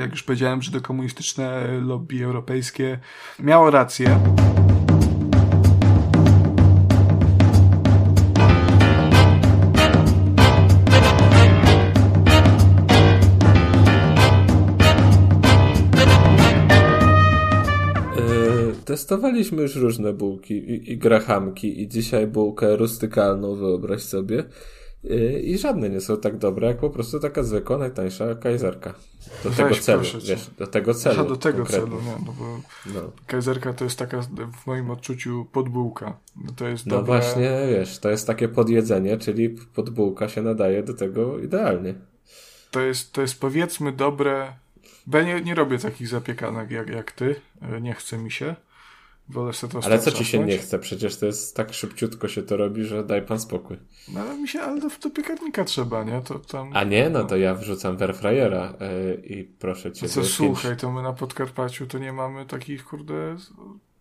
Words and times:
jak 0.00 0.10
już 0.10 0.22
powiedziałem, 0.22 0.62
że 0.62 0.70
to 0.70 0.80
komunistyczne 0.80 1.66
lobby 1.80 2.24
europejskie 2.24 2.98
miało 3.38 3.70
rację. 3.70 4.20
Testowaliśmy 18.84 19.62
już 19.62 19.76
różne 19.76 20.12
bułki 20.12 20.54
i, 20.54 20.92
i 20.92 20.98
grahamki 20.98 21.82
i 21.82 21.88
dzisiaj 21.88 22.26
bułkę 22.26 22.76
rustykalną, 22.76 23.54
wyobraź 23.54 24.02
sobie. 24.02 24.44
Y, 25.10 25.40
I 25.40 25.58
żadne 25.58 25.90
nie 25.90 26.00
są 26.00 26.16
tak 26.16 26.36
dobre, 26.38 26.66
jak 26.68 26.78
po 26.78 26.90
prostu 26.90 27.20
taka 27.20 27.42
zwykła, 27.42 27.78
najtańsza 27.78 28.34
kajzerka. 28.34 28.94
Do 29.44 29.50
Weź, 29.50 29.56
tego 29.56 29.74
celu, 29.74 30.02
wiesz, 30.28 30.50
do 30.58 30.66
tego 30.66 30.94
celu. 30.94 31.14
Aha, 31.20 31.28
do 31.28 31.36
tego 31.36 31.58
konkretnie. 31.58 31.86
celu, 31.90 32.02
no 32.26 32.32
bo 32.32 32.60
no. 32.94 33.12
kajzerka 33.26 33.72
to 33.72 33.84
jest 33.84 33.98
taka 33.98 34.20
w 34.62 34.66
moim 34.66 34.90
odczuciu 34.90 35.46
podbułka. 35.52 36.16
No 36.44 36.52
to 36.56 36.68
jest 36.68 36.86
No 36.86 36.96
dobre... 36.96 37.06
właśnie, 37.06 37.50
wiesz, 37.70 37.98
to 37.98 38.10
jest 38.10 38.26
takie 38.26 38.48
podjedzenie, 38.48 39.18
czyli 39.18 39.50
podbułka 39.50 40.28
się 40.28 40.42
nadaje 40.42 40.82
do 40.82 40.94
tego 40.94 41.38
idealnie. 41.38 41.94
To 42.70 42.80
jest, 42.80 43.12
to 43.12 43.22
jest 43.22 43.40
powiedzmy 43.40 43.92
dobre, 43.92 44.52
bo 45.06 45.18
ja 45.18 45.24
nie, 45.24 45.40
nie 45.40 45.54
robię 45.54 45.78
takich 45.78 46.08
zapiekanek 46.08 46.70
jak, 46.70 46.88
jak 46.88 47.12
ty, 47.12 47.34
e, 47.62 47.80
nie 47.80 47.94
chce 47.94 48.18
mi 48.18 48.30
się. 48.30 48.56
Wolę 49.28 49.52
sobie 49.52 49.72
to 49.72 49.86
Ale 49.86 49.98
co 49.98 50.12
ci 50.12 50.24
się 50.24 50.44
nie 50.44 50.58
chce? 50.58 50.78
Przecież 50.78 51.16
to 51.16 51.26
jest 51.26 51.56
tak 51.56 51.72
szybciutko 51.72 52.28
się 52.28 52.42
to 52.42 52.56
robi, 52.56 52.84
że 52.84 53.04
daj 53.04 53.22
pan 53.22 53.40
spokój. 53.40 53.76
No 54.14 54.20
ale 54.20 54.38
mi 54.38 54.48
się, 54.48 54.60
ale 54.60 54.80
do, 54.80 54.88
do 55.02 55.10
piekarnika 55.10 55.64
trzeba, 55.64 56.04
nie? 56.04 56.22
To 56.22 56.38
tam... 56.38 56.70
A 56.74 56.84
nie? 56.84 57.10
No 57.10 57.24
to 57.24 57.36
ja 57.36 57.54
wrzucam 57.54 57.96
w 57.96 58.02
airfryera 58.02 58.74
yy, 58.80 59.22
i 59.26 59.44
proszę 59.44 59.92
cię. 59.92 60.08
Co, 60.08 60.24
słuchaj, 60.24 60.70
pięć... 60.70 60.80
to 60.80 60.92
my 60.92 61.02
na 61.02 61.12
Podkarpaciu 61.12 61.86
to 61.86 61.98
nie 61.98 62.12
mamy 62.12 62.46
takich, 62.46 62.84
kurde, 62.84 63.36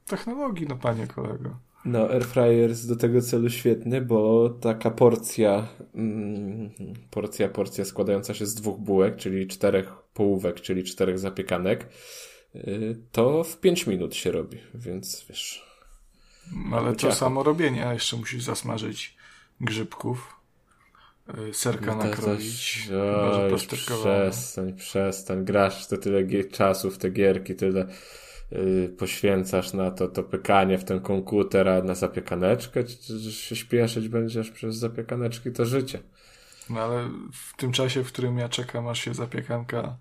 technologii, 0.05 0.67
no 0.67 0.75
panie 0.75 1.07
kolego. 1.07 1.55
No, 1.85 2.09
airfryer 2.09 2.69
jest 2.69 2.89
do 2.89 2.95
tego 2.95 3.21
celu 3.21 3.49
świetny, 3.49 4.01
bo 4.01 4.49
taka 4.49 4.91
porcja, 4.91 5.67
mm, 5.95 6.69
porcja, 7.11 7.49
porcja 7.49 7.85
składająca 7.85 8.33
się 8.33 8.45
z 8.45 8.55
dwóch 8.55 8.79
bułek, 8.79 9.15
czyli 9.15 9.47
czterech 9.47 9.93
połówek, 10.13 10.61
czyli 10.61 10.83
czterech 10.83 11.19
zapiekanek, 11.19 11.89
to 13.11 13.43
w 13.43 13.59
5 13.59 13.87
minut 13.87 14.15
się 14.15 14.31
robi, 14.31 14.57
więc 14.73 15.25
wiesz. 15.29 15.73
No, 16.51 16.77
ale 16.77 16.95
to 16.95 17.11
samo 17.11 17.43
robienie, 17.43 17.87
a 17.87 17.93
jeszcze 17.93 18.17
musisz 18.17 18.43
zasmażyć 18.43 19.15
grzybków, 19.61 20.35
y, 21.49 21.53
serka 21.53 21.95
no 21.95 22.03
nakroić, 22.03 22.89
oj, 23.33 23.67
przestań, 23.67 24.73
przestań, 24.73 25.45
grasz 25.45 25.87
to 25.87 25.97
tyle 25.97 26.43
czasu 26.43 26.91
w 26.91 26.97
te 26.97 27.09
gierki, 27.09 27.55
tyle 27.55 27.87
yy, 28.51 28.89
poświęcasz 28.97 29.73
na 29.73 29.91
to, 29.91 30.07
to 30.07 30.23
pykanie 30.23 30.77
w 30.77 30.83
ten 30.83 30.99
komputer, 30.99 31.69
a 31.69 31.81
na 31.81 31.95
zapiekaneczkę, 31.95 32.83
czy, 32.83 33.31
się 33.31 33.55
śpieszyć 33.55 34.07
będziesz 34.07 34.51
przez 34.51 34.75
zapiekaneczki, 34.75 35.51
to 35.51 35.65
życie. 35.65 35.99
No 36.69 36.81
ale 36.81 37.09
w 37.33 37.57
tym 37.57 37.71
czasie, 37.71 38.03
w 38.03 38.07
którym 38.07 38.37
ja 38.37 38.49
czekam, 38.49 38.87
aż 38.87 38.99
się 38.99 39.13
zapiekanka 39.13 39.97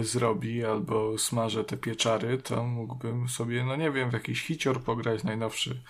zrobi 0.00 0.64
albo 0.64 1.18
smażę 1.18 1.64
te 1.64 1.76
pieczary, 1.76 2.38
to 2.38 2.64
mógłbym 2.64 3.28
sobie, 3.28 3.64
no 3.64 3.76
nie 3.76 3.90
wiem, 3.90 4.10
w 4.10 4.12
jakiś 4.12 4.42
hicior 4.42 4.82
pograć 4.82 5.24
najnowszy. 5.24 5.80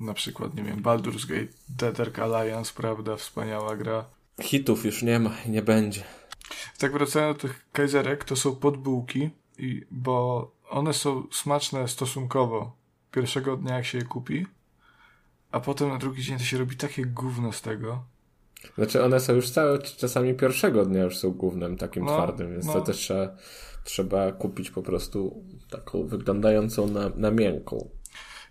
Na 0.00 0.14
przykład, 0.14 0.54
nie 0.54 0.62
wiem, 0.62 0.82
Baldur's 0.82 1.26
Gate, 1.26 1.52
Dead 1.68 2.00
Ark 2.00 2.18
Alliance, 2.18 2.72
prawda, 2.76 3.16
wspaniała 3.16 3.76
gra. 3.76 4.04
Hitów 4.42 4.84
już 4.84 5.02
nie 5.02 5.18
ma 5.18 5.30
i 5.46 5.50
nie 5.50 5.62
będzie. 5.62 6.04
Tak 6.78 6.92
wracając 6.92 7.36
do 7.36 7.48
tych 7.48 7.66
kajzerek, 7.72 8.24
to 8.24 8.36
są 8.36 8.56
podbułki, 8.56 9.30
i, 9.58 9.86
bo 9.90 10.50
one 10.68 10.94
są 10.94 11.26
smaczne 11.32 11.88
stosunkowo 11.88 12.76
pierwszego 13.12 13.56
dnia, 13.56 13.76
jak 13.76 13.86
się 13.86 13.98
je 13.98 14.04
kupi, 14.04 14.46
a 15.50 15.60
potem 15.60 15.88
na 15.88 15.98
drugi 15.98 16.22
dzień 16.22 16.38
to 16.38 16.44
się 16.44 16.58
robi 16.58 16.76
takie 16.76 17.06
gówno 17.06 17.52
z 17.52 17.62
tego. 17.62 18.04
Znaczy 18.74 19.04
one 19.04 19.20
są 19.20 19.34
już 19.34 19.50
całe, 19.50 19.78
czasami 19.78 20.34
pierwszego 20.34 20.84
dnia 20.84 21.02
już 21.02 21.16
są 21.16 21.30
głównym 21.30 21.76
takim 21.76 22.04
no, 22.04 22.16
twardym, 22.16 22.52
więc 22.52 22.66
no. 22.66 22.72
to 22.72 22.80
też 22.80 22.96
trzeba, 22.96 23.28
trzeba 23.84 24.32
kupić 24.32 24.70
po 24.70 24.82
prostu 24.82 25.44
taką 25.70 26.06
wyglądającą 26.06 26.86
na, 26.86 27.10
na 27.16 27.30
miękką. 27.30 27.88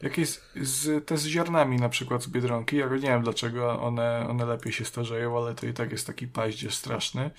Jakieś 0.01 0.39
z, 0.61 1.06
te 1.06 1.17
z 1.17 1.25
ziarnami 1.25 1.77
na 1.77 1.89
przykład 1.89 2.23
z 2.23 2.27
Biedronki, 2.27 2.77
ja 2.77 2.88
nie 2.88 3.00
wiem 3.00 3.23
dlaczego 3.23 3.81
one, 3.81 4.27
one 4.29 4.45
lepiej 4.45 4.73
się 4.73 4.85
starzeją, 4.85 5.38
ale 5.38 5.56
to 5.56 5.67
i 5.67 5.73
tak 5.73 5.91
jest 5.91 6.07
taki 6.07 6.27
paździerz 6.27 6.75
straszny. 6.75 7.31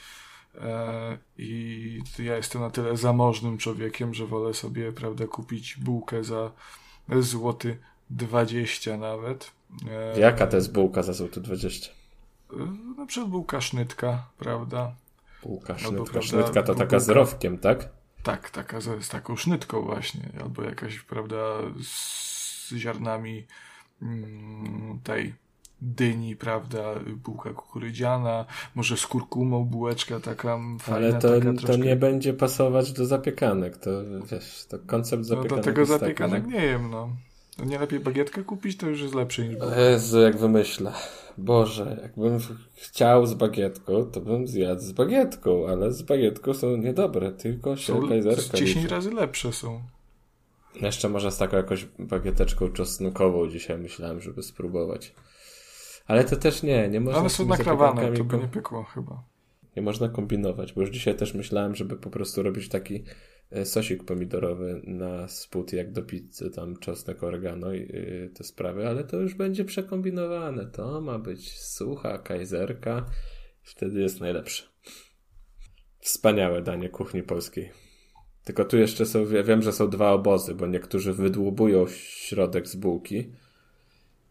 E, 0.60 1.18
I 1.38 2.00
ja 2.18 2.36
jestem 2.36 2.62
na 2.62 2.70
tyle 2.70 2.96
zamożnym 2.96 3.58
człowiekiem, 3.58 4.14
że 4.14 4.26
wolę 4.26 4.54
sobie, 4.54 4.92
prawda, 4.92 5.26
kupić 5.26 5.76
bułkę 5.76 6.24
za 6.24 6.52
złoty 7.20 7.78
20 8.10 8.96
nawet. 8.96 9.50
E, 9.90 10.20
Jaka 10.20 10.46
to 10.46 10.56
jest 10.56 10.72
bułka 10.72 11.02
za 11.02 11.12
złoty 11.12 11.40
20? 11.40 11.97
Na 12.98 13.06
przykład 13.06 13.30
bułka 13.30 13.60
sznytka, 13.60 14.26
prawda? 14.38 14.94
Bułka 15.42 15.78
sznytka. 15.78 15.98
Albo, 15.98 16.04
prawda, 16.04 16.28
sznytka 16.28 16.62
to 16.62 16.74
taka 16.74 17.00
z 17.00 17.08
rowkiem, 17.08 17.58
tak? 17.58 17.88
Tak, 18.22 18.50
taka 18.50 18.80
z, 18.80 19.04
z 19.04 19.08
taką 19.08 19.36
sznytką 19.36 19.82
właśnie. 19.82 20.28
Albo 20.42 20.62
jakaś, 20.62 21.00
prawda, 21.00 21.36
z 21.82 22.72
ziarnami 22.72 23.46
mm, 24.02 25.00
tej 25.04 25.34
dyni, 25.82 26.36
prawda, 26.36 26.94
bułka 27.24 27.50
kukurydziana, 27.50 28.44
może 28.74 28.96
z 28.96 29.06
kurkumą 29.06 29.64
bułeczka 29.64 30.20
taka 30.20 30.58
fajna. 30.80 31.06
Ale 31.08 31.18
to, 31.18 31.40
taka 31.40 31.66
to 31.66 31.76
nie 31.76 31.96
będzie 31.96 32.34
pasować 32.34 32.92
do 32.92 33.06
zapiekanek, 33.06 33.76
to 33.76 33.90
wiesz, 34.32 34.66
to 34.68 34.78
koncept 34.86 35.24
zapiekanek 35.24 35.50
No 35.50 35.56
do 35.56 35.62
tego 35.62 35.86
zapiekanek 35.86 36.42
taki, 36.42 36.54
nie 36.54 36.64
jem, 36.64 36.90
no. 36.90 37.10
no. 37.58 37.64
Nie 37.64 37.78
lepiej 37.78 38.00
bagietkę 38.00 38.44
kupić, 38.44 38.76
to 38.76 38.86
już 38.86 39.00
jest 39.00 39.14
lepsze 39.14 39.48
niż 39.48 39.56
bułka. 39.56 39.80
Jezu, 39.80 40.20
jak 40.20 40.36
wymyślę. 40.36 40.92
Boże, 41.38 41.98
jakbym 42.02 42.38
chciał 42.74 43.26
z 43.26 43.34
bagietką, 43.34 44.04
to 44.04 44.20
bym 44.20 44.46
zjadł 44.46 44.80
z 44.80 44.92
bagietką, 44.92 45.68
ale 45.68 45.92
z 45.92 46.02
bagietką 46.02 46.54
są 46.54 46.76
niedobre, 46.76 47.32
tylko 47.32 47.76
się 47.76 48.08
kajzerka 48.08 48.58
10 48.58 48.84
razy 48.84 49.10
lepsze 49.10 49.52
są. 49.52 49.82
Jeszcze 50.80 51.08
może 51.08 51.30
z 51.30 51.38
taką 51.38 51.56
jakąś 51.56 51.84
bagieteczką 51.98 52.68
czosnkową 52.68 53.48
dzisiaj 53.48 53.78
myślałem, 53.78 54.20
żeby 54.20 54.42
spróbować. 54.42 55.14
Ale 56.06 56.24
to 56.24 56.36
też 56.36 56.62
nie, 56.62 56.88
nie 56.88 57.00
można... 57.00 57.20
Ale 57.20 57.30
są 57.30 57.46
nakrawane, 57.46 58.12
to 58.12 58.24
by 58.24 58.38
nie 58.38 58.48
pykło 58.48 58.84
chyba. 58.84 59.22
Nie 59.76 59.82
można 59.82 60.08
kombinować, 60.08 60.72
bo 60.72 60.80
już 60.80 60.90
dzisiaj 60.90 61.14
też 61.14 61.34
myślałem, 61.34 61.74
żeby 61.74 61.96
po 61.96 62.10
prostu 62.10 62.42
robić 62.42 62.68
taki 62.68 63.04
sosik 63.64 64.04
pomidorowy 64.04 64.82
na 64.84 65.28
spód 65.28 65.72
jak 65.72 65.92
do 65.92 66.02
pizzy, 66.02 66.50
tam 66.50 66.76
czosnek, 66.76 67.22
oregano 67.22 67.72
i 67.72 67.80
yy, 67.80 68.30
te 68.34 68.44
sprawy, 68.44 68.88
ale 68.88 69.04
to 69.04 69.16
już 69.16 69.34
będzie 69.34 69.64
przekombinowane. 69.64 70.66
To 70.66 71.00
ma 71.00 71.18
być 71.18 71.58
sucha 71.60 72.18
kajzerka, 72.18 73.06
wtedy 73.62 74.00
jest 74.00 74.20
najlepsze. 74.20 74.64
Wspaniałe 76.00 76.62
danie 76.62 76.88
kuchni 76.88 77.22
polskiej. 77.22 77.70
Tylko 78.44 78.64
tu 78.64 78.78
jeszcze 78.78 79.06
są, 79.06 79.30
ja 79.30 79.42
wiem, 79.42 79.62
że 79.62 79.72
są 79.72 79.90
dwa 79.90 80.12
obozy, 80.12 80.54
bo 80.54 80.66
niektórzy 80.66 81.12
wydłubują 81.12 81.86
środek 81.88 82.68
z 82.68 82.76
bułki, 82.76 83.32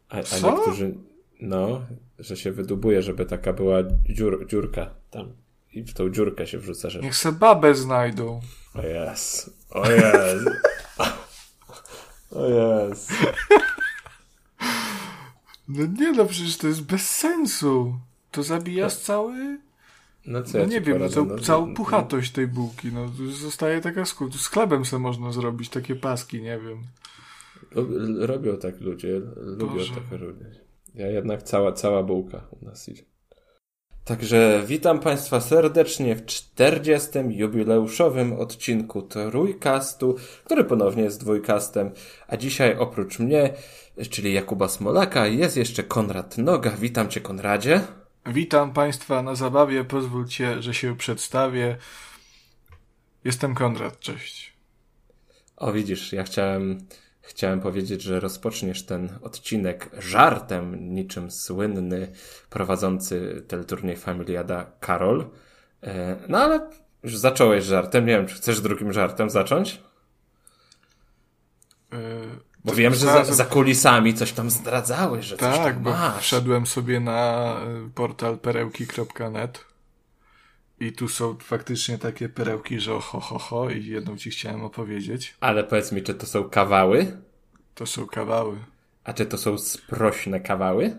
a, 0.10 0.16
a 0.16 0.50
niektórzy, 0.50 0.96
no, 1.42 1.86
że 2.20 2.38
się 2.38 2.52
wydubuje, 2.52 3.02
żeby 3.02 3.26
taka 3.26 3.54
była 3.54 3.84
dziur, 4.10 4.48
dziurka 4.48 4.96
tam 5.10 5.47
i 5.74 5.84
w 5.84 5.94
tą 5.94 6.10
dziurkę 6.10 6.48
się 6.48 6.60
wrzuca 6.60 6.90
rzecz. 6.90 7.04
Niech 7.04 7.16
se 7.16 7.32
babę 7.32 7.76
znajdą. 7.76 8.40
O 8.76 8.82
jest. 8.82 9.50
O 9.70 9.92
jest. 9.92 10.48
O 12.32 12.48
jest. 12.48 13.12
No 15.68 15.86
nie 16.00 16.12
no, 16.12 16.26
przecież 16.26 16.58
to 16.58 16.68
jest 16.68 16.82
bez 16.82 17.10
sensu. 17.10 18.00
To 18.32 18.44
zabijasz 18.44 18.94
no. 18.94 19.02
cały... 19.02 19.60
No, 20.26 20.44
co 20.44 20.58
no 20.58 20.60
ja 20.60 20.70
nie 20.70 20.82
wiem, 20.82 21.00
no 21.00 21.10
to 21.10 21.26
no, 21.26 21.40
całą 21.40 21.74
puchatość 21.74 22.32
tej 22.32 22.48
bułki. 22.48 22.92
No, 22.92 23.12
zostaje 23.32 23.82
taka 23.82 24.06
skóra. 24.06 24.32
Z 24.32 24.48
chlebem 24.48 24.86
se 24.86 25.00
można 25.00 25.32
zrobić 25.32 25.70
takie 25.70 25.96
paski, 25.96 26.42
nie 26.42 26.60
wiem. 26.60 26.84
Robią 28.20 28.58
tak 28.58 28.82
ludzie. 28.82 29.22
Lubią 29.36 29.74
Boże. 29.74 29.94
tak 29.96 30.20
robić. 30.20 30.48
Ja 30.96 31.08
jednak 31.08 31.44
cała, 31.44 31.72
cała 31.72 32.04
bułka 32.04 32.48
u 32.62 32.66
nas 32.66 32.90
idzie. 32.90 33.04
Także 34.08 34.64
witam 34.66 35.00
Państwa 35.00 35.42
serdecznie 35.42 36.16
w 36.16 36.26
40. 36.26 37.10
jubileuszowym 37.30 38.34
odcinku 38.34 39.02
Trójkastu, 39.02 40.16
który 40.44 40.64
ponownie 40.64 41.04
jest 41.04 41.20
dwójkastem, 41.20 41.92
a 42.28 42.38
dzisiaj 42.38 42.78
oprócz 42.78 43.20
mnie, 43.20 43.54
czyli 44.10 44.34
Jakuba 44.34 44.68
Smolaka, 44.68 45.28
jest 45.28 45.58
jeszcze 45.58 45.84
Konrad 45.84 46.38
Noga. 46.38 46.72
Witam 46.72 47.10
Cię, 47.10 47.22
Konradzie. 47.22 47.82
Witam 48.26 48.74
Państwa 48.74 49.22
na 49.22 49.36
zabawie. 49.36 49.84
Pozwólcie, 49.84 50.62
że 50.62 50.74
się 50.74 50.98
przedstawię. 50.98 51.78
Jestem 53.24 53.56
Konrad, 53.56 54.00
cześć. 54.00 54.54
O, 55.58 55.72
widzisz, 55.72 56.14
ja 56.14 56.24
chciałem 56.24 56.88
Chciałem 57.28 57.60
powiedzieć, 57.60 58.02
że 58.02 58.20
rozpoczniesz 58.20 58.86
ten 58.86 59.10
odcinek 59.22 59.90
żartem, 60.00 60.94
niczym 60.96 61.32
słynny 61.32 62.12
prowadzący 62.50 63.44
teleturniej 63.48 63.96
Familiada 63.96 64.66
Karol. 64.80 65.26
E, 65.84 66.16
no 66.28 66.38
ale 66.38 66.70
Już 67.04 67.18
zacząłeś 67.18 67.64
żartem, 67.64 68.06
nie 68.06 68.18
wiem, 68.18 68.28
czy 68.28 68.36
chcesz 68.36 68.62
drugim 68.62 68.94
żartem 68.94 69.30
zacząć? 69.30 69.82
Yy, 71.92 72.00
bo 72.66 72.74
wiem, 72.74 72.94
że 72.94 73.06
za, 73.06 73.24
za, 73.24 73.46
kulisami 73.46 74.14
coś 74.14 74.32
tam 74.32 74.50
zdradzałeś, 74.50 75.26
że 75.26 75.38
tak, 75.38 75.50
coś 75.50 75.58
tam 75.58 75.84
masz. 75.84 75.94
Tak, 75.94 76.14
bo 76.14 76.20
wszedłem 76.20 76.66
sobie 76.66 77.00
na 77.00 77.56
y, 77.88 77.90
portal 77.90 78.38
perełki.net 78.38 79.66
i 80.80 80.92
tu 80.92 81.08
są 81.08 81.36
faktycznie 81.38 81.98
takie 81.98 82.30
perełki, 82.30 82.80
że 82.80 82.92
ho, 82.92 83.20
ho, 83.20 83.40
ho 83.40 83.70
i 83.70 83.86
jedną 83.86 84.18
ci 84.18 84.30
chciałem 84.30 84.64
opowiedzieć. 84.64 85.36
Ale 85.40 85.64
powiedz 85.64 85.92
mi, 85.92 86.04
czy 86.04 86.14
to 86.14 86.26
są 86.26 86.50
kawały? 86.50 87.18
To 87.76 87.86
są 87.86 88.06
kawały. 88.06 88.58
A 89.04 89.14
czy 89.14 89.26
to 89.26 89.38
są 89.38 89.58
sprośne 89.58 90.40
kawały? 90.40 90.96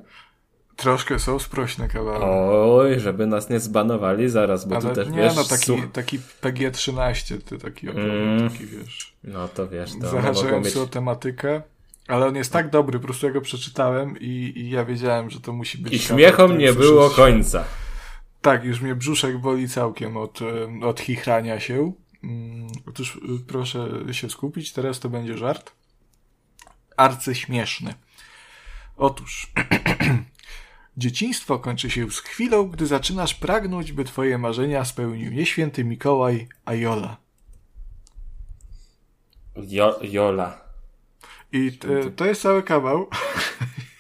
Troszkę 0.76 1.19
są 1.19 1.38
sprośne 1.38 1.88
kawały. 1.88 2.25
Oj, 2.25 3.00
żeby 3.00 3.26
nas 3.26 3.50
nie 3.50 3.60
zbanowali 3.60 4.28
zaraz, 4.28 4.69
bo 4.69 4.76
Ale 4.76 4.88
tu 4.88 4.94
też 4.94 5.08
nie, 5.08 5.16
wiesz... 5.16 5.36
no 5.36 5.44
taki, 5.44 5.82
taki 5.92 6.19
PG-13, 6.40 7.42
ty 7.42 7.58
taki, 7.58 7.88
mm. 7.88 8.50
taki 8.50 8.66
wiesz. 8.66 9.14
No 9.25 9.48
to 9.48 9.69
wiesz, 9.69 9.90
to 10.00 10.08
Zahaczając 10.10 10.66
mieć... 10.66 10.76
o 10.76 10.86
tematykę, 10.86 11.62
ale 12.08 12.26
on 12.26 12.36
jest 12.36 12.52
tak 12.52 12.70
dobry, 12.70 12.98
po 12.98 13.04
prostu 13.04 13.26
ja 13.26 13.32
go 13.32 13.40
przeczytałem 13.40 14.19
i, 14.20 14.52
i 14.56 14.70
ja 14.70 14.84
wiedziałem, 14.84 15.30
że 15.30 15.40
to 15.40 15.52
musi 15.52 15.78
być... 15.78 15.92
I 15.92 15.98
śmiechom 15.98 16.58
nie 16.58 16.72
było 16.72 17.10
końca. 17.10 17.64
Tak, 18.49 18.65
już 18.65 18.81
mnie 18.81 18.95
brzuszek 18.95 19.39
boli 19.39 19.69
całkiem 19.69 20.17
od, 20.17 20.41
od 20.83 21.00
chichrania 21.00 21.61
się. 21.61 21.93
Mm, 22.25 22.67
otóż 22.89 23.17
y, 23.17 23.47
proszę 23.47 23.89
się 24.12 24.31
skupić, 24.31 24.73
teraz 24.73 25.00
to 25.00 25.09
będzie 25.09 25.39
żart. 25.39 25.73
Arcyśmieszny. 26.97 27.95
Otóż... 28.97 29.53
Dzieciństwo 30.97 31.59
kończy 31.59 31.91
się 31.91 32.11
z 32.11 32.19
chwilą, 32.19 32.69
gdy 32.69 32.87
zaczynasz 32.87 33.35
pragnąć, 33.35 33.93
by 33.93 34.05
twoje 34.05 34.39
marzenia 34.39 34.85
spełnił 34.85 35.33
nie 35.33 35.47
święty 35.47 35.85
Mikołaj, 35.85 36.49
a 36.65 36.75
Jola. 36.75 37.17
Jo, 39.56 39.99
Jola. 40.03 40.61
I 41.53 41.73
to, 41.73 41.89
to 42.17 42.27
jest 42.27 42.43
cały 42.43 42.62
kawał. 42.62 43.09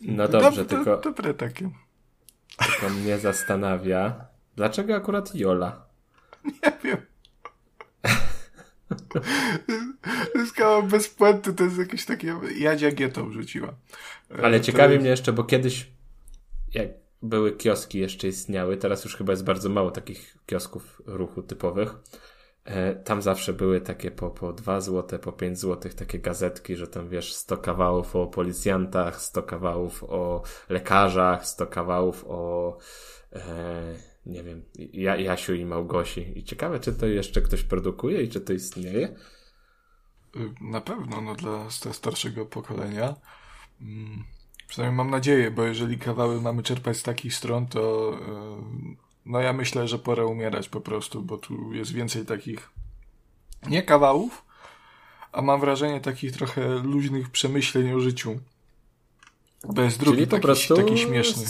No 0.00 0.28
dobrze, 0.28 0.64
Dob, 0.64 0.68
tylko. 0.68 0.96
Dobre 0.96 1.34
takie. 1.34 1.70
Tylko 2.66 2.94
mnie 2.94 3.18
zastanawia, 3.18 4.26
dlaczego 4.56 4.94
akurat 4.94 5.34
Jola? 5.34 5.86
Nie 6.44 6.72
wiem. 6.84 6.98
To 10.32 10.38
jest 10.38 10.52
kawał 10.52 10.82
bez 10.82 11.08
puenty, 11.08 11.52
to 11.52 11.64
jest 11.64 11.78
jakieś 11.78 12.04
takie... 12.04 12.36
Jadzia 12.58 12.90
Gietą 12.90 13.32
rzuciła. 13.32 13.74
Ale 14.42 14.60
ciekawi 14.60 14.92
jest... 14.92 15.00
mnie 15.00 15.10
jeszcze, 15.10 15.32
bo 15.32 15.44
kiedyś 15.44 15.90
jak 16.74 16.88
były 17.22 17.52
kioski 17.52 17.98
jeszcze 17.98 18.28
istniały, 18.28 18.76
teraz 18.76 19.04
już 19.04 19.16
chyba 19.16 19.32
jest 19.32 19.44
bardzo 19.44 19.68
mało 19.68 19.90
takich 19.90 20.36
kiosków 20.46 21.02
ruchu 21.06 21.42
typowych. 21.42 21.94
E, 22.68 22.94
tam 22.94 23.22
zawsze 23.22 23.52
były 23.52 23.80
takie 23.80 24.10
po, 24.10 24.30
po 24.30 24.52
2 24.52 24.80
zł, 24.80 25.18
po 25.18 25.32
5 25.32 25.58
zł 25.58 25.92
takie 25.96 26.18
gazetki, 26.18 26.76
że 26.76 26.86
tam 26.86 27.08
wiesz 27.08 27.34
100 27.34 27.56
kawałów 27.56 28.16
o 28.16 28.26
policjantach, 28.26 29.20
100 29.20 29.42
kawałów 29.42 30.04
o 30.04 30.42
lekarzach, 30.68 31.46
100 31.46 31.66
kawałów 31.66 32.24
o 32.28 32.76
e, 33.32 33.94
nie 34.26 34.42
wiem, 34.42 34.62
ja, 34.92 35.16
Jasiu 35.16 35.54
i 35.54 35.64
Małgosi. 35.64 36.38
I 36.38 36.44
ciekawe, 36.44 36.80
czy 36.80 36.92
to 36.92 37.06
jeszcze 37.06 37.42
ktoś 37.42 37.62
produkuje 37.62 38.22
i 38.22 38.28
czy 38.28 38.40
to 38.40 38.52
istnieje? 38.52 39.08
Y, 40.36 40.54
na 40.60 40.80
pewno, 40.80 41.20
no 41.20 41.34
dla 41.34 41.70
starszego 41.70 42.46
pokolenia. 42.46 43.14
Mm, 43.80 44.24
przynajmniej 44.68 44.96
mam 44.96 45.10
nadzieję, 45.10 45.50
bo 45.50 45.64
jeżeli 45.64 45.98
kawały 45.98 46.40
mamy 46.40 46.62
czerpać 46.62 46.96
z 46.96 47.02
takich 47.02 47.34
stron, 47.34 47.66
to 47.66 48.12
y, 48.94 49.07
no 49.28 49.40
ja 49.40 49.52
myślę, 49.52 49.88
że 49.88 49.98
pora 49.98 50.24
umierać 50.24 50.68
po 50.68 50.80
prostu, 50.80 51.22
bo 51.22 51.38
tu 51.38 51.72
jest 51.72 51.92
więcej 51.92 52.26
takich 52.26 52.70
nie 53.66 53.82
kawałów, 53.82 54.44
a 55.32 55.42
mam 55.42 55.60
wrażenie 55.60 56.00
takich 56.00 56.32
trochę 56.32 56.68
luźnych 56.68 57.30
przemyśleń 57.30 57.92
o 57.92 58.00
życiu. 58.00 58.40
Bez 59.64 59.98
drugi, 59.98 60.26
taki, 60.26 60.42
prostu 60.42 60.76
taki 60.76 60.98
śmieszny. 60.98 61.44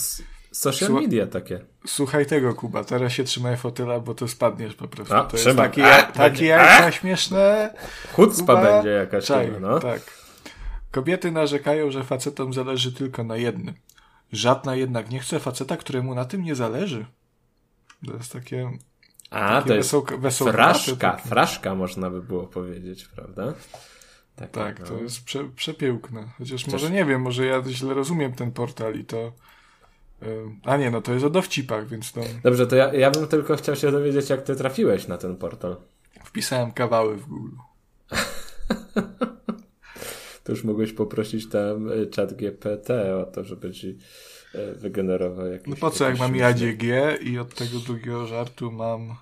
Social 0.53 0.91
media 0.91 1.27
takie. 1.27 1.61
Słuchaj 1.87 2.27
tego, 2.27 2.55
Kuba, 2.55 2.85
teraz 2.85 3.13
się 3.13 3.25
trzymaj 3.25 3.57
fotyla, 3.57 4.01
bo 4.01 4.15
to 4.15 4.29
spadniesz 4.29 4.75
po 4.75 4.89
prostu. 4.89 5.15
A, 5.15 5.25
to 5.25 5.37
jest 5.37 5.57
takie, 5.57 5.95
a, 5.95 6.13
takie 6.13 6.59
śmieszne. 6.91 7.75
Chucpa 8.13 8.57
będzie 8.63 8.89
jakaś. 8.89 9.25
Czaj, 9.25 9.53
no. 9.61 9.81
Tak. 9.81 10.01
Kobiety 10.91 11.33
narzekają, 11.33 11.91
że 11.91 12.05
facetom 12.05 12.53
zależy 12.53 12.93
tylko 12.93 13.25
na 13.25 13.37
jednym. 13.37 13.75
Żadna 14.33 14.77
jednak 14.77 15.11
nie 15.11 15.21
chce 15.21 15.41
faceta, 15.41 15.77
któremu 15.77 16.15
na 16.15 16.25
tym 16.25 16.43
nie 16.43 16.55
zależy. 16.55 17.07
To 18.07 18.17
jest 18.17 18.33
takie... 18.33 18.71
A, 19.31 19.63
takie 19.63 19.69
to 19.69 19.75
jest 19.75 19.95
fraszka, 20.39 21.17
fraszka 21.17 21.75
można 21.75 22.11
by 22.11 22.23
było 22.23 22.47
powiedzieć, 22.47 23.07
prawda? 23.07 23.55
Tak, 24.37 24.51
tak 24.51 24.81
no. 24.81 24.87
to 24.87 24.99
jest 24.99 25.25
prze, 25.25 25.45
przepiękne. 25.45 26.29
Chociaż 26.39 26.67
może 26.67 26.91
nie 26.91 27.05
wiem, 27.05 27.23
może 27.23 27.47
ja 27.47 27.63
źle 27.69 27.95
rozumiem 27.95 28.33
ten 28.33 28.53
portal 28.53 28.95
i 28.95 29.05
to 29.05 29.33
a 30.65 30.77
nie, 30.77 30.91
no 30.91 31.03
to 31.03 31.13
jest 31.13 31.25
o 31.25 31.31
dowcipach, 31.31 31.89
więc 31.89 32.13
to... 32.13 32.21
Dobrze, 32.43 32.67
to 32.67 32.77
ja, 32.77 32.95
ja 32.95 33.11
bym 33.11 33.29
tylko 33.29 33.57
chciał 33.57 33.77
się 33.77 33.93
dowiedzieć, 33.93 34.31
jak 34.31 34.43
ty 34.43 34.57
trafiłeś 34.57 35.09
na 35.09 35.19
ten 35.19 35.37
portal. 35.37 35.77
Wpisałem 36.25 36.73
kawały 36.73 37.17
w 37.17 37.27
Google. 37.27 37.57
to 40.45 40.53
już 40.53 40.65
mogłeś 40.65 40.93
poprosić 40.93 41.49
tam 41.49 41.89
e, 41.89 41.93
chat 42.17 42.35
GPT 42.35 43.17
o 43.17 43.25
to, 43.25 43.45
żeby 43.45 43.73
ci 43.73 43.99
wygenerował 44.77 45.47
jakieś... 45.47 45.69
No 45.69 45.77
po 45.77 45.91
co, 45.91 46.09
jak 46.09 46.19
mam 46.19 46.37
JADG 46.37 46.83
i 47.23 47.39
od 47.39 47.55
tego 47.55 47.79
drugiego 47.79 48.27
żartu 48.27 48.73
mam... 48.73 49.17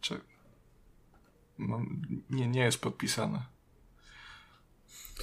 Czy... 0.00 0.20
Mam... 1.58 2.02
Nie, 2.30 2.48
nie 2.48 2.60
jest 2.60 2.80
podpisane. 2.80 3.42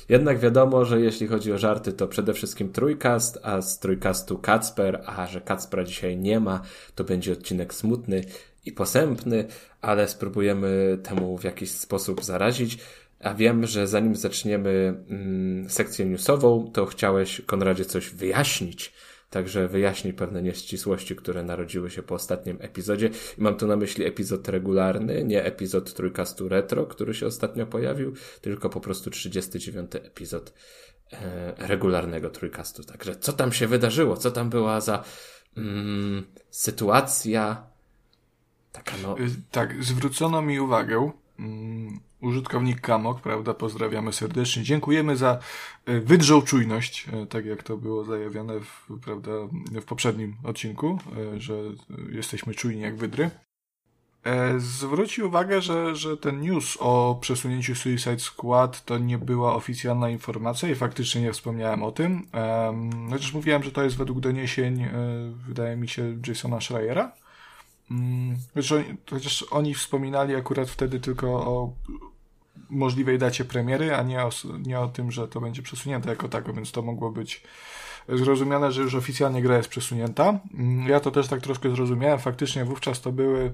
Jednak 0.09 0.39
wiadomo, 0.39 0.85
że 0.85 1.01
jeśli 1.01 1.27
chodzi 1.27 1.53
o 1.53 1.57
żarty, 1.57 1.93
to 1.93 2.07
przede 2.07 2.33
wszystkim 2.33 2.71
trójkast, 2.71 3.39
a 3.43 3.61
z 3.61 3.79
trójkastu 3.79 4.37
Kacper, 4.37 5.03
a 5.05 5.27
że 5.27 5.41
Kacpra 5.41 5.83
dzisiaj 5.83 6.17
nie 6.17 6.39
ma, 6.39 6.61
to 6.95 7.03
będzie 7.03 7.33
odcinek 7.33 7.73
smutny 7.73 8.23
i 8.65 8.71
posępny, 8.71 9.47
ale 9.81 10.07
spróbujemy 10.07 10.97
temu 11.03 11.37
w 11.37 11.43
jakiś 11.43 11.71
sposób 11.71 12.23
zarazić. 12.23 12.77
A 13.25 13.33
wiem, 13.33 13.65
że 13.65 13.87
zanim 13.87 14.15
zaczniemy 14.15 15.03
mm, 15.09 15.69
sekcję 15.69 16.05
newsową, 16.05 16.71
to 16.73 16.85
chciałeś, 16.85 17.41
Konradzie, 17.45 17.85
coś 17.85 18.09
wyjaśnić 18.09 18.93
także 19.29 19.67
wyjaśni 19.67 20.13
pewne 20.13 20.41
nieścisłości, 20.41 21.15
które 21.15 21.43
narodziły 21.43 21.89
się 21.89 22.03
po 22.03 22.15
ostatnim 22.15 22.57
epizodzie. 22.61 23.09
I 23.37 23.41
mam 23.41 23.57
tu 23.57 23.67
na 23.67 23.75
myśli 23.75 24.05
epizod 24.05 24.49
regularny, 24.49 25.23
nie 25.23 25.43
epizod 25.43 25.93
trójkastu 25.93 26.49
retro, 26.49 26.85
który 26.85 27.13
się 27.13 27.25
ostatnio 27.25 27.65
pojawił, 27.65 28.13
tylko 28.41 28.69
po 28.69 28.79
prostu 28.79 29.09
39 29.09 29.95
epizod 29.95 30.53
e, 31.13 31.67
regularnego 31.67 32.29
trójkastu. 32.29 32.83
Także 32.83 33.15
co 33.15 33.33
tam 33.33 33.51
się 33.51 33.67
wydarzyło? 33.67 34.17
Co 34.17 34.31
tam 34.31 34.49
była 34.49 34.81
za 34.81 35.03
mm, 35.57 36.25
sytuacja? 36.49 37.67
Taka 38.71 38.91
no... 39.03 39.19
Y, 39.19 39.29
tak, 39.51 39.83
zwrócono 39.83 40.41
mi 40.41 40.59
uwagę, 40.59 41.11
mm, 41.39 41.99
użytkownik 42.25 42.81
Kamok, 42.81 43.21
prawda? 43.21 43.53
Pozdrawiamy 43.53 44.13
serdecznie. 44.13 44.63
Dziękujemy 44.63 45.17
za 45.17 45.39
e, 45.85 45.99
wydrzą 45.99 46.41
czujność, 46.41 47.07
e, 47.13 47.25
tak 47.25 47.45
jak 47.45 47.63
to 47.63 47.77
było 47.77 48.03
zajawione 48.03 48.59
w, 48.59 48.99
prawda, 49.03 49.31
w 49.81 49.85
poprzednim 49.85 50.35
odcinku, 50.43 50.99
e, 51.35 51.39
że 51.39 51.53
jesteśmy 52.11 52.53
czujni 52.53 52.81
jak 52.81 52.95
wydry. 52.95 53.29
Zwrócił 54.57 55.27
uwagę, 55.27 55.61
że, 55.61 55.95
że 55.95 56.17
ten 56.17 56.41
news 56.41 56.77
o 56.79 57.17
przesunięciu 57.21 57.75
Suicide 57.75 58.19
Squad 58.19 58.85
to 58.85 58.97
nie 58.97 59.17
była 59.17 59.55
oficjalna 59.55 60.09
informacja 60.09 60.69
i 60.69 60.75
faktycznie 60.75 61.21
nie 61.21 61.33
wspomniałem 61.33 61.83
o 61.83 61.91
tym. 61.91 62.27
Chociaż 63.09 63.33
mówiłem, 63.33 63.63
że 63.63 63.71
to 63.71 63.83
jest 63.83 63.97
według 63.97 64.19
doniesień, 64.19 64.87
wydaje 65.47 65.75
mi 65.75 65.87
się, 65.87 66.17
Jasona 66.27 66.61
Schreiera. 66.61 67.11
Chociaż 69.09 69.43
oni 69.51 69.73
wspominali 69.73 70.35
akurat 70.35 70.69
wtedy 70.69 70.99
tylko 70.99 71.27
o 71.27 71.73
możliwej 72.69 73.19
dacie 73.19 73.45
premiery, 73.45 73.95
a 73.95 74.03
nie 74.03 74.23
o, 74.23 74.29
nie 74.65 74.79
o 74.79 74.87
tym, 74.87 75.11
że 75.11 75.27
to 75.27 75.41
będzie 75.41 75.61
przesunięte 75.61 76.09
jako 76.09 76.29
tako, 76.29 76.53
więc 76.53 76.71
to 76.71 76.81
mogło 76.81 77.11
być 77.11 77.43
zrozumiane, 78.09 78.71
że 78.71 78.81
już 78.81 78.95
oficjalnie 78.95 79.41
gra 79.41 79.57
jest 79.57 79.69
przesunięta. 79.69 80.39
Mm, 80.53 80.87
ja 80.89 80.99
to 80.99 81.11
też 81.11 81.27
tak 81.27 81.41
troszkę 81.41 81.69
zrozumiałem. 81.69 82.19
Faktycznie 82.19 82.65
wówczas 82.65 83.01
to 83.01 83.11
były 83.11 83.53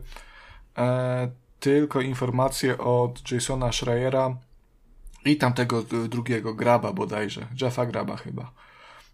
e, 0.77 1.31
tylko 1.59 2.01
informacje 2.01 2.77
od 2.77 3.31
Jasona 3.31 3.71
Schreiera 3.71 4.37
i 5.25 5.37
tamtego 5.37 5.83
drugiego 5.83 6.53
Graba 6.53 6.93
bodajże, 6.93 7.47
Jeffa 7.61 7.85
Graba 7.85 8.17
chyba. 8.17 8.51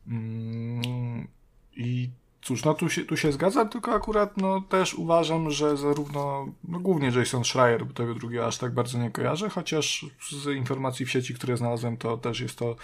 Mm, 0.07 1.27
I 1.75 2.09
cóż, 2.41 2.63
no 2.63 2.73
tu 2.73 2.89
się, 2.89 3.05
tu 3.05 3.17
się 3.17 3.31
zgadzam, 3.31 3.69
tylko 3.69 3.93
akurat 3.93 4.37
no 4.37 4.61
też 4.61 4.93
uważam, 4.93 5.51
że 5.51 5.77
zarówno, 5.77 6.47
no 6.63 6.79
głównie 6.79 7.11
Jason 7.19 7.43
Schreier, 7.43 7.85
bo 7.85 7.93
tego 7.93 8.13
drugiego 8.13 8.47
aż 8.47 8.57
tak 8.57 8.73
bardzo 8.73 8.97
nie 8.97 9.11
kojarzę, 9.11 9.49
chociaż 9.49 10.05
z 10.31 10.55
informacji 10.55 11.05
w 11.05 11.11
sieci, 11.11 11.33
które 11.33 11.57
znalazłem, 11.57 11.97
to 11.97 12.17
też 12.17 12.39
jest 12.39 12.57
to 12.57 12.75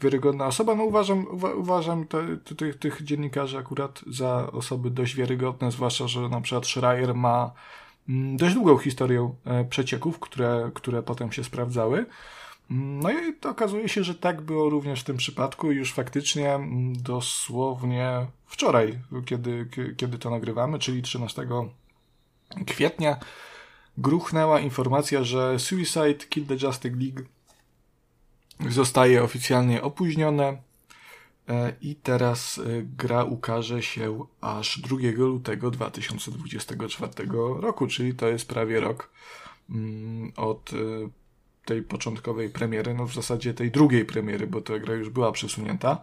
wiarygodna 0.00 0.46
osoba. 0.46 0.74
No 0.74 0.84
uważam, 0.84 1.26
uwa, 1.30 1.54
uważam 1.54 2.06
te, 2.06 2.36
te, 2.36 2.54
tych, 2.54 2.78
tych 2.78 3.02
dziennikarzy 3.02 3.58
akurat 3.58 4.00
za 4.06 4.52
osoby 4.52 4.90
dość 4.90 5.16
wiarygodne, 5.16 5.70
zwłaszcza, 5.70 6.08
że 6.08 6.20
na 6.20 6.40
przykład 6.40 6.66
Schreier 6.66 7.14
ma 7.14 7.52
mm, 8.08 8.36
dość 8.36 8.54
długą 8.54 8.78
historię 8.78 9.34
e, 9.44 9.64
przecieków, 9.64 10.18
które, 10.18 10.70
które 10.74 11.02
potem 11.02 11.32
się 11.32 11.44
sprawdzały. 11.44 12.06
No 12.70 13.10
i 13.10 13.34
to 13.34 13.50
okazuje 13.50 13.88
się, 13.88 14.04
że 14.04 14.14
tak 14.14 14.40
było 14.40 14.70
również 14.70 15.00
w 15.00 15.04
tym 15.04 15.16
przypadku. 15.16 15.72
Już 15.72 15.92
faktycznie 15.92 16.54
mm, 16.54 17.02
dosłownie 17.02 18.26
wczoraj, 18.46 18.98
kiedy, 19.26 19.68
kiedy 19.96 20.18
to 20.18 20.30
nagrywamy, 20.30 20.78
czyli 20.78 21.02
13 21.02 21.46
kwietnia, 22.66 23.16
gruchnęła 23.98 24.60
informacja, 24.60 25.24
że 25.24 25.58
Suicide 25.58 26.14
Kill 26.14 26.46
the 26.46 26.54
Justice 26.54 26.96
League 26.96 27.22
zostaje 28.70 29.22
oficjalnie 29.22 29.82
opóźnione 29.82 30.56
e, 31.48 31.72
i 31.80 31.94
teraz 31.94 32.58
e, 32.58 32.62
gra 32.82 33.24
ukaże 33.24 33.82
się 33.82 34.24
aż 34.40 34.78
2 34.80 34.96
lutego 35.16 35.70
2024 35.70 37.12
roku, 37.60 37.86
czyli 37.86 38.14
to 38.14 38.28
jest 38.28 38.48
prawie 38.48 38.80
rok 38.80 39.10
mm, 39.70 40.32
od 40.36 40.72
e, 40.72 40.76
tej 41.66 41.82
początkowej 41.82 42.50
premiery, 42.50 42.94
no 42.94 43.06
w 43.06 43.14
zasadzie 43.14 43.54
tej 43.54 43.70
drugiej 43.70 44.04
premiery, 44.04 44.46
bo 44.46 44.60
ta 44.60 44.78
gra 44.78 44.94
już 44.94 45.10
była 45.10 45.32
przesunięta. 45.32 46.00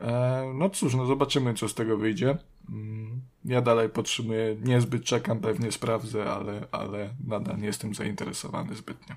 E, 0.00 0.52
no 0.54 0.70
cóż, 0.70 0.94
no 0.94 1.06
zobaczymy, 1.06 1.54
co 1.54 1.68
z 1.68 1.74
tego 1.74 1.96
wyjdzie. 1.96 2.38
Mm, 2.70 3.20
ja 3.44 3.60
dalej 3.60 3.88
podtrzymuję, 3.88 4.56
niezbyt 4.64 5.04
czekam, 5.04 5.40
pewnie 5.40 5.72
sprawdzę, 5.72 6.24
ale, 6.24 6.66
ale 6.72 7.14
nadal 7.26 7.58
nie 7.58 7.66
jestem 7.66 7.94
zainteresowany 7.94 8.74
zbytnio. 8.74 9.16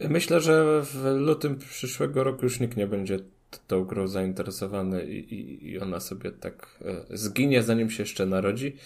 Myślę, 0.00 0.40
że 0.40 0.82
w 0.82 1.04
lutym 1.16 1.58
przyszłego 1.58 2.24
roku 2.24 2.42
już 2.42 2.60
nikt 2.60 2.76
nie 2.76 2.86
będzie 2.86 3.18
tą 3.66 3.84
grą 3.84 4.08
zainteresowany 4.08 5.04
i, 5.04 5.34
i, 5.34 5.70
i 5.70 5.78
ona 5.78 6.00
sobie 6.00 6.30
tak 6.30 6.78
e, 7.10 7.16
zginie, 7.16 7.62
zanim 7.62 7.90
się 7.90 8.02
jeszcze 8.02 8.26
narodzi. 8.26 8.76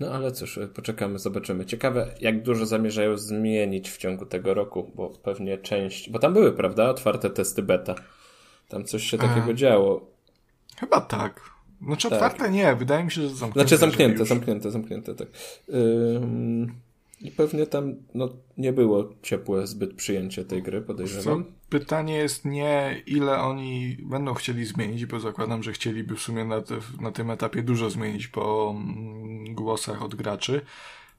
No 0.00 0.12
ale 0.12 0.32
cóż, 0.32 0.58
poczekamy, 0.74 1.18
zobaczymy. 1.18 1.66
Ciekawe, 1.66 2.14
jak 2.20 2.42
dużo 2.42 2.66
zamierzają 2.66 3.16
zmienić 3.16 3.90
w 3.90 3.98
ciągu 3.98 4.26
tego 4.26 4.54
roku, 4.54 4.92
bo 4.94 5.10
pewnie 5.10 5.58
część. 5.58 6.10
Bo 6.10 6.18
tam 6.18 6.32
były, 6.32 6.52
prawda? 6.52 6.90
Otwarte 6.90 7.30
testy 7.30 7.62
beta. 7.62 7.94
Tam 8.68 8.84
coś 8.84 9.10
się 9.10 9.18
takiego 9.18 9.50
e... 9.50 9.54
działo. 9.54 10.10
Chyba 10.76 11.00
tak. 11.00 11.50
Znaczy 11.86 12.08
tak. 12.08 12.12
otwarte 12.12 12.50
nie, 12.50 12.76
wydaje 12.76 13.04
mi 13.04 13.10
się, 13.10 13.22
że 13.22 13.28
zamknięte. 13.28 13.60
Znaczy 13.60 13.76
zamknięte, 13.76 14.24
zamknięte, 14.24 14.70
zamknięte, 14.70 15.14
tak. 15.14 15.28
Ym... 15.68 16.74
I 17.20 17.30
pewnie 17.30 17.66
tam 17.66 17.94
no, 18.14 18.28
nie 18.56 18.72
było 18.72 19.08
ciepłe 19.22 19.66
zbyt 19.66 19.94
przyjęcie 19.94 20.44
tej 20.44 20.62
gry, 20.62 20.82
podejrzewam. 20.82 21.44
Co? 21.44 21.50
Pytanie 21.68 22.14
jest 22.14 22.44
nie, 22.44 23.02
ile 23.06 23.38
oni 23.38 23.96
będą 24.02 24.34
chcieli 24.34 24.66
zmienić, 24.66 25.06
bo 25.06 25.20
zakładam, 25.20 25.62
że 25.62 25.72
chcieliby 25.72 26.16
w 26.16 26.20
sumie 26.20 26.44
na, 26.44 26.60
te, 26.60 26.78
na 27.00 27.12
tym 27.12 27.30
etapie 27.30 27.62
dużo 27.62 27.90
zmienić 27.90 28.28
po 28.28 28.74
mm, 28.76 29.54
głosach 29.54 30.02
od 30.02 30.14
graczy. 30.14 30.60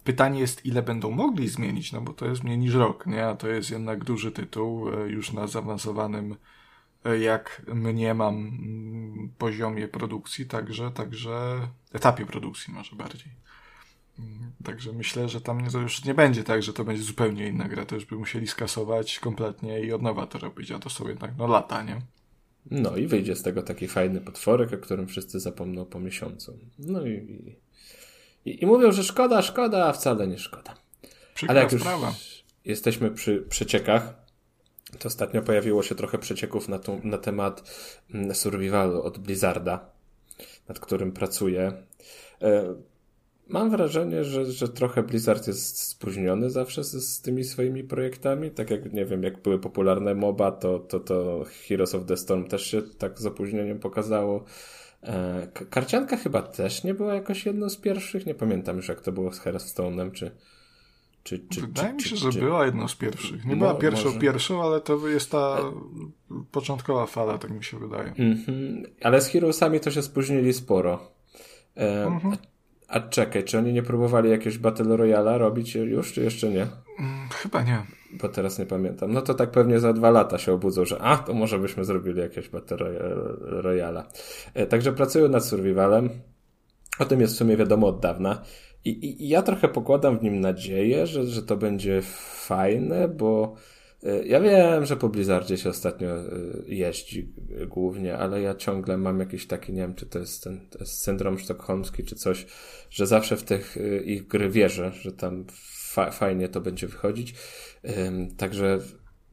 Pytanie 0.04 0.40
jest, 0.40 0.66
ile 0.66 0.82
będą 0.82 1.12
mogli 1.12 1.48
zmienić, 1.48 1.92
no 1.92 2.02
bo 2.02 2.14
to 2.14 2.26
jest 2.26 2.44
mniej 2.44 2.58
niż 2.58 2.74
rok, 2.74 3.08
nie? 3.08 3.28
A 3.28 3.36
to 3.36 3.48
jest 3.48 3.72
jednak 3.72 4.04
duży 4.04 4.32
tytuł, 4.32 4.90
e, 4.90 5.10
już 5.10 5.34
na 5.34 5.48
zaawansowanym, 5.48 6.36
e, 7.06 7.20
jak 7.20 7.62
mniemam, 7.74 8.36
mm, 8.36 9.32
poziomie 9.38 9.88
produkcji, 9.88 10.46
także, 10.46 10.92
także 10.92 11.68
etapie 11.94 12.26
produkcji 12.26 12.74
może 12.74 12.96
bardziej. 12.96 13.32
Także 14.64 14.94
myślę, 14.94 15.30
że 15.30 15.42
tam 15.42 15.70
to 15.70 15.80
już 15.80 16.06
nie 16.06 16.14
będzie 16.14 16.44
tak, 16.44 16.64
że 16.64 16.74
to 16.74 16.84
będzie 16.84 17.04
zupełnie 17.04 17.48
inna 17.48 17.68
gra. 17.68 17.86
To 17.86 17.96
już 17.96 18.06
by 18.06 18.16
musieli 18.16 18.48
skasować 18.48 19.20
kompletnie 19.20 19.82
i 19.82 19.94
od 19.94 20.02
nowa 20.02 20.28
to 20.28 20.40
robić, 20.40 20.72
a 20.72 20.80
to 20.80 20.90
są 20.90 21.08
jednak 21.08 21.32
no 21.38 21.48
lata, 21.48 21.84
nie? 21.84 22.02
No 22.72 22.96
i 22.96 23.08
wyjdzie 23.08 23.36
z 23.36 23.42
tego 23.42 23.64
taki 23.64 23.88
fajny 23.88 24.22
potworek, 24.22 24.74
o 24.74 24.78
którym 24.78 25.08
wszyscy 25.08 25.40
zapomną 25.40 25.86
po 25.86 26.00
miesiącu. 26.00 26.58
No 26.80 27.08
i, 27.08 27.56
i, 28.46 28.64
i 28.64 28.66
mówią, 28.66 28.92
że 28.92 29.04
szkoda, 29.04 29.42
szkoda, 29.42 29.86
a 29.86 29.94
wcale 29.94 30.28
nie 30.28 30.38
szkoda. 30.38 30.74
Przykra 31.34 31.54
Ale 31.54 31.62
jak 31.64 31.72
już 31.72 31.82
sprawa. 31.82 32.14
jesteśmy 32.66 33.12
przy 33.12 33.46
przeciekach, 33.50 34.14
to 35.00 35.08
ostatnio 35.08 35.42
pojawiło 35.42 35.84
się 35.84 35.96
trochę 35.96 36.18
przecieków 36.18 36.68
na, 36.68 36.80
tą, 36.80 37.02
na 37.04 37.18
temat 37.18 37.64
mm, 38.14 38.36
survivalu 38.36 39.02
od 39.02 39.18
Blizzarda, 39.18 39.90
nad 40.68 40.80
którym 40.80 41.12
pracuję. 41.12 41.74
E, 43.52 43.54
Mam 43.54 43.70
wrażenie, 43.70 44.24
że, 44.24 44.46
że 44.46 44.70
trochę 44.70 45.04
Blizzard 45.04 45.48
jest 45.48 45.78
spóźniony 45.78 46.50
zawsze 46.50 46.84
z, 46.84 46.92
z, 46.92 47.22
tymi 47.22 47.44
swoimi 47.44 47.84
projektami. 47.84 48.52
Tak 48.52 48.70
jak, 48.70 48.94
nie 48.94 49.06
wiem, 49.06 49.24
jak 49.24 49.42
były 49.42 49.60
popularne 49.60 50.16
MOBA, 50.16 50.52
to, 50.52 50.80
to, 50.80 51.00
to 51.00 51.46
Heroes 51.68 51.96
of 51.96 52.06
the 52.06 52.18
Storm 52.18 52.48
też 52.48 52.66
się 52.68 52.82
tak 52.82 53.20
z 53.20 53.26
opóźnieniem 53.26 53.80
pokazało. 53.80 54.44
E, 55.04 55.48
karcianka 55.70 56.18
chyba 56.18 56.42
też 56.42 56.84
nie 56.84 56.94
była 56.94 57.14
jakoś 57.14 57.46
jedną 57.46 57.70
z 57.70 57.78
pierwszych. 57.78 58.26
Nie 58.26 58.36
pamiętam 58.36 58.78
już, 58.78 58.88
jak 58.88 59.02
to 59.02 59.12
było 59.12 59.34
z 59.34 59.40
Hearthstone'em, 59.40 60.12
czy, 60.12 60.32
czy, 61.24 61.40
czy, 61.40 61.62
Wydaje 61.62 61.90
czy, 61.90 61.96
mi 61.96 62.02
się, 62.02 62.10
czy, 62.10 62.32
że 62.32 62.40
była 62.40 62.66
jedną 62.66 62.88
z 62.88 62.96
pierwszych. 62.96 63.46
Nie 63.46 63.56
była 63.56 63.76
pierwszą, 63.76 64.06
może... 64.06 64.20
pierwszą, 64.20 64.64
ale 64.64 64.82
to 64.82 65.08
jest 65.08 65.32
ta 65.32 65.58
początkowa 66.52 67.06
fala, 67.06 67.38
tak 67.38 67.52
mi 67.52 67.64
się 67.64 67.80
wydaje. 67.80 68.14
Mm 68.18 68.38
-hmm. 68.38 68.84
Ale 69.02 69.22
z 69.22 69.28
Heroesami 69.28 69.80
to 69.80 69.92
się 69.92 70.02
spóźnili 70.04 70.54
sporo. 70.54 71.12
E, 71.76 72.06
mm 72.06 72.20
-hmm. 72.20 72.38
A 72.92 73.00
czekaj, 73.00 73.44
czy 73.44 73.58
oni 73.58 73.74
nie 73.74 73.84
próbowali 73.84 74.30
jakiegoś 74.30 74.58
Battle 74.58 74.98
Royale 74.98 75.38
robić 75.38 75.76
już, 75.76 76.14
czy 76.14 76.24
jeszcze 76.24 76.50
nie? 76.50 76.62
Mm, 77.00 77.30
chyba 77.30 77.64
nie. 77.64 77.86
Bo 78.22 78.30
teraz 78.30 78.60
nie 78.60 78.66
pamiętam. 78.66 79.14
No 79.14 79.22
to 79.22 79.34
tak 79.34 79.52
pewnie 79.52 79.80
za 79.80 79.94
dwa 79.94 80.10
lata 80.10 80.38
się 80.38 80.54
obudzą, 80.54 80.86
że 80.86 81.02
a, 81.02 81.18
to 81.18 81.34
może 81.34 81.60
byśmy 81.60 81.86
zrobili 81.86 82.20
jakieś 82.20 82.50
Battle 82.50 82.78
Royale. 83.42 84.04
E, 84.54 84.66
także 84.66 84.94
pracują 84.94 85.30
nad 85.30 85.46
Survivalem. 85.46 86.10
O 87.00 87.06
tym 87.06 87.22
jest 87.22 87.34
w 87.34 87.38
sumie 87.38 87.58
wiadomo 87.58 87.88
od 87.88 88.00
dawna. 88.00 88.42
I, 88.86 88.90
i, 89.24 89.30
ja 89.30 89.42
trochę 89.42 89.68
pokładam 89.68 90.20
w 90.20 90.24
nim 90.24 90.40
nadzieję, 90.40 91.08
że, 91.08 91.26
że 91.26 91.42
to 91.42 91.58
będzie 91.58 92.02
fajne, 92.46 93.08
bo 93.08 93.56
ja 94.26 94.40
wiem, 94.40 94.86
że 94.86 94.98
po 94.98 95.10
Blizzardzie 95.10 95.58
się 95.58 95.70
ostatnio 95.70 96.10
e, 96.10 96.24
jeździ 96.68 97.34
głównie, 97.68 98.18
ale 98.18 98.42
ja 98.42 98.56
ciągle 98.56 98.98
mam 98.98 99.20
jakiś 99.20 99.48
taki, 99.48 99.74
nie 99.74 99.82
wiem, 99.82 99.96
czy 99.96 100.06
to 100.06 100.20
jest 100.20 100.44
ten 100.44 100.70
to 100.70 100.80
jest 100.80 101.04
syndrom 101.04 101.40
sztokholmski, 101.40 102.04
czy 102.04 102.16
coś, 102.16 102.46
że 102.90 103.08
zawsze 103.08 103.38
w 103.38 103.44
tych 103.44 103.78
ich 104.06 104.28
gry 104.28 104.50
wierzę, 104.50 104.92
że 105.02 105.12
tam 105.12 105.46
fa 105.92 106.12
fajnie 106.12 106.50
to 106.50 106.62
będzie 106.62 106.88
wychodzić. 106.88 107.36
Także 108.38 108.80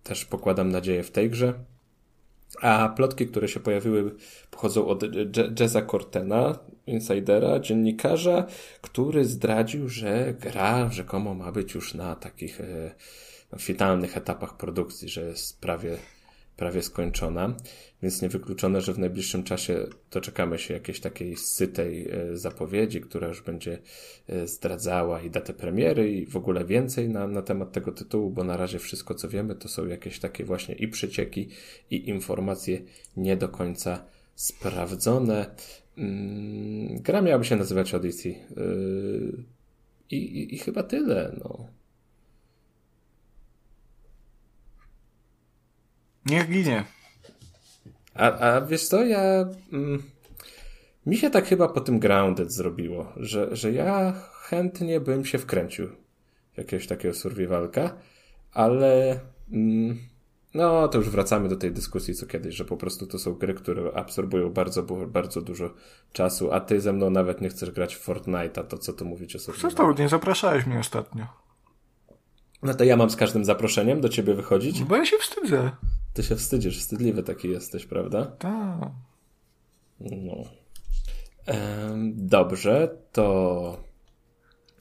też 0.03 0.25
pokładam 0.25 0.71
nadzieję 0.71 1.03
w 1.03 1.11
tej 1.11 1.31
grze. 1.31 1.55
A 2.61 2.89
plotki, 2.97 3.27
które 3.27 3.49
się 3.49 3.61
pojawiły, 3.61 4.15
pochodzą 4.51 4.87
od 4.87 5.03
Jezza 5.61 5.83
Cortena, 5.83 6.59
insidera, 6.87 7.61
dziennikarza, 7.61 8.47
który 8.81 9.25
zdradził, 9.25 9.89
że 9.89 10.35
gra 10.41 10.91
rzekomo 10.91 11.35
ma 11.35 11.53
być 11.53 11.75
już 11.75 11.95
na 11.95 12.17
takich 12.17 12.61
finalnych 13.59 14.17
etapach 14.17 14.57
produkcji, 14.57 15.09
że 15.09 15.23
jest 15.23 15.61
prawie, 15.61 15.97
prawie 16.57 16.83
skończona, 16.83 17.57
więc 18.03 18.23
niewykluczone, 18.23 18.81
że 18.81 18.93
w 18.93 18.99
najbliższym 18.99 19.45
czasie 19.45 19.87
doczekamy 20.11 20.59
się 20.59 20.75
jakiejś 20.75 21.01
takiej 21.01 21.37
sytej 21.37 22.09
e, 22.11 22.37
zapowiedzi, 22.37 23.01
która 23.01 23.29
już 23.29 23.43
będzie 23.43 23.79
e, 24.29 24.47
zdradzała 24.47 25.23
i 25.23 25.31
datę 25.31 25.53
premiery 25.53 26.13
i 26.13 26.27
w 26.27 26.37
ogóle 26.37 26.65
więcej 26.65 27.09
na, 27.09 27.27
na 27.27 27.43
temat 27.43 27.73
tego 27.73 27.93
tytułu, 27.93 28.31
bo 28.31 28.45
na 28.45 28.57
razie 28.57 28.79
wszystko 28.79 29.15
co 29.15 29.29
wiemy 29.29 29.55
to 29.55 29.69
są 29.69 29.87
jakieś 29.87 30.19
takie 30.19 30.45
właśnie 30.45 30.75
i 30.75 30.89
przecieki 30.89 31.49
i 31.91 32.09
informacje 32.09 32.81
nie 33.17 33.37
do 33.37 33.49
końca 33.49 34.05
sprawdzone. 34.35 35.47
Mm, 35.99 37.03
gra 37.03 37.23
miałaby 37.23 37.45
się 37.45 37.57
nazywać 37.57 37.95
Odyssey. 37.95 38.39
Yy, 38.57 39.45
i, 40.11 40.17
i, 40.17 40.55
I 40.55 40.59
chyba 40.59 40.83
tyle. 40.83 41.37
No. 41.45 41.68
Niech 46.29 46.51
ginie. 46.51 46.85
A, 48.15 48.39
a 48.39 48.61
wiesz 48.61 48.89
co, 48.89 49.05
ja... 49.05 49.21
Mm, 49.73 50.03
mi 51.07 51.17
się 51.17 51.31
tak 51.31 51.47
chyba 51.47 51.69
po 51.69 51.81
tym 51.81 51.99
Grounded 51.99 52.53
zrobiło, 52.53 53.13
że, 53.17 53.57
że 53.57 53.73
ja 53.73 54.13
chętnie 54.43 55.01
bym 55.01 55.25
się 55.25 55.39
wkręcił 55.39 55.89
w 56.55 56.59
jakiegoś 56.59 56.87
takiego 56.87 57.15
survivalka, 57.15 57.95
ale... 58.53 59.21
Mm, 59.53 59.99
no, 60.55 60.89
to 60.89 60.99
już 60.99 61.11
wracamy 61.11 61.49
do 61.49 61.57
tej 61.57 61.73
dyskusji 61.73 62.15
co 62.15 62.27
kiedyś, 62.27 62.55
że 62.55 62.65
po 62.65 62.77
prostu 62.77 63.07
to 63.07 63.19
są 63.19 63.35
gry, 63.35 63.55
które 63.55 63.93
absorbują 63.95 64.51
bardzo, 64.51 64.83
bardzo 65.07 65.43
dużo 65.43 65.75
czasu, 66.13 66.53
a 66.53 66.61
ty 66.61 66.81
ze 66.81 66.93
mną 66.93 67.11
nawet 67.11 67.41
nie 67.41 67.49
chcesz 67.49 67.71
grać 67.71 67.97
w 67.97 68.09
Fortnite'a, 68.09 68.65
to 68.65 68.79
co 68.79 68.93
tu 68.93 69.05
mówić 69.05 69.37
o 69.37 69.39
sobie. 69.39 69.59
to, 69.75 69.93
nie 69.93 70.09
zapraszałeś 70.09 70.67
mnie 70.67 70.79
ostatnio. 70.79 71.27
No 72.63 72.75
to 72.75 72.85
ja 72.85 72.97
mam 72.97 73.11
z 73.11 73.17
każdym 73.17 73.45
zaproszeniem 73.45 74.01
do 74.01 74.09
ciebie 74.09 74.35
wychodzić? 74.35 74.85
Bo 74.85 74.97
ja 74.97 75.05
się 75.05 75.17
wstydzę. 75.19 75.71
Ty 76.19 76.25
się 76.25 76.37
wstydzisz, 76.37 76.79
wstydliwy 76.79 77.23
taki 77.23 77.51
jesteś, 77.51 77.87
prawda? 77.87 78.27
Tak. 78.27 78.91
No. 80.01 80.37
Dobrze, 82.15 82.97
to 83.13 83.77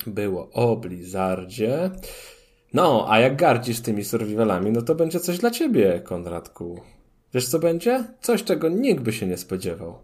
było 0.08 0.50
o 0.52 0.76
Blizzardzie. 0.76 1.92
No, 2.74 3.06
a 3.10 3.20
jak 3.20 3.36
gardzisz 3.36 3.82
tymi 3.82 4.04
survivalami, 4.04 4.72
no 4.72 4.82
to 4.82 4.96
będzie 4.96 5.20
coś 5.20 5.38
dla 5.38 5.52
ciebie, 5.52 6.02
Konradku. 6.06 6.82
Wiesz 7.34 7.48
co 7.48 7.60
będzie? 7.60 8.04
Coś, 8.22 8.44
czego 8.44 8.70
nikt 8.70 9.04
by 9.04 9.14
się 9.14 9.28
nie 9.28 9.38
spodziewał. 9.38 9.98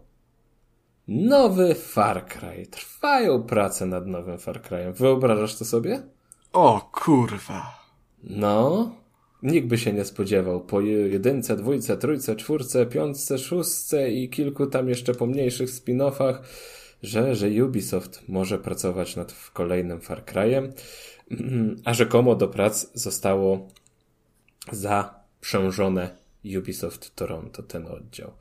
Nowy 1.08 1.74
Far 1.74 2.26
Cry. 2.26 2.66
Trwają 2.66 3.42
prace 3.42 3.86
nad 3.86 4.06
nowym 4.06 4.38
Far 4.38 4.62
Cryem. 4.62 4.92
Wyobrażasz 4.92 5.56
to 5.56 5.64
sobie? 5.64 6.02
O 6.52 6.90
kurwa. 6.92 7.78
No, 8.22 8.90
nikt 9.44 9.66
by 9.66 9.78
się 9.78 9.92
nie 9.92 10.04
spodziewał. 10.04 10.60
Po 10.60 10.80
jedynce, 10.80 11.56
dwójce, 11.56 11.96
trójce, 11.96 12.36
czwórce, 12.36 12.86
piątce, 12.86 13.38
szóstce 13.38 14.10
i 14.10 14.28
kilku 14.28 14.66
tam 14.66 14.88
jeszcze 14.88 15.14
pomniejszych 15.14 15.70
spin-offach, 15.70 16.38
że, 17.02 17.34
że 17.34 17.64
Ubisoft 17.64 18.28
może 18.28 18.58
pracować 18.58 19.16
nad 19.16 19.34
kolejnym 19.52 20.00
Far 20.00 20.24
Cryem, 20.24 20.72
a 21.84 21.94
rzekomo 21.94 22.34
do 22.34 22.48
prac 22.48 22.86
zostało 22.94 23.68
zaprzężone 24.72 26.16
Ubisoft 26.58 27.14
Toronto, 27.14 27.62
ten 27.62 27.86
oddział. 27.86 28.32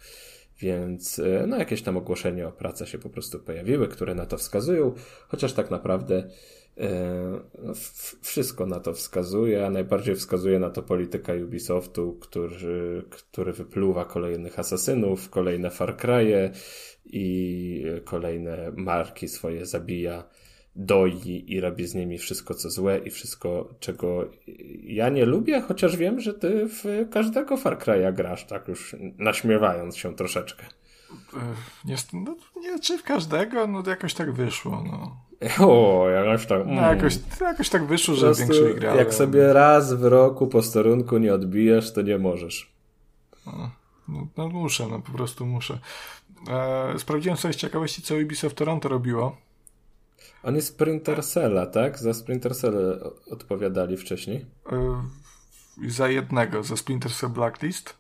Więc 0.60 1.20
e, 1.20 1.48
no, 1.48 1.58
jakieś 1.58 1.82
tam 1.82 1.98
ogłoszenia 1.98 2.48
o 2.48 2.52
pracę 2.52 2.88
się 2.88 2.98
po 2.98 3.10
prostu 3.10 3.40
pojawiły, 3.40 3.88
które 3.88 4.16
na 4.16 4.26
to 4.26 4.38
wskazują, 4.38 4.94
chociaż 5.28 5.54
tak 5.54 5.72
naprawdę 5.72 6.30
wszystko 8.22 8.66
na 8.66 8.80
to 8.80 8.94
wskazuje, 8.94 9.66
a 9.66 9.70
najbardziej 9.70 10.16
wskazuje 10.16 10.60
na 10.60 10.70
to 10.70 10.84
polityka 10.84 11.34
Ubisoftu, 11.34 12.18
który, 12.22 13.04
który 13.10 13.54
wypluwa 13.54 14.06
kolejnych 14.06 14.60
asasynów, 14.60 15.30
kolejne 15.30 15.70
Far 15.70 15.98
Cry'e 15.98 16.50
i 17.06 17.86
kolejne 18.04 18.72
marki 18.76 19.28
swoje 19.28 19.66
zabija 19.66 20.24
doi 20.76 21.46
i 21.48 21.60
robi 21.60 21.88
z 21.88 21.96
nimi 21.96 22.18
wszystko, 22.18 22.54
co 22.54 22.70
złe 22.70 22.98
i 22.98 23.10
wszystko, 23.10 23.70
czego 23.80 24.30
ja 24.84 25.10
nie 25.10 25.26
lubię, 25.26 25.62
chociaż 25.62 25.98
wiem, 25.98 26.20
że 26.20 26.34
ty 26.34 26.68
w 26.68 27.10
każdego 27.12 27.58
Far 27.58 27.78
Cry'a 27.78 28.14
grasz, 28.14 28.46
tak 28.46 28.68
już 28.68 28.96
naśmiewając 29.18 29.98
się 29.98 30.16
troszeczkę. 30.16 30.66
Nie, 31.86 31.96
no, 32.14 32.36
nie 32.62 32.80
czy 32.80 32.98
w 32.98 33.04
każdego, 33.04 33.68
no 33.68 33.84
jakoś 33.88 34.14
tak 34.14 34.32
wyszło, 34.32 34.84
no. 34.92 35.18
O, 35.68 36.10
jakoś 36.10 36.46
tak. 36.46 36.62
Mm. 36.62 36.76
No, 36.76 36.82
jakoś, 36.82 37.20
jakoś 37.42 37.70
tak 37.70 37.86
wyszło, 37.86 38.16
że 38.16 38.34
większość 38.34 38.76
grałem. 38.76 39.00
Jak 39.00 39.14
sobie 39.14 39.54
raz 39.54 39.94
w 39.94 40.04
roku 40.04 40.48
posterunku 40.48 41.18
nie 41.18 41.34
odbijesz, 41.34 41.94
to 41.94 42.02
nie 42.02 42.18
możesz. 42.18 42.74
No, 43.46 43.72
no, 44.08 44.28
no 44.38 44.50
muszę, 44.50 44.88
no 44.88 45.00
po 45.00 45.12
prostu 45.12 45.46
muszę. 45.46 45.80
E, 46.50 47.00
sprawdziłem 47.00 47.38
sobie 47.38 47.54
z 47.54 47.58
ciekawości, 47.58 48.02
co 48.02 48.16
Ubisoft 48.16 48.56
Toronto 48.56 48.90
robiło. 48.90 49.38
On 50.44 50.56
jest 50.56 50.68
Sprinter 50.68 51.24
Cella, 51.26 51.66
tak? 51.66 52.00
Za 52.00 52.14
Sprinter 52.14 52.56
Cell 52.56 53.00
odpowiadali 53.32 53.98
wcześniej. 53.98 54.46
Yy, 55.82 55.90
za 55.90 56.08
jednego, 56.08 56.64
za 56.64 56.78
Splinter 56.78 57.12
Cell 57.12 57.30
Blacklist. 57.30 57.94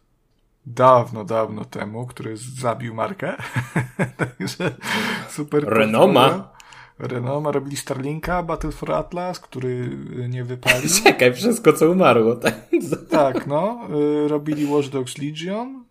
Dawno, 0.65 1.23
dawno 1.23 1.65
temu, 1.65 2.07
który 2.07 2.37
zabił 2.37 2.93
markę. 2.93 3.35
Także 4.17 4.75
super. 5.29 5.63
Renoma. 5.63 6.53
Renoma 6.99 7.51
robili 7.51 7.77
Starlinka, 7.77 8.43
Battle 8.43 8.71
for 8.71 8.91
Atlas, 8.91 9.39
który 9.39 9.97
nie 10.29 10.43
wypalił. 10.43 10.89
Czekaj, 11.03 11.33
wszystko 11.33 11.73
co 11.73 11.91
umarło. 11.91 12.35
Tak, 12.35 12.55
tak 13.09 13.47
no. 13.47 13.87
Yy, 13.89 14.27
robili 14.27 14.65
Watch 14.65 14.89
Dogs 14.89 15.17
Legion. 15.17 15.83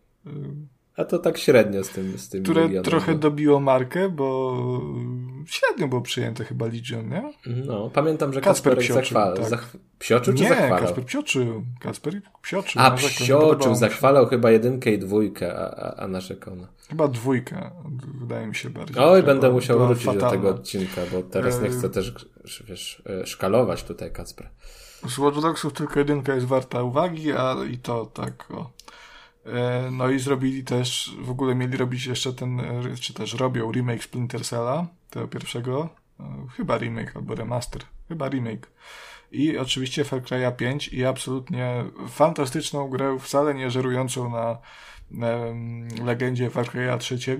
A 0.96 1.04
to 1.04 1.18
tak 1.18 1.38
średnio 1.38 1.84
z 1.84 1.88
tym, 1.88 2.18
z 2.18 2.28
tym 2.28 2.42
Które 2.42 2.82
trochę 2.82 3.14
dobiło 3.14 3.60
markę, 3.60 4.08
bo 4.08 4.56
średnio 5.46 5.88
było 5.88 6.00
przyjęte 6.00 6.44
chyba 6.44 6.66
Legion, 6.66 7.08
nie? 7.08 7.32
No, 7.66 7.90
pamiętam, 7.90 8.32
że 8.32 8.40
Kasper 8.40 8.82
zachwalał. 8.86 9.36
Tak. 9.36 9.48
Zach... 9.48 9.76
Psioczył 9.98 10.34
czy 10.34 10.42
nie, 10.42 10.48
zachwalał? 10.48 10.78
Kasper 10.78 11.04
psioczył. 11.04 11.64
Kasper 11.80 12.20
psioczył. 12.42 12.82
A, 12.82 12.90
psioczył, 12.90 13.74
zachwalał 13.74 14.26
chyba 14.26 14.50
jedynkę 14.50 14.90
i 14.90 14.98
dwójkę, 14.98 15.58
a, 15.58 15.70
a, 15.70 16.02
a 16.02 16.08
narzekał 16.08 16.56
na... 16.56 16.68
Chyba 16.88 17.08
dwójkę, 17.08 17.70
wydaje 18.20 18.46
mi 18.46 18.54
się 18.54 18.70
bardziej. 18.70 19.04
Oj, 19.04 19.22
będę 19.22 19.50
musiał 19.50 19.86
wrócić 19.86 20.04
fatalna. 20.04 20.26
do 20.26 20.30
tego 20.30 20.48
odcinka, 20.48 21.00
bo 21.12 21.22
teraz 21.22 21.62
nie 21.62 21.68
chcę 21.68 21.90
też, 21.90 22.14
wiesz, 22.68 23.02
e, 23.22 23.26
szkalować 23.26 23.82
tutaj 23.84 24.12
Kacpra. 24.12 24.50
Z 25.08 25.18
Watch 25.18 25.40
Dogsów 25.40 25.72
tylko 25.72 25.98
jedynka 25.98 26.34
jest 26.34 26.46
warta 26.46 26.82
uwagi, 26.82 27.32
a 27.32 27.56
i 27.70 27.78
to 27.78 28.06
tak, 28.06 28.50
o. 28.50 28.70
E, 29.46 29.88
no 29.90 30.10
i 30.10 30.18
zrobili 30.18 30.64
też, 30.64 31.16
w 31.20 31.30
ogóle 31.30 31.54
mieli 31.54 31.76
robić 31.76 32.06
jeszcze 32.06 32.32
ten, 32.32 32.60
e, 32.60 32.96
czy 33.00 33.14
też 33.14 33.34
robią 33.34 33.72
remake 33.72 34.04
Splinter 34.04 34.44
Cella, 34.44 34.86
tego 35.10 35.28
pierwszego, 35.28 35.88
e, 36.20 36.24
chyba 36.56 36.78
remake 36.78 37.16
albo 37.16 37.34
remaster, 37.34 37.82
chyba 38.08 38.28
remake. 38.28 38.70
I 39.32 39.58
oczywiście 39.58 40.04
Far 40.04 40.22
Cry 40.22 40.52
5 40.56 40.88
i 40.88 41.04
absolutnie 41.04 41.84
fantastyczną 42.08 42.88
grę, 42.88 43.18
wcale 43.20 43.54
nie 43.54 43.70
żerującą 43.70 44.30
na, 44.30 44.58
legendzie 46.04 46.50
Far 46.50 46.66
Cry 46.66 46.98
3, 46.98 47.38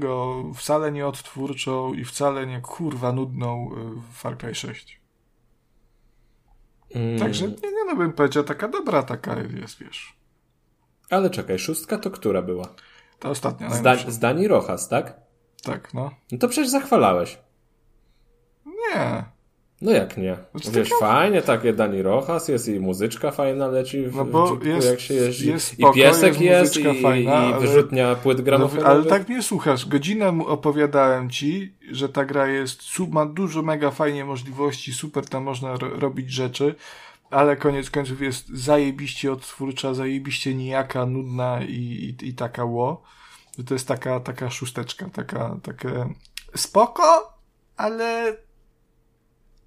wcale 0.55 0.93
nie 0.93 1.07
odtwórczą 1.07 1.95
i 1.95 2.05
wcale 2.05 2.47
nie 2.47 2.61
kurwa 2.61 3.13
nudną 3.13 3.71
Far 4.13 4.39
Cry 4.39 4.55
6. 4.55 5.01
Mm. 6.95 7.19
Także 7.19 7.49
nie, 7.49 7.55
nie 7.55 7.85
no 7.89 7.97
bym 7.97 8.13
powiedział, 8.13 8.45
taka 8.45 8.69
dobra 8.69 9.03
taka 9.03 9.37
jest, 9.41 9.79
wiesz. 9.79 10.22
Ale 11.13 11.31
czekaj, 11.31 11.59
szóstka 11.59 11.99
to 11.99 12.11
która 12.11 12.43
była? 12.43 12.75
Ta 13.19 13.29
ostatnia. 13.29 13.71
Zda 13.71 13.97
z 13.97 14.19
Dani 14.19 14.49
Rochas, 14.49 14.89
tak? 14.89 15.21
Tak, 15.63 15.95
no. 15.95 16.11
No 16.33 16.39
to 16.39 16.49
przecież 16.49 16.71
zachwalałeś. 16.71 17.39
Nie. 18.67 19.25
No 19.83 19.93
jak 19.93 20.17
nie? 20.17 20.37
Znaczy, 20.55 20.71
Wiesz, 20.71 20.89
taka... 20.89 21.07
fajnie, 21.07 21.43
takie 21.43 21.73
Dani 21.73 22.03
Rochas 22.03 22.49
jest 22.49 22.69
i 22.69 22.81
muzyczka 22.81 23.31
fajna 23.31 23.67
leci 23.67 24.07
w, 24.07 24.17
no 24.17 24.25
bo 24.25 24.57
w 24.57 24.65
jest, 24.65 24.91
jak 24.91 25.01
się 25.01 25.15
jeździ. 25.15 25.49
Jest 25.49 25.67
spoko, 25.67 25.93
I 25.93 26.03
piesek 26.03 26.41
jest, 26.41 26.77
jest 26.77 26.97
i, 26.99 27.03
fajna, 27.03 27.51
i 27.51 27.61
wyrzutnia 27.61 28.07
ale... 28.07 28.17
płyt 28.17 28.41
gramofonowych. 28.41 28.85
No, 28.85 28.91
ale 28.91 29.05
tak 29.05 29.29
mnie 29.29 29.43
słuchasz. 29.43 29.87
Godzinę 29.87 30.39
opowiadałem 30.47 31.31
ci, 31.31 31.75
że 31.91 32.09
ta 32.09 32.25
gra 32.25 32.47
jest, 32.47 32.83
ma 33.11 33.27
dużo 33.27 33.63
mega 33.63 33.91
fajnie 33.91 34.25
możliwości, 34.25 34.93
super 34.93 35.27
tam 35.27 35.43
można 35.43 35.77
ro 35.77 35.89
robić 35.99 36.33
rzeczy, 36.33 36.75
ale 37.33 37.57
koniec 37.57 37.91
końców 37.91 38.21
jest 38.21 38.49
zajebiście 38.49 39.33
odtwórcza, 39.33 39.95
zajebiście 39.95 40.55
nijaka, 40.55 41.07
nudna 41.07 41.63
i, 41.63 42.17
i, 42.21 42.29
i 42.29 42.35
taka 42.35 42.65
ło. 42.65 43.03
To 43.67 43.75
jest 43.75 43.89
taka, 43.89 44.21
taka 44.21 44.51
szósteczka, 44.51 45.11
taka, 45.11 45.57
takie 45.63 46.09
spoko, 46.55 47.39
ale 47.77 48.37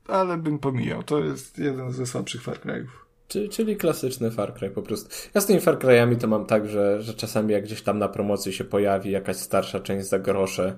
ale 0.07 0.37
bym 0.37 0.59
pomijał. 0.59 1.03
To 1.03 1.19
jest 1.19 1.57
jeden 1.57 1.91
ze 1.91 2.05
słabszych 2.05 2.43
Far 2.43 2.59
Cry'ów. 2.59 2.87
Czyli, 3.27 3.49
czyli 3.49 3.77
klasyczny 3.77 4.31
Far 4.31 4.53
Cry 4.53 4.69
po 4.69 4.81
prostu. 4.81 5.09
Ja 5.33 5.41
z 5.41 5.45
tymi 5.45 5.59
Far 5.59 5.77
Cry'ami 5.77 6.15
to 6.17 6.27
mam 6.27 6.45
tak, 6.45 6.67
że, 6.67 7.01
że 7.01 7.13
czasami 7.13 7.53
jak 7.53 7.63
gdzieś 7.63 7.81
tam 7.81 7.99
na 7.99 8.07
promocji 8.07 8.53
się 8.53 8.63
pojawi 8.63 9.11
jakaś 9.11 9.35
starsza 9.35 9.79
część 9.79 10.07
za 10.07 10.19
grosze, 10.19 10.77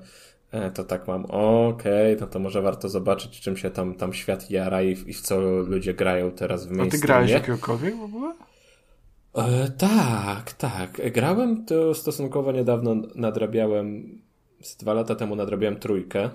to 0.74 0.84
tak 0.84 1.08
mam, 1.08 1.26
okej, 1.26 2.14
okay, 2.14 2.18
no 2.22 2.28
to 2.28 2.40
może 2.40 2.62
warto 2.62 2.90
zobaczyć, 2.90 3.42
czym 3.42 3.58
się 3.58 3.72
tam, 3.72 3.96
tam 3.96 4.14
świat 4.14 4.52
jara 4.52 4.82
i, 4.82 4.92
i 4.92 5.14
w 5.14 5.22
co 5.22 5.40
ludzie 5.42 5.94
grają 5.94 6.32
teraz 6.32 6.68
w 6.68 6.72
mainstreamie. 6.72 6.88
A 6.88 7.02
ty 7.02 7.08
grałeś 7.08 7.32
jakiegokolwiek 7.32 7.96
w 7.96 8.04
ogóle? 8.04 8.34
E, 9.36 9.70
tak, 9.70 10.54
tak. 10.54 11.12
Grałem 11.12 11.66
to 11.66 11.94
stosunkowo 11.94 12.52
niedawno, 12.52 12.96
nadrabiałem, 13.16 14.20
z 14.62 14.78
dwa 14.78 14.94
lata 14.94 15.16
temu 15.16 15.36
nadrabiałem 15.36 15.80
trójkę, 15.80 16.30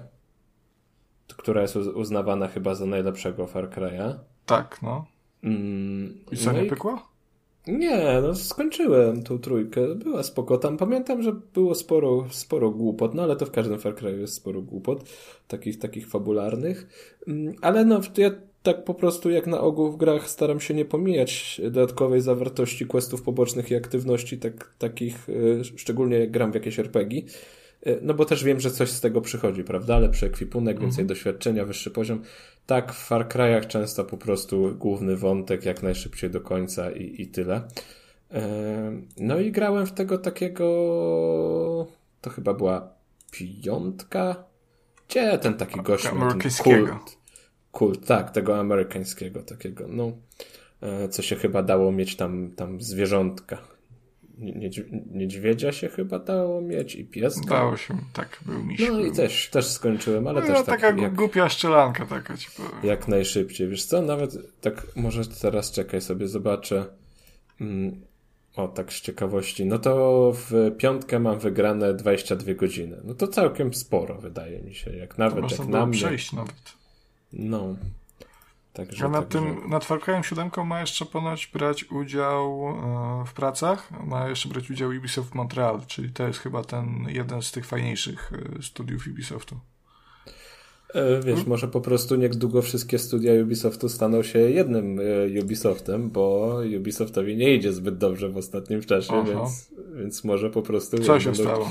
która 1.37 1.62
jest 1.62 1.77
uznawana 1.77 2.48
chyba 2.48 2.75
za 2.75 2.87
najlepszego 2.87 3.46
Far 3.46 3.70
Cry'a. 3.70 4.14
Tak, 4.46 4.83
no. 4.83 5.07
Mm, 5.44 6.25
I 6.33 6.37
co, 6.37 6.53
no 6.53 6.59
nie 6.59 6.64
i... 6.64 6.70
pykło? 6.70 7.12
Nie, 7.66 8.20
no 8.22 8.35
skończyłem 8.35 9.22
tą 9.22 9.38
trójkę. 9.38 9.94
Była 9.94 10.22
spoko. 10.22 10.59
Tam 10.59 10.77
pamiętam, 10.77 11.22
że 11.22 11.33
było 11.55 11.75
sporo, 11.75 12.27
sporo 12.31 12.70
głupot, 12.70 13.14
no 13.14 13.22
ale 13.22 13.37
to 13.37 13.46
w 13.46 13.51
każdym 13.51 13.79
Far 13.79 13.94
Cry 13.94 14.18
jest 14.18 14.35
sporo 14.35 14.62
głupot, 14.62 15.05
takich, 15.48 15.79
takich 15.79 16.09
fabularnych. 16.09 16.87
Mm, 17.29 17.55
ale 17.61 17.85
no, 17.85 18.01
ja 18.16 18.31
tak 18.62 18.85
po 18.85 18.94
prostu 18.94 19.31
jak 19.31 19.46
na 19.46 19.61
ogół 19.61 19.92
w 19.92 19.96
grach 19.96 20.31
staram 20.31 20.61
się 20.61 20.75
nie 20.75 20.85
pomijać 20.85 21.61
dodatkowej 21.64 22.20
zawartości 22.20 22.87
questów 22.87 23.22
pobocznych 23.22 23.70
i 23.70 23.75
aktywności 23.75 24.38
tak, 24.38 24.75
takich, 24.79 25.29
e, 25.61 25.64
szczególnie 25.64 26.18
jak 26.18 26.31
gram 26.31 26.53
w 26.53 26.55
jakieś 26.55 26.79
RPG. 26.79 27.22
E, 27.83 27.96
no 28.03 28.14
bo 28.14 28.25
też 28.25 28.44
wiem, 28.44 28.61
że 28.61 28.70
coś 28.70 28.90
z 28.90 29.01
tego 29.01 29.20
przychodzi, 29.20 29.64
prawda? 29.64 29.98
Lepszy 29.98 30.27
ekwipunek, 30.27 30.81
więcej 30.81 31.03
mhm. 31.03 31.07
doświadczenia, 31.07 31.64
wyższy 31.64 31.90
poziom. 31.90 32.22
Tak, 32.66 32.92
w 32.92 33.07
Far 33.07 33.29
Cry'ach 33.29 33.66
często 33.66 34.05
po 34.05 34.16
prostu 34.16 34.75
główny 34.79 35.16
wątek 35.16 35.64
jak 35.64 35.83
najszybciej 35.83 36.31
do 36.31 36.40
końca 36.40 36.90
i, 36.90 37.22
i 37.22 37.27
tyle. 37.27 37.62
No 39.16 39.40
i 39.40 39.53
grałem 39.53 39.87
w 39.87 39.92
tego 39.92 40.18
takiego. 40.18 40.66
To 42.20 42.31
chyba 42.31 42.55
była 42.55 42.94
piątka. 43.31 44.44
Gdzie 45.09 45.38
ten 45.38 45.55
taki 45.55 45.81
gość? 45.81 46.07
Amerykańskiego. 46.07 46.87
Kult, 46.87 47.18
kult, 47.72 48.07
tak, 48.07 48.31
tego 48.31 48.59
amerykańskiego 48.59 49.42
takiego. 49.42 49.85
No, 49.88 50.12
e, 50.81 51.09
co 51.09 51.22
się 51.22 51.37
chyba 51.37 51.62
dało 51.62 51.92
mieć 51.92 52.16
tam, 52.16 52.51
tam 52.57 52.81
zwierzątka 52.81 53.72
niedźwiedzia 55.13 55.73
się 55.73 55.89
chyba 55.89 56.19
dało 56.19 56.61
mieć 56.61 56.95
i 56.95 57.05
pieska. 57.05 57.49
Dało 57.49 57.77
się, 57.77 57.99
tak, 58.13 58.41
był 58.47 58.63
miś. 58.65 58.81
No 58.91 59.01
i 59.01 59.13
też, 59.13 59.49
też 59.49 59.67
skończyłem, 59.67 60.27
ale 60.27 60.41
no, 60.41 60.47
też 60.47 60.59
no, 60.59 60.65
tak 60.65 60.81
taka 60.81 61.03
jak, 61.03 61.15
głupia 61.15 61.49
szczelanka 61.49 62.07
taka 62.07 62.37
ci 62.37 62.49
powiem. 62.57 62.71
Jak 62.83 63.09
najszybciej, 63.09 63.69
wiesz 63.69 63.85
co, 63.85 64.03
nawet 64.03 64.61
tak 64.61 64.87
może 64.97 65.27
teraz 65.27 65.71
czekaj 65.71 66.01
sobie, 66.01 66.29
zobaczę 66.29 66.87
mm, 67.61 68.01
o 68.57 68.69
tak 68.69 68.93
z 68.93 69.01
ciekawości, 69.01 69.67
no 69.67 69.79
to 69.79 70.33
w 70.35 70.71
piątkę 70.79 71.19
mam 71.19 71.39
wygrane 71.39 71.95
22 71.95 72.55
godziny. 72.55 72.97
No 73.05 73.15
to 73.15 73.29
całkiem 73.29 73.75
sporo 73.75 74.19
wydaje 74.19 74.63
mi 74.63 74.75
się, 74.75 74.97
jak 74.97 75.19
nawet 75.19 75.49
to 75.49 75.63
jak 75.63 75.69
na 75.69 75.87
mnie. 75.87 75.99
przejść 75.99 76.33
nawet. 76.33 76.73
No. 77.33 77.77
Także, 78.73 79.05
A 79.05 79.09
nad 79.09 79.29
także... 79.29 79.51
tym, 79.51 79.71
nad 79.71 79.85
Far 79.85 79.99
Cry'em 79.99 80.23
7 80.23 80.51
ma 80.67 80.81
jeszcze 80.81 81.07
ponoć 81.07 81.47
brać 81.47 81.85
udział 81.85 82.69
e, 82.69 83.25
w 83.27 83.33
pracach, 83.33 83.91
ma 84.07 84.29
jeszcze 84.29 84.49
brać 84.49 84.71
udział 84.71 84.91
Ubisoft 84.91 85.35
Montreal, 85.35 85.81
czyli 85.87 86.11
to 86.11 86.27
jest 86.27 86.39
chyba 86.39 86.65
ten 86.65 87.07
jeden 87.09 87.43
z 87.43 87.53
tych 87.53 87.67
fajniejszych 87.67 88.33
e, 88.59 88.63
studiów 88.63 89.07
Ubisoftu. 89.07 89.57
E, 90.95 91.21
wiesz, 91.21 91.47
może 91.47 91.69
po 91.69 91.81
prostu 91.81 92.17
niedługo 92.17 92.63
wszystkie 92.63 92.99
studia 92.99 93.33
Ubisoftu 93.43 93.89
staną 93.89 94.23
się 94.23 94.39
jednym 94.39 95.01
e, 95.01 95.43
Ubisoftem, 95.43 96.11
bo 96.11 96.57
Ubisoftowi 96.79 97.37
nie 97.37 97.55
idzie 97.55 97.73
zbyt 97.73 97.99
dobrze 97.99 98.29
w 98.29 98.37
ostatnim 98.37 98.83
czasie, 98.83 99.25
więc, 99.27 99.71
więc 99.97 100.25
może 100.25 100.51
po 100.51 100.63
prostu... 100.63 100.99
Co 100.99 101.21
się 101.21 101.35
stało? 101.35 101.71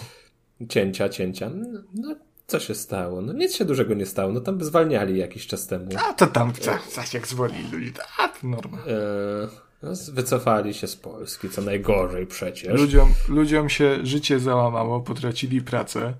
Cięcia, 0.69 1.09
cięcia. 1.09 1.51
No, 1.93 2.15
co 2.51 2.59
się 2.59 2.75
stało? 2.75 3.21
No 3.21 3.33
nic 3.33 3.55
się 3.55 3.65
dużego 3.65 3.93
nie 3.93 4.05
stało. 4.05 4.33
No 4.33 4.41
tam 4.41 4.63
zwalniali 4.63 5.17
jakiś 5.17 5.47
czas 5.47 5.67
temu. 5.67 5.85
A 6.09 6.13
to 6.13 6.27
tam, 6.27 6.53
zaś 6.95 7.13
jak 7.13 7.27
zwolnili 7.27 7.71
ludzi, 7.71 7.93
a 8.17 8.27
to 8.27 8.47
norma. 8.47 8.77
E, 8.77 9.47
no, 9.83 9.91
wycofali 10.11 10.73
się 10.73 10.87
z 10.87 10.95
Polski, 10.95 11.49
co 11.49 11.61
najgorzej 11.61 12.27
przecież. 12.27 12.81
Ludziom, 12.81 13.13
ludziom 13.29 13.69
się 13.69 14.05
życie 14.05 14.39
załamało, 14.39 15.01
potracili 15.01 15.61
pracę 15.61 16.13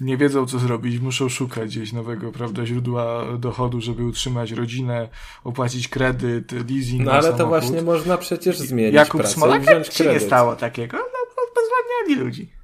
nie 0.00 0.16
wiedzą, 0.16 0.46
co 0.46 0.58
zrobić, 0.58 1.00
muszą 1.00 1.28
szukać 1.28 1.68
gdzieś 1.68 1.92
nowego, 1.92 2.32
prawda, 2.32 2.66
źródła 2.66 3.24
dochodu, 3.38 3.80
żeby 3.80 4.04
utrzymać 4.04 4.52
rodzinę, 4.52 5.08
opłacić 5.44 5.88
kredyt, 5.88 6.52
leasing. 6.52 7.04
No 7.04 7.12
ale 7.12 7.22
samochód. 7.22 7.38
to 7.38 7.46
właśnie 7.46 7.82
można 7.82 8.18
przecież 8.18 8.58
zmienić 8.58 8.94
Jakub 8.94 9.20
pracę 9.20 9.34
Smolak 9.34 9.64
kredyt. 9.64 10.12
nie 10.12 10.20
stało 10.20 10.56
takiego, 10.56 10.96
no 10.96 11.44
pozwalniali 11.54 12.24
ludzi. 12.24 12.61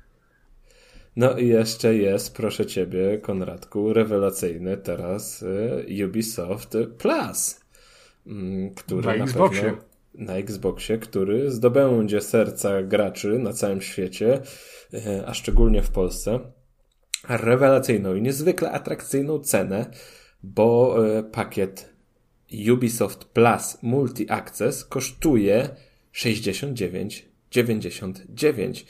No 1.19 1.39
i 1.39 1.49
jeszcze 1.49 1.95
jest, 1.95 2.35
proszę 2.35 2.67
ciebie, 2.67 3.19
Konradku, 3.19 3.93
rewelacyjny 3.93 4.77
teraz 4.77 5.43
y, 5.43 6.07
Ubisoft 6.07 6.77
Plus, 6.99 7.61
mm, 8.27 8.75
który 8.75 9.07
na, 9.07 9.17
na 9.17 9.25
Xboxie. 9.25 9.63
Pewno, 9.63 9.79
na 10.15 10.35
Xboxie, 10.35 10.99
który 10.99 11.51
zdobędzie 11.51 12.21
serca 12.21 12.83
graczy 12.83 13.39
na 13.39 13.53
całym 13.53 13.81
świecie, 13.81 14.41
y, 14.95 15.27
a 15.27 15.35
szczególnie 15.35 15.83
w 15.83 15.91
Polsce 15.91 16.41
rewelacyjną 17.29 18.15
i 18.15 18.23
niezwykle 18.23 18.71
atrakcyjną 18.71 19.39
cenę, 19.39 19.91
bo 20.43 20.97
e, 21.07 21.23
pakiet 21.23 21.95
Ubisoft 22.73 23.25
Plus 23.25 23.79
Multi 23.83 24.31
Access 24.31 24.85
kosztuje 24.85 25.69
69,99. 26.15 28.85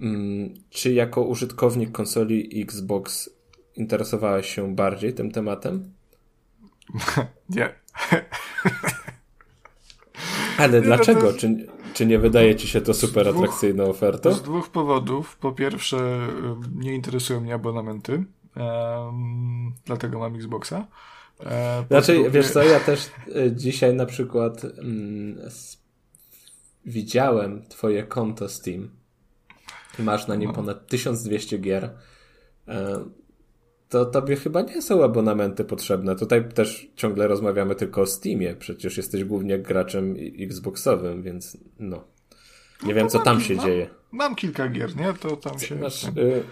Mm, 0.00 0.54
czy 0.70 0.92
jako 0.92 1.22
użytkownik 1.22 1.92
konsoli 1.92 2.62
Xbox 2.62 3.30
interesowałeś 3.76 4.54
się 4.54 4.74
bardziej 4.74 5.14
tym 5.14 5.30
tematem? 5.30 5.92
Nie. 7.56 7.74
Ale 10.58 10.80
nie, 10.80 10.86
dlaczego? 10.86 11.22
No 11.22 11.32
to... 11.32 11.38
Czy, 11.38 11.66
czy 11.94 12.06
nie 12.06 12.18
wydaje 12.18 12.56
ci 12.56 12.68
się 12.68 12.80
to 12.80 12.94
super 12.94 13.26
dwóch, 13.26 13.44
atrakcyjną 13.44 13.84
ofertą? 13.84 14.32
Z 14.32 14.42
dwóch 14.42 14.70
powodów. 14.70 15.36
Po 15.36 15.52
pierwsze, 15.52 16.28
nie 16.74 16.94
interesują 16.94 17.40
mnie 17.40 17.54
abonamenty, 17.54 18.24
um, 18.56 19.72
dlatego 19.84 20.18
mam 20.18 20.34
Xboxa. 20.34 20.86
E, 21.40 21.84
znaczy, 21.88 22.12
drugie... 22.14 22.30
wiesz 22.30 22.50
co, 22.50 22.62
ja 22.62 22.80
też 22.90 23.10
e, 23.36 23.52
dzisiaj 23.52 23.94
na 23.94 24.06
przykład 24.06 24.64
mm, 24.64 25.38
widziałem 26.86 27.62
twoje 27.68 28.02
konto 28.02 28.48
Steam. 28.48 28.90
Masz 29.98 30.26
na 30.26 30.34
nim 30.34 30.48
no. 30.48 30.54
ponad 30.54 30.86
1200 30.86 31.58
gier. 31.58 31.90
E, 32.68 33.04
to 33.88 34.04
tobie 34.04 34.36
chyba 34.36 34.62
nie 34.62 34.82
są 34.82 35.04
abonamenty 35.04 35.64
potrzebne. 35.64 36.16
Tutaj 36.16 36.48
też 36.48 36.90
ciągle 36.96 37.28
rozmawiamy 37.28 37.74
tylko 37.74 38.00
o 38.00 38.06
Steamie. 38.06 38.54
Przecież 38.54 38.96
jesteś 38.96 39.24
głównie 39.24 39.58
graczem 39.58 40.16
Xboxowym, 40.38 41.22
więc 41.22 41.58
no. 41.78 42.04
Nie 42.82 42.88
no 42.88 42.94
wiem, 42.94 43.08
co 43.08 43.18
tam 43.18 43.40
się 43.40 43.58
dzieje. 43.58 43.90
Mam 44.12 44.34
kilka 44.34 44.68
gier, 44.68 44.96
nie? 44.96 45.14
To 45.20 45.36
tam 45.36 45.58
się... 45.58 45.76
Masz, 45.76 46.04
y 46.04 46.42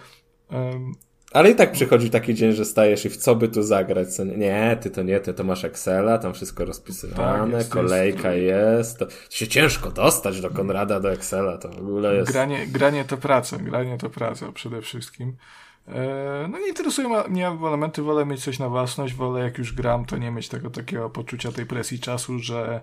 ale 1.33 1.51
i 1.51 1.55
tak 1.55 1.73
przychodzi 1.73 2.11
taki 2.11 2.35
dzień, 2.35 2.53
że 2.53 2.65
stajesz 2.65 3.05
i 3.05 3.11
w 3.11 3.17
co 3.17 3.37
by 3.37 3.49
tu 3.49 3.63
zagrać? 3.63 4.09
Nie, 4.37 4.77
ty 4.81 4.91
to 4.91 5.03
nie, 5.03 5.21
ty 5.21 5.35
to 5.35 5.45
masz 5.45 5.65
Excela, 5.65 6.19
tam 6.19 6.35
wszystko 6.35 6.65
rozpisywane, 6.65 7.53
tak, 7.53 7.61
jest, 7.61 7.73
kolejka 7.73 8.33
jest. 8.33 8.99
To, 8.99 9.07
się 9.31 9.49
ciężko 9.49 9.91
dostać 9.91 10.41
do 10.41 10.51
Konrada, 10.51 11.01
do 11.01 11.13
Excela, 11.13 11.59
to 11.59 11.69
w 11.69 11.79
ogóle 11.79 12.15
jest... 12.15 12.33
Granie, 12.33 12.67
granie 12.67 13.05
to 13.05 13.17
praca, 13.17 13.57
granie 13.57 13.99
to 13.99 14.11
praca 14.11 14.53
przede 14.53 14.83
wszystkim. 14.83 15.37
E, 15.89 16.49
no 16.51 16.59
nie 16.59 16.69
interesują 16.69 17.29
mnie 17.29 17.49
abonamenty, 17.49 18.03
wolę 18.03 18.27
mieć 18.27 18.45
coś 18.45 18.59
na 18.59 18.69
własność, 18.69 19.15
wolę 19.15 19.41
jak 19.41 19.59
już 19.59 19.73
gram, 19.75 20.05
to 20.05 20.17
nie 20.17 20.31
mieć 20.31 20.49
tego 20.49 20.71
takiego 20.71 21.11
poczucia 21.11 21.53
tej 21.53 21.67
presji 21.67 21.99
czasu, 21.99 22.39
że 22.39 22.81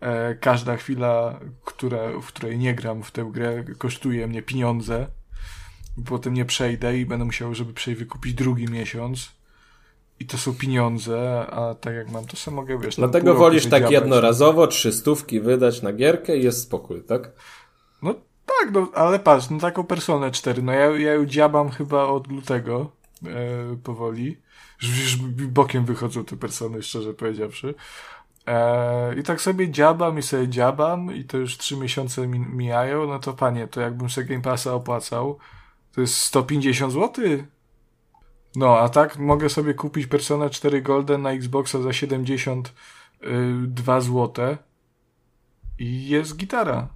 e, 0.00 0.34
każda 0.34 0.76
chwila, 0.76 1.40
która, 1.64 1.98
w 2.22 2.26
której 2.26 2.58
nie 2.58 2.74
gram 2.74 3.02
w 3.02 3.10
tę 3.10 3.30
grę, 3.32 3.64
kosztuje 3.78 4.26
mnie 4.26 4.42
pieniądze. 4.42 5.06
Potem 6.06 6.34
nie 6.34 6.44
przejdę 6.44 6.98
i 6.98 7.06
będę 7.06 7.24
musiał, 7.24 7.54
żeby 7.54 7.72
przejść, 7.72 7.98
wykupić 7.98 8.34
drugi 8.34 8.64
miesiąc. 8.64 9.32
I 10.20 10.26
to 10.26 10.38
są 10.38 10.54
pieniądze, 10.54 11.46
a 11.50 11.74
tak 11.74 11.94
jak 11.94 12.10
mam, 12.10 12.26
to 12.26 12.36
sobie 12.36 12.54
mogę, 12.54 12.78
wiesz... 12.78 12.96
Dlatego 12.96 13.34
wolisz 13.34 13.66
tak 13.66 13.90
jednorazowo 13.90 14.66
trzy 14.66 14.92
stówki 14.92 15.40
wydać 15.40 15.82
na 15.82 15.92
gierkę 15.92 16.36
i 16.36 16.42
jest 16.42 16.62
spokój, 16.62 17.02
tak? 17.02 17.30
No 18.02 18.14
tak, 18.46 18.72
no, 18.72 18.88
ale 18.94 19.18
patrz, 19.18 19.50
no 19.50 19.58
taką 19.58 19.84
personę 19.84 20.30
4, 20.30 20.62
no 20.62 20.72
ja, 20.72 20.98
ja 20.98 21.14
ją 21.14 21.26
dziabam 21.26 21.70
chyba 21.70 22.04
od 22.04 22.28
lutego 22.28 22.90
e, 23.26 23.76
powoli. 23.82 24.36
Już 24.82 25.16
bokiem 25.46 25.84
wychodzą 25.84 26.24
te 26.24 26.36
persony, 26.36 26.82
szczerze 26.82 27.14
powiedziawszy. 27.14 27.74
E, 28.46 29.18
I 29.18 29.22
tak 29.22 29.40
sobie 29.40 29.70
dziabam 29.70 30.18
i 30.18 30.22
sobie 30.22 30.48
dziabam 30.48 31.14
i 31.14 31.24
to 31.24 31.38
już 31.38 31.58
3 31.58 31.76
miesiące 31.76 32.26
mi, 32.26 32.38
mijają, 32.38 33.06
no 33.06 33.18
to 33.18 33.32
panie, 33.32 33.68
to 33.68 33.80
jakbym 33.80 34.10
sobie 34.10 34.26
Game 34.26 34.42
Passa 34.42 34.74
opłacał, 34.74 35.38
to 35.94 36.00
jest 36.00 36.16
150 36.16 36.92
zł. 36.92 37.24
No, 38.56 38.78
a 38.78 38.88
tak 38.88 39.18
mogę 39.18 39.48
sobie 39.48 39.74
kupić 39.74 40.06
Persona 40.06 40.50
4 40.50 40.82
Golden 40.82 41.22
na 41.22 41.32
Xboxa 41.32 41.82
za 41.82 41.92
72 41.92 44.00
zł 44.00 44.56
i 45.78 46.08
jest 46.08 46.36
gitara. 46.36 46.88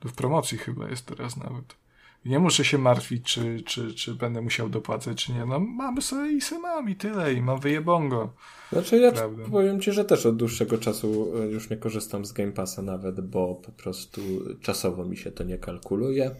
To 0.00 0.08
w 0.08 0.12
promocji 0.12 0.58
chyba 0.58 0.88
jest 0.88 1.06
teraz 1.06 1.36
nawet. 1.36 1.76
nie 2.24 2.38
muszę 2.38 2.64
się 2.64 2.78
martwić, 2.78 3.34
czy, 3.34 3.62
czy, 3.62 3.94
czy 3.94 4.14
będę 4.14 4.42
musiał 4.42 4.68
dopłacać, 4.68 5.24
czy 5.24 5.32
nie. 5.32 5.46
No 5.46 5.60
mamy 5.60 6.02
sobie 6.02 6.32
i 6.32 6.40
se 6.40 6.58
mam 6.58 6.90
i 6.90 6.96
tyle 6.96 7.34
i 7.34 7.42
mam 7.42 7.60
wyjebongo. 7.60 8.32
Znaczy 8.72 8.98
ja 8.98 9.12
Prawda. 9.12 9.44
powiem 9.50 9.80
Ci, 9.80 9.92
że 9.92 10.04
też 10.04 10.26
od 10.26 10.36
dłuższego 10.36 10.78
czasu 10.78 11.32
e, 11.36 11.46
już 11.46 11.70
nie 11.70 11.76
korzystam 11.76 12.24
z 12.24 12.32
Game 12.32 12.52
Passa 12.52 12.82
nawet, 12.82 13.20
bo 13.20 13.54
po 13.54 13.72
prostu 13.72 14.20
czasowo 14.60 15.04
mi 15.04 15.16
się 15.16 15.32
to 15.32 15.44
nie 15.44 15.58
kalkuluje. 15.58 16.30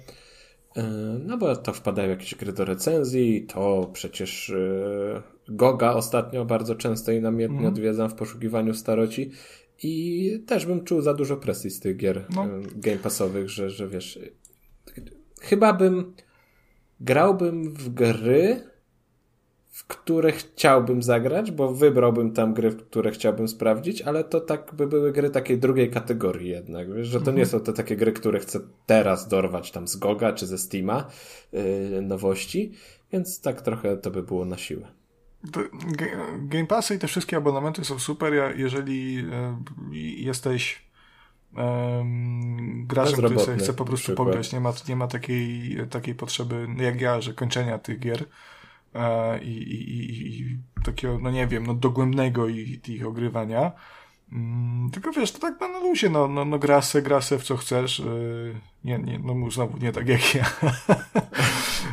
E, 0.76 0.82
no 1.24 1.38
bo 1.38 1.56
to 1.56 1.72
wpadają 1.72 2.10
jakieś 2.10 2.34
gry 2.34 2.52
do 2.52 2.64
recenzji, 2.64 3.46
to 3.46 3.90
przecież 3.92 4.50
e, 4.50 5.22
Goga 5.48 5.92
ostatnio 5.92 6.44
bardzo 6.44 6.74
często 6.74 7.12
i 7.12 7.20
namiętnie 7.20 7.58
mm. 7.58 7.72
odwiedzam 7.72 8.08
w 8.10 8.14
poszukiwaniu 8.14 8.74
staroci 8.74 9.30
i 9.82 10.44
też 10.46 10.66
bym 10.66 10.84
czuł 10.84 11.00
za 11.00 11.14
dużo 11.14 11.37
presji 11.37 11.70
z 11.70 11.80
tych 11.80 11.96
gier 11.96 12.26
no. 12.34 12.46
game 12.76 12.98
passowych, 12.98 13.48
że, 13.48 13.70
że 13.70 13.88
wiesz, 13.88 14.18
chyba 15.40 15.72
bym 15.72 16.14
grałbym 17.00 17.74
w 17.74 17.88
gry, 17.88 18.60
w 19.74 19.87
które 19.87 20.32
chciałbym 20.32 21.02
zagrać, 21.02 21.50
bo 21.50 21.74
wybrałbym 21.74 22.32
tam 22.32 22.54
gry, 22.54 22.72
które 22.72 23.10
chciałbym 23.10 23.48
sprawdzić, 23.48 24.02
ale 24.02 24.24
to 24.24 24.40
tak 24.40 24.74
by 24.74 24.87
były 24.87 25.12
gry 25.12 25.30
takiej 25.30 25.58
drugiej 25.58 25.90
kategorii 25.90 26.50
jednak, 26.50 26.94
wiesz, 26.94 27.08
że 27.08 27.18
to 27.18 27.18
mhm. 27.18 27.37
nie 27.37 27.46
są 27.46 27.60
to 27.60 27.72
takie 27.72 27.96
gry, 27.96 28.12
które 28.12 28.40
chcę 28.40 28.60
teraz 28.87 29.28
dorwać 29.28 29.70
tam 29.70 29.88
z 29.88 29.96
Goga 29.96 30.32
czy 30.32 30.46
ze 30.46 30.58
Steama 30.58 31.10
yy, 31.52 32.02
nowości, 32.02 32.72
więc 33.12 33.40
tak 33.40 33.62
trochę 33.62 33.96
to 33.96 34.10
by 34.10 34.22
było 34.22 34.44
na 34.44 34.58
siłę. 34.58 34.88
Game 36.38 36.66
Passy 36.66 36.94
i 36.94 36.98
te 36.98 37.06
wszystkie 37.06 37.37
abonamenty 37.37 37.84
są 37.84 37.98
super, 37.98 38.32
jeżeli 38.56 39.18
e, 39.32 39.58
jesteś 40.16 40.84
um, 41.56 42.87
graczem, 42.87 43.14
który 43.14 43.38
sobie 43.38 43.58
chce 43.58 43.72
po 43.72 43.84
prostu 43.84 44.14
pograć. 44.14 44.52
Nie 44.52 44.60
ma, 44.60 44.72
nie 44.88 44.96
ma 44.96 45.06
takiej, 45.06 45.76
takiej 45.90 46.14
potrzeby, 46.14 46.66
jak 46.76 47.00
ja, 47.00 47.20
że 47.20 47.34
kończenia 47.34 47.78
tych 47.78 47.98
gier 47.98 48.24
i, 49.42 49.48
i, 49.48 49.90
i, 49.90 50.40
i 50.40 50.59
takiego, 50.85 51.18
no 51.18 51.30
nie 51.30 51.46
wiem, 51.46 51.66
no 51.66 51.74
dogłębnego 51.74 52.48
ich, 52.48 52.88
ich 52.88 53.07
ogrywania. 53.07 53.72
Mm, 54.33 54.90
tylko 54.90 55.12
wiesz, 55.12 55.33
to 55.33 55.38
tak 55.38 55.61
na 55.61 55.78
luzie, 55.78 56.11
no, 56.11 56.28
no, 56.28 56.44
no 56.44 56.59
gra 56.59 56.80
w 56.80 57.42
co 57.42 57.57
chcesz. 57.57 57.98
Yy, 57.98 58.54
nie, 58.85 58.98
nie, 58.98 59.18
no 59.18 59.50
znowu 59.50 59.78
nie 59.78 59.92
tak 59.92 60.09
jak 60.09 60.35
ja. 60.35 60.44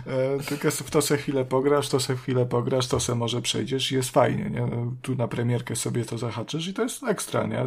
yy, 0.06 0.44
tylko 0.50 0.72
w 0.72 0.92
to 0.92 1.02
se 1.02 1.18
chwilę 1.18 1.46
pograsz, 1.46 1.90
to 1.90 2.00
se 2.00 2.16
chwilę 2.16 2.46
pograsz, 2.46 2.88
to 2.88 3.00
se 3.00 3.16
może 3.16 3.42
przejdziesz 3.42 3.92
i 3.92 3.96
jest 3.96 4.10
fajnie, 4.10 4.50
nie? 4.50 4.68
Tu 5.02 5.16
na 5.16 5.28
premierkę 5.28 5.76
sobie 5.76 6.06
to 6.06 6.18
zahaczysz 6.18 6.68
i 6.68 6.74
to 6.74 6.84
jest 6.84 7.04
ekstra, 7.04 7.48
nie? 7.48 7.66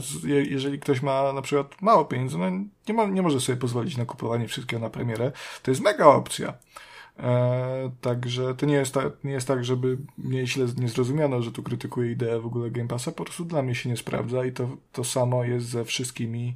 Jeżeli 0.50 0.78
ktoś 0.78 1.02
ma 1.02 1.32
na 1.32 1.42
przykład 1.42 1.82
mało 1.82 2.04
pieniędzy, 2.04 2.38
no 2.38 2.50
nie, 2.88 2.94
ma, 2.94 3.06
nie 3.06 3.22
może 3.22 3.40
sobie 3.40 3.58
pozwolić 3.58 3.96
na 3.96 4.04
kupowanie 4.04 4.48
wszystkiego 4.48 4.82
na 4.82 4.90
premierę, 4.90 5.32
to 5.62 5.70
jest 5.70 5.80
mega 5.80 6.06
opcja. 6.06 6.54
E, 7.18 7.90
także 8.00 8.54
to 8.54 8.66
nie 8.66 8.74
jest, 8.74 8.94
tak, 8.94 9.24
nie 9.24 9.32
jest 9.32 9.48
tak, 9.48 9.64
żeby 9.64 9.98
mnie 10.18 10.46
źle 10.46 10.66
nie 10.76 10.88
zrozumiano, 10.88 11.42
że 11.42 11.52
tu 11.52 11.62
krytykuję 11.62 12.12
ideę 12.12 12.40
w 12.40 12.46
ogóle 12.46 12.70
Game 12.70 12.88
Passa, 12.88 13.12
po 13.12 13.24
prostu 13.24 13.44
dla 13.44 13.62
mnie 13.62 13.74
się 13.74 13.88
nie 13.88 13.96
sprawdza 13.96 14.44
i 14.44 14.52
to, 14.52 14.68
to 14.92 15.04
samo 15.04 15.44
jest 15.44 15.66
ze 15.66 15.84
wszystkimi 15.84 16.54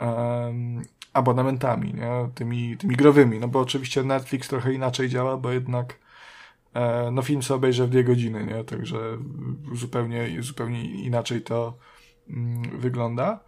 um, 0.00 0.82
abonamentami, 1.12 1.94
nie? 1.94 2.28
Tymi, 2.34 2.76
tymi 2.76 2.96
growymi, 2.96 3.38
no 3.38 3.48
bo 3.48 3.60
oczywiście 3.60 4.02
Netflix 4.02 4.48
trochę 4.48 4.72
inaczej 4.72 5.08
działa, 5.08 5.36
bo 5.36 5.50
jednak 5.50 5.98
e, 6.74 7.10
no 7.10 7.22
film 7.22 7.42
sobie 7.42 7.56
obejrzę 7.56 7.86
w 7.86 7.90
dwie 7.90 8.04
godziny, 8.04 8.46
nie? 8.46 8.64
Także 8.64 9.18
zupełnie, 9.74 10.42
zupełnie 10.42 10.84
inaczej 10.84 11.42
to 11.42 11.78
mm, 12.30 12.78
wygląda. 12.78 13.40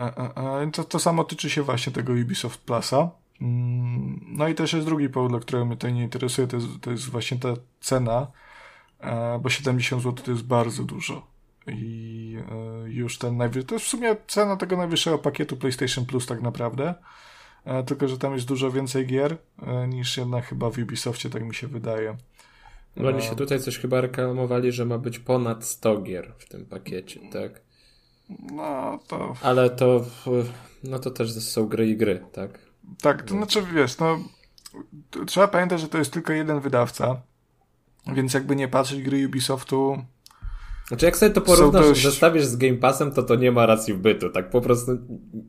E, 0.00 0.02
e, 0.02 0.62
e, 0.62 0.70
to, 0.70 0.84
to 0.84 0.98
samo 0.98 1.24
tyczy 1.24 1.50
się 1.50 1.62
właśnie 1.62 1.92
tego 1.92 2.12
Ubisoft 2.12 2.60
Plusa. 2.60 3.10
Mm, 3.44 4.20
no 4.28 4.48
i 4.48 4.54
też 4.54 4.72
jest 4.72 4.86
drugi 4.86 5.08
powód, 5.08 5.32
dla 5.32 5.40
którego 5.40 5.64
mnie 5.64 5.76
to 5.76 5.90
nie 5.90 6.02
interesuje, 6.02 6.46
to 6.46 6.56
jest, 6.56 6.68
to 6.80 6.90
jest 6.90 7.10
właśnie 7.10 7.38
ta 7.38 7.54
cena, 7.80 8.26
e, 9.00 9.38
bo 9.42 9.50
70 9.50 10.02
zł 10.02 10.24
to 10.24 10.30
jest 10.30 10.44
bardzo 10.44 10.82
dużo. 10.82 11.26
I 11.66 12.36
e, 12.50 12.90
już 12.90 13.18
ten 13.18 13.36
najwyższy, 13.36 13.66
to 13.66 13.74
jest 13.74 13.86
w 13.86 13.88
sumie 13.88 14.16
cena 14.26 14.56
tego 14.56 14.76
najwyższego 14.76 15.18
pakietu 15.18 15.56
PlayStation 15.56 16.06
Plus 16.06 16.26
tak 16.26 16.42
naprawdę, 16.42 16.94
e, 17.64 17.82
tylko 17.82 18.08
że 18.08 18.18
tam 18.18 18.34
jest 18.34 18.46
dużo 18.46 18.70
więcej 18.70 19.06
gier 19.06 19.36
niż 19.88 20.16
jednak 20.16 20.44
chyba 20.44 20.70
w 20.70 20.78
Ubisoftie, 20.78 21.30
tak 21.30 21.44
mi 21.44 21.54
się 21.54 21.66
wydaje. 21.66 22.16
No 22.96 23.08
oni 23.08 23.22
się 23.22 23.36
tutaj 23.36 23.60
coś 23.60 23.78
chyba 23.78 24.00
reklamowali, 24.00 24.72
że 24.72 24.84
ma 24.84 24.98
być 24.98 25.18
ponad 25.18 25.64
100 25.64 26.02
gier 26.02 26.32
w 26.38 26.48
tym 26.48 26.66
pakiecie, 26.66 27.20
tak? 27.32 27.60
No 28.52 28.98
to... 29.08 29.34
Ale 29.42 29.70
to, 29.70 30.04
no 30.84 30.98
to 30.98 31.10
też 31.10 31.32
są 31.32 31.66
gry 31.66 31.88
i 31.88 31.96
gry, 31.96 32.24
tak? 32.32 32.63
Tak, 33.02 33.22
to 33.22 33.34
znaczy 33.34 33.62
wiesz, 33.74 33.98
no 33.98 34.18
trzeba 35.26 35.48
pamiętać, 35.48 35.80
że 35.80 35.88
to 35.88 35.98
jest 35.98 36.12
tylko 36.12 36.32
jeden 36.32 36.60
wydawca, 36.60 37.22
więc 38.14 38.34
jakby 38.34 38.56
nie 38.56 38.68
patrzeć 38.68 39.02
gry 39.02 39.26
Ubisoftu 39.26 39.98
znaczy, 40.88 41.06
jak 41.06 41.16
sobie 41.16 41.32
to 41.32 41.40
porównasz, 41.40 41.86
dość... 41.86 42.02
zestawisz 42.02 42.44
z 42.44 42.56
Game 42.56 42.76
Passem, 42.76 43.12
to 43.12 43.22
to 43.22 43.34
nie 43.34 43.52
ma 43.52 43.66
racji 43.66 43.94
w 43.94 43.98
bytu. 43.98 44.30
Tak 44.30 44.50
po 44.50 44.60
prostu 44.60 44.92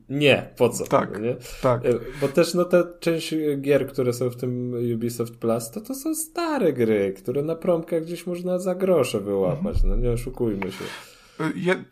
nie, 0.08 0.50
po 0.56 0.68
co? 0.68 0.84
Tak, 0.84 1.22
nie? 1.22 1.36
tak. 1.62 1.86
E, 1.86 1.90
bo 2.20 2.28
też 2.28 2.54
no 2.54 2.64
te 2.64 2.84
część 3.00 3.34
gier, 3.60 3.88
które 3.88 4.12
są 4.12 4.30
w 4.30 4.36
tym 4.36 4.74
Ubisoft 4.94 5.36
Plus, 5.36 5.70
to 5.70 5.80
to 5.80 5.94
są 5.94 6.14
stare 6.14 6.72
gry, 6.72 7.14
które 7.16 7.42
na 7.42 7.56
promkach 7.56 8.02
gdzieś 8.02 8.26
można 8.26 8.58
za 8.58 8.74
grosze 8.74 9.20
wyłapać. 9.20 9.76
Mhm. 9.76 9.88
No 9.88 9.96
nie 9.96 10.10
oszukujmy 10.10 10.72
się 10.72 10.84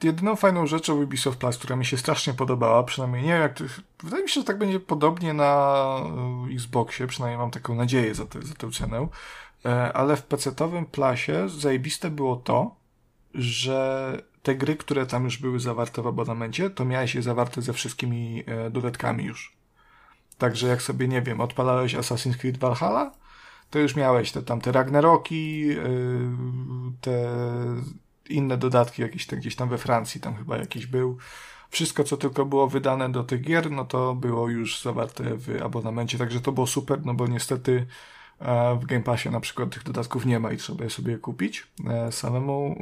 jedyną 0.03 0.37
fajną 0.37 0.67
rzeczą 0.67 1.03
Ubisoft 1.03 1.39
Plus, 1.39 1.59
która 1.59 1.77
mi 1.77 1.85
się 1.85 1.97
strasznie 1.97 2.35
podobała, 2.35 2.83
przynajmniej 2.83 3.23
nie 3.23 3.31
jak 3.31 3.59
wydaje 4.03 4.23
mi 4.23 4.29
się, 4.29 4.41
że 4.41 4.45
tak 4.45 4.59
będzie 4.59 4.81
podobnie 4.81 5.35
na 5.35 5.85
e, 6.49 6.55
Xboxie, 6.55 7.07
przynajmniej 7.07 7.39
mam 7.39 7.51
taką 7.51 7.75
nadzieję 7.75 8.15
za, 8.15 8.27
te, 8.27 8.43
za 8.43 8.55
tę 8.55 8.71
cenę, 8.71 9.09
e, 9.65 9.93
ale 9.93 10.17
w 10.17 10.27
PC-owym 10.27 10.87
Plusie 10.87 11.49
zajebiste 11.49 12.11
było 12.11 12.37
to, 12.37 12.77
że 13.35 14.23
te 14.43 14.55
gry, 14.55 14.77
które 14.77 15.07
tam 15.07 15.25
już 15.25 15.39
były 15.39 15.61
zawarte 15.61 16.03
w 16.03 16.07
abonamencie, 16.07 16.71
to 16.71 16.85
miałeś 16.85 17.15
je 17.15 17.23
zawarte 17.23 17.63
ze 17.63 17.73
wszystkimi 17.73 18.45
e, 18.47 18.71
dodatkami 18.71 19.25
już. 19.25 19.57
Także 20.39 20.69
jak 20.69 20.83
sobie, 20.83 21.09
nie 21.09 21.23
wiem, 21.23 21.41
odpalałeś 21.41 21.95
Assassin's 21.95 22.37
Creed 22.37 22.59
Valhalla, 22.59 23.13
to 23.71 23.79
już 23.79 23.97
miałeś 23.97 24.33
te 24.33 24.43
tam 24.43 24.61
te 24.61 24.73
Ragnaroki, 24.73 25.69
te 27.01 27.29
inne 28.29 28.57
dodatki 28.57 29.03
jakieś 29.03 29.27
te 29.27 29.37
gdzieś 29.37 29.57
tam 29.57 29.69
we 29.69 29.79
Francji, 29.79 30.21
tam 30.21 30.37
chyba 30.37 30.57
jakiś 30.57 30.87
był. 30.87 31.19
Wszystko, 31.71 32.05
co 32.05 32.17
tylko 32.17 32.47
było 32.47 32.69
wydane 32.69 33.13
do 33.13 33.25
tych 33.25 33.41
gier, 33.41 33.71
no 33.71 33.85
to 33.85 34.15
było 34.15 34.49
już 34.49 34.83
zawarte 34.83 35.25
w 35.25 35.63
abonamencie, 35.63 36.19
także 36.19 36.41
to 36.41 36.53
było 36.53 36.67
super, 36.67 37.07
no 37.07 37.15
bo 37.15 37.27
niestety 37.27 37.87
e, 38.39 38.79
w 38.81 38.87
Game 38.87 39.03
Passie 39.03 39.31
na 39.31 39.41
przykład 39.41 39.71
tych 39.71 39.83
dodatków 39.83 40.27
nie 40.27 40.41
ma 40.41 40.53
i 40.53 40.57
trzeba 40.57 40.85
je 40.85 40.91
sobie 40.91 41.19
kupić 41.19 41.67
e, 41.87 42.13
samemu, 42.13 42.77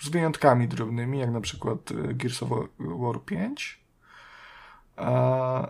z 0.00 0.08
wyjątkami 0.08 0.68
drobnymi, 0.68 1.18
jak 1.18 1.30
na 1.30 1.40
przykład 1.40 1.78
e, 1.90 2.14
Gears 2.14 2.42
of 2.42 2.50
War 2.78 3.24
5, 3.24 3.80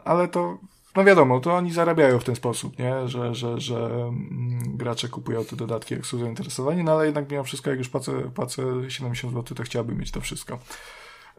ale 0.05 0.29
to 0.29 0.59
no 0.97 1.05
wiadomo, 1.05 1.41
to 1.41 1.55
oni 1.55 1.73
zarabiają 1.73 2.19
w 2.19 2.25
ten 2.25 2.37
sposób, 2.37 2.79
nie? 2.79 3.09
Że, 3.09 3.35
że, 3.35 3.61
że 3.61 3.77
mm, 3.77 4.77
gracze 4.77 5.09
kupują 5.09 5.45
te 5.45 5.57
dodatki, 5.57 5.95
jak 5.95 6.07
są 6.07 6.19
zainteresowani, 6.19 6.85
no 6.85 6.93
ale 6.93 7.07
jednak 7.07 7.31
mimo 7.31 7.45
wszystko, 7.45 7.71
jak 7.71 7.79
już 7.79 7.89
płacę, 7.89 8.31
płacę 8.35 8.63
70 8.89 9.35
zł, 9.35 9.57
to 9.57 9.63
chciałbym 9.63 9.99
mieć 9.99 10.11
to 10.11 10.21
wszystko. 10.21 10.59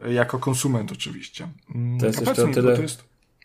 Jako 0.08 0.38
konsument 0.38 0.92
oczywiście. 0.92 1.48
Mm, 1.74 1.98
to 1.98 2.06
jest 2.06 2.18
A 2.18 2.22
jeszcze 2.22 2.46
mi, 2.46 2.54
tyle 2.54 2.76
to 2.76 2.82
jest, 2.82 3.04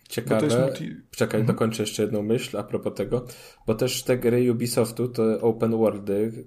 ciekawe. 0.10 0.48
To 0.48 0.60
multi... 0.60 0.96
Czekaj, 1.12 1.40
mhm. 1.40 1.56
dokończę 1.56 1.84
jeszcze 1.84 2.04
jedną 2.04 2.24
myśl 2.24 2.58
a 2.58 2.64
propos 2.64 2.94
tego, 2.94 3.26
bo 3.68 3.76
też 3.76 4.04
te 4.04 4.18
gry 4.18 4.52
Ubisoftu, 4.52 5.08
to 5.08 5.42
open 5.42 5.72
worldy, 5.72 6.46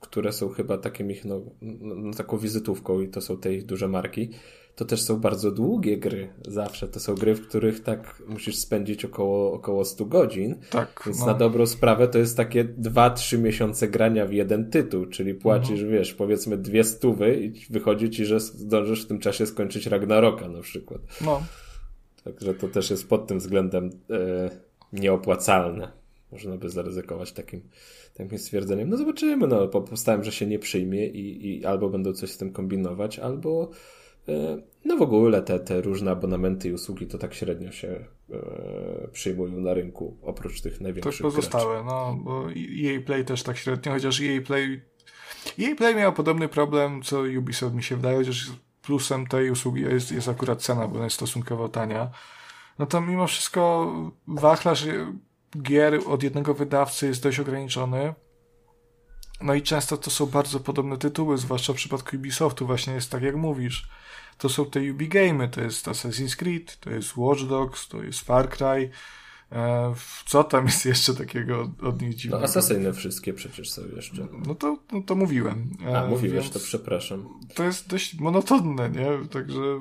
które 0.00 0.32
są 0.32 0.48
chyba 0.48 0.78
takim 0.78 1.10
ich, 1.10 1.24
no, 1.24 1.40
no, 1.62 1.94
no 1.94 2.12
taką 2.12 2.38
wizytówką 2.38 3.00
i 3.00 3.08
to 3.08 3.20
są 3.20 3.36
te 3.36 3.54
ich 3.54 3.66
duże 3.66 3.88
marki, 3.88 4.30
to 4.76 4.84
też 4.84 5.02
są 5.02 5.20
bardzo 5.20 5.50
długie 5.50 5.98
gry 5.98 6.28
zawsze. 6.48 6.88
To 6.88 7.00
są 7.00 7.14
gry, 7.14 7.34
w 7.34 7.48
których 7.48 7.82
tak 7.82 8.22
musisz 8.28 8.56
spędzić 8.56 9.04
około, 9.04 9.52
około 9.52 9.84
100 9.84 10.04
godzin. 10.04 10.56
Tak. 10.70 11.02
Więc 11.06 11.20
no. 11.20 11.26
na 11.26 11.34
dobrą 11.34 11.66
sprawę 11.66 12.08
to 12.08 12.18
jest 12.18 12.36
takie 12.36 12.64
2-3 12.64 13.38
miesiące 13.38 13.88
grania 13.88 14.26
w 14.26 14.32
jeden 14.32 14.70
tytuł, 14.70 15.06
czyli 15.06 15.34
płacisz, 15.34 15.80
mhm. 15.80 15.90
wiesz, 15.90 16.14
powiedzmy 16.14 16.56
dwie 16.56 16.84
stówy 16.84 17.36
i 17.36 17.52
wychodzi 17.70 18.10
ci, 18.10 18.24
że 18.24 18.40
zdążysz 18.40 19.04
w 19.04 19.08
tym 19.08 19.18
czasie 19.18 19.46
skończyć 19.46 19.86
Ragnaroka 19.86 20.48
na 20.48 20.60
przykład. 20.60 21.00
No. 21.24 21.42
Także 22.24 22.54
to 22.54 22.68
też 22.68 22.90
jest 22.90 23.08
pod 23.08 23.26
tym 23.26 23.38
względem 23.38 23.90
e, 24.10 24.50
nieopłacalne. 24.92 25.92
Można 26.32 26.56
by 26.56 26.70
zaryzykować 26.70 27.32
takim, 27.32 27.60
takim 28.14 28.38
stwierdzeniem. 28.38 28.88
No 28.88 28.96
zobaczymy, 28.96 29.46
no, 29.46 29.68
postałem, 29.68 30.24
że 30.24 30.32
się 30.32 30.46
nie 30.46 30.58
przyjmie 30.58 31.06
i, 31.06 31.48
i 31.48 31.64
albo 31.64 31.88
będą 31.88 32.12
coś 32.12 32.30
z 32.30 32.38
tym 32.38 32.52
kombinować, 32.52 33.18
albo 33.18 33.70
no 34.84 34.96
w 34.96 35.02
ogóle 35.02 35.42
te, 35.42 35.60
te 35.60 35.80
różne 35.80 36.10
abonamenty 36.10 36.68
i 36.68 36.72
usługi 36.72 37.06
to 37.06 37.18
tak 37.18 37.34
średnio 37.34 37.72
się 37.72 38.04
e, 38.30 39.08
przyjmują 39.12 39.60
na 39.60 39.74
rynku, 39.74 40.16
oprócz 40.22 40.60
tych 40.60 40.80
największych. 40.80 41.18
To 41.18 41.22
pozostałe, 41.22 41.74
graczy. 41.74 41.86
no 41.86 42.18
bo 42.20 42.46
EA 42.50 43.00
Play 43.06 43.24
też 43.24 43.42
tak 43.42 43.56
średnio, 43.56 43.92
chociaż 43.92 44.20
EA 44.20 44.40
Play 44.46 44.82
EA 45.58 45.74
Play 45.76 45.94
miał 45.94 46.12
podobny 46.12 46.48
problem, 46.48 47.02
co 47.02 47.20
Ubisoft 47.38 47.74
mi 47.74 47.82
się 47.82 47.96
wydaje, 47.96 48.18
chociaż 48.18 48.50
plusem 48.82 49.26
tej 49.26 49.50
usługi 49.50 49.82
jest, 49.82 50.12
jest 50.12 50.28
akurat 50.28 50.62
cena, 50.62 50.88
bo 50.88 50.94
ona 50.94 51.04
jest 51.04 51.16
stosunkowo 51.16 51.68
tania. 51.68 52.10
No 52.78 52.86
to 52.86 53.00
mimo 53.00 53.26
wszystko 53.26 53.92
wachlarz 54.26 54.86
gier 55.62 56.00
od 56.06 56.22
jednego 56.22 56.54
wydawcy 56.54 57.06
jest 57.06 57.22
dość 57.22 57.40
ograniczony. 57.40 58.14
No 59.40 59.54
i 59.54 59.62
często 59.62 59.96
to 59.96 60.10
są 60.10 60.26
bardzo 60.26 60.60
podobne 60.60 60.98
tytuły, 60.98 61.38
zwłaszcza 61.38 61.72
w 61.72 61.76
przypadku 61.76 62.16
Ubisoftu 62.16 62.66
właśnie 62.66 62.92
jest 62.92 63.10
tak 63.10 63.22
jak 63.22 63.36
mówisz 63.36 63.88
to 64.38 64.48
są 64.48 64.70
te 64.70 64.90
Ubi 64.90 65.08
to 65.50 65.60
jest 65.60 65.86
Assassin's 65.86 66.36
Creed, 66.36 66.80
to 66.80 66.90
jest 66.90 67.16
Watch 67.16 67.42
Dogs, 67.42 67.88
to 67.88 68.02
jest 68.02 68.20
Far 68.20 68.48
Cry. 68.48 68.90
E, 69.52 69.94
co 70.26 70.44
tam 70.44 70.66
jest 70.66 70.86
jeszcze 70.86 71.14
takiego 71.14 71.62
od, 71.62 71.82
od 71.82 72.02
nich 72.02 72.14
dziwnego? 72.14 72.38
No 72.38 72.44
asasyny 72.44 72.92
wszystkie 72.92 73.32
przecież 73.32 73.70
są 73.70 73.82
jeszcze. 73.96 74.28
No 74.46 74.54
to, 74.54 74.78
no 74.92 75.02
to 75.02 75.14
mówiłem. 75.14 75.70
A, 75.86 76.04
e, 76.04 76.08
mówiłeś, 76.08 76.50
to 76.50 76.58
przepraszam. 76.58 77.40
To 77.54 77.64
jest 77.64 77.88
dość 77.88 78.18
monotonne, 78.18 78.90
nie? 78.90 79.28
Także 79.28 79.80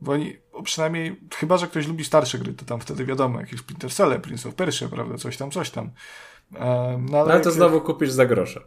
bo 0.00 0.12
oni, 0.12 0.36
przynajmniej, 0.64 1.20
chyba, 1.34 1.58
że 1.58 1.66
ktoś 1.66 1.86
lubi 1.86 2.04
starsze 2.04 2.38
gry, 2.38 2.54
to 2.54 2.64
tam 2.64 2.80
wtedy 2.80 3.04
wiadomo, 3.04 3.40
jakieś 3.40 3.60
Splinter 3.60 3.92
Cell, 3.92 4.20
Prince 4.20 4.46
of 4.46 4.54
Persia, 4.54 4.88
prawda, 4.88 5.18
coś 5.18 5.36
tam, 5.36 5.50
coś 5.50 5.70
tam. 5.70 5.90
E, 6.56 6.98
no, 7.10 7.18
ale, 7.18 7.34
no, 7.34 7.40
to 7.40 7.48
jak... 7.48 7.52
znowu 7.56 7.80
kupisz 7.80 8.10
za 8.10 8.26
grosze. 8.26 8.60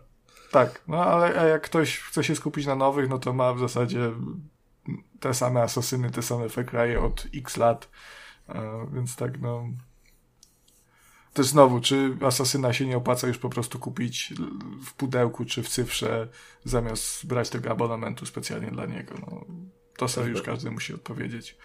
Tak, 0.52 0.82
no 0.88 1.06
ale 1.06 1.50
jak 1.50 1.62
ktoś 1.62 2.00
chce 2.00 2.24
się 2.24 2.36
skupić 2.36 2.66
na 2.66 2.76
nowych, 2.76 3.10
no 3.10 3.20
to 3.20 3.34
ma 3.34 3.54
w 3.54 3.60
zasadzie 3.60 4.12
te 5.20 5.34
same 5.34 5.62
asasyny, 5.62 6.12
te 6.12 6.22
same 6.22 6.50
fekraje 6.50 7.02
od 7.02 7.28
x 7.36 7.58
lat, 7.58 7.90
e, 8.50 8.88
więc 8.94 9.16
tak 9.16 9.42
no... 9.42 9.68
To 11.34 11.44
znowu, 11.44 11.80
czy 11.80 12.18
asasyna 12.26 12.74
się 12.74 12.86
nie 12.86 12.98
opłaca 12.98 13.28
już 13.28 13.38
po 13.38 13.50
prostu 13.50 13.80
kupić 13.80 14.34
w 14.86 14.94
pudełku 14.94 15.46
czy 15.46 15.64
w 15.64 15.70
cyfrze, 15.70 16.28
zamiast 16.64 17.28
brać 17.28 17.50
tego 17.50 17.72
abonamentu 17.72 18.26
specjalnie 18.26 18.72
dla 18.72 18.86
niego. 18.86 19.16
No, 19.20 19.46
to 19.98 20.08
sobie 20.08 20.30
już 20.30 20.42
każdy 20.42 20.72
musi 20.72 20.94
odpowiedzieć. 20.94 21.58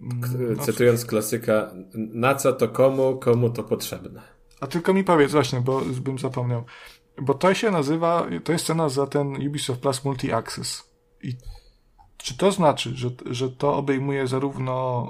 Mm, 0.00 0.56
no, 0.56 0.64
Cytując 0.64 1.04
klasyka, 1.04 1.70
na 1.94 2.34
co 2.34 2.52
to 2.52 2.68
komu, 2.68 3.18
komu 3.18 3.50
to 3.50 3.64
potrzebne. 3.64 4.35
A 4.60 4.66
tylko 4.66 4.94
mi 4.94 5.04
powiedz 5.04 5.32
właśnie, 5.32 5.60
bo 5.60 5.80
bym 5.80 6.18
zapomniał. 6.18 6.64
Bo 7.22 7.34
to 7.34 7.54
się 7.54 7.70
nazywa, 7.70 8.26
to 8.44 8.52
jest 8.52 8.66
cena 8.66 8.88
za 8.88 9.06
ten 9.06 9.48
Ubisoft 9.48 9.80
Plus 9.80 10.04
Multi-Access. 10.04 10.82
I 11.22 11.36
czy 12.16 12.36
to 12.36 12.52
znaczy, 12.52 12.92
że, 12.94 13.10
że 13.30 13.50
to 13.50 13.76
obejmuje 13.76 14.26
zarówno 14.26 15.06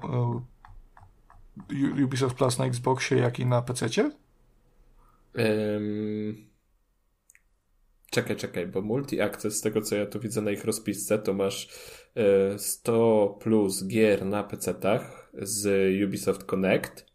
Ubisoft 2.04 2.36
Plus 2.36 2.58
na 2.58 2.66
Xboxie, 2.66 3.18
jak 3.18 3.40
i 3.40 3.46
na 3.46 3.62
PC? 3.62 3.86
Um, 5.34 6.46
czekaj, 8.10 8.36
czekaj, 8.36 8.66
bo 8.66 8.82
multi-access, 8.82 9.50
z 9.50 9.60
tego 9.60 9.80
co 9.80 9.96
ja 9.96 10.06
tu 10.06 10.20
widzę 10.20 10.42
na 10.42 10.50
ich 10.50 10.64
rozpisce, 10.64 11.18
to 11.18 11.34
masz 11.34 11.68
100 12.58 13.38
plus 13.40 13.86
gier 13.86 14.26
na 14.26 14.44
PC-tach 14.44 15.30
z 15.34 15.94
Ubisoft 16.04 16.44
Connect, 16.44 17.05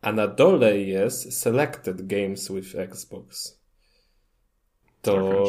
a 0.00 0.12
na 0.12 0.28
dole 0.28 0.78
jest 0.78 1.40
Selected 1.40 2.06
Games 2.06 2.52
with 2.52 2.74
Xbox. 2.74 3.60
To. 5.02 5.44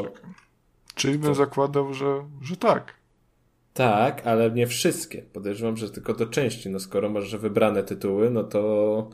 Czyli 0.96 1.18
bym 1.18 1.30
to... 1.30 1.36
zakładał, 1.36 1.94
że, 1.94 2.30
że 2.42 2.58
tak. 2.58 2.94
Tak, 3.74 4.28
ale 4.28 4.52
nie 4.52 4.68
wszystkie. 4.68 5.22
Podejrzewam, 5.22 5.78
że 5.78 5.90
tylko 5.90 6.14
do 6.14 6.28
części. 6.28 6.70
No 6.70 6.80
skoro 6.80 7.10
masz 7.10 7.36
wybrane 7.36 7.84
tytuły, 7.84 8.30
no 8.30 8.44
to 8.44 9.10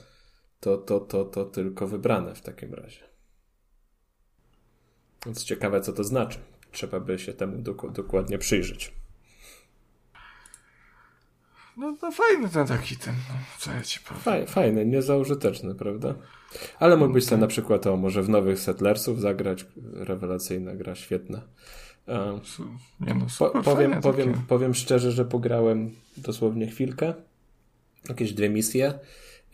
to, 0.59 0.77
to, 0.77 0.99
to, 0.99 1.25
to 1.25 1.45
tylko 1.45 1.87
wybrane 1.87 2.35
w 2.35 2.41
takim 2.41 2.73
razie. 2.73 3.03
Więc 5.25 5.43
ciekawe, 5.43 5.81
co 5.81 5.93
to 5.93 6.03
znaczy. 6.03 6.39
Trzeba 6.71 6.99
by 6.99 7.19
się 7.19 7.33
temu 7.33 7.57
dokładnie 7.93 8.37
przyjrzeć. 8.37 8.93
No 11.77 11.97
to 12.01 12.11
fajny 12.11 12.49
ten 12.49 12.67
taki 12.67 12.97
ten, 12.97 13.15
no, 13.29 13.35
co 13.59 13.71
ja 13.71 13.81
ci 13.81 13.99
powiem. 13.99 14.21
Faj, 14.21 14.47
fajny, 14.47 14.85
niezaużyteczny, 14.85 15.75
prawda? 15.75 16.15
Ale 16.79 16.97
mógłbyś 16.97 17.25
sobie 17.25 17.41
na 17.41 17.47
przykład 17.47 17.87
o 17.87 17.97
może 17.97 18.23
w 18.23 18.29
nowych 18.29 18.59
Settlersów 18.59 19.21
zagrać. 19.21 19.65
Rewelacyjna 19.93 20.75
gra, 20.75 20.95
świetna. 20.95 21.41
Nie 22.99 23.13
no, 23.13 23.29
super, 23.29 23.51
po, 23.51 23.61
powiem, 23.61 24.01
powiem, 24.01 24.41
powiem 24.47 24.73
szczerze, 24.73 25.11
że 25.11 25.25
pograłem 25.25 25.91
dosłownie 26.17 26.67
chwilkę, 26.67 27.13
jakieś 28.09 28.33
dwie 28.33 28.49
misje 28.49 28.99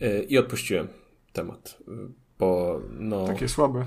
yy, 0.00 0.26
i 0.28 0.38
odpuściłem 0.38 0.88
temat, 1.32 1.78
bo 2.38 2.80
no... 2.90 3.26
Takie 3.26 3.48
słabe. 3.48 3.84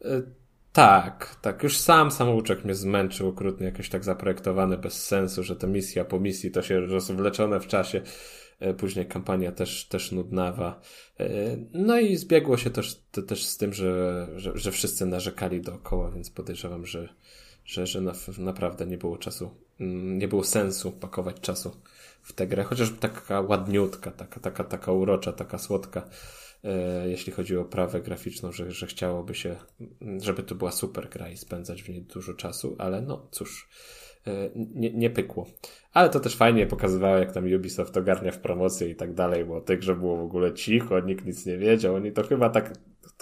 Yy, 0.00 0.39
tak, 0.72 1.36
tak. 1.42 1.62
Już 1.62 1.78
sam 1.78 2.10
samouczek 2.10 2.64
mnie 2.64 2.74
zmęczył 2.74 3.28
okrutnie, 3.28 3.66
jakoś 3.66 3.88
tak 3.88 4.04
zaprojektowane 4.04 4.78
bez 4.78 5.06
sensu, 5.06 5.42
że 5.42 5.56
to 5.56 5.66
misja 5.66 6.04
po 6.04 6.20
misji 6.20 6.50
to 6.50 6.62
się 6.62 6.80
rozwleczone 6.80 7.60
w 7.60 7.66
czasie. 7.66 8.02
E, 8.60 8.74
później 8.74 9.06
kampania 9.06 9.52
też, 9.52 9.88
też 9.88 10.12
nudnawa. 10.12 10.80
No 11.72 12.00
i 12.00 12.16
zbiegło 12.16 12.56
się 12.56 12.70
też, 12.70 13.02
to, 13.10 13.22
też 13.22 13.44
z 13.44 13.56
tym, 13.56 13.72
że, 13.72 14.28
że, 14.36 14.52
że 14.54 14.72
wszyscy 14.72 15.06
narzekali 15.06 15.60
dookoła, 15.60 16.10
więc 16.10 16.30
podejrzewam, 16.30 16.86
że, 16.86 17.08
że, 17.64 17.86
że 17.86 18.00
na, 18.00 18.12
naprawdę 18.38 18.86
nie 18.86 18.98
było 18.98 19.18
czasu, 19.18 19.50
mm, 19.80 20.18
nie 20.18 20.28
było 20.28 20.44
sensu 20.44 20.92
pakować 20.92 21.40
czasu 21.40 21.76
w 22.22 22.32
tę 22.32 22.46
grę, 22.46 22.64
chociaż 22.64 22.92
taka 23.00 23.40
ładniutka, 23.40 24.10
taka, 24.10 24.40
taka, 24.40 24.64
taka 24.64 24.92
urocza, 24.92 25.32
taka 25.32 25.58
słodka, 25.58 26.00
e, 26.00 26.08
jeśli 27.06 27.32
chodzi 27.32 27.56
o 27.56 27.64
prawę 27.64 28.00
graficzną, 28.00 28.52
że, 28.52 28.70
że 28.70 28.86
chciałoby 28.86 29.34
się, 29.34 29.56
żeby 30.18 30.42
to 30.42 30.54
była 30.54 30.70
super 30.70 31.08
gra 31.08 31.28
i 31.30 31.36
spędzać 31.36 31.82
w 31.82 31.88
niej 31.88 32.02
dużo 32.02 32.34
czasu, 32.34 32.76
ale 32.78 33.02
no 33.02 33.28
cóż, 33.30 33.68
e, 34.26 34.50
nie, 34.54 34.92
nie 34.92 35.10
pykło. 35.10 35.46
Ale 35.92 36.10
to 36.10 36.20
też 36.20 36.36
fajnie 36.36 36.66
pokazywało, 36.66 37.16
jak 37.16 37.32
tam 37.32 37.52
Ubisoft 37.56 37.96
ogarnia 37.96 38.32
w 38.32 38.38
promocję 38.38 38.88
i 38.88 38.96
tak 38.96 39.14
dalej, 39.14 39.44
bo 39.44 39.60
tych, 39.60 39.82
że 39.82 39.96
było 39.96 40.16
w 40.16 40.24
ogóle 40.24 40.54
cicho, 40.54 41.00
nikt 41.00 41.26
nic 41.26 41.46
nie 41.46 41.58
wiedział. 41.58 41.94
Oni 41.94 42.12
to 42.12 42.22
chyba 42.22 42.50
tak 42.50 42.72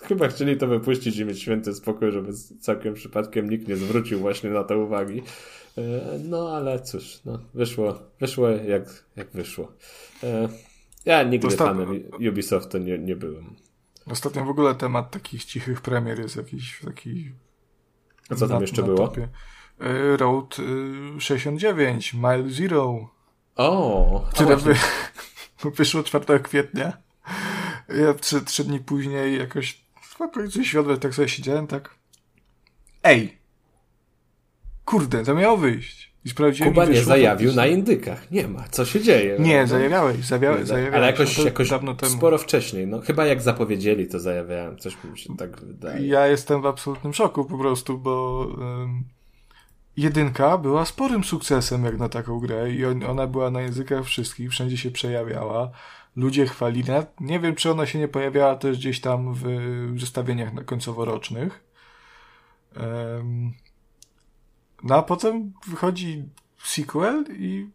Chyba 0.02 0.28
chcieli 0.28 0.56
to 0.56 0.66
wypuścić 0.66 1.18
i 1.18 1.24
mieć 1.24 1.42
święty 1.42 1.74
spokój, 1.74 2.12
żeby 2.12 2.32
całkiem 2.60 2.94
przypadkiem 2.94 3.50
nikt 3.50 3.68
nie 3.68 3.76
zwrócił 3.76 4.18
właśnie 4.20 4.50
na 4.50 4.64
to 4.64 4.78
uwagi. 4.78 5.22
E, 5.78 5.82
no 6.24 6.56
ale 6.56 6.80
cóż, 6.80 7.20
no, 7.24 7.38
wyszło, 7.54 7.98
wyszło 8.20 8.48
jak, 8.48 9.04
jak 9.16 9.30
wyszło. 9.30 9.72
Ja 11.04 11.22
nigdy 11.22 11.46
Ostat... 11.46 11.68
fanem 11.68 12.02
Ubisoftu 12.28 12.78
nie, 12.78 12.98
nie 12.98 13.16
byłem. 13.16 13.56
Ostatnio 14.10 14.44
w 14.44 14.48
ogóle 14.48 14.74
temat 14.74 15.10
takich 15.10 15.44
cichych 15.44 15.80
premier 15.80 16.20
jest 16.20 16.36
jakiś 16.36 16.80
taki. 16.84 17.32
A 18.30 18.34
co 18.34 18.48
tam 18.48 18.56
na, 18.56 18.60
jeszcze 18.60 18.82
na 18.82 18.88
było? 18.88 19.08
Topie. 19.08 19.28
E, 19.80 20.16
Road 20.16 20.56
69, 21.18 22.14
Mile 22.14 22.50
Zero. 22.50 23.10
O, 23.56 24.26
które 24.32 24.56
wy... 24.56 24.74
wyszło 25.76 26.02
4 26.02 26.40
kwietnia. 26.40 26.92
Ja 27.88 28.14
trzy, 28.14 28.40
trzy 28.40 28.64
dni 28.64 28.80
później 28.80 29.38
jakoś 29.38 29.84
okolicy 30.18 30.64
świąt 30.64 31.00
tak 31.00 31.14
sobie 31.14 31.28
siedziałem, 31.28 31.66
tak. 31.66 31.94
Ej! 33.02 33.38
Kurde, 34.84 35.24
to 35.24 35.34
miało 35.34 35.56
wyjść. 35.56 36.07
I 36.28 36.30
sprawdziłem. 36.30 36.72
Kuba 36.72 36.84
nie 36.84 37.02
zajawił 37.02 37.52
na 37.52 37.66
indykach. 37.66 38.30
Nie 38.30 38.48
ma. 38.48 38.68
Co 38.70 38.84
się 38.84 39.00
dzieje? 39.00 39.36
Nie, 39.38 39.60
no? 39.60 39.66
zajawiałeś. 39.66 40.24
Zawia, 40.24 40.64
zajawiałeś. 40.64 40.96
Ale 40.96 41.06
jakoś, 41.06 41.38
jakoś 41.38 41.70
sporo 42.04 42.38
wcześniej. 42.38 42.86
No, 42.86 43.00
chyba 43.00 43.26
jak 43.26 43.42
zapowiedzieli, 43.42 44.08
to 44.08 44.20
zajawiałem. 44.20 44.78
Coś 44.78 44.96
mi 45.04 45.18
się 45.18 45.36
tak 45.36 45.60
wydaje. 45.60 46.06
Ja 46.06 46.26
jestem 46.26 46.62
w 46.62 46.66
absolutnym 46.66 47.14
szoku 47.14 47.44
po 47.44 47.58
prostu, 47.58 47.98
bo 47.98 48.46
um, 48.58 49.04
jedynka 49.96 50.58
była 50.58 50.84
sporym 50.84 51.24
sukcesem 51.24 51.84
jak 51.84 51.98
na 51.98 52.08
taką 52.08 52.40
grę 52.40 52.72
i 52.72 52.84
on, 52.84 53.04
ona 53.04 53.26
była 53.26 53.50
na 53.50 53.60
językach 53.60 54.04
wszystkich, 54.04 54.50
wszędzie 54.50 54.76
się 54.76 54.90
przejawiała 54.90 55.70
ludzie 56.16 56.46
chwalili. 56.46 56.92
Nie 57.20 57.40
wiem, 57.40 57.54
czy 57.54 57.70
ona 57.70 57.86
się 57.86 57.98
nie 57.98 58.08
pojawiała 58.08 58.56
też 58.56 58.78
gdzieś 58.78 59.00
tam 59.00 59.34
w 59.34 60.00
zestawieniach 60.00 60.64
końcoworocznych. 60.64 61.64
No 64.82 64.96
a 64.96 65.02
potem 65.02 65.52
wychodzi 65.66 66.24
sequel 66.64 67.24
i 67.30 67.68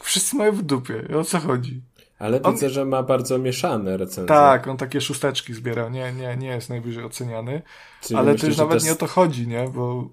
wszyscy 0.00 0.36
mają 0.36 0.52
w 0.52 0.62
dupie. 0.62 1.08
O 1.18 1.24
co 1.24 1.38
chodzi? 1.38 1.82
Ale 2.18 2.42
on... 2.42 2.52
widzę, 2.52 2.70
że 2.70 2.84
ma 2.84 3.02
bardzo 3.02 3.38
mieszane 3.38 3.96
recenzje. 3.96 4.26
Tak, 4.26 4.68
on 4.68 4.76
takie 4.76 5.00
szósteczki 5.00 5.54
zbierał. 5.54 5.90
Nie, 5.90 6.12
nie, 6.12 6.36
nie 6.36 6.48
jest 6.48 6.68
najwyżej 6.68 7.04
oceniany. 7.04 7.62
Czyli 8.00 8.18
ale 8.18 8.32
myślisz, 8.32 8.50
też 8.50 8.58
nawet 8.58 8.74
jest... 8.74 8.86
nie 8.86 8.92
o 8.92 8.96
to 8.96 9.06
chodzi, 9.06 9.48
nie? 9.48 9.68
Bo 9.68 10.08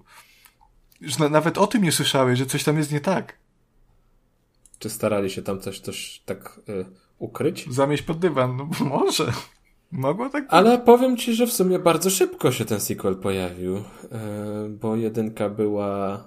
już 1.00 1.18
na, 1.18 1.28
nawet 1.28 1.58
o 1.58 1.66
tym 1.66 1.82
nie 1.82 1.92
słyszałeś, 1.92 2.38
że 2.38 2.46
coś 2.46 2.64
tam 2.64 2.78
jest 2.78 2.92
nie 2.92 3.00
tak. 3.00 3.38
Czy 4.78 4.90
starali 4.90 5.30
się 5.30 5.42
tam 5.42 5.60
coś, 5.60 5.80
coś 5.80 6.22
tak 6.26 6.60
y, 6.68 6.84
ukryć? 7.18 7.66
Zamieść 7.70 8.02
pod 8.02 8.18
dywan, 8.18 8.56
no 8.56 8.84
może. 8.84 9.32
Mogło 9.92 10.28
tak 10.28 10.42
być. 10.42 10.52
Ale 10.52 10.78
powiem 10.78 11.16
ci, 11.16 11.34
że 11.34 11.46
w 11.46 11.52
sumie 11.52 11.78
bardzo 11.78 12.10
szybko 12.10 12.52
się 12.52 12.64
ten 12.64 12.80
sequel 12.80 13.16
pojawił, 13.16 13.76
y, 13.76 13.82
bo 14.68 14.96
jedynka 14.96 15.48
była 15.48 16.24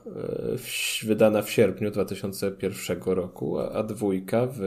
y, 1.04 1.08
wydana 1.08 1.42
w 1.42 1.50
sierpniu 1.50 1.92
2001 1.92 3.02
roku, 3.06 3.60
a, 3.60 3.84
dwójka 3.84 4.48
w... 4.52 4.60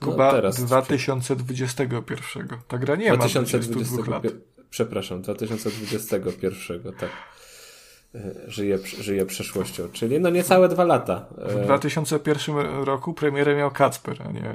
Kuba, 0.00 0.26
no, 0.26 0.32
teraz 0.32 0.64
2021. 0.64 2.48
Ta 2.68 2.78
gra 2.78 2.96
nie 2.96 3.12
2020, 3.12 3.96
ma 3.96 4.02
22 4.02 4.12
lat. 4.12 4.22
Przepraszam, 4.70 5.22
2021, 5.22 6.82
tak. 7.00 7.10
E, 8.14 8.50
żyje, 8.50 8.78
żyje 9.00 9.26
przeszłością, 9.26 9.88
czyli 9.92 10.20
no 10.20 10.30
niecałe 10.30 10.68
dwa 10.68 10.84
lata. 10.84 11.26
W 11.38 11.64
2001 11.64 12.56
roku 12.84 13.14
premierę 13.14 13.56
miał 13.56 13.70
Kacper, 13.70 14.22
a 14.28 14.32
nie 14.32 14.42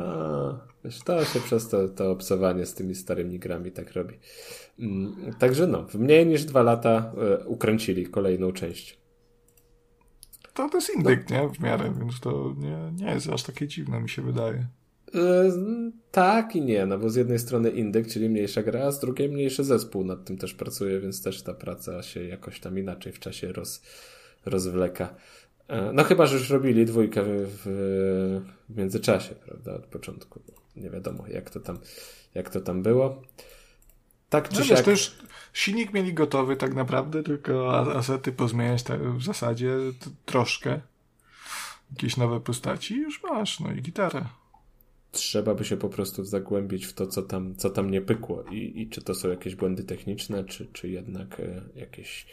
a, 0.00 0.60
to 1.04 1.24
się 1.24 1.40
przez 1.40 1.68
to, 1.68 1.88
to 1.88 2.10
obsowanie 2.10 2.66
z 2.66 2.74
tymi 2.74 2.94
starymi 2.94 3.38
grami 3.38 3.72
tak 3.72 3.92
robi. 3.92 4.14
Mm, 4.78 5.34
także 5.38 5.66
no, 5.66 5.82
w 5.86 5.94
mniej 5.94 6.26
niż 6.26 6.44
dwa 6.44 6.62
lata 6.62 7.12
e, 7.40 7.44
ukręcili 7.44 8.06
kolejną 8.06 8.52
część. 8.52 9.00
To, 10.54 10.68
to 10.68 10.76
jest 10.76 10.94
indyk, 10.96 11.30
no. 11.30 11.36
nie? 11.36 11.48
W 11.48 11.60
miarę, 11.60 11.92
więc 11.98 12.20
to 12.20 12.54
nie, 12.58 12.92
nie 13.04 13.14
jest 13.14 13.28
aż 13.28 13.42
takie 13.42 13.68
dziwne, 13.68 14.00
mi 14.00 14.08
się 14.08 14.22
wydaje. 14.22 14.66
E, 15.14 15.52
tak 16.10 16.56
i 16.56 16.62
nie, 16.62 16.86
no 16.86 16.98
bo 16.98 17.10
z 17.10 17.16
jednej 17.16 17.38
strony 17.38 17.70
indyk, 17.70 18.08
czyli 18.08 18.28
mniejsza 18.28 18.62
gra, 18.62 18.84
a 18.84 18.90
z 18.90 19.00
drugiej 19.00 19.28
mniejszy 19.28 19.64
zespół 19.64 20.04
nad 20.04 20.24
tym 20.24 20.38
też 20.38 20.54
pracuje, 20.54 21.00
więc 21.00 21.22
też 21.22 21.42
ta 21.42 21.54
praca 21.54 22.02
się 22.02 22.24
jakoś 22.24 22.60
tam 22.60 22.78
inaczej 22.78 23.12
w 23.12 23.18
czasie 23.18 23.52
roz, 23.52 23.82
rozwleka. 24.46 25.14
E, 25.70 25.92
no 25.92 26.04
chyba, 26.04 26.26
że 26.26 26.36
już 26.36 26.50
robili 26.50 26.86
dwójkę 26.86 27.22
w, 27.24 27.62
w 28.68 28.76
międzyczasie, 28.76 29.34
prawda, 29.34 29.74
od 29.74 29.86
początku. 29.86 30.40
Nie 30.76 30.90
wiadomo, 30.90 31.24
jak 31.28 31.50
to 31.50 31.60
tam, 31.60 31.78
jak 32.34 32.50
to 32.50 32.60
tam 32.60 32.82
było. 32.82 33.22
Tak 34.28 34.48
czy 34.48 34.58
no 34.58 34.64
siak... 34.64 34.82
to 34.82 34.90
już 34.90 35.18
silnik 35.52 35.92
mieli 35.92 36.14
gotowy 36.14 36.56
tak 36.56 36.74
naprawdę, 36.74 37.22
tylko 37.22 37.78
asety 37.96 38.32
pozmieniać 38.32 38.82
tak 38.82 39.02
w 39.16 39.24
zasadzie 39.24 39.76
troszkę. 40.24 40.80
Jakieś 41.90 42.16
nowe 42.16 42.40
postaci 42.40 42.96
już 42.96 43.22
masz, 43.22 43.60
no 43.60 43.72
i 43.72 43.82
gitarę 43.82 44.24
trzeba 45.12 45.54
by 45.54 45.64
się 45.64 45.76
po 45.76 45.88
prostu 45.88 46.24
zagłębić 46.24 46.86
w 46.86 46.92
to, 46.92 47.06
co 47.06 47.22
tam, 47.22 47.56
co 47.56 47.70
tam 47.70 47.90
nie 47.90 48.00
pykło 48.00 48.44
i, 48.50 48.80
i 48.80 48.88
czy 48.88 49.02
to 49.02 49.14
są 49.14 49.28
jakieś 49.28 49.54
błędy 49.54 49.84
techniczne, 49.84 50.44
czy, 50.44 50.66
czy 50.72 50.88
jednak 50.88 51.40
e, 51.40 51.62
jakieś 51.74 52.26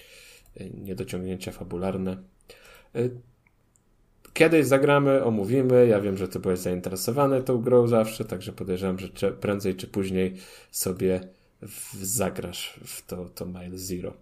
e, 0.55 0.69
niedociągnięcia 0.69 1.51
fabularne. 1.51 2.17
E, 2.97 3.09
kiedyś 4.33 4.65
zagramy, 4.65 5.23
omówimy. 5.23 5.87
Ja 5.87 6.01
wiem, 6.01 6.17
że 6.17 6.27
ty 6.27 6.39
byłeś 6.39 6.59
zainteresowany 6.59 7.43
tą 7.43 7.61
grą 7.61 7.87
zawsze, 7.87 8.25
także 8.25 8.53
podejrzewam, 8.53 8.97
że 9.15 9.31
prędzej 9.31 9.75
czy 9.75 9.87
później 9.87 10.37
sobie 10.71 11.21
w, 11.61 12.05
zagrasz 12.05 12.79
w 12.85 13.05
to, 13.05 13.29
to 13.29 13.45
Mile 13.45 13.77
Zero. 13.77 14.13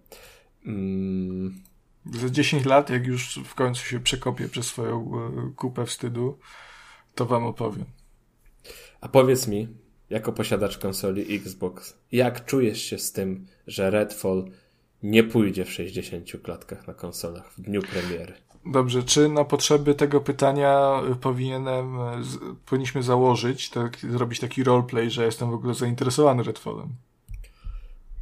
Mm. 0.66 1.54
Za 2.20 2.30
10 2.30 2.64
lat, 2.64 2.90
jak 2.90 3.06
już 3.06 3.40
w 3.44 3.54
końcu 3.54 3.84
się 3.84 4.00
przekopię 4.00 4.48
przez 4.48 4.66
swoją 4.66 5.10
e, 5.14 5.52
kupę 5.56 5.86
wstydu, 5.86 6.38
to 7.14 7.26
wam 7.26 7.44
opowiem. 7.44 7.84
A 9.00 9.08
powiedz 9.08 9.48
mi, 9.48 9.68
jako 10.10 10.32
posiadacz 10.32 10.78
konsoli 10.78 11.36
Xbox, 11.36 11.98
jak 12.12 12.44
czujesz 12.44 12.82
się 12.82 12.98
z 12.98 13.12
tym, 13.12 13.46
że 13.66 13.90
Redfall 13.90 14.50
nie 15.02 15.24
pójdzie 15.24 15.64
w 15.64 15.72
60 15.72 16.30
klatkach 16.42 16.86
na 16.86 16.94
konsolach 16.94 17.52
w 17.52 17.60
dniu 17.60 17.82
premiery? 17.82 18.34
Dobrze, 18.66 19.02
czy 19.02 19.28
na 19.28 19.44
potrzeby 19.44 19.94
tego 19.94 20.20
pytania 20.20 21.00
y, 21.12 21.16
powinienem, 21.16 22.00
y, 22.00 22.02
powinniśmy 22.66 23.02
założyć, 23.02 23.70
tak, 23.70 23.98
zrobić 23.98 24.40
taki 24.40 24.64
roleplay, 24.64 25.10
że 25.10 25.24
jestem 25.24 25.50
w 25.50 25.54
ogóle 25.54 25.74
zainteresowany 25.74 26.42
Redfallem? 26.42 26.88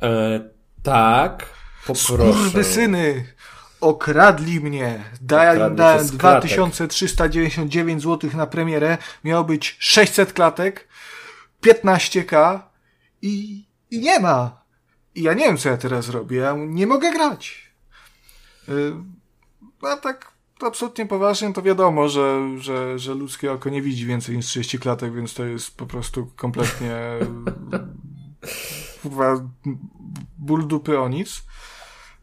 E, 0.03 0.41
tak, 0.83 1.47
poproszę. 1.87 2.65
syny! 2.65 3.35
Okradli 3.81 4.61
mnie. 4.61 5.05
Dałem, 5.21 5.77
dałem 5.77 6.07
2399 6.07 8.03
zł 8.03 8.31
na 8.35 8.47
premierę. 8.47 8.99
Miało 9.25 9.45
być 9.45 9.77
600 9.79 10.33
klatek, 10.33 10.89
15k 11.63 12.61
i, 13.23 13.65
i 13.91 14.01
nie 14.01 14.21
ma. 14.21 14.63
I 15.15 15.23
ja 15.23 15.35
nie 15.35 15.45
wiem, 15.45 15.57
co 15.57 15.69
ja 15.69 15.77
teraz 15.77 16.09
robię. 16.09 16.37
Ja 16.39 16.55
nie 16.59 16.87
mogę 16.87 17.13
grać. 17.13 17.73
Yy, 18.69 18.95
a 19.83 19.97
tak 19.97 20.34
absolutnie 20.65 21.07
poważnie, 21.07 21.53
to 21.53 21.63
wiadomo, 21.63 22.09
że, 22.09 22.49
że, 22.59 22.99
że 22.99 23.15
ludzkie 23.15 23.53
oko 23.53 23.71
nie 23.71 23.83
widzi 23.83 24.07
więcej 24.07 24.37
niż 24.37 24.47
30 24.47 24.79
klatek, 24.79 25.15
więc 25.15 25.35
to 25.35 25.45
jest 25.45 25.77
po 25.77 25.87
prostu 25.87 26.31
kompletnie 26.37 26.97
ból 30.39 30.67
dupy 30.67 31.01
o 31.01 31.09
nic. 31.09 31.43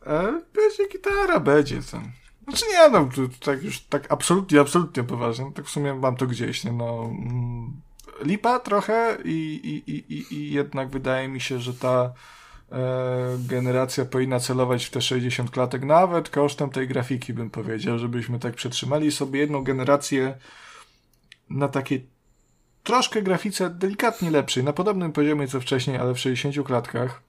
E, 0.06 0.42
będzie 0.54 0.90
gitara, 0.92 1.40
będzie 1.40 1.82
ten. 1.82 2.12
Znaczy 2.44 2.66
nie, 2.72 2.90
no, 2.90 3.10
tak 3.46 3.64
już 3.64 3.80
tak 3.80 4.12
absolutnie, 4.12 4.60
absolutnie 4.60 5.04
poważnie. 5.04 5.52
Tak 5.56 5.66
w 5.66 5.70
sumie 5.70 5.94
mam 5.94 6.16
to 6.16 6.28
gdzieś, 6.28 6.64
nie, 6.64 6.72
no. 6.72 7.04
Mm, 7.04 7.82
lipa 8.24 8.60
trochę 8.60 9.18
i, 9.26 9.60
i, 9.88 9.92
i, 9.92 10.36
i 10.36 10.52
jednak 10.52 10.90
wydaje 10.90 11.28
mi 11.28 11.42
się, 11.42 11.60
że 11.60 11.74
ta 11.74 12.14
generacja 13.48 14.06
powinna 14.06 14.40
celować 14.40 14.86
w 14.86 14.90
te 14.90 15.02
60 15.02 15.52
klatek, 15.52 15.84
nawet 15.84 16.30
kosztem 16.30 16.70
tej 16.70 16.88
grafiki 16.88 17.34
bym 17.34 17.50
powiedział, 17.50 18.00
żebyśmy 18.00 18.40
tak 18.40 18.56
przetrzymali 18.56 19.12
sobie 19.12 19.40
jedną 19.40 19.64
generację 19.64 20.38
na 21.50 21.68
takiej 21.68 22.08
troszkę 22.84 23.22
grafice 23.22 23.70
delikatnie 23.70 24.32
lepszej, 24.32 24.64
na 24.64 24.74
podobnym 24.74 25.12
poziomie 25.12 25.48
co 25.48 25.60
wcześniej, 25.62 25.98
ale 25.98 26.14
w 26.14 26.20
60 26.20 26.68
klatkach. 26.68 27.22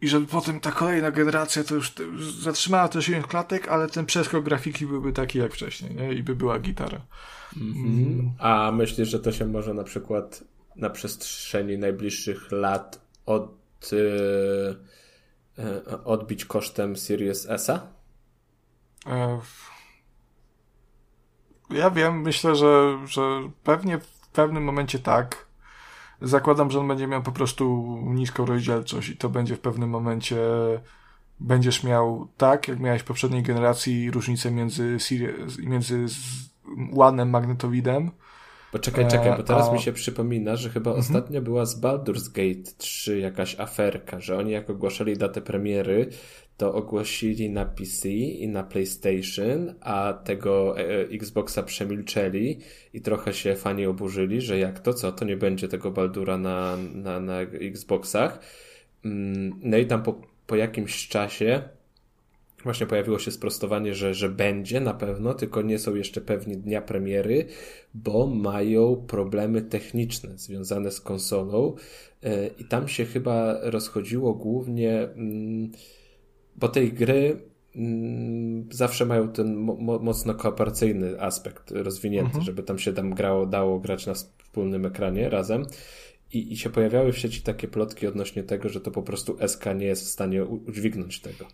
I 0.00 0.08
żeby 0.08 0.26
potem 0.26 0.60
ta 0.60 0.72
kolejna 0.72 1.10
generacja 1.10 1.64
to 1.64 1.74
już 1.74 1.94
zatrzymała 2.40 2.88
te 2.88 3.02
60 3.02 3.26
klatek, 3.26 3.68
ale 3.68 3.88
ten 3.88 4.06
przeskok 4.06 4.44
grafiki 4.44 4.86
byłby 4.86 5.12
taki 5.12 5.38
jak 5.38 5.52
wcześniej, 5.52 5.94
nie? 5.94 6.12
I 6.12 6.22
by 6.22 6.36
była 6.36 6.58
gitara. 6.58 7.00
Mm. 7.56 8.30
A 8.38 8.72
myślisz, 8.72 9.08
że 9.08 9.20
to 9.20 9.32
się 9.32 9.46
może 9.46 9.74
na 9.74 9.84
przykład 9.84 10.44
na 10.76 10.90
przestrzeni 10.90 11.78
najbliższych 11.78 12.52
lat 12.52 13.00
od 13.26 13.65
Y, 13.92 14.76
odbić 16.04 16.44
kosztem 16.44 16.96
Series 16.96 17.46
S-a? 17.50 17.86
E, 19.06 19.40
ja 21.70 21.90
wiem, 21.90 22.20
myślę, 22.20 22.56
że, 22.56 22.98
że 23.06 23.50
pewnie 23.62 23.98
w 23.98 24.28
pewnym 24.28 24.64
momencie 24.64 24.98
tak. 24.98 25.46
Zakładam, 26.22 26.70
że 26.70 26.80
on 26.80 26.88
będzie 26.88 27.06
miał 27.06 27.22
po 27.22 27.32
prostu 27.32 27.96
niską 28.04 28.46
rozdzielczość 28.46 29.08
i 29.08 29.16
to 29.16 29.28
będzie 29.28 29.56
w 29.56 29.60
pewnym 29.60 29.90
momencie 29.90 30.36
będziesz 31.40 31.84
miał 31.84 32.28
tak, 32.36 32.68
jak 32.68 32.80
miałeś 32.80 33.02
w 33.02 33.04
poprzedniej 33.04 33.42
generacji 33.42 34.10
różnicę 34.10 34.50
między, 34.50 34.98
między 35.58 36.06
łanem 36.92 37.30
magnetowidem 37.30 38.10
Poczekaj, 38.72 39.08
czekaj, 39.08 39.36
bo 39.36 39.42
teraz 39.42 39.72
mi 39.72 39.80
się 39.80 39.92
przypomina, 39.92 40.56
że 40.56 40.70
chyba 40.70 40.90
mhm. 40.90 41.00
ostatnio 41.00 41.42
była 41.42 41.66
z 41.66 41.80
Baldur's 41.80 42.32
Gate 42.32 42.72
3 42.78 43.18
jakaś 43.18 43.60
aferka, 43.60 44.20
że 44.20 44.38
oni 44.38 44.50
jak 44.50 44.70
ogłaszali 44.70 45.16
datę 45.16 45.40
premiery, 45.40 46.08
to 46.56 46.74
ogłosili 46.74 47.50
na 47.50 47.64
PC 47.64 48.08
i 48.08 48.48
na 48.48 48.62
PlayStation, 48.62 49.74
a 49.80 50.12
tego 50.24 50.78
e, 50.78 51.00
Xboxa 51.00 51.62
przemilczeli 51.62 52.58
i 52.94 53.00
trochę 53.00 53.34
się 53.34 53.56
fani 53.56 53.86
oburzyli, 53.86 54.40
że 54.40 54.58
jak 54.58 54.80
to, 54.80 54.94
co, 54.94 55.12
to 55.12 55.24
nie 55.24 55.36
będzie 55.36 55.68
tego 55.68 55.90
Baldura 55.90 56.38
na, 56.38 56.76
na, 56.94 57.20
na 57.20 57.40
Xboxach. 57.40 58.40
Mm, 59.04 59.60
no 59.62 59.76
i 59.76 59.86
tam 59.86 60.02
po, 60.02 60.20
po 60.46 60.56
jakimś 60.56 61.08
czasie 61.08 61.62
Właśnie 62.66 62.86
pojawiło 62.86 63.18
się 63.18 63.30
sprostowanie, 63.30 63.94
że, 63.94 64.14
że 64.14 64.28
będzie 64.28 64.80
na 64.80 64.94
pewno, 64.94 65.34
tylko 65.34 65.62
nie 65.62 65.78
są 65.78 65.94
jeszcze 65.94 66.20
pewni 66.20 66.56
dnia 66.56 66.82
premiery, 66.82 67.46
bo 67.94 68.26
mają 68.26 68.96
problemy 68.96 69.62
techniczne 69.62 70.38
związane 70.38 70.90
z 70.90 71.00
konsolą 71.00 71.74
e, 72.22 72.46
i 72.46 72.64
tam 72.64 72.88
się 72.88 73.04
chyba 73.04 73.58
rozchodziło 73.62 74.34
głównie, 74.34 75.02
mm, 75.02 75.70
bo 76.56 76.68
tej 76.68 76.92
gry 76.92 77.40
mm, 77.76 78.68
zawsze 78.70 79.06
mają 79.06 79.28
ten 79.28 79.54
mocno 79.80 80.34
kooperacyjny 80.34 81.20
aspekt 81.20 81.70
rozwinięty, 81.70 82.26
mhm. 82.26 82.44
żeby 82.44 82.62
tam 82.62 82.78
się 82.78 82.92
tam 82.92 83.10
grało, 83.14 83.46
dało 83.46 83.80
grać 83.80 84.06
na 84.06 84.14
wspólnym 84.14 84.86
ekranie 84.86 85.30
razem. 85.30 85.66
I, 86.32 86.52
I 86.52 86.56
się 86.56 86.70
pojawiały 86.70 87.12
w 87.12 87.18
sieci 87.18 87.42
takie 87.42 87.68
plotki 87.68 88.06
odnośnie 88.06 88.42
tego, 88.42 88.68
że 88.68 88.80
to 88.80 88.90
po 88.90 89.02
prostu 89.02 89.36
SK 89.46 89.64
nie 89.76 89.86
jest 89.86 90.04
w 90.04 90.08
stanie 90.08 90.44
udźwignąć 90.44 91.20
tego. 91.20 91.46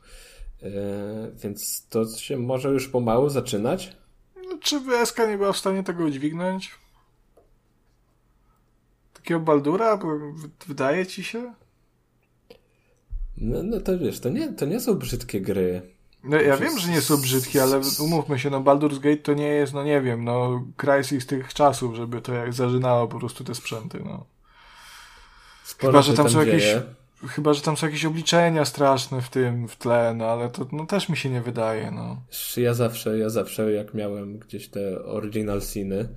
E, 0.63 1.31
więc 1.43 1.87
to 1.89 2.09
się 2.09 2.39
może 2.39 2.69
już 2.69 2.89
pomału 2.89 3.29
zaczynać. 3.29 3.97
No, 4.37 4.59
czy 4.61 4.81
WSK 4.81 5.19
nie 5.19 5.39
była 5.39 5.53
w 5.53 5.59
stanie 5.59 5.83
tego 5.83 6.05
udźwignąć? 6.05 6.71
Takiego 9.15 9.41
Baldura? 9.41 9.99
Wydaje 10.67 11.07
ci 11.07 11.25
się? 11.25 11.55
No, 13.37 13.63
no 13.63 13.81
to 13.81 13.99
wiesz, 13.99 14.21
to 14.21 14.29
nie, 14.29 14.53
to 14.53 14.67
nie 14.67 14.81
są 14.81 14.95
brzydkie 14.95 15.41
gry. 15.41 15.83
No 16.25 16.37
ja 16.37 16.57
wiem, 16.57 16.79
że 16.79 16.89
nie 16.89 17.01
są 17.01 17.17
brzydkie, 17.17 17.63
ale 17.63 17.81
umówmy 18.01 18.39
się, 18.39 18.51
no 18.51 18.61
Baldur's 18.61 18.99
Gate 19.01 19.17
to 19.23 19.35
nie 19.35 19.49
jest, 19.49 19.75
no 19.75 19.85
nie 19.85 20.01
wiem, 20.01 20.25
no 20.25 20.65
Crysis 20.77 21.27
tych 21.27 21.55
czasów, 21.55 21.95
żeby 21.95 22.21
to 22.23 22.35
jak 22.35 22.53
zażynało 22.53 23.09
po 23.09 23.19
prostu 23.19 23.45
te 23.45 23.55
sprzęty, 23.55 24.01
no. 24.05 24.27
Sporo 25.65 25.93
Chyba, 25.93 26.03
że 26.03 26.15
tam, 26.15 26.25
tam 26.27 26.35
są 26.35 26.45
dzieje. 26.45 26.55
jakieś 26.55 26.83
Chyba, 27.29 27.55
że 27.55 27.61
tam 27.61 27.77
są 27.77 27.87
jakieś 27.87 28.05
obliczenia 28.05 28.65
straszne 28.65 29.23
w 29.23 29.31
tym, 29.31 29.69
w 29.69 29.77
tle, 29.77 30.15
no 30.17 30.25
ale 30.25 30.51
to 30.51 30.67
no, 30.73 30.87
też 30.87 31.09
mi 31.09 31.17
się 31.17 31.31
nie 31.31 31.41
wydaje, 31.41 31.91
no. 31.91 32.23
Ja 32.57 32.75
zawsze, 32.75 33.19
ja 33.19 33.31
zawsze 33.31 33.73
jak 33.73 33.95
miałem 33.95 34.39
gdzieś 34.39 34.69
te 34.69 35.05
original 35.05 35.63
sceny, 35.63 36.09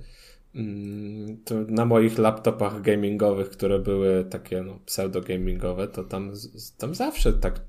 mm, 0.54 1.44
to 1.44 1.54
na 1.68 1.84
moich 1.84 2.18
laptopach 2.18 2.82
gamingowych, 2.82 3.50
które 3.50 3.78
były 3.78 4.24
takie 4.24 4.62
no, 4.62 4.78
pseudo-gamingowe, 4.86 5.88
to 5.88 6.04
tam, 6.04 6.32
tam 6.78 6.94
zawsze 6.94 7.32
tak 7.32 7.60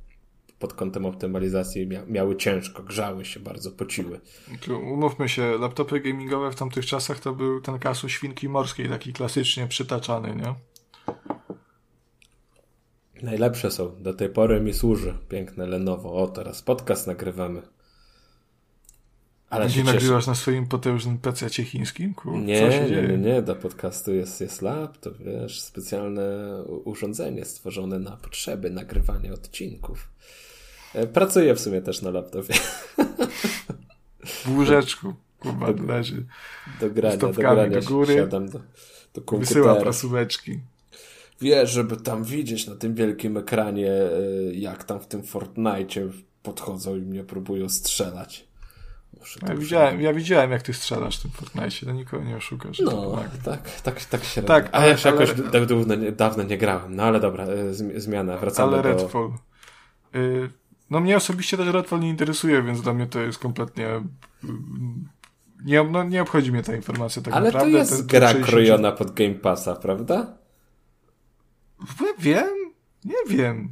pod 0.59 0.73
kątem 0.73 1.05
optymalizacji 1.05 1.87
mia 1.87 2.05
miały 2.05 2.35
ciężko, 2.35 2.83
grzały 2.83 3.25
się 3.25 3.39
bardzo, 3.39 3.71
pociły. 3.71 4.19
Umówmy 4.93 5.29
się, 5.29 5.57
laptopy 5.57 5.99
gamingowe 5.99 6.51
w 6.51 6.55
tamtych 6.55 6.85
czasach 6.85 7.19
to 7.19 7.33
był 7.33 7.61
ten 7.61 7.79
kasu 7.79 8.09
świnki 8.09 8.49
morskiej, 8.49 8.89
taki 8.89 9.13
klasycznie 9.13 9.67
przytaczany, 9.67 10.35
nie? 10.35 10.55
Najlepsze 13.21 13.71
są. 13.71 13.95
Do 13.99 14.13
tej 14.13 14.29
pory 14.29 14.61
mi 14.61 14.73
służy. 14.73 15.13
Piękne 15.29 15.65
Lenovo. 15.65 16.13
O, 16.13 16.27
teraz 16.27 16.61
podcast 16.61 17.07
nagrywamy. 17.07 17.61
Ale 19.49 19.69
nie 19.69 19.83
nagrywasz 19.83 20.27
na 20.27 20.35
swoim 20.35 20.67
potężnym 20.67 21.17
PC 21.17 21.49
chińskim? 21.49 22.13
Kur, 22.13 22.33
nie, 22.33 22.69
nie, 22.69 23.07
nie, 23.07 23.17
nie, 23.17 23.41
do 23.41 23.55
podcastu 23.55 24.13
jest, 24.13 24.41
jest 24.41 24.61
laptop, 24.61 25.17
wiesz, 25.17 25.61
specjalne 25.61 26.23
urządzenie 26.63 27.45
stworzone 27.45 27.99
na 27.99 28.11
potrzeby 28.11 28.69
nagrywania 28.69 29.33
odcinków. 29.33 30.09
E, 30.93 31.07
pracuję 31.07 31.55
w 31.55 31.59
sumie 31.59 31.81
też 31.81 32.01
na 32.01 32.11
laptopie. 32.11 32.53
W 34.25 34.49
łóżeczku, 34.49 35.13
kurwa, 35.39 35.73
do, 35.73 35.83
leży. 35.83 36.25
Do 36.79 36.89
grania, 36.89 37.17
do 37.17 37.29
grania 37.29 37.81
do 37.81 37.87
góry, 37.87 38.15
siadam 38.15 38.49
do, 38.49 38.59
do 39.13 39.21
komputera. 39.21 39.39
Wysyła 39.39 39.75
prasóweczki 39.75 40.59
wiesz, 41.41 41.71
żeby 41.71 41.97
tam 41.97 42.23
widzieć 42.23 42.67
na 42.67 42.75
tym 42.75 42.95
wielkim 42.95 43.37
ekranie, 43.37 43.91
e, 43.91 44.09
jak 44.53 44.83
tam 44.83 44.99
w 44.99 45.07
tym 45.07 45.23
Fortnite 45.23 46.01
podchodzą 46.43 46.95
i 46.95 47.01
mnie 47.01 47.23
próbują 47.23 47.69
strzelać. 47.69 48.47
Ja 49.47 49.55
widziałem, 49.55 50.01
ja 50.01 50.13
widziałem, 50.13 50.51
jak 50.51 50.61
ty 50.61 50.73
strzelasz 50.73 51.19
w 51.19 51.21
tym 51.21 51.31
Fortnite, 51.31 51.85
to 51.85 51.91
nikogo 51.91 52.23
nie 52.23 52.37
oszukasz. 52.37 52.79
No, 52.79 53.23
tak, 53.43 53.81
tak, 53.81 54.05
tak 54.05 54.23
się 54.23 54.43
Tak, 54.43 54.69
ale, 54.71 54.87
ja 54.87 54.95
ale, 55.03 55.11
jakoś 55.11 55.29
ale... 55.29 55.65
dawno, 55.67 55.95
dawno 56.11 56.43
nie 56.43 56.57
grałem. 56.57 56.95
No 56.95 57.03
ale 57.03 57.19
dobra, 57.19 57.43
e, 57.43 57.73
zmiana, 57.99 58.37
wracamy 58.37 58.73
ale 58.73 58.83
do... 58.83 58.89
Redfall. 58.89 59.31
Y, 60.15 60.49
no 60.89 60.99
mnie 60.99 61.17
osobiście 61.17 61.57
też 61.57 61.67
Redfall 61.67 61.99
nie 61.99 62.09
interesuje, 62.09 62.63
więc 62.63 62.81
dla 62.81 62.93
mnie 62.93 63.07
to 63.07 63.19
jest 63.19 63.39
kompletnie... 63.39 63.87
Nie, 65.65 65.83
no, 65.83 66.03
nie 66.03 66.21
obchodzi 66.21 66.51
mnie 66.51 66.63
ta 66.63 66.75
informacja 66.75 67.21
tak 67.21 67.33
ale 67.33 67.45
naprawdę. 67.45 67.77
Ale 67.77 67.85
to 67.85 67.93
jest 67.93 68.05
gra 68.05 68.27
60... 68.27 68.49
krojona 68.49 68.91
pod 68.91 69.11
Game 69.11 69.33
Passa, 69.35 69.75
prawda? 69.75 70.37
Wiem? 72.19 72.73
Nie 73.05 73.37
wiem. 73.37 73.69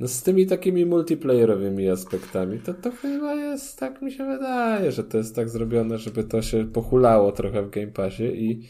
No 0.00 0.08
z 0.08 0.22
tymi 0.22 0.46
takimi 0.46 0.86
multiplayerowymi 0.86 1.88
aspektami, 1.88 2.58
to 2.58 2.74
to 2.74 2.90
chyba 2.90 3.34
jest, 3.34 3.78
tak 3.78 4.02
mi 4.02 4.12
się 4.12 4.26
wydaje, 4.26 4.92
że 4.92 5.04
to 5.04 5.18
jest 5.18 5.36
tak 5.36 5.48
zrobione, 5.48 5.98
żeby 5.98 6.24
to 6.24 6.42
się 6.42 6.64
pochulało 6.72 7.32
trochę 7.32 7.62
w 7.62 7.70
Game 7.70 7.86
Passie 7.86 8.24
i, 8.24 8.68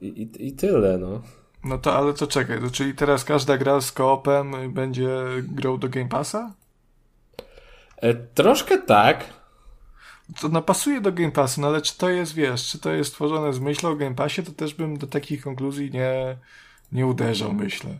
i, 0.00 0.30
i, 0.38 0.52
tyle, 0.52 0.98
no. 0.98 1.22
No 1.64 1.78
to 1.78 1.96
ale 1.96 2.14
to 2.14 2.26
czekaj, 2.26 2.60
to 2.60 2.70
czyli 2.70 2.94
teraz 2.94 3.24
każda 3.24 3.58
gra 3.58 3.80
z 3.80 3.92
koopem 3.92 4.72
będzie 4.72 5.08
grą 5.42 5.78
do 5.78 5.88
Game 5.88 6.08
Passa? 6.08 6.54
E, 7.96 8.14
troszkę 8.14 8.78
tak. 8.78 9.24
To 10.40 10.48
no 10.48 10.62
pasuje 10.62 11.00
do 11.00 11.12
Game 11.12 11.32
Passa, 11.32 11.60
no 11.60 11.66
ale 11.66 11.82
czy 11.82 11.98
to 11.98 12.10
jest, 12.10 12.34
wiesz, 12.34 12.68
czy 12.68 12.78
to 12.78 12.92
jest 12.92 13.14
tworzone 13.14 13.52
z 13.52 13.60
myślą 13.60 13.90
o 13.90 13.96
Game 13.96 14.14
Passie, 14.14 14.42
to 14.42 14.52
też 14.52 14.74
bym 14.74 14.98
do 14.98 15.06
takich 15.06 15.42
konkluzji 15.42 15.90
nie, 15.90 16.36
nie 16.92 17.06
uderzał, 17.06 17.52
myślę. 17.52 17.90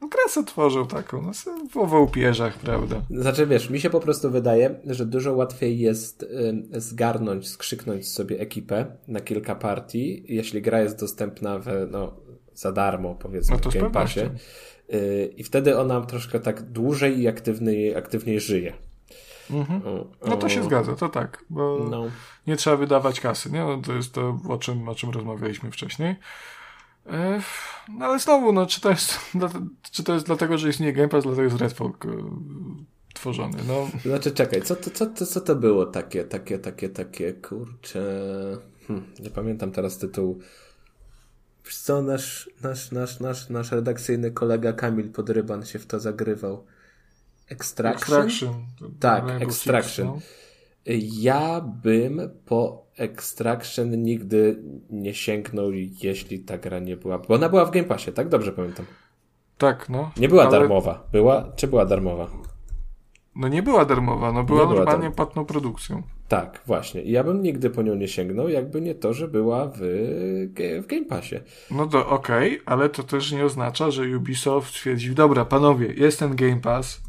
No 0.00 0.08
grę 0.08 0.44
tworzył 0.46 0.86
taką, 0.86 1.22
no 1.22 1.32
w, 1.70 1.90
w 1.90 1.94
upierzach, 1.94 2.58
prawda? 2.58 3.02
Znaczy 3.10 3.46
wiesz, 3.46 3.70
mi 3.70 3.80
się 3.80 3.90
po 3.90 4.00
prostu 4.00 4.30
wydaje, 4.30 4.80
że 4.86 5.06
dużo 5.06 5.32
łatwiej 5.32 5.78
jest 5.78 6.22
y, 6.22 6.80
zgarnąć, 6.80 7.48
skrzyknąć 7.48 8.08
sobie 8.08 8.40
ekipę 8.40 8.86
na 9.08 9.20
kilka 9.20 9.54
partii, 9.54 10.24
jeśli 10.28 10.62
gra 10.62 10.80
jest 10.80 11.00
dostępna 11.00 11.58
w, 11.58 11.66
no, 11.90 12.16
za 12.54 12.72
darmo, 12.72 13.14
powiedzmy, 13.14 13.56
no 13.56 13.60
to 13.60 13.70
w 13.70 13.74
Game 13.74 13.90
Passie. 13.90 14.20
Y, 14.94 15.34
I 15.36 15.44
wtedy 15.44 15.78
ona 15.78 16.00
troszkę 16.00 16.40
tak 16.40 16.62
dłużej 16.62 17.18
i 17.18 17.28
aktywniej, 17.28 17.96
aktywniej 17.96 18.40
żyje. 18.40 18.72
Mhm. 19.52 19.82
No 20.26 20.36
to 20.36 20.48
się 20.48 20.64
zgadza, 20.64 20.96
to 20.96 21.08
tak, 21.08 21.44
bo 21.50 21.86
no. 21.90 22.04
nie 22.46 22.56
trzeba 22.56 22.76
wydawać 22.76 23.20
kasy, 23.20 23.50
nie? 23.50 23.64
No 23.64 23.78
to 23.78 23.92
jest 23.92 24.12
to, 24.12 24.38
o 24.48 24.58
czym, 24.58 24.88
o 24.88 24.94
czym 24.94 25.10
rozmawialiśmy 25.10 25.70
wcześniej. 25.70 26.16
No 27.88 28.06
ale 28.06 28.18
znowu, 28.18 28.52
no, 28.52 28.66
czy 28.66 28.80
to 28.80 28.90
jest, 28.90 29.18
czy 29.92 30.04
to 30.04 30.14
jest 30.14 30.26
dlatego, 30.26 30.58
że 30.58 30.68
istnieje 30.68 30.92
Game 30.92 31.08
Pass, 31.08 31.24
dlatego 31.24 31.42
jest 31.42 31.56
Redfall 31.56 31.92
tworzony, 33.14 33.58
no. 33.68 33.88
Znaczy, 34.02 34.32
czekaj, 34.32 34.62
co 34.62 34.76
to, 34.76 34.90
co, 34.90 35.06
to, 35.06 35.26
co 35.26 35.40
to 35.40 35.56
było 35.56 35.86
takie, 35.86 36.24
takie, 36.24 36.58
takie, 36.58 36.88
takie, 36.88 37.32
kurcze... 37.32 38.02
Hm, 38.86 39.02
nie 39.20 39.30
pamiętam 39.30 39.72
teraz 39.72 39.98
tytułu. 39.98 40.38
Wiesz 41.64 41.76
co, 41.76 42.02
nasz, 42.02 42.50
nasz, 42.62 42.92
nasz, 42.92 43.20
nasz, 43.20 43.48
nasz 43.48 43.72
redakcyjny 43.72 44.30
kolega 44.30 44.72
Kamil 44.72 45.10
Podryban 45.12 45.64
się 45.66 45.78
w 45.78 45.86
to 45.86 46.00
zagrywał. 46.00 46.64
Extraction? 47.50 47.94
Extraction. 47.94 48.54
Tak, 49.00 49.42
Extraction. 49.42 50.06
no. 50.06 50.18
Ja 51.20 51.60
bym 51.60 52.20
po 52.46 52.86
Extraction 52.96 54.02
nigdy 54.02 54.62
nie 54.90 55.14
sięgnął, 55.14 55.70
jeśli 56.02 56.38
ta 56.38 56.58
gra 56.58 56.78
nie 56.78 56.96
była. 56.96 57.18
Bo 57.18 57.34
ona 57.34 57.48
była 57.48 57.64
w 57.64 57.70
Game 57.70 57.86
Passie, 57.86 58.12
tak? 58.12 58.28
Dobrze 58.28 58.52
pamiętam. 58.52 58.86
Tak, 59.58 59.88
no. 59.88 60.10
Nie 60.16 60.28
była 60.28 60.42
ale... 60.42 60.50
darmowa. 60.50 61.08
Była, 61.12 61.52
czy 61.56 61.66
była 61.66 61.86
darmowa? 61.86 62.26
No 63.36 63.48
nie 63.48 63.62
była 63.62 63.84
darmowa, 63.84 64.32
no 64.32 64.44
była 64.44 64.64
nie 64.64 64.74
normalnie 64.74 65.00
była 65.00 65.10
płatną 65.10 65.44
produkcją. 65.44 66.02
Tak, 66.28 66.62
właśnie. 66.66 67.02
I 67.02 67.10
ja 67.10 67.24
bym 67.24 67.42
nigdy 67.42 67.70
po 67.70 67.82
nią 67.82 67.94
nie 67.94 68.08
sięgnął, 68.08 68.48
jakby 68.48 68.80
nie 68.80 68.94
to, 68.94 69.12
że 69.12 69.28
była 69.28 69.66
w, 69.66 69.78
w 70.82 70.86
Game 70.86 71.04
Passie. 71.04 71.36
No 71.70 71.86
to 71.86 72.08
okej, 72.08 72.52
okay, 72.52 72.74
ale 72.74 72.88
to 72.88 73.02
też 73.02 73.32
nie 73.32 73.44
oznacza, 73.44 73.90
że 73.90 74.16
Ubisoft 74.16 74.70
stwierdził, 74.70 75.14
dobra, 75.14 75.44
panowie, 75.44 75.92
jest 75.96 76.18
ten 76.18 76.36
Game 76.36 76.60
Pass, 76.60 77.02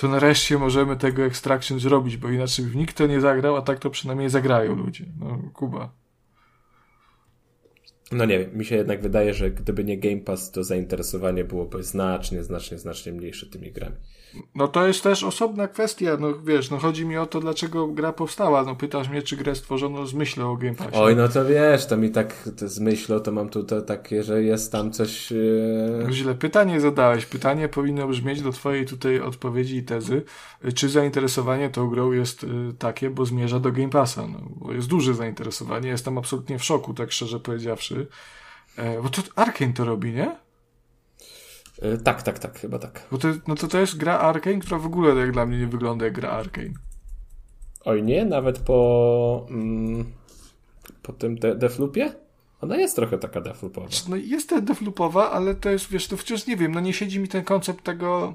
to 0.00 0.08
nareszcie 0.08 0.58
możemy 0.58 0.96
tego 0.96 1.24
Extraction 1.24 1.80
zrobić, 1.80 2.16
bo 2.16 2.28
inaczej 2.28 2.64
nikt 2.74 2.96
to 2.96 3.06
nie 3.06 3.20
zagrał, 3.20 3.56
a 3.56 3.62
tak 3.62 3.78
to 3.78 3.90
przynajmniej 3.90 4.30
zagrają 4.30 4.74
ludzie. 4.74 5.04
No, 5.18 5.38
Kuba. 5.52 5.99
No 8.12 8.24
nie 8.24 8.38
wiem, 8.38 8.50
mi 8.54 8.64
się 8.64 8.76
jednak 8.76 9.02
wydaje, 9.02 9.34
że 9.34 9.50
gdyby 9.50 9.84
nie 9.84 9.98
Game 9.98 10.20
Pass, 10.20 10.50
to 10.50 10.64
zainteresowanie 10.64 11.44
byłoby 11.44 11.82
znacznie, 11.82 12.42
znacznie, 12.42 12.78
znacznie 12.78 13.12
mniejsze 13.12 13.46
tymi 13.46 13.72
grami. 13.72 13.96
No 14.54 14.68
to 14.68 14.86
jest 14.86 15.02
też 15.02 15.24
osobna 15.24 15.68
kwestia, 15.68 16.16
no 16.20 16.38
wiesz, 16.38 16.70
no 16.70 16.78
chodzi 16.78 17.06
mi 17.06 17.16
o 17.16 17.26
to, 17.26 17.40
dlaczego 17.40 17.88
gra 17.88 18.12
powstała. 18.12 18.64
No 18.64 18.76
pytasz 18.76 19.08
mnie, 19.08 19.22
czy 19.22 19.36
grę 19.36 19.54
stworzono 19.54 20.06
z 20.06 20.14
myślą 20.14 20.52
o 20.52 20.56
Game 20.56 20.74
Passie. 20.74 20.90
Oj, 20.92 21.16
no 21.16 21.28
to 21.28 21.44
wiesz, 21.44 21.86
to 21.86 21.96
mi 21.96 22.10
tak 22.10 22.48
z 22.56 22.80
myślą, 22.80 23.20
to 23.20 23.32
mam 23.32 23.48
tu 23.48 23.64
to 23.64 23.82
takie, 23.82 24.22
że 24.22 24.42
jest 24.42 24.72
tam 24.72 24.92
coś... 24.92 25.30
Yy... 25.30 26.06
Źle 26.10 26.34
pytanie 26.34 26.80
zadałeś. 26.80 27.26
Pytanie 27.26 27.68
powinno 27.68 28.08
brzmieć 28.08 28.42
do 28.42 28.52
twojej 28.52 28.86
tutaj 28.86 29.20
odpowiedzi 29.20 29.76
i 29.76 29.82
tezy, 29.82 30.22
czy 30.74 30.88
zainteresowanie 30.88 31.70
tą 31.70 31.88
grą 31.90 32.12
jest 32.12 32.42
yy, 32.42 32.74
takie, 32.78 33.10
bo 33.10 33.26
zmierza 33.26 33.60
do 33.60 33.72
Game 33.72 33.90
Passa. 33.90 34.26
No, 34.26 34.38
bo 34.56 34.72
jest 34.72 34.88
duże 34.88 35.14
zainteresowanie, 35.14 35.88
jestem 35.88 36.18
absolutnie 36.18 36.58
w 36.58 36.64
szoku, 36.64 36.94
tak 36.94 37.12
szczerze 37.12 37.40
powiedziawszy. 37.40 37.99
Yy, 38.78 39.02
bo 39.02 39.08
to 39.08 39.22
Arkane 39.36 39.72
to 39.72 39.84
robi, 39.84 40.12
nie? 40.12 40.36
E, 41.82 41.96
tak, 41.96 42.22
tak, 42.22 42.38
tak, 42.38 42.58
chyba 42.58 42.78
tak. 42.78 43.06
Bo 43.10 43.18
to, 43.18 43.28
no 43.46 43.54
to 43.54 43.68
to 43.68 43.78
jest 43.78 43.96
gra 43.96 44.18
Arkane, 44.18 44.58
która 44.58 44.78
w 44.78 44.86
ogóle 44.86 45.14
jak 45.14 45.32
dla 45.32 45.46
mnie 45.46 45.58
nie 45.58 45.66
wygląda 45.66 46.04
jak 46.04 46.14
gra 46.14 46.30
Arkane. 46.30 46.74
Oj 47.84 48.02
nie, 48.02 48.24
nawet 48.24 48.58
po 48.58 49.46
mm, 49.50 50.12
po 51.02 51.12
tym 51.12 51.38
de 51.38 51.54
Defloopie? 51.54 52.12
Ona 52.60 52.76
jest 52.76 52.96
trochę 52.96 53.18
taka 53.18 53.40
defloopowa. 53.40 53.88
No 54.08 54.16
jest 54.16 54.58
defloopowa, 54.58 55.30
ale 55.30 55.54
to 55.54 55.70
jest, 55.70 55.90
wiesz, 55.90 56.08
to 56.08 56.16
wciąż 56.16 56.46
nie 56.46 56.56
wiem, 56.56 56.72
no 56.72 56.80
nie 56.80 56.92
siedzi 56.92 57.20
mi 57.20 57.28
ten 57.28 57.44
koncept 57.44 57.84
tego... 57.84 58.34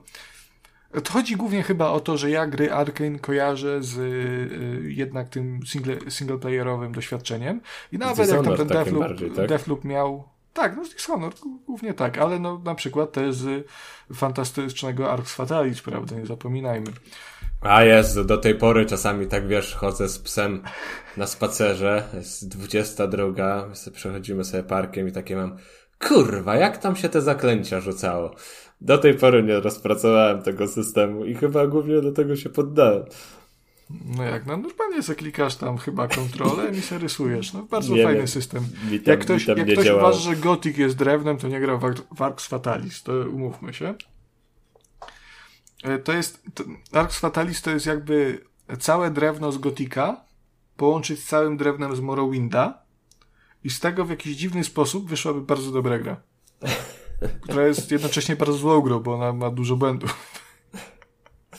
To 1.03 1.13
chodzi 1.13 1.35
głównie 1.35 1.63
chyba 1.63 1.89
o 1.89 1.99
to, 1.99 2.17
że 2.17 2.29
ja 2.29 2.47
gry 2.47 2.73
Arkane 2.73 3.19
kojarzę 3.19 3.83
z 3.83 3.97
y, 3.97 4.91
jednak 4.91 5.29
tym 5.29 5.59
single, 5.65 5.97
singleplayerowym 6.09 6.91
doświadczeniem 6.91 7.61
i 7.91 7.97
nawet 7.97 8.29
jak 8.29 8.43
tam 8.43 8.57
ten 8.57 8.67
Defloop, 8.67 9.07
tak? 9.35 9.47
Defloop 9.47 9.83
miał 9.83 10.23
tak, 10.53 10.75
no 10.77 10.83
Dishonor, 10.83 11.33
głównie 11.65 11.93
tak, 11.93 12.17
ale 12.17 12.39
no 12.39 12.61
na 12.65 12.75
przykład 12.75 13.11
też 13.11 13.35
z 13.35 13.67
fantastycznego 14.13 15.11
Arx 15.11 15.35
Fatalis, 15.35 15.81
prawda, 15.81 16.15
nie 16.15 16.25
zapominajmy. 16.25 16.91
A 17.61 17.83
jest, 17.83 18.21
do 18.21 18.37
tej 18.37 18.55
pory 18.55 18.85
czasami 18.85 19.27
tak 19.27 19.47
wiesz, 19.47 19.75
chodzę 19.75 20.09
z 20.09 20.19
psem 20.19 20.61
na 21.17 21.27
spacerze, 21.27 22.03
jest 22.13 22.47
22, 22.47 23.65
my 23.69 23.75
sobie 23.75 23.95
przechodzimy 23.95 24.43
sobie 24.43 24.63
parkiem 24.63 25.07
i 25.07 25.11
takie 25.11 25.35
mam, 25.35 25.57
kurwa, 25.99 26.55
jak 26.55 26.77
tam 26.77 26.95
się 26.95 27.09
te 27.09 27.21
zaklęcia 27.21 27.79
rzucało? 27.79 28.35
Do 28.81 28.97
tej 28.97 29.13
pory 29.13 29.43
nie 29.43 29.59
rozpracowałem 29.59 30.41
tego 30.41 30.67
systemu 30.67 31.25
i 31.25 31.35
chyba 31.35 31.67
głównie 31.67 32.01
do 32.01 32.11
tego 32.11 32.35
się 32.35 32.49
poddałem. 32.49 33.03
No 33.89 34.23
jak, 34.23 34.45
no 34.45 34.57
normalnie 34.57 35.01
zaklikasz 35.01 35.55
tam 35.55 35.77
chyba 35.77 36.07
kontrolę 36.07 36.71
i 36.71 36.81
się 36.81 36.97
rysujesz. 36.97 37.53
No 37.53 37.63
bardzo 37.63 37.95
nie, 37.95 38.03
fajny 38.03 38.21
nie, 38.21 38.27
system. 38.27 38.63
Tam, 38.63 38.99
jak 39.05 39.19
ktoś, 39.19 39.47
jak 39.47 39.67
ktoś 39.67 39.89
uważa, 39.89 40.19
że 40.19 40.35
Gothic 40.35 40.77
jest 40.77 40.95
drewnem, 40.95 41.37
to 41.37 41.47
nie 41.47 41.59
grał 41.59 41.79
w 42.15 42.21
Arx 42.21 42.47
Fatalis, 42.47 43.03
to 43.03 43.13
umówmy 43.13 43.73
się. 43.73 43.95
E, 45.83 45.99
to 45.99 46.13
jest, 46.13 46.43
to, 46.53 46.63
Arx 46.91 47.19
Fatalis 47.19 47.61
to 47.61 47.71
jest 47.71 47.85
jakby 47.85 48.45
całe 48.79 49.11
drewno 49.11 49.51
z 49.51 49.57
Gotika 49.57 50.21
połączyć 50.77 51.19
z 51.19 51.25
całym 51.25 51.57
drewnem 51.57 51.95
z 51.95 51.99
Morrowinda 51.99 52.81
i 53.63 53.69
z 53.69 53.79
tego 53.79 54.05
w 54.05 54.09
jakiś 54.09 54.37
dziwny 54.37 54.63
sposób 54.63 55.09
wyszłaby 55.09 55.41
bardzo 55.41 55.71
dobra 55.71 55.99
gra. 55.99 56.21
która 57.41 57.67
jest 57.67 57.91
jednocześnie 57.91 58.35
bardzo 58.35 58.53
złą 58.53 58.81
grą, 58.81 58.99
bo 58.99 59.13
ona 59.13 59.33
ma 59.33 59.49
dużo 59.49 59.75
błędów. 59.75 60.35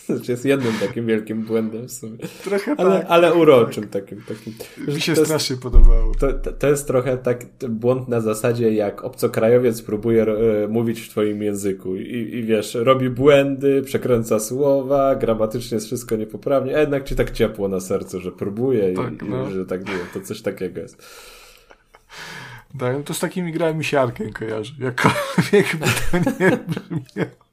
Znaczy 0.07 0.33
jest 0.33 0.45
jednym 0.45 0.73
takim 0.81 1.07
wielkim 1.07 1.43
błędem 1.43 1.89
w 1.89 1.93
sumie. 1.93 2.19
Trochę 2.45 2.75
ale, 2.79 2.99
tak. 2.99 3.07
Ale 3.09 3.35
uroczym 3.35 3.89
tak. 3.89 4.03
takim. 4.03 4.23
takim. 4.29 4.55
Mi 4.95 5.01
się 5.01 5.15
to 5.15 5.25
strasznie 5.25 5.55
jest, 5.55 5.63
podobało. 5.63 6.15
To, 6.15 6.33
to, 6.33 6.53
to, 6.53 6.69
jest 6.69 6.87
trochę 6.87 7.19
tak 7.19 7.45
błąd 7.69 8.09
na 8.09 8.21
zasadzie, 8.21 8.75
jak 8.75 9.05
obcokrajowiec 9.05 9.83
próbuje 9.83 10.23
e, 10.23 10.69
mówić 10.69 11.01
w 11.01 11.09
twoim 11.09 11.43
języku 11.43 11.97
i, 11.97 12.31
i 12.35 12.45
wiesz, 12.45 12.75
robi 12.75 13.11
błędy, 13.11 13.83
przekręca 13.83 14.41
słowa, 14.41 15.15
gramatycznie 15.15 15.75
jest 15.75 15.87
wszystko 15.87 16.17
niepoprawnie, 16.17 16.77
a 16.77 16.81
jednak 16.81 17.05
ci 17.05 17.17
tak 17.17 17.31
ciepło 17.31 17.69
na 17.69 17.81
sercu, 17.81 18.21
że 18.21 18.33
próbuje 18.33 18.93
tak, 18.93 19.23
i, 19.23 19.29
no. 19.29 19.49
i, 19.51 19.53
że 19.53 19.67
tak 19.67 19.89
nie 19.89 19.95
to 20.15 20.21
coś 20.21 20.43
takiego 20.43 20.81
jest. 20.81 21.03
Tak, 22.79 22.97
no 22.97 23.03
to 23.03 23.15
z 23.15 23.19
takimi 23.19 23.53
grami 23.53 23.85
się 23.85 24.01
Arken 24.01 24.33
kojarzy. 24.33 24.75
Jakkolwiek 24.79 25.77
by 25.77 25.87
to 25.87 26.19
nie 26.41 26.51
brzmiało. 26.51 27.47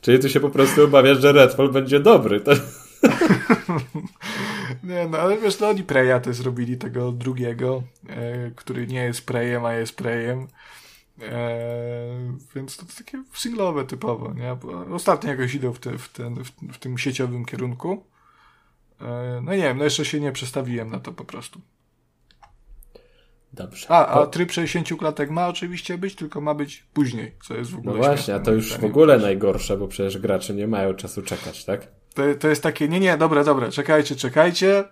Czyli 0.00 0.18
ty 0.18 0.30
się 0.30 0.40
po 0.40 0.50
prostu 0.50 0.84
obawiasz, 0.84 1.18
że 1.18 1.32
Redfall 1.32 1.72
będzie 1.72 2.00
dobry. 2.00 2.40
To... 2.40 2.52
nie, 4.84 5.08
no 5.10 5.18
ale 5.18 5.38
wiesz, 5.38 5.60
no 5.60 5.68
oni 5.68 5.82
Preya 5.82 6.20
też 6.22 6.36
zrobili 6.36 6.76
tego 6.76 7.12
drugiego, 7.12 7.82
e, 8.08 8.50
który 8.50 8.86
nie 8.86 9.04
jest 9.04 9.26
Preyem, 9.26 9.64
a 9.64 9.74
jest 9.74 9.96
Preyem. 9.96 10.46
E, 11.22 11.58
więc 12.54 12.76
to, 12.76 12.86
takie 12.98 13.22
singlowe 13.34 13.84
typowo, 13.84 14.34
nie? 14.34 14.56
Ostatnio 14.94 15.30
jakoś 15.30 15.54
idą 15.54 15.72
w, 15.72 15.78
te, 15.78 15.98
w, 15.98 16.08
ten, 16.08 16.44
w, 16.44 16.50
w 16.72 16.78
tym 16.78 16.98
sieciowym 16.98 17.44
kierunku. 17.44 18.04
E, 19.00 19.40
no 19.44 19.52
nie 19.52 19.62
wiem, 19.62 19.78
no 19.78 19.84
jeszcze 19.84 20.04
się 20.04 20.20
nie 20.20 20.32
przestawiłem 20.32 20.90
na 20.90 21.00
to 21.00 21.12
po 21.12 21.24
prostu. 21.24 21.60
Dobrze. 23.52 23.86
A, 23.90 24.06
a 24.06 24.26
tryb 24.26 24.52
60 24.52 24.98
klatek 24.98 25.30
ma 25.30 25.48
oczywiście 25.48 25.98
być, 25.98 26.14
tylko 26.14 26.40
ma 26.40 26.54
być 26.54 26.84
później, 26.92 27.32
co 27.44 27.54
jest 27.54 27.70
w 27.70 27.78
ogóle. 27.78 27.96
No 27.96 28.02
właśnie, 28.02 28.34
a 28.34 28.40
to 28.40 28.52
już 28.52 28.78
w 28.78 28.84
ogóle 28.84 29.18
najgorsze, 29.18 29.76
bo 29.76 29.88
przecież 29.88 30.18
gracze 30.18 30.54
nie 30.54 30.66
mają 30.66 30.94
czasu 30.94 31.22
czekać, 31.22 31.64
tak? 31.64 31.88
To, 32.14 32.22
to 32.40 32.48
jest 32.48 32.62
takie, 32.62 32.88
nie, 32.88 33.00
nie, 33.00 33.16
dobra, 33.16 33.44
dobra, 33.44 33.70
czekajcie, 33.70 34.16
czekajcie, 34.16 34.84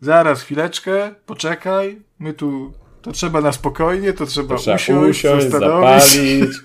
zaraz 0.00 0.42
chwileczkę, 0.42 1.14
poczekaj, 1.26 2.02
my 2.18 2.32
tu, 2.32 2.72
to 3.02 3.12
trzeba 3.12 3.40
na 3.40 3.52
spokojnie, 3.52 4.12
to 4.12 4.26
trzeba, 4.26 4.56
trzeba 4.56 4.76
usiąść, 4.76 5.18
usiąść 5.18 5.46
zapalić. 5.46 6.50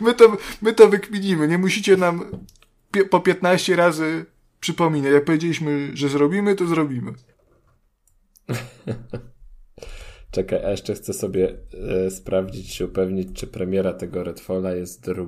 my, 0.00 0.14
to, 0.14 0.36
my 0.62 0.72
to 0.72 0.88
wykminimy. 0.88 1.48
Nie 1.48 1.58
musicie 1.58 1.96
nam 1.96 2.24
po 3.10 3.20
15 3.20 3.76
razy 3.76 4.26
przypominać. 4.60 5.12
Jak 5.12 5.24
powiedzieliśmy, 5.24 5.90
że 5.94 6.08
zrobimy, 6.08 6.54
to 6.54 6.66
zrobimy. 6.66 7.12
Czekaj, 10.30 10.64
a 10.64 10.70
jeszcze 10.70 10.94
chcę 10.94 11.12
sobie 11.12 11.56
e, 12.06 12.10
sprawdzić, 12.10 12.80
upewnić, 12.80 13.40
czy 13.40 13.46
premiera 13.46 13.92
tego 13.92 14.24
Redfalla 14.24 14.74
jest 14.74 15.10
2 15.10 15.24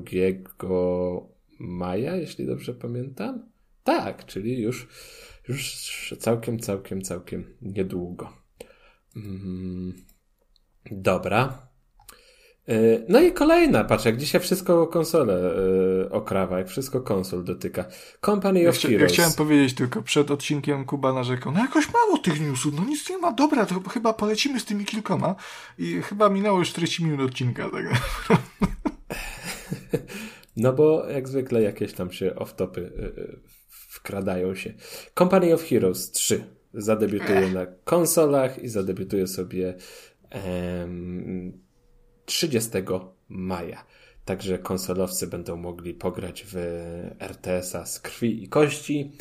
maja, 1.58 2.16
jeśli 2.16 2.46
dobrze 2.46 2.74
pamiętam. 2.74 3.50
Tak, 3.84 4.26
czyli 4.26 4.62
już, 4.62 4.88
już 5.48 5.74
całkiem, 6.18 6.58
całkiem, 6.58 7.02
całkiem 7.02 7.56
niedługo. 7.62 8.32
Mm, 9.16 9.94
dobra. 10.90 11.65
E, 12.68 12.74
no 13.08 13.20
i 13.20 13.32
kolejna, 13.32 13.84
patrz, 13.84 14.04
jak 14.04 14.16
dzisiaj 14.16 14.40
wszystko 14.40 14.86
konsole 14.86 15.54
yy, 16.02 16.10
okrawa, 16.10 16.58
jak 16.58 16.68
wszystko 16.68 17.00
konsol 17.00 17.44
dotyka. 17.44 17.84
Company 18.24 18.60
ja 18.60 18.70
of 18.70 18.76
chcia, 18.76 18.88
Heroes. 18.88 19.10
Ja 19.10 19.14
chciałem 19.14 19.32
powiedzieć 19.32 19.74
tylko, 19.74 20.02
przed 20.02 20.30
odcinkiem 20.30 20.84
Kuba 20.84 21.12
narzekał, 21.12 21.52
no 21.52 21.60
jakoś 21.60 21.92
mało 21.92 22.18
tych 22.18 22.40
newsów, 22.40 22.74
no 22.74 22.84
nic 22.84 23.10
nie 23.10 23.18
ma, 23.18 23.32
dobra, 23.32 23.66
to 23.66 23.80
chyba 23.88 24.12
polecimy 24.12 24.60
z 24.60 24.64
tymi 24.64 24.84
kilkoma 24.84 25.34
i 25.78 26.02
chyba 26.02 26.28
minęło 26.28 26.58
już 26.58 26.68
40 26.68 27.04
minut 27.04 27.30
odcinka. 27.30 27.70
Tak 27.70 27.84
no 30.56 30.72
bo 30.72 31.06
jak 31.08 31.28
zwykle 31.28 31.62
jakieś 31.62 31.92
tam 31.92 32.12
się 32.12 32.34
off-topy 32.34 32.80
yy, 32.80 33.40
wkradają 33.68 34.54
się. 34.54 34.74
Company 35.18 35.54
of 35.54 35.64
Heroes 35.64 36.10
3 36.10 36.44
zadebiutuje 36.74 37.38
Ech. 37.38 37.54
na 37.54 37.66
konsolach 37.84 38.62
i 38.62 38.68
zadebiutuje 38.68 39.26
sobie 39.26 39.74
30 42.26 42.70
maja. 43.28 43.84
Także 44.24 44.58
konsolowcy 44.58 45.26
będą 45.26 45.56
mogli 45.56 45.94
pograć 45.94 46.44
w 46.46 46.56
RTS-a 47.20 47.86
z 47.86 48.00
krwi 48.00 48.44
i 48.44 48.48
kości. 48.48 49.12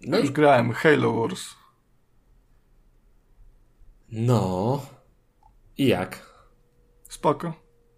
No 0.00 0.18
Już 0.18 0.28
i... 0.30 0.32
grałem 0.32 0.72
Halo 0.72 1.12
Wars. 1.12 1.44
No. 4.12 4.86
I 5.78 5.86
jak? 5.86 6.28
Spoko. 7.08 7.52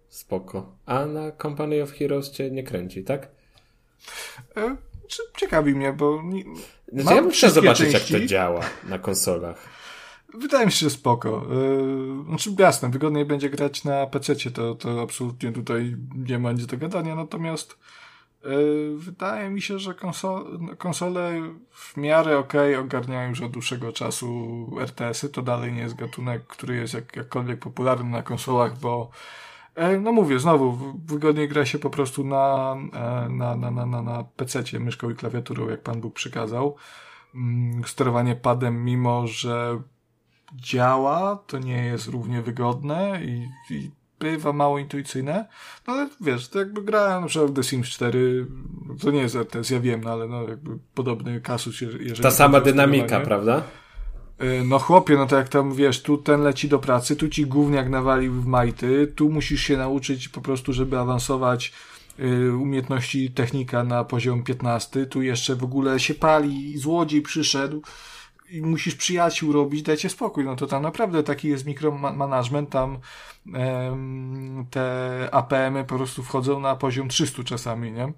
Spoko. 0.09 0.75
A 0.85 1.05
na 1.05 1.31
Company 1.31 1.83
of 1.83 1.91
Heroes 1.91 2.31
cię 2.31 2.51
nie 2.51 2.63
kręci, 2.63 3.03
tak? 3.03 3.29
E, 4.57 4.75
ciekawi 5.37 5.75
mnie, 5.75 5.93
bo. 5.93 6.21
Nie... 6.23 6.43
Znaczy, 6.93 7.15
ja 7.15 7.21
bym 7.21 7.31
chciał 7.31 7.49
zobaczyć, 7.49 7.91
części. 7.91 8.13
jak 8.13 8.21
to 8.21 8.27
działa 8.27 8.61
na 8.83 8.99
konsolach. 8.99 9.80
Wydaje 10.33 10.65
mi 10.65 10.71
się, 10.71 10.77
że 10.77 10.89
spoko. 10.89 11.45
Yy, 11.49 12.23
znaczy 12.25 12.55
jasne, 12.59 12.89
wygodniej 12.89 13.25
będzie 13.25 13.49
grać 13.49 13.83
na 13.83 14.07
PC, 14.07 14.35
to, 14.35 14.75
to 14.75 15.01
absolutnie 15.01 15.51
tutaj 15.51 15.95
nie 16.15 16.39
ma 16.39 16.51
nic 16.51 16.65
do 16.65 16.77
gadania, 16.77 17.15
natomiast 17.15 17.77
yy, 18.43 18.97
wydaje 18.97 19.49
mi 19.49 19.61
się, 19.61 19.79
że 19.79 19.93
konsol, 19.93 20.59
konsole 20.77 21.41
w 21.71 21.97
miarę 21.97 22.37
ok 22.37 22.53
ogarniają 22.79 23.29
już 23.29 23.41
od 23.41 23.51
dłuższego 23.51 23.93
czasu 23.93 24.67
RTS-y. 24.79 25.29
To 25.29 25.41
dalej 25.41 25.73
nie 25.73 25.81
jest 25.81 25.95
gatunek, 25.95 26.47
który 26.47 26.75
jest 26.75 26.93
jak, 26.93 27.15
jakkolwiek 27.15 27.59
popularny 27.59 28.09
na 28.09 28.23
konsolach, 28.23 28.79
bo 28.79 29.09
yy, 29.77 29.99
no 29.99 30.11
mówię, 30.11 30.39
znowu, 30.39 30.77
wygodniej 31.05 31.49
gra 31.49 31.65
się 31.65 31.79
po 31.79 31.89
prostu 31.89 32.23
na, 32.23 32.75
na, 33.29 33.55
na, 33.55 33.71
na, 33.71 33.85
na, 33.85 34.01
na 34.01 34.23
PC, 34.23 34.63
myszką 34.79 35.09
i 35.09 35.15
klawiaturą, 35.15 35.69
jak 35.69 35.81
Pan 35.81 36.01
Bóg 36.01 36.13
przykazał. 36.13 36.75
Mm, 37.35 37.83
sterowanie 37.85 38.35
padem, 38.35 38.85
mimo 38.85 39.27
że 39.27 39.81
działa, 40.55 41.43
to 41.47 41.59
nie 41.59 41.85
jest 41.85 42.07
równie 42.07 42.41
wygodne 42.41 43.19
i, 43.23 43.49
i 43.73 43.91
bywa 44.19 44.53
mało 44.53 44.79
intuicyjne, 44.79 45.47
no 45.87 45.93
ale 45.93 46.09
wiesz, 46.21 46.49
to 46.49 46.59
jakby 46.59 46.81
grałem 46.81 47.21
na 47.21 47.27
przykład 47.27 47.53
The 47.53 47.63
Sims 47.63 47.89
4, 47.89 48.47
to 49.01 49.11
nie 49.11 49.21
jest 49.21 49.35
RTS, 49.35 49.69
ja 49.69 49.79
wiem, 49.79 50.03
no 50.03 50.11
ale 50.11 50.27
no 50.27 50.43
jakby 50.43 50.77
podobny 50.93 51.41
kasus, 51.41 51.81
jeżeli... 51.81 52.21
Ta 52.21 52.31
sama 52.31 52.61
dynamika, 52.61 53.19
prawda? 53.19 53.63
Y, 54.43 54.63
no 54.65 54.79
chłopie, 54.79 55.17
no 55.17 55.25
to 55.25 55.35
jak 55.35 55.49
tam 55.49 55.73
wiesz, 55.75 56.01
tu 56.01 56.17
ten 56.17 56.41
leci 56.41 56.69
do 56.69 56.79
pracy, 56.79 57.15
tu 57.15 57.29
ci 57.29 57.45
gówniak 57.45 57.89
nawalił 57.89 58.33
w 58.33 58.45
majty, 58.45 59.13
tu 59.15 59.29
musisz 59.29 59.61
się 59.61 59.77
nauczyć 59.77 60.29
po 60.29 60.41
prostu, 60.41 60.73
żeby 60.73 60.99
awansować 60.99 61.73
y, 62.19 62.55
umiejętności 62.55 63.31
technika 63.31 63.83
na 63.83 64.03
poziom 64.03 64.43
15, 64.43 65.05
tu 65.05 65.21
jeszcze 65.21 65.55
w 65.55 65.63
ogóle 65.63 65.99
się 65.99 66.13
pali, 66.13 66.77
złodziej 66.77 67.21
przyszedł, 67.21 67.81
i 68.51 68.61
musisz 68.61 68.95
przyjaciół 68.95 69.53
robić, 69.53 69.83
dajcie 69.83 70.09
spokój. 70.09 70.45
No 70.45 70.55
to 70.55 70.67
tam 70.67 70.83
naprawdę 70.83 71.23
taki 71.23 71.47
jest 71.47 71.65
mikromanagement, 71.65 72.69
tam 72.69 72.99
em, 73.53 74.65
te 74.69 75.29
APM-y 75.31 75.83
po 75.83 75.95
prostu 75.95 76.23
wchodzą 76.23 76.59
na 76.59 76.75
poziom 76.75 77.09
300 77.09 77.43
czasami, 77.43 77.91
nie? 77.91 78.13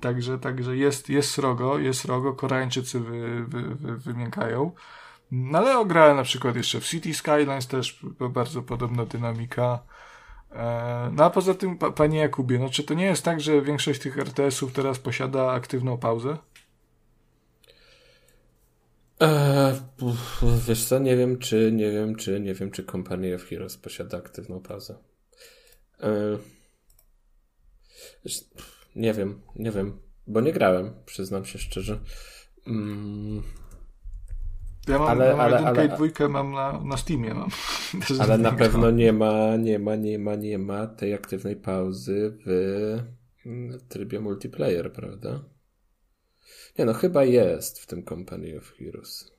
Także, 0.00 0.38
także 0.38 0.76
jest, 0.76 1.08
jest 1.08 1.30
srogo, 1.30 1.78
jest 1.78 2.00
srogo, 2.00 2.32
Koreańczycy 2.32 3.00
wy, 3.00 3.44
wy, 3.44 3.62
wy, 3.74 3.96
wymiękają. 3.96 4.72
No 5.32 5.58
ale 5.58 5.78
ograłem 5.78 6.16
na 6.16 6.22
przykład 6.22 6.56
jeszcze 6.56 6.80
w 6.80 6.84
City 6.84 7.14
Skylines 7.14 7.66
też 7.66 8.00
bardzo 8.30 8.62
podobna 8.62 9.06
dynamika. 9.06 9.78
E, 10.52 11.10
no 11.12 11.24
a 11.24 11.30
poza 11.30 11.54
tym, 11.54 11.78
panie 11.78 12.18
Jakubie, 12.18 12.58
no 12.58 12.68
czy 12.68 12.84
to 12.84 12.94
nie 12.94 13.04
jest 13.04 13.24
tak, 13.24 13.40
że 13.40 13.62
większość 13.62 14.00
tych 14.00 14.18
RTS-ów 14.18 14.72
teraz 14.72 14.98
posiada 14.98 15.50
aktywną 15.52 15.98
pauzę? 15.98 16.36
Eee, 19.20 19.74
wiesz 20.68 20.84
co, 20.84 20.98
nie 20.98 21.16
wiem 21.16 21.38
czy, 21.38 21.72
nie 21.72 21.90
wiem 21.90 22.16
czy, 22.16 22.40
nie 22.40 22.54
wiem 22.54 22.70
czy 22.70 22.84
Company 22.84 23.34
of 23.34 23.44
Heroes 23.44 23.76
posiada 23.76 24.18
aktywną 24.18 24.60
pauzę. 24.60 24.94
Eee, 26.00 26.38
nie 28.96 29.14
wiem, 29.14 29.40
nie 29.56 29.70
wiem, 29.70 30.00
bo 30.26 30.40
nie 30.40 30.52
grałem, 30.52 30.92
przyznam 31.06 31.44
się 31.44 31.58
szczerze. 31.58 31.98
Mm. 32.66 33.42
Ja 34.88 34.98
mam, 34.98 35.08
ale, 35.08 35.30
mam 35.30 35.40
ale, 35.40 35.58
ale, 35.58 35.86
i 35.86 35.88
dwójkę 35.88 36.28
mam 36.28 36.52
na, 36.52 36.80
na 36.84 36.96
Steamie. 36.96 37.34
Mam. 37.34 37.50
ale 38.20 38.38
na 38.38 38.52
pewno 38.52 38.90
nie 38.90 39.12
ma, 39.12 39.56
nie 39.56 39.78
ma, 39.78 39.96
nie 39.96 40.18
ma, 40.18 40.34
nie 40.34 40.58
ma 40.58 40.86
tej 40.86 41.14
aktywnej 41.14 41.56
pauzy 41.56 42.38
w 42.46 42.50
mm, 43.46 43.78
trybie 43.88 44.20
multiplayer, 44.20 44.92
prawda? 44.92 45.44
Nie 46.78 46.84
no, 46.84 46.94
chyba 46.94 47.24
jest 47.24 47.78
w 47.78 47.86
tym 47.86 48.04
Company 48.04 48.58
of 48.58 48.72
Heroes 48.78 49.32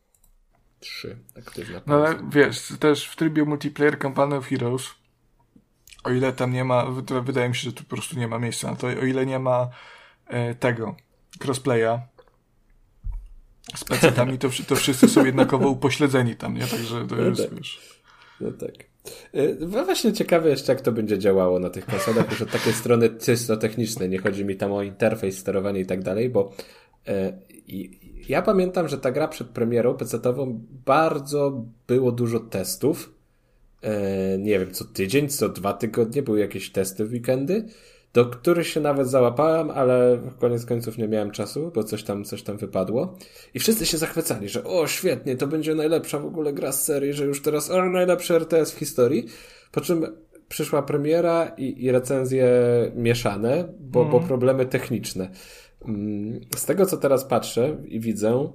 3 0.80 1.18
aktywna 1.38 1.82
No 1.88 1.96
ale 1.96 2.16
wiesz, 2.32 2.74
też 2.80 3.08
w 3.08 3.16
trybie 3.16 3.46
multiplayer 3.46 4.00
Company 4.00 4.36
of 4.36 4.48
Heroes 4.48 5.02
o 6.04 6.12
ile 6.12 6.34
tam 6.34 6.54
nie 6.54 6.64
ma, 6.64 6.86
wydaje 7.24 7.50
mi 7.50 7.56
się, 7.56 7.62
że 7.62 7.74
tu 7.74 7.84
po 7.84 7.90
prostu 7.90 8.20
nie 8.20 8.28
ma 8.28 8.40
miejsca 8.40 8.72
na 8.72 8.76
to, 8.76 8.88
o 8.88 9.06
ile 9.06 9.26
nie 9.26 9.40
ma 9.40 9.70
e, 10.28 10.56
tego 10.56 10.96
crossplaya 11.46 12.00
z 13.76 13.84
pecetami, 13.84 14.38
to, 14.38 14.50
to 14.68 14.76
wszyscy 14.76 15.08
są 15.10 15.26
jednakowo 15.26 15.70
upośledzeni 15.70 16.36
tam, 16.36 16.58
nie? 16.58 16.68
Także 16.68 17.08
to 17.08 17.16
no 17.16 17.22
jest, 17.24 17.42
tak. 17.42 17.56
wiesz... 17.56 18.02
No 18.42 18.52
tak. 18.52 18.72
No 19.60 19.86
właśnie 19.86 20.14
ciekawe 20.14 20.50
jeszcze, 20.50 20.74
jak 20.74 20.82
to 20.82 20.92
będzie 20.92 21.20
działało 21.20 21.60
na 21.60 21.70
tych 21.70 21.86
konsolach, 21.86 22.32
już 22.32 22.42
od 22.42 22.52
takiej 22.52 22.74
strony 22.74 23.10
czysto 23.10 23.58
technicznej, 23.58 24.10
nie 24.10 24.20
chodzi 24.20 24.46
mi 24.46 24.56
tam 24.56 24.72
o 24.72 24.84
interfejs, 24.84 25.38
sterowanie 25.38 25.80
i 25.80 25.86
tak 25.86 26.04
dalej, 26.04 26.30
bo 26.30 26.52
E, 26.52 26.81
ja 28.30 28.42
pamiętam, 28.42 28.88
że 28.88 28.98
ta 28.98 29.12
gra 29.12 29.28
przed 29.28 29.48
premierą 29.48 29.94
PC-ową 29.94 30.60
bardzo 30.86 31.66
było 31.88 32.12
dużo 32.12 32.40
testów. 32.40 33.14
E, 33.82 34.38
nie 34.38 34.60
wiem, 34.60 34.72
co 34.72 34.86
tydzień, 34.86 35.30
co 35.30 35.50
dwa 35.50 35.74
tygodnie 35.74 36.24
były 36.24 36.40
jakieś 36.40 36.72
testy 36.72 37.06
w 37.06 37.12
weekendy, 37.12 37.66
do 38.14 38.26
których 38.26 38.68
się 38.68 38.82
nawet 38.82 39.08
załapałem, 39.08 39.70
ale 39.70 40.20
koniec 40.40 40.66
końców 40.66 40.98
nie 40.98 41.08
miałem 41.08 41.32
czasu, 41.32 41.72
bo 41.76 41.84
coś 41.84 42.04
tam, 42.04 42.24
coś 42.24 42.44
tam 42.44 42.58
wypadło. 42.58 43.18
I 43.54 43.60
wszyscy 43.60 43.86
się 43.86 43.98
zachwycali, 43.98 44.50
że 44.50 44.64
o, 44.64 44.88
świetnie, 44.88 45.36
to 45.38 45.48
będzie 45.48 45.76
najlepsza 45.76 46.20
w 46.20 46.26
ogóle 46.26 46.54
gra 46.54 46.72
z 46.72 46.84
serii, 46.84 47.14
że 47.14 47.26
już 47.26 47.42
teraz 47.42 47.72
o, 47.72 47.86
najlepszy 47.86 48.36
RTS 48.36 48.72
w 48.72 48.78
historii. 48.78 49.26
Po 49.72 49.82
czym 49.82 50.06
przyszła 50.50 50.82
premiera 50.82 51.52
i, 51.58 51.84
i 51.84 51.92
recenzje 51.92 52.48
mieszane, 52.96 53.74
bo, 53.80 54.00
mm. 54.00 54.12
bo 54.12 54.20
problemy 54.20 54.66
techniczne. 54.66 55.30
Mm, 55.86 56.40
z 56.56 56.66
tego, 56.66 56.86
co 56.86 56.98
teraz 56.98 57.26
patrzę 57.26 57.78
i 57.86 58.00
widzę, 58.00 58.52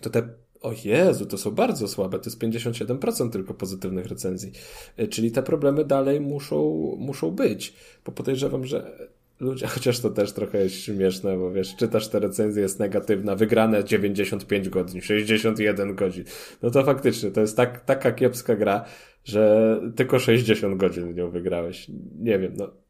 to 0.00 0.10
te 0.10 0.28
o 0.64 0.72
Jezu, 0.84 1.26
to 1.26 1.38
są 1.38 1.50
bardzo 1.50 1.88
słabe, 1.88 2.18
to 2.18 2.30
jest 2.30 2.42
57% 2.42 3.30
tylko 3.30 3.54
pozytywnych 3.54 4.06
recenzji. 4.06 4.52
E, 4.96 5.06
czyli 5.06 5.32
te 5.32 5.42
problemy 5.42 5.84
dalej 5.84 6.20
muszą, 6.20 6.72
muszą 6.98 7.30
być, 7.30 7.74
bo 8.04 8.12
podejrzewam, 8.12 8.64
że 8.64 9.08
ludzie, 9.40 9.66
chociaż 9.74 10.00
to 10.00 10.10
też 10.10 10.32
trochę 10.32 10.58
jest 10.58 10.74
śmieszne, 10.74 11.38
bo 11.38 11.52
wiesz, 11.52 11.76
czytasz 11.76 12.08
te 12.08 12.18
recenzje, 12.18 12.62
jest 12.62 12.80
negatywna, 12.80 13.36
wygrane 13.36 13.84
95 13.84 14.68
godzin, 14.68 15.00
61 15.00 15.94
godzin. 15.94 16.24
No 16.62 16.70
to 16.70 16.84
faktycznie, 16.84 17.30
to 17.30 17.40
jest 17.40 17.56
tak, 17.56 17.84
taka 17.84 18.12
kiepska 18.12 18.56
gra, 18.56 18.84
że 19.24 19.80
tylko 19.96 20.18
60 20.18 20.76
godzin 20.76 21.12
w 21.12 21.16
nią 21.16 21.30
wygrałeś. 21.30 21.86
Nie 22.18 22.38
wiem, 22.38 22.54
no 22.56 22.83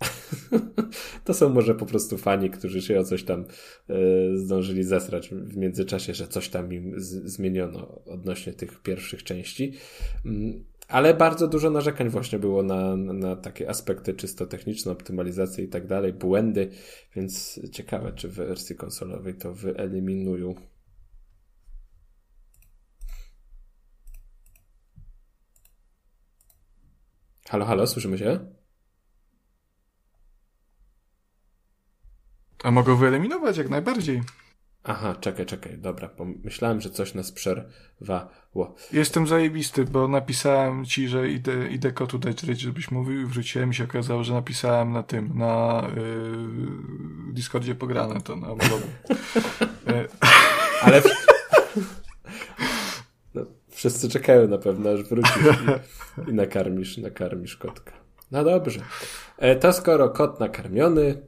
to 1.24 1.34
są 1.34 1.48
może 1.48 1.74
po 1.74 1.86
prostu 1.86 2.18
fani, 2.18 2.50
którzy 2.50 2.82
się 2.82 3.00
o 3.00 3.04
coś 3.04 3.24
tam 3.24 3.44
y, 3.90 4.38
zdążyli 4.38 4.84
zesrać 4.84 5.28
w 5.28 5.56
międzyczasie, 5.56 6.14
że 6.14 6.28
coś 6.28 6.48
tam 6.48 6.72
im 6.72 6.92
zmieniono 6.96 8.04
odnośnie 8.04 8.52
tych 8.52 8.82
pierwszych 8.82 9.22
części. 9.24 9.72
Mm, 10.24 10.64
Ale 10.88 11.14
bardzo 11.14 11.48
dużo 11.48 11.70
narzekań 11.70 12.08
właśnie 12.08 12.38
było 12.38 12.62
na, 12.62 12.96
na, 12.96 13.12
na 13.12 13.36
takie 13.36 13.70
aspekty 13.70 14.14
czysto 14.14 14.46
techniczne, 14.46 14.92
optymalizację 14.92 15.64
i 15.64 15.68
tak 15.68 15.86
dalej, 15.86 16.12
błędy, 16.12 16.70
więc 17.16 17.60
ciekawe, 17.72 18.12
czy 18.12 18.28
w 18.28 18.34
wersji 18.34 18.76
konsolowej 18.76 19.34
to 19.34 19.54
wyeliminują. 19.54 20.54
Halo, 27.48 27.64
halo, 27.64 27.86
słyszymy 27.86 28.18
się? 28.18 28.57
A 32.64 32.70
mogą 32.70 32.96
wyeliminować 32.96 33.56
jak 33.56 33.68
najbardziej. 33.68 34.22
Aha, 34.84 35.14
czekaj, 35.20 35.46
czekaj, 35.46 35.78
dobra, 35.78 36.10
bo 36.18 36.24
myślałem, 36.44 36.80
że 36.80 36.90
coś 36.90 37.14
nas 37.14 37.32
przerwało. 37.32 38.74
Jestem 38.92 39.26
zajebisty, 39.26 39.84
bo 39.84 40.08
napisałem 40.08 40.84
ci, 40.84 41.08
że 41.08 41.28
idę, 41.28 41.68
idę 41.68 41.92
kotu 41.92 42.18
dać 42.18 42.42
ryć, 42.42 42.60
żebyś 42.60 42.90
mówił 42.90 43.20
i 43.20 43.26
wróciłem 43.26 43.70
i 43.70 43.74
się 43.74 43.84
okazało, 43.84 44.24
że 44.24 44.34
napisałem 44.34 44.92
na 44.92 45.02
tym, 45.02 45.38
na 45.38 45.82
yy, 45.96 47.32
Discordzie 47.32 47.74
pograne 47.74 48.20
to 48.20 48.36
na 48.36 48.46
blogu. 48.46 48.88
Ale... 50.82 51.02
No, 53.34 53.42
wszyscy 53.68 54.08
czekają 54.08 54.48
na 54.48 54.58
pewno, 54.58 54.90
aż 54.90 55.02
wrócisz 55.02 55.36
i, 56.26 56.30
i 56.30 56.34
nakarmisz, 56.34 56.98
nakarmisz 56.98 57.56
kotka. 57.56 57.92
No 58.30 58.44
dobrze. 58.44 58.80
E, 59.38 59.56
to 59.56 59.72
skoro 59.72 60.10
kot 60.10 60.40
nakarmiony, 60.40 61.22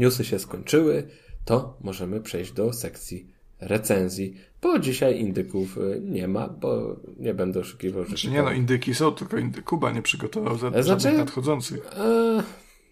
newsy 0.00 0.24
się 0.24 0.38
skończyły, 0.38 1.06
to 1.44 1.76
możemy 1.80 2.20
przejść 2.20 2.52
do 2.52 2.72
sekcji 2.72 3.26
recenzji, 3.60 4.34
bo 4.62 4.78
dzisiaj 4.78 5.20
indyków 5.20 5.78
y, 5.78 6.00
nie 6.04 6.28
ma, 6.28 6.48
bo 6.48 6.96
nie 7.18 7.34
będę 7.34 7.60
oszukiwał. 7.60 8.04
Znaczy 8.04 8.30
nie 8.30 8.42
no, 8.42 8.52
indyki 8.52 8.94
są, 8.94 9.12
tylko 9.12 9.38
indy 9.38 9.62
Kuba 9.62 9.92
nie 9.92 10.02
przygotował 10.02 10.58
za 10.58 10.82
znaczy, 10.82 11.12
nadchodzących. 11.12 11.86
E, 11.98 12.42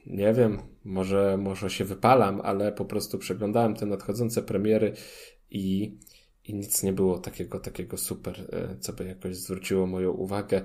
nie 0.07 0.33
wiem, 0.33 0.59
może, 0.85 1.39
może 1.41 1.71
się 1.71 1.85
wypalam, 1.85 2.41
ale 2.45 2.73
po 2.73 2.85
prostu 2.85 3.19
przeglądałem 3.19 3.75
te 3.75 3.87
nadchodzące 3.87 4.43
premiery 4.43 4.93
i, 5.51 5.97
i 6.49 6.55
nic 6.55 6.83
nie 6.83 6.93
było 6.93 7.19
takiego, 7.19 7.61
takiego 7.61 7.97
super, 7.97 8.41
e, 8.53 8.77
co 8.81 8.93
by 8.93 9.05
jakoś 9.05 9.37
zwróciło 9.37 9.87
moją 9.87 10.11
uwagę. 10.11 10.63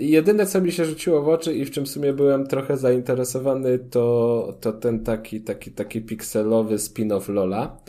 Jedyne, 0.00 0.46
co 0.46 0.60
mi 0.60 0.72
się 0.72 0.84
rzuciło 0.84 1.22
w 1.22 1.28
oczy 1.28 1.54
i 1.54 1.64
w 1.64 1.70
czym 1.70 1.84
w 1.84 1.88
sumie 1.88 2.12
byłem 2.12 2.46
trochę 2.46 2.76
zainteresowany, 2.76 3.78
to, 3.78 4.58
to 4.60 4.72
ten 4.72 5.04
taki, 5.04 5.40
taki, 5.40 5.70
taki 5.70 6.00
pikselowy 6.00 6.78
spin-off 6.78 7.28
Lola. 7.28 7.80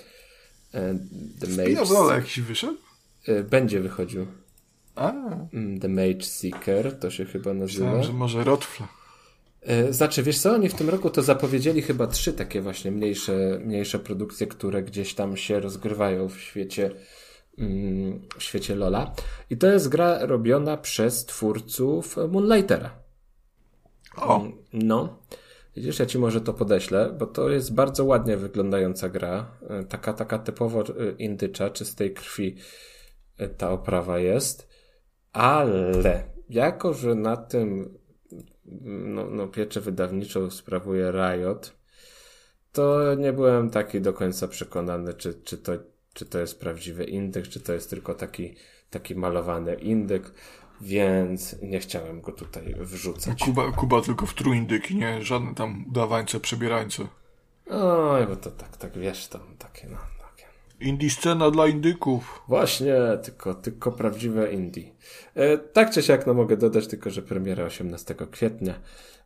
E, 0.74 1.00
The 1.40 1.48
spin-off 1.48 1.92
Lola 1.92 2.16
jakiś 2.16 2.40
wyszedł? 2.40 2.78
E, 3.28 3.44
będzie 3.44 3.80
wychodził. 3.80 4.26
A. 4.96 5.12
Mm, 5.54 5.80
The 5.80 5.88
Mage 5.90 6.24
Seeker, 6.24 7.00
to 7.00 7.12
się 7.12 7.26
chyba 7.26 7.54
nazywa. 7.54 7.86
Myślałem, 7.86 8.04
że 8.04 8.14
może 8.14 8.44
Rotfla. 8.44 8.97
E, 9.62 9.94
znaczy, 9.94 10.24
wiesz 10.24 10.40
co, 10.40 10.54
oni 10.54 10.70
w 10.70 10.76
tym 10.76 10.90
roku 10.90 11.10
to 11.10 11.22
zapowiedzieli 11.22 11.82
chyba 11.82 12.08
trzy 12.08 12.34
takie 12.34 12.62
właśnie 12.62 12.92
mniejsze, 12.92 13.60
mniejsze 13.66 14.00
produkcje, 14.00 14.48
które 14.48 14.84
gdzieś 14.84 15.14
tam 15.14 15.38
się 15.38 15.60
rozgrywają 15.60 16.30
w 16.30 16.40
świecie 16.40 16.92
Mm, 17.58 18.28
w 18.38 18.44
świecie 18.44 18.76
Lola. 18.76 19.12
I 19.50 19.58
to 19.58 19.68
jest 19.68 19.90
gra 19.90 20.26
robiona 20.26 20.78
przez 20.78 21.26
twórców 21.26 22.16
Moonlightera. 22.30 23.00
O! 24.18 24.40
Mm, 24.40 24.58
no. 24.74 25.24
Widzisz, 25.76 26.00
ja 26.00 26.06
ci 26.06 26.20
może 26.20 26.42
to 26.42 26.54
podeślę, 26.54 27.16
bo 27.20 27.26
to 27.26 27.50
jest 27.50 27.74
bardzo 27.74 28.06
ładnie 28.06 28.38
wyglądająca 28.38 29.10
gra. 29.10 29.52
E, 29.70 29.84
taka, 29.84 30.14
taka 30.14 30.40
typowo 30.40 30.82
e, 30.82 31.12
indycza, 31.18 31.70
czystej 31.70 32.14
krwi 32.14 32.56
ta 33.58 33.72
oprawa 33.72 34.20
jest. 34.20 34.68
Ale 35.34 35.92
jako, 36.50 36.94
że 36.94 37.16
na 37.16 37.38
tym 37.38 37.98
no, 38.86 39.26
no 39.30 39.48
pieczę 39.48 39.82
wydawniczą 39.82 40.50
sprawuje 40.50 41.12
Riot, 41.12 41.74
to 42.72 43.16
nie 43.16 43.34
byłem 43.34 43.70
taki 43.70 44.02
do 44.02 44.14
końca 44.14 44.48
przekonany, 44.48 45.14
czy, 45.14 45.34
czy 45.34 45.58
to 45.58 45.74
czy 46.18 46.26
to 46.26 46.40
jest 46.40 46.60
prawdziwy 46.60 47.04
indyk, 47.04 47.48
czy 47.48 47.60
to 47.60 47.74
jest 47.74 47.90
tylko 47.90 48.14
taki, 48.14 48.56
taki 48.90 49.16
malowany 49.16 49.76
indyk, 49.76 50.32
więc 50.82 51.62
nie 51.62 51.80
chciałem 51.80 52.22
go 52.22 52.32
tutaj 52.32 52.76
wrzucać. 52.80 53.40
Kuba, 53.44 53.72
Kuba 53.72 54.02
tylko 54.02 54.26
w 54.26 54.34
trójindyki, 54.34 54.96
nie? 54.96 55.22
Żadne 55.22 55.56
tam 55.56 55.86
udawańce, 55.90 56.40
przebierańce. 56.40 57.08
Oj, 57.70 58.28
bo 58.28 58.36
to 58.36 58.52
tak, 58.52 58.78
tak 58.78 58.98
wiesz, 58.98 59.28
tam 59.28 59.42
takie 59.58 59.88
no. 59.88 60.17
Indie 60.80 61.10
scena 61.10 61.52
dla 61.52 61.68
indyków. 61.68 62.44
Właśnie, 62.48 62.96
tylko, 63.24 63.54
tylko 63.54 63.92
prawdziwe 63.92 64.54
indie. 64.54 64.92
E, 65.36 65.58
tak 65.58 65.92
czy 65.92 66.04
siak, 66.04 66.28
no 66.28 66.34
mogę 66.34 66.58
dodać 66.58 66.88
tylko, 66.88 67.10
że 67.10 67.22
premiera 67.22 67.64
18 67.64 68.16
kwietnia. 68.32 68.82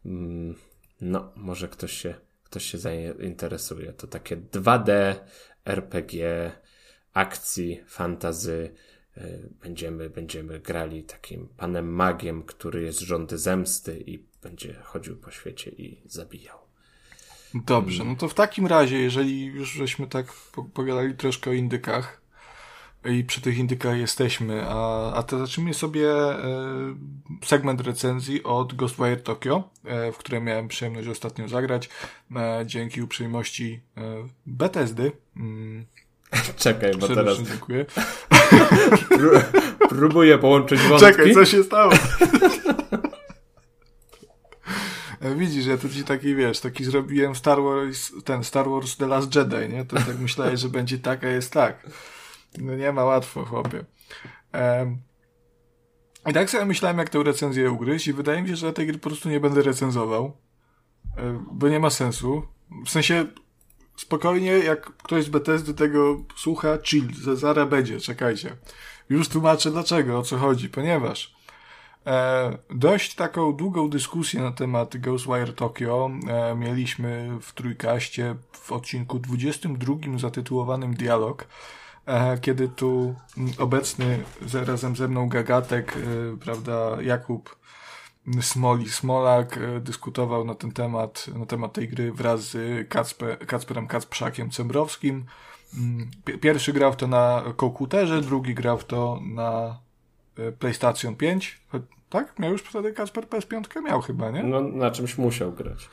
Mm, 0.06 0.56
no, 1.02 1.32
może 1.36 1.68
ktoś 1.68 1.92
się, 1.92 2.16
ktoś 2.44 2.66
się 2.66 2.78
zainteresuje. 2.78 3.94
To 3.94 4.08
takie 4.08 4.38
2D 4.38 5.16
RPG 5.66 6.52
akcji, 7.14 7.84
fantazy. 7.88 8.74
E, 9.18 9.28
będziemy, 9.64 10.10
będziemy 10.10 10.60
grali 10.60 11.04
takim 11.04 11.48
panem 11.58 11.94
magiem, 11.94 12.44
który 12.44 12.82
jest 12.82 13.00
rządy 13.00 13.38
zemsty 13.38 14.04
i 14.08 14.24
będzie 14.44 14.74
chodził 14.74 15.18
po 15.18 15.32
świecie 15.32 15.72
i 15.72 16.02
zabijał. 16.06 16.71
Dobrze, 17.54 18.04
no 18.04 18.16
to 18.16 18.30
w 18.30 18.34
takim 18.34 18.68
razie, 18.68 19.00
jeżeli 19.00 19.46
już 19.46 19.72
żeśmy 19.72 20.08
tak 20.08 20.34
pogadali 20.74 21.14
troszkę 21.14 21.50
o 21.50 21.54
indykach 21.54 22.22
i 23.06 23.24
przy 23.24 23.42
tych 23.42 23.58
indykach 23.58 23.98
jesteśmy, 23.98 24.66
a, 24.70 25.14
a 25.14 25.24
to 25.24 25.40
zacznijmy 25.40 25.74
sobie 25.74 26.10
e, 26.10 26.36
segment 27.46 27.82
recenzji 27.82 28.44
od 28.44 28.74
Ghostwire 28.74 29.24
Tokyo, 29.24 29.70
e, 29.86 30.12
w 30.12 30.18
której 30.18 30.42
miałem 30.42 30.68
przyjemność 30.68 31.08
ostatnio 31.08 31.48
zagrać, 31.48 31.90
dzięki 32.66 33.02
uprzejmości 33.02 33.80
Bethesdy. 34.46 35.12
Mm, 35.36 35.86
Czekaj, 36.58 36.92
bo 37.00 37.08
teraz... 37.08 37.42
dziękuję. 37.42 37.86
Próbuję 39.90 40.38
połączyć 40.38 40.80
wątki. 40.80 41.08
Czekaj, 41.08 41.34
co 41.34 41.46
się 41.46 41.64
stało? 41.64 41.92
E, 45.22 45.36
widzisz, 45.36 45.66
ja 45.66 45.78
tu 45.78 45.90
ci 45.90 46.04
taki, 46.04 46.36
wiesz, 46.36 46.60
taki 46.60 46.84
zrobiłem 46.84 47.36
Star 47.36 47.62
Wars, 47.62 48.12
ten 48.26 48.44
Star 48.44 48.70
Wars 48.70 48.98
The 48.98 49.08
Last 49.08 49.36
Jedi, 49.36 49.74
nie? 49.74 49.86
To 49.86 49.96
tak 49.96 50.20
myślałeś, 50.20 50.60
że 50.60 50.70
będzie 50.70 51.00
tak, 51.00 51.24
a 51.24 51.28
jest 51.28 51.54
tak. 51.54 51.90
No 52.58 52.76
nie 52.76 52.92
ma 52.92 53.04
łatwo, 53.04 53.46
chłopie. 53.46 53.86
Um, 54.54 54.98
I 56.30 56.34
tak 56.34 56.50
sobie 56.50 56.66
myślałem, 56.66 56.98
jak 56.98 57.10
tę 57.10 57.24
recenzję 57.24 57.72
ugryźć 57.72 58.08
i 58.08 58.14
wydaje 58.14 58.42
mi 58.42 58.50
się, 58.50 58.56
że 58.56 58.74
tej 58.74 58.88
gry 58.88 58.98
po 58.98 59.10
prostu 59.10 59.30
nie 59.30 59.40
będę 59.40 59.62
recenzował, 59.62 60.38
e, 61.18 61.44
bo 61.52 61.70
nie 61.70 61.80
ma 61.80 61.90
sensu. 61.90 62.44
W 62.86 62.90
sensie 62.90 63.26
spokojnie, 63.98 64.52
jak 64.52 64.82
ktoś 64.98 65.26
z 65.26 65.30
Bethesdy 65.30 65.74
tego 65.74 66.24
słucha, 66.36 66.78
chill, 66.84 67.36
zaraz 67.36 67.70
będzie, 67.70 68.00
czekajcie. 68.00 68.58
Już 69.10 69.30
tłumaczę 69.30 69.72
dlaczego, 69.72 70.20
o 70.20 70.24
co 70.24 70.38
chodzi, 70.38 70.70
ponieważ 70.70 71.41
dość 72.70 73.16
taką 73.16 73.54
długą 73.54 73.90
dyskusję 73.90 74.42
na 74.42 74.52
temat 74.52 74.98
Ghostwire 74.98 75.54
Tokyo 75.54 76.10
e, 76.28 76.56
mieliśmy 76.56 77.38
w 77.42 77.54
Trójkaście 77.54 78.36
w 78.52 78.72
odcinku 78.72 79.20
22 79.20 79.96
zatytułowanym 80.18 80.94
Dialog, 80.94 81.48
e, 82.06 82.38
kiedy 82.38 82.70
tu 82.70 83.16
obecny 83.58 84.24
razem 84.66 84.96
ze 84.96 85.08
mną 85.08 85.30
Gagatek, 85.30 85.98
e, 85.98 86.38
prawda, 86.38 87.02
Jakub 87.02 87.62
Smoli 88.42 88.90
Smolak 88.90 89.58
e, 89.58 89.80
dyskutował 89.80 90.46
na 90.46 90.56
ten 90.56 90.72
temat, 90.72 91.28
na 91.28 91.46
temat 91.46 91.74
tej 91.74 91.88
gry 91.88 92.12
wraz 92.12 92.42
z 92.42 92.90
Kacper, 92.90 93.40
Kacperem 93.48 93.88
Kacprzakiem 93.88 94.50
Cembrowskim. 94.50 95.26
Mm, 95.78 96.12
pierwszy 96.42 96.74
grał 96.74 96.96
to 96.96 97.08
na 97.08 97.44
komputerze, 97.56 98.22
drugi 98.22 98.54
grał 98.54 98.78
to 98.78 99.20
na 99.36 99.52
e, 99.52 99.91
PlayStation 100.60 101.16
5. 101.16 101.62
Tak? 102.10 102.40
Miał 102.40 102.52
już 102.52 102.62
wtedy 102.62 102.94
Kacper 102.94 103.26
PS5? 103.26 103.84
Miał 103.84 104.02
chyba, 104.02 104.32
nie? 104.32 104.44
No, 104.44 104.62
na 104.62 104.92
czymś 104.92 105.18
musiał 105.18 105.52
grać. 105.52 105.90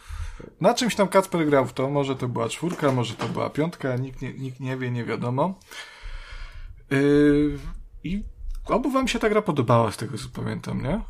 Na 0.60 0.74
czymś 0.74 0.94
tam 0.94 1.08
Kacper 1.08 1.46
grał 1.46 1.66
w 1.66 1.72
to. 1.72 1.90
Może 1.90 2.16
to 2.16 2.28
była 2.28 2.48
czwórka, 2.48 2.92
może 2.92 3.14
to 3.14 3.28
była 3.28 3.50
piątka. 3.50 3.96
Nikt 3.96 4.22
nie, 4.22 4.32
nikt 4.32 4.60
nie 4.60 4.76
wie, 4.76 4.90
nie 4.90 5.04
wiadomo. 5.04 5.58
Yy, 6.90 7.58
I 8.04 8.24
obu 8.66 8.90
wam 8.90 9.08
się 9.08 9.18
ta 9.18 9.28
gra 9.28 9.42
podobała, 9.42 9.90
z 9.90 9.96
tego 9.96 10.18
co 10.18 10.28
pamiętam, 10.34 10.82
nie? 10.82 11.00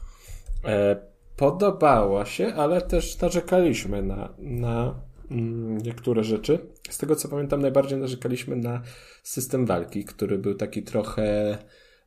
E, 0.65 0.97
podobała 1.37 2.27
się, 2.27 2.55
ale 2.55 2.83
też 2.83 3.21
narzekaliśmy 3.21 4.03
na, 4.03 4.29
na 4.39 4.95
mm, 5.31 5.79
niektóre 5.79 6.25
rzeczy. 6.25 6.59
Z 6.91 6.99
tego 6.99 7.17
co 7.17 7.29
pamiętam, 7.29 7.63
najbardziej 7.63 7.99
narzekaliśmy 7.99 8.57
na 8.57 8.81
system 9.23 9.67
walki, 9.67 10.05
który 10.05 10.39
był 10.39 10.55
taki 10.55 10.83
trochę. 10.83 11.23
E, 11.23 11.59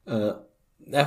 E, 0.07 0.33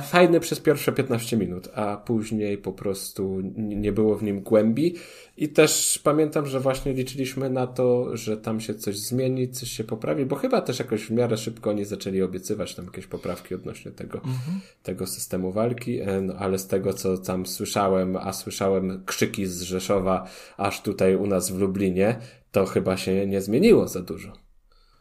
fajny 0.03 0.39
przez 0.39 0.59
pierwsze 0.59 0.91
15 0.91 1.37
minut, 1.37 1.69
a 1.75 1.97
później 1.97 2.57
po 2.57 2.71
prostu 2.71 3.41
nie 3.55 3.91
było 3.91 4.15
w 4.15 4.23
nim 4.23 4.41
głębi. 4.41 4.95
I 5.37 5.49
też 5.49 5.99
pamiętam, 6.03 6.45
że 6.45 6.59
właśnie 6.59 6.93
liczyliśmy 6.93 7.49
na 7.49 7.67
to, 7.67 8.17
że 8.17 8.37
tam 8.37 8.59
się 8.59 8.75
coś 8.75 8.97
zmieni, 8.97 9.49
coś 9.49 9.71
się 9.71 9.83
poprawi, 9.83 10.25
bo 10.25 10.35
chyba 10.35 10.61
też 10.61 10.79
jakoś 10.79 11.05
w 11.05 11.11
miarę 11.11 11.37
szybko 11.37 11.69
oni 11.69 11.85
zaczęli 11.85 12.21
obiecywać 12.21 12.75
tam 12.75 12.85
jakieś 12.85 13.07
poprawki 13.07 13.55
odnośnie 13.55 13.91
tego, 13.91 14.17
mhm. 14.17 14.59
tego 14.83 15.07
systemu 15.07 15.51
walki, 15.51 16.01
e, 16.01 16.21
no, 16.21 16.35
ale 16.35 16.59
z 16.59 16.67
tego, 16.67 16.93
co 16.93 17.17
tam 17.17 17.45
słyszałem, 17.45 18.15
a 18.15 18.33
słyszałem 18.33 19.03
krzyki 19.05 19.45
z 19.45 19.61
Rzeszowa, 19.61 20.27
aż 20.57 20.81
tutaj 20.81 21.15
u 21.15 21.27
nas 21.27 21.51
w 21.51 21.59
Lublinie, 21.59 22.19
to 22.51 22.65
chyba 22.65 22.97
się 22.97 23.27
nie 23.27 23.41
zmieniło 23.41 23.87
za 23.87 24.01
dużo. 24.01 24.44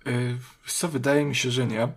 Yy, 0.06 0.36
co, 0.66 0.88
wydaje 0.88 1.24
mi 1.24 1.34
się, 1.34 1.50
że 1.50 1.66
nie. 1.66 1.88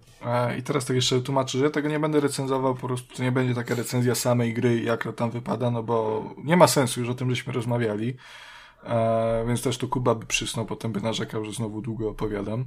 I 0.60 0.64
teraz 0.64 0.86
tak 0.86 0.96
jeszcze 0.96 1.22
tłumaczę, 1.22 1.58
że 1.58 1.64
ja 1.64 1.70
tego 1.70 1.90
nie 1.90 2.00
będę 2.00 2.20
recenzował, 2.20 2.76
po 2.76 2.88
prostu 2.88 3.16
to 3.16 3.24
nie 3.24 3.32
będzie 3.32 3.56
taka 3.56 3.76
recenzja 3.76 4.16
samej 4.16 4.54
gry, 4.54 4.82
jak 4.82 5.04
to 5.04 5.14
tam 5.14 5.32
wypada, 5.32 5.72
no 5.72 5.84
bo 5.84 6.26
nie 6.44 6.58
ma 6.58 6.68
sensu, 6.68 7.00
już 7.00 7.10
o 7.10 7.14
tym 7.14 7.30
żeśmy 7.30 7.54
rozmawiali. 7.54 8.18
Więc 9.48 9.62
też 9.62 9.78
tu 9.78 9.88
Kuba 9.88 10.16
by 10.16 10.26
przysnął, 10.26 10.66
potem 10.66 10.92
by 10.92 11.02
narzekał, 11.02 11.46
że 11.46 11.52
znowu 11.52 11.82
długo 11.82 12.10
opowiadam. 12.10 12.66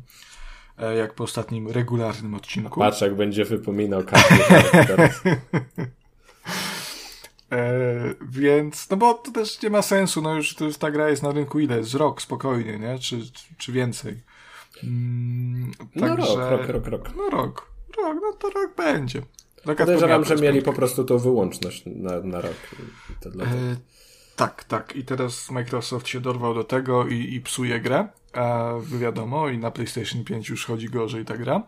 E, 0.80 0.96
jak 0.96 1.14
po 1.14 1.24
ostatnim 1.24 1.68
regularnym 1.68 2.34
odcinku. 2.34 2.80
Patrz, 2.80 3.00
jak 3.00 3.14
będzie 3.14 3.44
wypominał 3.44 4.02
każdy 4.04 4.44
E, 7.52 7.80
więc, 8.22 8.90
no 8.90 8.96
bo 8.96 9.14
to 9.14 9.30
też 9.32 9.62
nie 9.62 9.70
ma 9.70 9.82
sensu, 9.82 10.22
no 10.22 10.34
już 10.34 10.54
to, 10.54 10.64
ta 10.78 10.90
gra 10.90 11.08
jest 11.08 11.22
na 11.22 11.32
rynku 11.32 11.60
ile? 11.60 11.84
Z 11.84 11.94
rok 11.94 12.22
spokojnie, 12.22 12.78
nie? 12.78 12.98
Czy, 12.98 13.20
czy 13.58 13.72
więcej. 13.72 14.20
Mm, 14.84 15.72
no 15.96 16.08
także, 16.08 16.50
rok, 16.50 16.68
rok, 16.68 16.68
rok, 16.68 16.86
rok. 16.86 17.16
No 17.16 17.30
rok, 17.30 17.72
rok, 17.96 18.16
no 18.22 18.32
to 18.32 18.50
rok 18.50 18.76
będzie. 18.76 19.22
Podejrzewam, 19.64 20.24
że 20.24 20.36
mieli 20.36 20.62
po 20.62 20.72
prostu 20.72 21.04
tą 21.04 21.18
wyłączność 21.18 21.82
na, 21.86 22.20
na 22.20 22.40
rok. 22.40 22.56
E, 23.40 23.76
tak, 24.36 24.64
tak. 24.64 24.96
I 24.96 25.04
teraz 25.04 25.50
Microsoft 25.50 26.08
się 26.08 26.20
dorwał 26.20 26.54
do 26.54 26.64
tego 26.64 27.06
i, 27.06 27.34
i 27.34 27.40
psuje 27.40 27.80
grę. 27.80 28.08
E, 28.34 28.80
wiadomo, 28.98 29.48
i 29.48 29.58
na 29.58 29.70
PlayStation 29.70 30.24
5 30.24 30.48
już 30.48 30.66
chodzi 30.66 30.88
gorzej 30.88 31.24
ta 31.24 31.36
gra. 31.36 31.62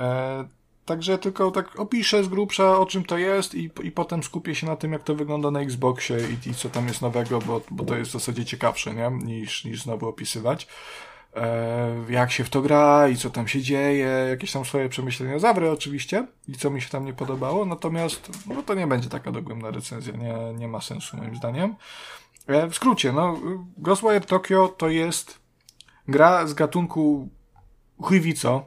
E, 0.00 0.44
Także 0.84 1.18
tylko 1.18 1.50
tak 1.50 1.80
opiszę 1.80 2.24
z 2.24 2.28
grubsza 2.28 2.78
o 2.78 2.86
czym 2.86 3.04
to 3.04 3.18
jest 3.18 3.54
i, 3.54 3.70
i 3.82 3.90
potem 3.90 4.22
skupię 4.22 4.54
się 4.54 4.66
na 4.66 4.76
tym, 4.76 4.92
jak 4.92 5.02
to 5.02 5.14
wygląda 5.14 5.50
na 5.50 5.60
Xboxie 5.60 6.16
i, 6.16 6.50
i 6.50 6.54
co 6.54 6.68
tam 6.68 6.88
jest 6.88 7.02
nowego, 7.02 7.38
bo, 7.38 7.60
bo 7.70 7.84
to 7.84 7.96
jest 7.96 8.10
w 8.10 8.12
zasadzie 8.12 8.44
ciekawsze, 8.44 8.94
nie? 8.94 9.10
Niż, 9.10 9.64
niż 9.64 9.82
znowu 9.82 10.08
opisywać 10.08 10.68
jak 12.08 12.32
się 12.32 12.44
w 12.44 12.50
to 12.50 12.62
gra 12.62 13.08
i 13.08 13.16
co 13.16 13.30
tam 13.30 13.48
się 13.48 13.62
dzieje, 13.62 14.06
jakieś 14.06 14.52
tam 14.52 14.64
swoje 14.64 14.88
przemyślenia 14.88 15.38
zawrę 15.38 15.72
oczywiście 15.72 16.26
i 16.48 16.52
co 16.52 16.70
mi 16.70 16.80
się 16.80 16.88
tam 16.88 17.04
nie 17.04 17.12
podobało, 17.12 17.64
natomiast 17.64 18.30
no 18.46 18.62
to 18.62 18.74
nie 18.74 18.86
będzie 18.86 19.08
taka 19.08 19.32
dogłębna 19.32 19.70
recenzja, 19.70 20.16
nie, 20.16 20.34
nie 20.58 20.68
ma 20.68 20.80
sensu 20.80 21.16
moim 21.16 21.36
zdaniem. 21.36 21.74
E, 22.46 22.68
w 22.68 22.74
skrócie, 22.74 23.12
no 23.12 23.40
Ghostwire 23.78 24.24
Tokyo 24.24 24.68
to 24.68 24.88
jest 24.88 25.38
gra 26.08 26.46
z 26.46 26.54
gatunku 26.54 27.28
chujwico, 28.00 28.66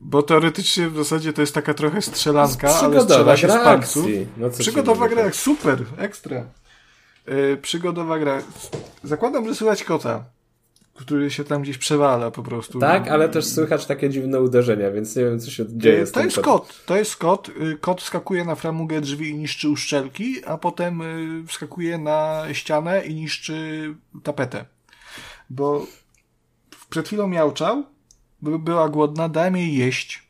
bo 0.00 0.22
teoretycznie 0.22 0.88
w 0.88 0.96
zasadzie 0.96 1.32
to 1.32 1.40
jest 1.40 1.54
taka 1.54 1.74
trochę 1.74 2.02
strzelanka, 2.02 2.74
ale 2.74 3.00
strzela 3.00 3.36
się 3.36 3.48
z 3.48 3.52
palców. 3.52 4.06
No, 4.36 4.50
Przygodowa 4.50 5.08
gra, 5.08 5.32
super, 5.32 5.84
ekstra. 5.98 6.44
Yy, 7.26 7.56
przygodowa 7.62 8.18
gra. 8.18 8.42
Zakładam, 9.02 9.48
że 9.48 9.54
słychać 9.54 9.84
kota 9.84 10.24
który 10.94 11.30
się 11.30 11.44
tam 11.44 11.62
gdzieś 11.62 11.78
przewala 11.78 12.30
po 12.30 12.42
prostu. 12.42 12.78
Tak, 12.78 13.08
ale 13.08 13.28
też 13.28 13.46
słychać 13.46 13.86
takie 13.86 14.10
dziwne 14.10 14.40
uderzenia, 14.40 14.90
więc 14.90 15.16
nie 15.16 15.24
wiem, 15.24 15.40
co 15.40 15.50
się 15.50 15.64
dzieje. 15.68 16.06
To 16.06 16.24
jest 16.24 16.40
kot. 16.40 16.84
To 16.86 16.96
jest 16.96 17.16
kot. 17.16 17.48
Y, 17.48 17.78
kot 17.80 18.02
skakuje 18.02 18.44
na 18.44 18.54
framugę 18.54 19.00
drzwi 19.00 19.30
i 19.30 19.34
niszczy 19.34 19.68
uszczelki, 19.68 20.44
a 20.44 20.58
potem 20.58 21.02
y, 21.02 21.46
wskakuje 21.46 21.98
na 21.98 22.44
ścianę 22.52 23.06
i 23.06 23.14
niszczy 23.14 23.94
tapetę. 24.22 24.64
Bo 25.50 25.86
przed 26.90 27.06
chwilą 27.06 27.28
miałczał, 27.28 27.84
była 28.42 28.88
głodna, 28.88 29.28
dałem 29.28 29.56
jej 29.56 29.76
jeść. 29.76 30.22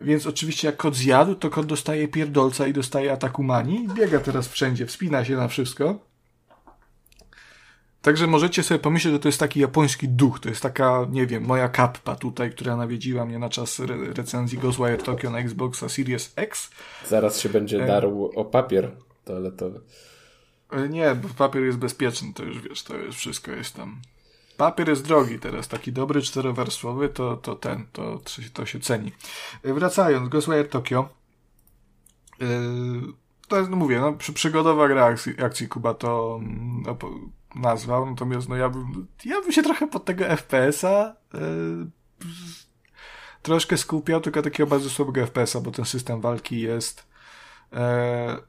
Więc 0.00 0.26
oczywiście 0.26 0.68
jak 0.68 0.76
kot 0.76 0.96
zjadł, 0.96 1.34
to 1.34 1.50
kot 1.50 1.66
dostaje 1.66 2.08
pierdolca 2.08 2.66
i 2.66 2.72
dostaje 2.72 3.12
ataku 3.12 3.42
mani. 3.42 3.88
Biega 3.94 4.20
teraz 4.20 4.48
wszędzie, 4.48 4.86
wspina 4.86 5.24
się 5.24 5.36
na 5.36 5.48
wszystko. 5.48 6.11
Także 8.02 8.26
możecie 8.26 8.62
sobie 8.62 8.78
pomyśleć, 8.78 9.14
że 9.14 9.20
to 9.20 9.28
jest 9.28 9.40
taki 9.40 9.60
japoński 9.60 10.08
duch, 10.08 10.40
to 10.40 10.48
jest 10.48 10.62
taka, 10.62 11.06
nie 11.10 11.26
wiem, 11.26 11.44
moja 11.44 11.68
kappa 11.68 12.16
tutaj, 12.16 12.50
która 12.50 12.76
nawiedziła 12.76 13.24
mnie 13.24 13.38
na 13.38 13.48
czas 13.48 13.80
re 13.80 13.96
recenzji 14.14 14.58
Ghostwire 14.58 15.02
Tokyo 15.02 15.30
na 15.30 15.38
Xboxa 15.38 15.88
Series 15.88 16.32
X. 16.36 16.70
Zaraz 17.08 17.40
się 17.40 17.48
będzie 17.48 17.84
e... 17.84 17.86
darł 17.86 18.30
o 18.36 18.44
papier 18.44 18.90
toaletowy. 19.24 19.80
E, 20.70 20.88
nie, 20.88 21.14
bo 21.14 21.28
papier 21.28 21.62
jest 21.62 21.78
bezpieczny, 21.78 22.32
to 22.34 22.42
już 22.44 22.60
wiesz, 22.60 22.82
to 22.82 22.96
jest 22.96 23.18
wszystko 23.18 23.50
jest 23.50 23.74
tam. 23.74 24.00
Papier 24.56 24.88
jest 24.88 25.04
drogi 25.04 25.38
teraz, 25.38 25.68
taki 25.68 25.92
dobry 25.92 26.22
czterowarstwowy, 26.22 27.08
to, 27.08 27.36
to 27.36 27.56
ten, 27.56 27.86
to, 27.92 28.20
to 28.52 28.66
się 28.66 28.80
ceni. 28.80 29.12
E, 29.62 29.74
wracając, 29.74 30.28
Ghostwire 30.28 30.68
Tokyo. 30.68 31.08
Yy, 32.40 32.46
to 33.48 33.58
jest, 33.58 33.70
no 33.70 33.76
mówię, 33.76 34.00
no, 34.00 34.12
przy, 34.12 34.32
przygodowa 34.32 34.88
gra 34.88 35.04
akcji, 35.04 35.42
akcji 35.42 35.68
Kuba 35.68 35.94
to 35.94 36.40
no, 36.86 36.96
nazwał, 37.54 38.06
natomiast 38.10 38.48
no 38.48 38.56
ja 38.56 38.68
bym, 38.68 39.06
ja 39.24 39.40
bym 39.40 39.52
się 39.52 39.62
trochę 39.62 39.86
pod 39.86 40.04
tego 40.04 40.24
FPS-a 40.24 41.16
yy, 41.34 41.90
troszkę 43.42 43.76
skupiał, 43.76 44.20
tylko 44.20 44.42
takiego 44.42 44.70
bardzo 44.70 44.90
słabego 44.90 45.26
FPS-a, 45.26 45.60
bo 45.60 45.70
ten 45.70 45.84
system 45.84 46.20
walki 46.20 46.60
jest 46.60 47.06
yy, 47.72 47.78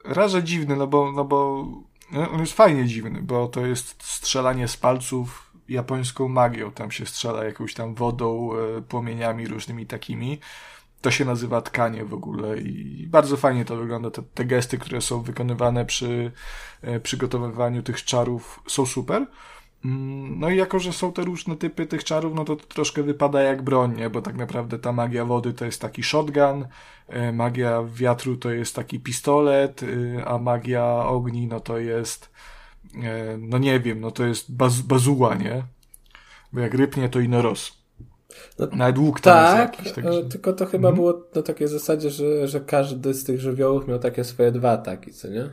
raże 0.04 0.42
dziwny, 0.42 0.76
no 0.76 0.86
bo, 0.86 1.12
no 1.12 1.24
bo 1.24 1.66
no, 2.12 2.30
on 2.30 2.40
jest 2.40 2.52
fajnie 2.52 2.86
dziwny, 2.86 3.22
bo 3.22 3.48
to 3.48 3.66
jest 3.66 4.02
strzelanie 4.02 4.68
z 4.68 4.76
palców 4.76 5.52
japońską 5.68 6.28
magią, 6.28 6.70
tam 6.70 6.90
się 6.90 7.06
strzela 7.06 7.44
jakąś 7.44 7.74
tam 7.74 7.94
wodą, 7.94 8.50
yy, 8.54 8.82
płomieniami 8.82 9.48
różnymi 9.48 9.86
takimi, 9.86 10.38
to 11.04 11.10
się 11.10 11.24
nazywa 11.24 11.60
tkanie 11.60 12.04
w 12.04 12.14
ogóle 12.14 12.58
i 12.58 13.06
bardzo 13.06 13.36
fajnie 13.36 13.64
to 13.64 13.76
wygląda. 13.76 14.10
Te, 14.10 14.22
te 14.22 14.44
gesty, 14.44 14.78
które 14.78 15.00
są 15.00 15.22
wykonywane 15.22 15.84
przy 15.84 16.32
e, 16.82 17.00
przygotowywaniu 17.00 17.82
tych 17.82 18.04
czarów 18.04 18.62
są 18.66 18.86
super. 18.86 19.26
Mm, 19.84 20.40
no 20.40 20.50
i 20.50 20.56
jako, 20.56 20.78
że 20.78 20.92
są 20.92 21.12
te 21.12 21.22
różne 21.22 21.56
typy 21.56 21.86
tych 21.86 22.04
czarów, 22.04 22.34
no 22.34 22.44
to, 22.44 22.56
to 22.56 22.66
troszkę 22.66 23.02
wypada 23.02 23.42
jak 23.42 23.62
broń, 23.62 23.96
nie? 23.96 24.10
bo 24.10 24.22
tak 24.22 24.36
naprawdę 24.36 24.78
ta 24.78 24.92
magia 24.92 25.24
wody 25.24 25.52
to 25.52 25.64
jest 25.64 25.80
taki 25.80 26.02
shotgun, 26.02 26.66
e, 27.08 27.32
magia 27.32 27.82
wiatru 27.94 28.36
to 28.36 28.50
jest 28.50 28.76
taki 28.76 29.00
pistolet, 29.00 29.82
e, 29.82 30.24
a 30.24 30.38
magia 30.38 30.84
ogni 31.06 31.46
no 31.46 31.60
to 31.60 31.78
jest, 31.78 32.30
no 33.38 33.58
nie 33.58 33.80
wiem, 33.80 34.00
no 34.00 34.10
to 34.10 34.26
jest 34.26 34.56
baz 34.56 34.80
bazuła, 34.80 35.34
nie? 35.34 35.62
Bo 36.52 36.60
jak 36.60 36.74
rypnie 36.74 37.08
to 37.08 37.20
inoros. 37.20 37.83
No, 38.58 38.66
Nawet 38.72 38.98
łuk 38.98 39.20
tak, 39.20 39.78
jest 39.78 39.96
jakiś, 39.96 40.04
tak, 40.04 40.14
tylko 40.30 40.52
to 40.52 40.66
chyba 40.66 40.88
mhm. 40.88 40.94
było 40.94 41.24
na 41.34 41.42
takiej 41.42 41.68
zasadzie, 41.68 42.10
że, 42.10 42.48
że 42.48 42.60
każdy 42.60 43.14
z 43.14 43.24
tych 43.24 43.40
żywiołów 43.40 43.88
miał 43.88 43.98
takie 43.98 44.24
swoje 44.24 44.52
dwa 44.52 44.70
ataki, 44.70 45.12
co 45.12 45.28
nie? 45.28 45.50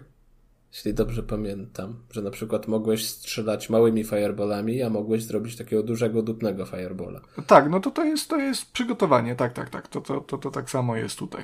Jeśli 0.74 0.94
dobrze 0.94 1.24
pamiętam, 1.24 1.96
że 2.12 2.22
na 2.22 2.32
przykład 2.32 2.68
mogłeś 2.68 3.08
strzelać 3.08 3.70
małymi 3.70 4.04
fireballami, 4.04 4.82
a 4.82 4.90
mogłeś 4.90 5.24
zrobić 5.24 5.58
takiego 5.58 5.84
dużego, 5.84 6.22
dupnego 6.22 6.66
firebola. 6.66 7.22
Tak, 7.48 7.70
no 7.70 7.80
to 7.80 7.92
to 7.92 8.04
jest, 8.04 8.30
to 8.30 8.38
jest 8.38 8.72
przygotowanie, 8.72 9.36
tak, 9.36 9.54
tak, 9.54 9.70
tak. 9.70 9.88
To, 9.88 10.02
to, 10.02 10.22
to, 10.22 10.38
to 10.38 10.52
tak 10.52 10.70
samo 10.70 10.96
jest 10.96 11.20
tutaj. 11.20 11.44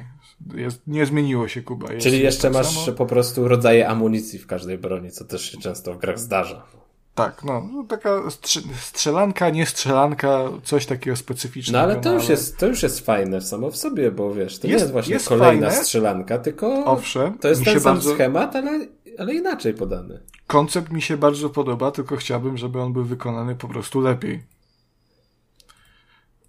Jest, 0.56 0.82
nie 0.88 1.06
zmieniło 1.06 1.48
się 1.48 1.62
Kuba. 1.62 1.94
Jest, 1.94 2.04
Czyli 2.04 2.20
jeszcze 2.20 2.42
tak 2.42 2.54
masz 2.54 2.86
samo. 2.86 2.98
po 2.98 3.06
prostu 3.06 3.48
rodzaje 3.48 3.88
amunicji 3.88 4.40
w 4.40 4.48
każdej 4.48 4.78
broni, 4.78 5.12
co 5.12 5.26
też 5.26 5.42
się 5.52 5.58
często 5.58 5.94
w 5.94 5.98
grach 5.98 6.20
zdarza. 6.20 6.66
Tak, 7.18 7.44
no, 7.44 7.70
no 7.74 7.84
taka 7.84 8.22
strzelanka, 8.82 9.50
nie 9.50 9.66
strzelanka, 9.66 10.50
coś 10.64 10.86
takiego 10.86 11.16
specyficznego. 11.16 11.88
No 11.88 11.94
ale 11.94 12.02
to, 12.02 12.10
no, 12.10 12.16
już, 12.16 12.24
ale... 12.24 12.32
Jest, 12.32 12.58
to 12.58 12.68
już 12.68 12.84
jest 12.84 13.00
fajne 13.00 13.42
samo 13.42 13.72
w 13.72 13.78
sobie, 13.78 14.12
bo 14.12 14.34
wiesz, 14.34 14.60
to 14.60 14.68
jest, 14.68 14.80
nie 14.80 14.82
jest 14.82 14.92
właśnie 14.92 15.14
jest 15.14 15.30
kolejna 15.30 15.68
fajne. 15.68 15.84
strzelanka, 15.84 16.40
tylko 16.40 16.86
Owszem, 16.86 17.38
to 17.38 17.48
jest 17.48 17.64
ten 17.64 17.80
sam 17.80 17.94
bardzo... 17.96 18.14
schemat, 18.14 18.56
ale, 18.56 18.88
ale 19.18 19.34
inaczej 19.34 19.74
podany. 19.74 20.20
Koncept 20.48 20.92
mi 20.92 21.02
się 21.02 21.18
bardzo 21.18 21.50
podoba, 21.50 21.92
tylko 21.92 22.16
chciałbym, 22.16 22.58
żeby 22.58 22.82
on 22.82 22.94
był 22.94 23.06
wykonany 23.06 23.56
po 23.56 23.68
prostu 23.68 24.02
lepiej. 24.02 24.44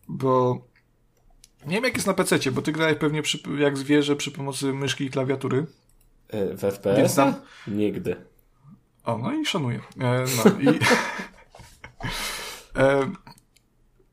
Bo 0.09 0.59
nie 1.67 1.75
wiem 1.75 1.85
jak 1.85 1.95
jest 1.95 2.07
na 2.07 2.15
PC, 2.15 2.53
bo 2.53 2.63
ty 2.63 2.73
grałeś 2.73 2.99
pewnie 2.99 3.23
przy, 3.23 3.39
jak 3.59 3.79
zwierzę 3.79 4.17
przy 4.17 4.31
pomocy 4.31 4.73
myszki 4.73 5.05
i 5.05 5.11
klawiatury. 5.11 5.67
E, 6.29 6.57
w 6.57 6.61
FPS? 6.61 7.15
Tam... 7.15 7.35
Nigdy. 7.69 8.17
O, 9.09 9.19
no 9.19 9.33
i 9.33 9.47
szanuję. 9.47 9.81
E, 10.01 10.25
no 10.37 10.71
i... 10.73 10.79
e, 12.83 13.11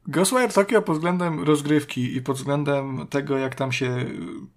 Ghostwire 0.07 0.53
Tokyo 0.53 0.81
pod 0.81 0.95
względem 0.95 1.43
rozgrywki 1.43 2.15
i 2.15 2.21
pod 2.21 2.37
względem 2.37 3.07
tego, 3.07 3.37
jak 3.37 3.55
tam 3.55 3.71
się 3.71 4.05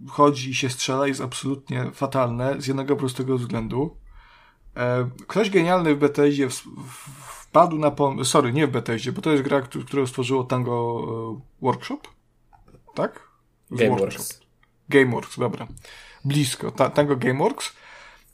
chodzi 0.09 0.51
i 0.51 0.55
się 0.55 0.70
strzela, 0.70 1.07
jest 1.07 1.20
absolutnie 1.20 1.91
fatalne 1.93 2.61
z 2.61 2.66
jednego 2.66 2.97
prostego 2.97 3.39
względu. 3.39 3.97
E, 4.76 5.11
ktoś 5.26 5.51
genialny 5.51 5.95
w 5.95 5.99
Bethesdzie 5.99 6.49
wpadł 7.26 7.78
na 7.78 7.91
pomysł, 7.91 8.30
sorry, 8.30 8.53
nie 8.53 8.66
w 8.66 8.70
Bethesdzie, 8.70 9.12
bo 9.12 9.22
to 9.22 9.30
jest 9.30 9.43
gra, 9.43 9.62
którą 9.62 10.07
stworzyło 10.07 10.45
Tango 10.45 11.07
e, 11.39 11.41
Workshop, 11.62 12.01
tak? 12.95 13.28
Gameworks. 13.70 14.41
Gameworks, 14.89 15.39
dobra. 15.39 15.66
Blisko, 16.24 16.70
ta, 16.70 16.91
tego 16.91 17.16
Gameworks. 17.16 17.76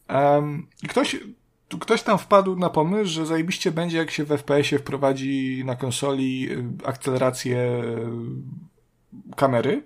Um, 0.08 0.66
I 0.82 0.88
ktoś, 0.88 1.16
ktoś 1.78 2.02
tam 2.02 2.18
wpadł 2.18 2.56
na 2.56 2.70
pomysł, 2.70 3.10
że 3.10 3.26
zajebiście 3.26 3.72
będzie, 3.72 3.96
jak 3.96 4.10
się 4.10 4.24
w 4.24 4.28
FPS-ie 4.28 4.78
wprowadzi 4.78 5.62
na 5.64 5.76
konsoli 5.76 6.52
y, 6.52 6.64
akcelerację 6.84 7.56
y, 7.58 9.36
kamery, 9.36 9.82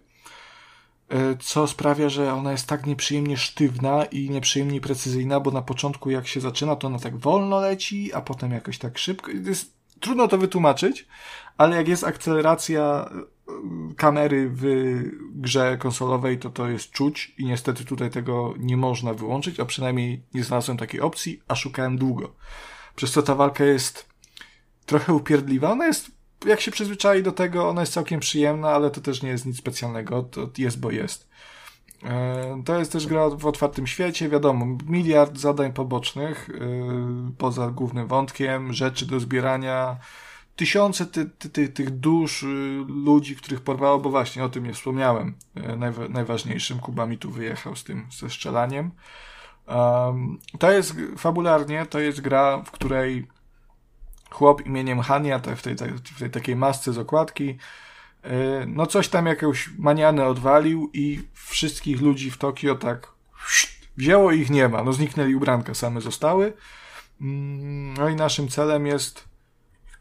y, 1.13 1.17
co 1.41 1.67
sprawia, 1.67 2.09
że 2.09 2.35
ona 2.35 2.53
jest 2.53 2.67
tak 2.67 2.87
nieprzyjemnie 2.87 3.37
sztywna 3.37 4.05
i 4.05 4.31
nieprzyjemnie 4.31 4.81
precyzyjna, 4.81 5.41
bo 5.41 5.51
na 5.51 5.63
początku 5.63 6.11
jak 6.11 6.27
się 6.27 6.41
zaczyna, 6.41 6.77
to 6.77 6.87
ona 6.87 6.99
tak 6.99 7.17
wolno 7.17 7.61
leci, 7.61 8.13
a 8.15 8.21
potem 8.21 8.53
jakoś 8.53 8.79
tak 8.79 8.99
szybko. 8.99 9.31
Jest 9.31 9.79
trudno 10.01 10.29
to 10.29 10.39
wytłumaczyć, 10.39 11.07
ale 11.59 11.77
jak 11.77 11.89
jest 11.89 12.05
akceleracja 12.05 13.11
kamery 13.97 14.51
w 14.55 14.65
grze 15.35 15.79
konsolowej, 15.79 16.39
to 16.39 16.51
to 16.51 16.69
jest 16.69 16.91
czuć 16.91 17.35
i 17.39 17.45
niestety 17.45 17.85
tutaj 17.85 18.11
tego 18.11 18.55
nie 18.59 18.77
można 18.77 19.15
wyłączyć, 19.15 19.61
a 19.61 19.65
przynajmniej 19.65 20.23
nie 20.35 20.45
znalazłem 20.45 20.79
takiej 20.79 21.01
opcji, 21.01 21.43
a 21.49 21.55
szukałem 21.55 21.99
długo. 21.99 22.35
Przez 22.97 23.13
co 23.13 23.23
ta 23.23 23.35
walka 23.35 23.65
jest 23.65 24.09
trochę 24.87 25.15
upierdliwa. 25.15 25.71
Ona 25.71 25.87
jest, 25.87 26.11
jak 26.47 26.61
się 26.61 26.71
przyzwyczai 26.71 27.23
do 27.23 27.33
tego, 27.33 27.69
ona 27.69 27.81
jest 27.81 27.93
całkiem 27.93 28.21
przyjemna, 28.21 28.71
ale 28.71 28.91
to 28.91 29.01
też 29.01 29.23
nie 29.23 29.31
jest 29.31 29.47
nic 29.47 29.59
specjalnego. 29.59 30.23
To 30.23 30.51
jest, 30.59 30.81
bo 30.81 30.91
jest. 30.91 31.29
E, 32.05 32.63
to 32.65 32.79
jest 32.79 32.93
też 32.93 33.07
gra 33.07 33.31
w 33.31 33.47
otwartym 33.47 33.87
świecie, 33.87 34.29
wiadomo, 34.29 34.67
miliard 34.87 35.39
zadań 35.39 35.73
pobocznych, 35.73 36.51
e, 36.51 37.33
poza 37.39 37.71
głównym 37.71 38.07
wątkiem, 38.07 38.73
rzeczy 38.73 39.07
do 39.07 39.21
zbierania, 39.21 39.97
tysiące 40.59 41.07
ty, 41.07 41.31
ty, 41.39 41.51
ty, 41.51 41.69
tych 41.69 41.91
dusz 41.91 42.43
y, 42.43 42.85
ludzi, 42.89 43.37
których 43.37 43.61
porwało, 43.61 43.99
bo 43.99 44.11
właśnie 44.11 44.45
o 44.45 44.49
tym 44.49 44.65
nie 44.65 44.73
wspomniałem. 44.73 45.35
E, 45.55 45.77
najwa 45.77 46.09
najważniejszym 46.09 46.79
Kuba 46.79 47.07
mi 47.07 47.19
tu 47.19 47.31
wyjechał 47.31 47.77
z 47.77 47.85
tym, 47.85 48.07
ze 48.11 48.31
strzelaniem. 48.31 48.91
Um, 49.67 50.39
to 50.59 50.71
jest 50.71 50.95
fabularnie, 51.17 51.87
to 51.87 52.01
jest 52.01 52.21
gra, 52.21 52.63
w 52.63 52.71
której 52.71 53.27
chłop 54.31 54.67
imieniem 54.67 55.01
Hania, 55.01 55.39
w 55.39 55.63
tej, 55.63 55.77
w 55.77 56.19
tej 56.19 56.31
takiej 56.31 56.57
masce 56.57 56.93
z 56.93 56.99
okładki, 56.99 57.59
e, 58.23 58.67
no 58.67 58.87
coś 58.87 59.09
tam 59.09 59.27
jakąś 59.27 59.71
manianę 59.79 60.27
odwalił 60.27 60.91
i 60.93 61.23
wszystkich 61.35 62.01
ludzi 62.01 62.31
w 62.31 62.39
Tokio 62.39 62.75
tak 62.75 63.13
wzięło 63.97 64.33
ich 64.33 64.51
nie 64.51 64.69
ma. 64.69 64.83
No 64.83 64.93
zniknęli 64.93 65.35
ubranka, 65.35 65.75
same 65.75 66.01
zostały. 66.01 66.53
Mm, 67.21 67.95
no 67.95 68.09
i 68.09 68.15
naszym 68.15 68.49
celem 68.49 68.87
jest 68.87 69.28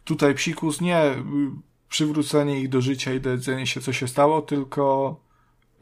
tutaj 0.07 0.35
psikus 0.35 0.81
nie 0.81 1.05
y, 1.05 1.15
przywrócenie 1.89 2.59
ich 2.59 2.69
do 2.69 2.81
życia 2.81 3.13
i 3.13 3.21
dowiedzenie 3.21 3.67
się, 3.67 3.81
co 3.81 3.93
się 3.93 4.07
stało, 4.07 4.41
tylko 4.41 5.15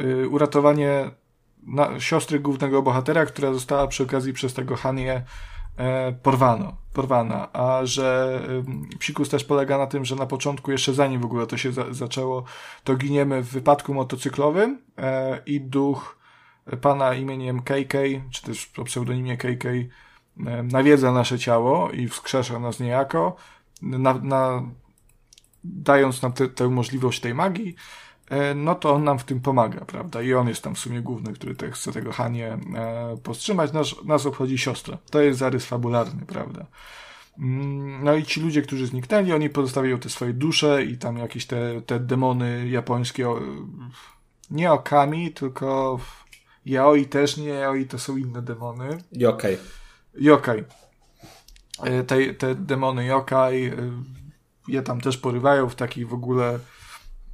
y, 0.01 0.29
uratowanie 0.29 1.11
na, 1.63 1.99
siostry 1.99 2.39
głównego 2.39 2.81
bohatera, 2.81 3.25
która 3.25 3.53
została 3.53 3.87
przy 3.87 4.03
okazji 4.03 4.33
przez 4.33 4.53
tego 4.53 4.75
Hanie 4.75 5.23
e, 5.77 6.11
porwano, 6.11 6.77
porwana, 6.93 7.53
a 7.53 7.79
że 7.83 8.39
y, 8.93 8.97
psikus 8.97 9.29
też 9.29 9.43
polega 9.43 9.77
na 9.77 9.87
tym, 9.87 10.05
że 10.05 10.15
na 10.15 10.25
początku, 10.25 10.71
jeszcze 10.71 10.93
zanim 10.93 11.21
w 11.21 11.25
ogóle 11.25 11.47
to 11.47 11.57
się 11.57 11.71
za, 11.71 11.93
zaczęło, 11.93 12.43
to 12.83 12.95
giniemy 12.95 13.41
w 13.41 13.49
wypadku 13.49 13.93
motocyklowym 13.93 14.81
e, 14.97 15.41
i 15.45 15.61
duch 15.61 16.17
pana 16.81 17.13
imieniem 17.13 17.61
KK, 17.61 17.93
czy 18.31 18.41
też 18.43 18.71
o 18.77 18.83
pseudonimie 18.83 19.37
KK, 19.37 19.65
e, 19.65 20.63
nawiedza 20.63 21.11
nasze 21.11 21.39
ciało 21.39 21.91
i 21.91 22.07
wskrzesza 22.07 22.59
nas 22.59 22.79
niejako, 22.79 23.35
na, 23.81 24.13
na, 24.13 24.63
dając 25.63 26.21
nam 26.21 26.33
te, 26.33 26.49
tę 26.49 26.69
możliwość 26.69 27.19
tej 27.19 27.33
magii, 27.33 27.75
e, 28.29 28.55
no 28.55 28.75
to 28.75 28.93
on 28.93 29.03
nam 29.03 29.19
w 29.19 29.23
tym 29.23 29.41
pomaga, 29.41 29.85
prawda? 29.85 30.21
I 30.21 30.33
on 30.33 30.47
jest 30.47 30.63
tam 30.63 30.75
w 30.75 30.79
sumie 30.79 31.01
główny, 31.01 31.33
który 31.33 31.55
te, 31.55 31.71
chce 31.71 31.91
tego 31.91 32.11
Hanie 32.11 32.57
e, 32.75 33.17
powstrzymać. 33.23 33.73
Nas, 33.73 33.95
nas 34.05 34.25
obchodzi 34.25 34.57
siostra. 34.57 34.97
To 35.11 35.21
jest 35.21 35.39
zarys 35.39 35.65
fabularny, 35.65 36.25
prawda? 36.25 36.65
Mm, 37.39 38.03
no 38.03 38.15
i 38.15 38.23
ci 38.23 38.41
ludzie, 38.41 38.61
którzy 38.61 38.87
zniknęli, 38.87 39.31
oni 39.33 39.49
pozostawiają 39.49 39.99
te 39.99 40.09
swoje 40.09 40.33
dusze 40.33 40.83
i 40.83 40.97
tam 40.97 41.17
jakieś 41.17 41.45
te, 41.45 41.81
te 41.81 41.99
demony 41.99 42.69
japońskie, 42.69 43.27
nie 44.51 44.71
okami, 44.71 45.31
tylko 45.31 45.99
yaoi 46.65 47.05
też 47.05 47.37
nie, 47.37 47.49
yaoi 47.49 47.85
to 47.85 47.99
są 47.99 48.17
inne 48.17 48.41
demony. 48.41 48.97
Yokai. 49.11 49.57
Yokai. 50.13 50.63
E, 51.83 52.03
te, 52.03 52.33
te 52.33 52.55
demony 52.55 53.05
yokai 53.05 53.65
e, 53.65 53.71
je 54.67 54.81
tam 54.81 55.01
też 55.01 55.17
porywają 55.17 55.69
w 55.69 55.75
takich 55.75 56.07
w 56.07 56.13
ogóle 56.13 56.59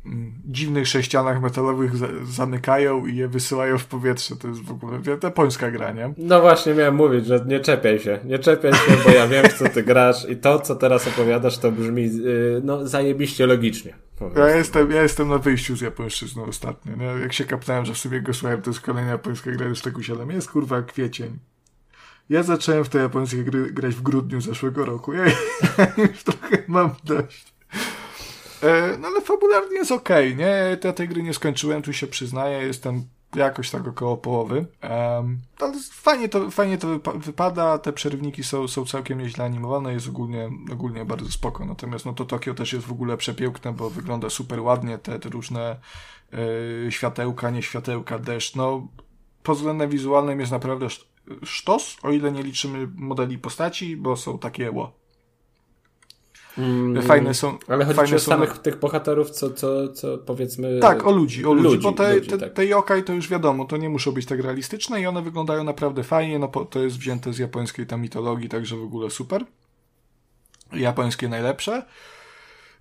mm, 0.05 0.33
dziwnych 0.45 0.87
sześcianach 0.87 1.41
metalowych 1.41 1.91
zamykają 2.27 3.05
i 3.05 3.15
je 3.15 3.27
wysyłają 3.27 3.77
w 3.77 3.85
powietrze. 3.85 4.35
To 4.35 4.47
jest 4.47 4.61
w 4.61 4.71
ogóle 4.71 4.99
japońska 5.23 5.71
gra, 5.71 5.91
nie? 5.91 6.13
No 6.17 6.41
właśnie 6.41 6.73
miałem 6.73 6.95
mówić, 6.95 7.25
że 7.25 7.45
nie 7.47 7.59
czepiaj 7.59 7.99
się. 7.99 8.19
Nie 8.25 8.39
czepiaj 8.39 8.73
się, 8.73 8.91
bo 9.05 9.11
ja 9.11 9.27
wiem, 9.27 9.45
w 9.45 9.53
co 9.53 9.69
ty 9.69 9.83
grasz 9.83 10.29
i 10.29 10.37
to, 10.37 10.59
co 10.59 10.75
teraz 10.75 11.07
opowiadasz, 11.07 11.57
to 11.57 11.71
brzmi 11.71 12.03
yy, 12.03 12.61
no 12.63 12.87
zajebiście 12.87 13.45
logicznie. 13.45 13.93
Ja 14.35 14.55
jestem, 14.55 14.91
ja 14.91 15.01
jestem 15.01 15.27
na 15.27 15.37
wyjściu 15.37 15.75
z 15.75 15.81
japońszczyzną 15.81 16.45
ostatnio. 16.45 16.95
Nie? 16.95 17.05
Jak 17.05 17.33
się 17.33 17.45
kapnąłem, 17.45 17.85
że 17.85 17.93
w 17.93 17.97
sobie 17.97 18.21
go 18.21 18.33
słuchałem, 18.33 18.61
to 18.61 18.69
jest 18.69 18.81
kolejna 18.81 19.11
japońska 19.11 19.51
gra, 19.51 19.67
już 19.67 19.81
tak 19.81 19.97
usiadłem. 19.97 20.31
Jest 20.31 20.51
kurwa 20.51 20.81
kwiecień. 20.81 21.39
Ja 22.31 22.43
zacząłem 22.43 22.83
w 22.83 22.89
te 22.89 22.97
japońskie 22.97 23.43
gry 23.43 23.71
grać 23.71 23.95
w 23.95 24.01
grudniu 24.01 24.41
zeszłego 24.41 24.85
roku. 24.85 25.13
Ja 25.13 25.25
już 26.07 26.23
trochę 26.23 26.63
mam 26.67 26.95
dość. 27.03 27.53
E, 28.63 28.97
no 28.97 29.07
ale 29.07 29.21
fabularnie 29.21 29.75
jest 29.75 29.91
okej, 29.91 30.33
okay, 30.33 30.45
nie? 30.45 30.77
Ja 30.83 30.93
tej 30.93 31.07
gry 31.07 31.23
nie 31.23 31.33
skończyłem, 31.33 31.81
tu 31.81 31.93
się 31.93 32.07
przyznaję, 32.07 32.57
jestem 32.67 33.03
jakoś 33.35 33.69
tak 33.69 33.87
około 33.87 34.17
połowy. 34.17 34.65
Um, 34.83 35.39
ale 35.59 35.73
fajnie 35.91 36.29
to, 36.29 36.51
fajnie 36.51 36.77
to 36.77 36.99
wypada, 37.15 37.77
te 37.77 37.93
przerywniki 37.93 38.43
są, 38.43 38.67
są 38.67 38.85
całkiem 38.85 39.19
nieźle 39.19 39.45
animowane, 39.45 39.93
jest 39.93 40.07
ogólnie, 40.07 40.49
ogólnie 40.73 41.05
bardzo 41.05 41.31
spoko. 41.31 41.65
Natomiast 41.65 42.05
no 42.05 42.13
to 42.13 42.25
Tokio 42.25 42.53
też 42.53 42.73
jest 42.73 42.85
w 42.85 42.91
ogóle 42.91 43.17
przepiękne, 43.17 43.73
bo 43.73 43.89
wygląda 43.89 44.29
super 44.29 44.59
ładnie, 44.59 44.97
te, 44.97 45.19
te 45.19 45.29
różne 45.29 45.75
y, 46.87 46.91
światełka, 46.91 47.49
nie 47.49 47.63
światełka, 47.63 48.19
deszcz, 48.19 48.55
no 48.55 48.87
pod 49.43 49.57
względem 49.57 49.89
wizualnym 49.89 50.39
jest 50.39 50.51
naprawdę 50.51 50.87
sztos, 51.43 51.97
o 52.03 52.11
ile 52.11 52.31
nie 52.31 52.43
liczymy 52.43 52.87
modeli 52.95 53.37
postaci, 53.37 53.97
bo 53.97 54.17
są 54.17 54.39
takie 54.39 54.71
ło. 54.71 55.01
Mm, 56.57 57.01
fajne 57.01 57.33
są. 57.33 57.57
Ale 57.67 57.85
chodzi 57.85 57.97
fajne 57.97 58.15
o 58.15 58.19
samych 58.19 58.57
tych 58.57 58.79
bohaterów, 58.79 59.29
co, 59.29 59.49
co, 59.49 59.93
co 59.93 60.17
powiedzmy. 60.17 60.79
Tak, 60.79 61.07
o 61.07 61.11
ludzi, 61.11 61.45
o 61.45 61.53
ludzi, 61.53 61.67
ludzi 61.67 61.83
bo 61.83 61.91
te, 61.91 62.15
ludzi, 62.15 62.29
te, 62.29 62.37
tak. 62.37 62.53
te 62.53 62.65
yokai 62.65 63.03
to 63.03 63.13
już 63.13 63.29
wiadomo, 63.29 63.65
to 63.65 63.77
nie 63.77 63.89
muszą 63.89 64.11
być 64.11 64.25
tak 64.25 64.39
realistyczne 64.39 65.01
i 65.01 65.05
one 65.05 65.21
wyglądają 65.21 65.63
naprawdę 65.63 66.03
fajnie, 66.03 66.39
no 66.39 66.47
to 66.47 66.79
jest 66.79 66.97
wzięte 66.97 67.33
z 67.33 67.37
japońskiej 67.37 67.87
tam 67.87 68.01
mitologii, 68.01 68.49
także 68.49 68.75
w 68.75 68.83
ogóle 68.83 69.09
super. 69.09 69.45
Japońskie 70.73 71.29
najlepsze. 71.29 71.85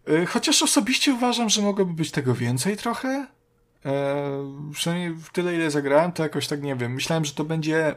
Y, 0.08 0.26
chociaż 0.26 0.62
osobiście 0.62 1.14
uważam, 1.14 1.48
że 1.48 1.62
mogłoby 1.62 1.94
być 1.94 2.10
tego 2.10 2.34
więcej 2.34 2.76
trochę. 2.76 3.26
Eee, 3.84 4.72
przynajmniej 4.72 5.14
w 5.14 5.30
tyle, 5.30 5.54
ile 5.54 5.70
zagrałem, 5.70 6.12
to 6.12 6.22
jakoś 6.22 6.46
tak 6.46 6.62
nie 6.62 6.76
wiem. 6.76 6.92
Myślałem, 6.92 7.24
że 7.24 7.32
to 7.32 7.44
będzie 7.44 7.94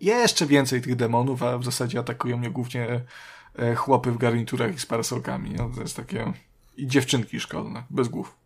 jeszcze 0.00 0.46
więcej 0.46 0.82
tych 0.82 0.96
demonów, 0.96 1.42
a 1.42 1.58
w 1.58 1.64
zasadzie 1.64 1.98
atakują 1.98 2.36
mnie 2.36 2.50
głównie 2.50 3.00
e, 3.58 3.74
chłopy 3.74 4.12
w 4.12 4.18
garniturach 4.18 4.74
i 4.74 4.78
z 4.78 4.86
parasolkami. 4.86 5.50
No, 5.50 5.70
to 5.74 5.80
jest 5.80 5.96
takie... 5.96 6.32
I 6.76 6.86
dziewczynki 6.86 7.40
szkolne, 7.40 7.82
bez 7.90 8.08
głów. 8.08 8.36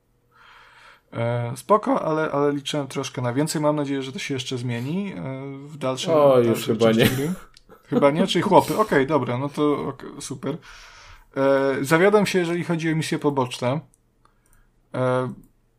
E, 1.13 1.53
spoko, 1.57 2.05
ale, 2.05 2.31
ale 2.31 2.53
liczyłem 2.53 2.87
troszkę 2.87 3.23
na 3.23 3.33
więcej. 3.33 3.63
Mam 3.63 3.77
nadzieję, 3.77 4.03
że 4.03 4.13
to 4.13 4.19
się 4.19 4.35
jeszcze 4.35 4.59
zmieni 4.59 5.13
e, 5.13 5.43
w 5.67 5.77
dalszym 5.77 6.13
O, 6.15 6.39
już 6.39 6.67
chyba 6.67 6.93
nie. 6.93 7.07
Gry. 7.07 7.33
Chyba 7.87 8.11
nie, 8.11 8.27
czyli 8.27 8.43
chłopy. 8.43 8.73
Okej, 8.75 8.83
okay, 8.85 9.07
dobra, 9.07 9.39
no 9.39 9.49
to 9.49 9.89
okay, 9.89 10.11
super. 10.21 10.57
E, 11.37 11.77
zawiadam 11.81 12.27
się, 12.27 12.39
jeżeli 12.39 12.65
chodzi 12.65 12.93
o 12.93 12.97
misje 12.97 13.19
poboczne, 13.19 13.81
e, 14.95 15.33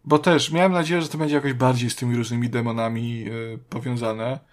bo 0.05 0.19
też 0.19 0.51
miałem 0.51 0.71
nadzieję, 0.71 1.01
że 1.01 1.09
to 1.09 1.17
będzie 1.17 1.35
jakoś 1.35 1.53
bardziej 1.53 1.89
z 1.89 1.95
tymi 1.95 2.15
różnymi 2.15 2.49
demonami 2.49 3.25
e, 3.25 3.57
powiązane. 3.69 4.52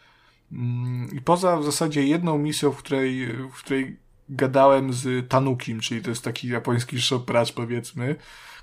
Mm, 0.53 1.09
I 1.13 1.21
poza 1.21 1.57
w 1.57 1.65
zasadzie 1.65 2.07
jedną 2.07 2.39
misją, 2.39 2.73
w 2.73 2.77
której, 2.77 3.27
w 3.53 3.59
której 3.59 3.97
gadałem 4.29 4.93
z 4.93 5.29
Tanukim, 5.29 5.81
czyli 5.81 6.03
to 6.03 6.11
jest 6.11 6.25
taki 6.25 6.49
japoński 6.49 7.01
szopracz 7.01 7.53
powiedzmy, 7.53 8.17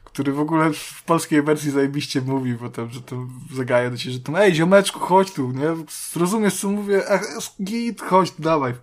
który 0.04 0.34
w 0.34 0.40
ogóle 0.40 0.74
w 0.74 1.04
polskiej 1.04 1.44
wersji 1.44 1.72
zajebiście 1.72 2.22
mówi, 2.22 2.54
bo 2.54 2.70
tam, 2.70 2.90
że 2.90 3.02
to 3.02 3.28
zagaja 3.54 3.90
do 3.90 3.98
ciebie, 3.98 4.14
że 4.14 4.20
tam, 4.20 4.36
ej 4.36 4.56
ziomeczku, 4.56 5.00
chodź 5.00 5.32
tu, 5.32 5.52
nie? 5.52 5.86
Rozumiesz 6.16 6.56
co 6.56 6.70
mówię? 6.70 7.04
Ach, 7.10 7.22
git, 7.64 8.02
chodź, 8.02 8.32
dawaj. 8.40 8.74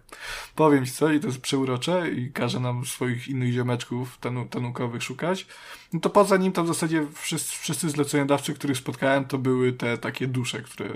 Powiem 0.54 0.86
ci 0.86 0.92
co 0.92 1.12
i 1.12 1.20
to 1.20 1.26
jest 1.26 1.40
przeurocze 1.40 2.10
i 2.10 2.32
każe 2.32 2.60
nam 2.60 2.86
swoich 2.86 3.28
innych 3.28 3.52
ziomeczków 3.52 4.18
tanu, 4.18 4.46
tanukowych 4.46 5.02
szukać. 5.02 5.46
No 5.92 6.00
to 6.00 6.10
poza 6.10 6.36
nim 6.36 6.52
to 6.52 6.64
w 6.64 6.66
zasadzie 6.66 7.06
wszyscy, 7.14 7.56
wszyscy 7.60 7.90
zleceniodawcy, 7.90 8.54
których 8.54 8.76
spotkałem, 8.76 9.24
to 9.24 9.38
były 9.38 9.72
te 9.72 9.98
takie 9.98 10.26
dusze, 10.26 10.62
które 10.62 10.90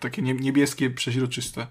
takie 0.00 0.22
niebieskie, 0.22 0.90
przeźroczyste. 0.90 1.66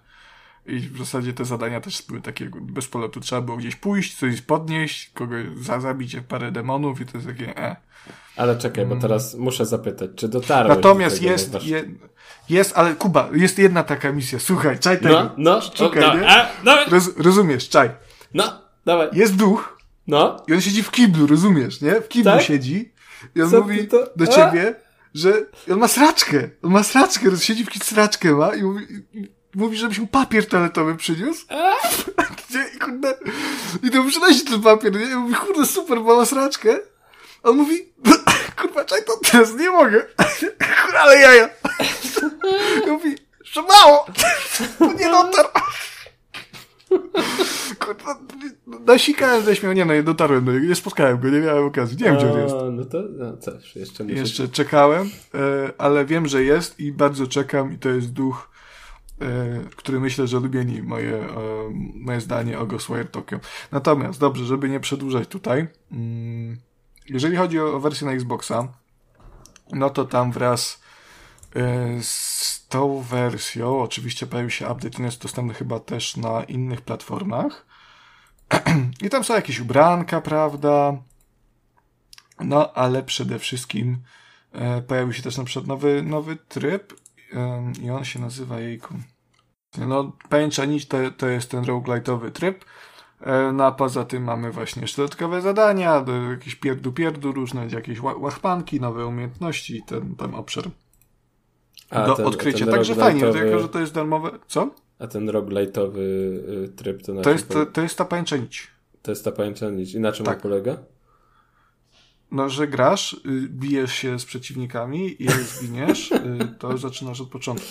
I 0.65 0.80
w 0.80 0.97
zasadzie 0.97 1.34
te 1.34 1.45
zadania 1.45 1.82
też 1.82 2.01
były 2.07 2.21
takie 2.21 2.49
bez 2.61 2.88
polotu. 2.88 3.19
Trzeba 3.19 3.41
było 3.41 3.57
gdzieś 3.57 3.75
pójść, 3.75 4.17
coś 4.17 4.41
podnieść, 4.41 5.11
kogoś 5.13 5.45
za, 5.61 5.80
zabić 5.80 6.17
parę 6.27 6.51
demonów 6.51 7.01
i 7.01 7.05
to 7.05 7.17
jest 7.17 7.27
takie 7.27 7.57
e. 7.57 7.75
Ale 8.36 8.57
czekaj, 8.57 8.86
bo 8.86 8.95
teraz 8.95 9.36
muszę 9.36 9.65
zapytać, 9.65 10.09
czy 10.15 10.27
dotarłeś 10.27 10.75
Natomiast 10.75 11.21
jest, 11.21 11.63
je, 11.63 11.84
jest, 12.49 12.77
ale 12.77 12.95
Kuba, 12.95 13.30
jest 13.34 13.59
jedna 13.59 13.84
taka 13.84 14.11
misja. 14.11 14.39
Słuchaj, 14.39 14.80
czaj 14.80 14.97
tego. 14.99 15.09
No, 15.23 15.32
no, 15.38 15.61
Czekaj, 15.61 16.01
no, 16.01 16.15
nie? 16.15 16.30
a, 16.30 16.47
no, 16.63 16.77
Roz, 16.89 17.17
rozumiesz, 17.17 17.69
czaj. 17.69 17.89
no, 18.34 18.61
dawaj. 18.86 19.07
Jest 19.13 19.36
duch 19.36 19.80
No, 20.07 20.43
i 20.47 20.53
on 20.53 20.61
siedzi 20.61 20.84
w 20.84 20.91
kiblu, 20.91 21.27
rozumiesz, 21.27 21.82
nie? 21.82 22.01
W 22.01 22.07
kiblu 22.07 22.32
Tak? 22.32 22.41
siedzi 22.41 22.91
i 23.36 23.41
on 23.41 23.49
Co 23.49 23.61
mówi 23.61 23.88
to- 23.88 24.09
do 24.15 24.25
a? 24.43 24.88
Że 25.14 25.45
on 25.72 25.80
ma 25.80 25.88
sraczkę. 25.88 26.49
On 26.64 26.72
ma 26.72 26.84
sraczkę, 26.84 27.38
siedzi 27.38 27.66
w 27.66 27.84
sraczkę 27.84 28.32
ma 28.32 28.55
i 28.55 28.64
mówi, 28.64 28.86
i 29.14 29.30
mówi 29.55 29.78
żebyś 29.78 29.99
mu 29.99 30.07
papier 30.07 30.47
toaletowy 30.47 30.95
przyniósł. 30.95 31.45
Gdzie, 32.49 32.66
i 32.76 32.80
kurde, 32.80 33.18
i 33.84 33.91
to 33.91 34.03
przynosi 34.03 34.45
ten 34.45 34.62
papier, 34.62 34.93
nie? 34.93 35.05
I 35.05 35.16
mówi, 35.16 35.36
kurde, 35.36 35.66
super, 35.66 35.99
mała 36.01 36.26
sraczkę. 36.26 36.80
On 37.43 37.57
mówi, 37.57 37.93
kurwa, 38.62 38.86
czaj, 38.86 39.03
to 39.05 39.20
teraz 39.32 39.53
nie 39.53 39.70
mogę. 39.70 40.05
Kurwa, 40.84 40.99
ale 40.99 41.20
jaja. 41.20 41.49
I 42.88 42.91
mówi, 42.91 43.16
że 43.43 43.62
mało. 43.62 44.05
To 44.80 44.93
nie 44.93 45.10
dotarł. 45.10 45.49
Kurwa, 47.79 48.19
nasikałem 48.85 49.43
ze 49.43 49.55
śmiał. 49.55 49.73
Nie 49.73 49.85
no, 49.85 49.93
nie 49.93 50.03
dotarłem 50.03 50.45
do 50.45 50.53
niego, 50.53 50.65
nie 50.65 50.75
spotkałem 50.75 51.19
go, 51.19 51.29
nie 51.29 51.39
miałem 51.39 51.65
okazji. 51.65 51.97
Nie 51.97 52.03
wiem, 52.03 52.15
gdzie 52.15 52.31
on 52.31 52.39
jest. 52.39 52.55
No 52.71 52.85
to, 52.85 53.03
no 53.17 53.37
coś, 53.37 53.75
jeszcze 53.75 54.03
muszę... 54.03 54.15
Jeszcze 54.15 54.47
czekałem, 54.47 55.09
e, 55.33 55.71
ale 55.77 56.05
wiem, 56.05 56.27
że 56.27 56.43
jest 56.43 56.79
i 56.79 56.91
bardzo 56.91 57.27
czekam 57.27 57.73
i 57.73 57.77
to 57.77 57.89
jest 57.89 58.13
duch, 58.13 58.49
e, 59.21 59.25
który 59.75 59.99
myślę, 59.99 60.27
że 60.27 60.39
lubieni 60.39 60.81
moje, 60.81 61.15
e, 61.15 61.29
moje 61.95 62.21
zdanie 62.21 62.59
o 62.59 62.65
Ghostwire 62.65 63.07
Tokyo. 63.07 63.39
Natomiast, 63.71 64.19
dobrze, 64.19 64.45
żeby 64.45 64.69
nie 64.69 64.79
przedłużać 64.79 65.27
tutaj, 65.27 65.67
mm, 65.91 66.57
jeżeli 67.09 67.35
chodzi 67.35 67.59
o, 67.59 67.79
wersję 67.79 68.07
na 68.07 68.13
Xboxa, 68.13 68.67
no 69.71 69.89
to 69.89 70.05
tam 70.05 70.31
wraz 70.31 70.81
z 72.01 72.59
tą 72.70 73.01
wersją, 73.01 73.82
oczywiście 73.82 74.28
pojawił 74.28 74.49
się 74.49 74.70
update, 74.70 75.03
jest 75.03 75.22
dostępny 75.22 75.53
chyba 75.53 75.80
też 75.80 76.17
na 76.17 76.43
innych 76.43 76.82
platformach. 76.82 77.65
I 79.05 79.09
tam 79.09 79.24
są 79.24 79.34
jakieś 79.36 79.59
ubranka, 79.59 80.22
prawda? 80.22 80.97
No, 82.39 82.74
ale 82.74 83.03
przede 83.03 83.39
wszystkim 83.39 83.97
e, 84.51 84.82
pojawił 84.82 85.13
się 85.13 85.24
też 85.24 85.38
na 85.38 85.43
przykład 85.43 85.67
nowy, 85.67 86.03
nowy 86.03 86.36
tryb 86.36 86.93
e, 87.34 87.72
i 87.82 87.89
on 87.89 88.05
się 88.05 88.20
nazywa 88.20 88.59
jejku. 88.59 88.93
No, 89.78 90.11
pajęcza 90.30 90.65
nić 90.65 90.88
to, 90.88 90.97
to 91.17 91.28
jest 91.28 91.51
ten 91.51 91.63
roguelite'owy 91.63 92.32
tryb. 92.32 92.65
E, 93.22 93.51
no 93.51 93.65
a 93.65 93.72
poza 93.72 94.05
tym 94.05 94.24
mamy 94.24 94.51
właśnie 94.51 94.84
dodatkowe 94.97 95.41
zadania, 95.41 96.01
do, 96.01 96.32
jakieś 96.32 96.55
pierdu-pierdu 96.55 97.32
różne, 97.32 97.67
jakieś 97.67 97.99
ła- 97.99 98.20
łachmanki, 98.20 98.82
nowe 98.82 99.05
umiejętności 99.05 99.78
i 99.78 99.84
ten, 99.84 100.15
ten 100.15 100.36
obszar 100.36 100.70
A 101.89 102.05
do 102.07 102.15
ten- 102.15 102.25
odkrycia. 102.25 102.65
ten 102.65 102.73
Także 102.73 102.95
fajnie, 102.95 103.21
roguelite'owy- 103.21 103.45
jako 103.45 103.59
że 103.59 103.69
to 103.69 103.79
jest 103.79 103.93
darmowe. 103.93 104.31
Co? 104.47 104.75
A 104.99 105.07
ten 105.07 105.29
roguelite'owy 105.29 105.97
y, 105.99 106.69
tryb 106.75 107.01
to 107.03 107.13
na 107.13 107.21
To 107.21 107.29
jest, 107.31 107.47
po- 107.47 107.65
to, 107.65 107.81
jest 107.81 107.97
ta 107.97 108.05
pajęcza 108.05 108.37
nić. 108.37 108.67
to 109.01 109.11
jest 109.11 109.25
ta 109.25 109.31
pajęcza 109.31 109.69
nić. 109.69 109.93
I 109.93 109.99
na 109.99 110.11
czym 110.11 110.25
Tak. 110.25 110.35
on 110.35 110.41
polega? 110.41 110.77
No, 112.31 112.49
że 112.49 112.67
grasz, 112.67 113.13
y, 113.13 113.19
bijesz 113.49 113.93
się 113.93 114.19
z 114.19 114.25
przeciwnikami 114.25 115.21
i 115.23 115.25
jak 115.25 115.39
zginiesz, 115.39 116.11
y, 116.11 116.55
to 116.59 116.77
zaczynasz 116.77 117.21
od 117.21 117.29
początku. 117.29 117.67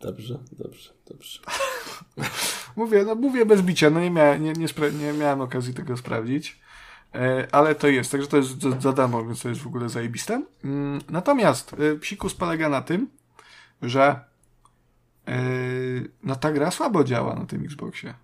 Dobrze, 0.00 0.38
dobrze, 0.52 0.90
dobrze. 1.06 1.40
Mówię, 2.76 3.04
no 3.04 3.14
mówię 3.14 3.46
bez 3.46 3.62
bicia, 3.62 3.90
no 3.90 4.00
nie, 4.00 4.10
miałem, 4.10 4.44
nie, 4.44 4.52
nie, 4.52 4.66
nie 5.00 5.12
miałem 5.12 5.40
okazji 5.40 5.74
tego 5.74 5.96
sprawdzić, 5.96 6.60
e, 7.14 7.48
ale 7.52 7.74
to 7.74 7.88
jest, 7.88 8.12
także 8.12 8.26
to 8.28 8.36
jest 8.36 8.62
za, 8.62 8.80
za 8.80 8.92
darmo, 8.92 9.24
więc 9.24 9.42
to 9.42 9.48
jest 9.48 9.60
w 9.60 9.66
ogóle 9.66 9.88
zajebiste. 9.88 10.42
Mm, 10.64 11.00
natomiast 11.10 11.76
psikus 12.00 12.34
polega 12.34 12.68
na 12.68 12.82
tym, 12.82 13.08
że 13.82 14.20
e, 15.28 15.38
no 16.22 16.36
ta 16.36 16.52
gra 16.52 16.70
słabo 16.70 17.04
działa 17.04 17.34
na 17.34 17.46
tym 17.46 17.64
Xboxie. 17.64 18.14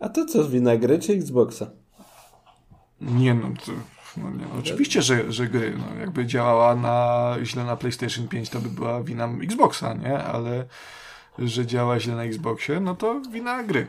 A 0.00 0.08
to 0.08 0.26
co, 0.26 0.48
wina 0.48 0.76
gry 0.76 0.98
czy 0.98 1.12
Xboxa? 1.12 1.66
Nie 3.00 3.34
no, 3.34 3.48
to, 3.66 3.72
no, 4.16 4.30
nie, 4.30 4.44
no 4.52 4.58
oczywiście, 4.58 5.02
że, 5.02 5.32
że 5.32 5.46
gry, 5.46 5.78
no, 5.78 6.00
jakby 6.00 6.26
działała 6.26 6.74
na, 6.74 7.34
źle 7.42 7.64
na 7.64 7.76
PlayStation 7.76 8.28
5, 8.28 8.50
to 8.50 8.60
by 8.60 8.68
była 8.68 9.02
wina 9.02 9.28
Xboxa, 9.42 9.94
nie? 9.94 10.18
Ale 10.18 10.64
że 11.38 11.66
działa 11.66 12.00
źle 12.00 12.14
na 12.14 12.24
Xboxie, 12.24 12.80
no 12.80 12.94
to 12.94 13.20
wina 13.32 13.62
gry. 13.62 13.86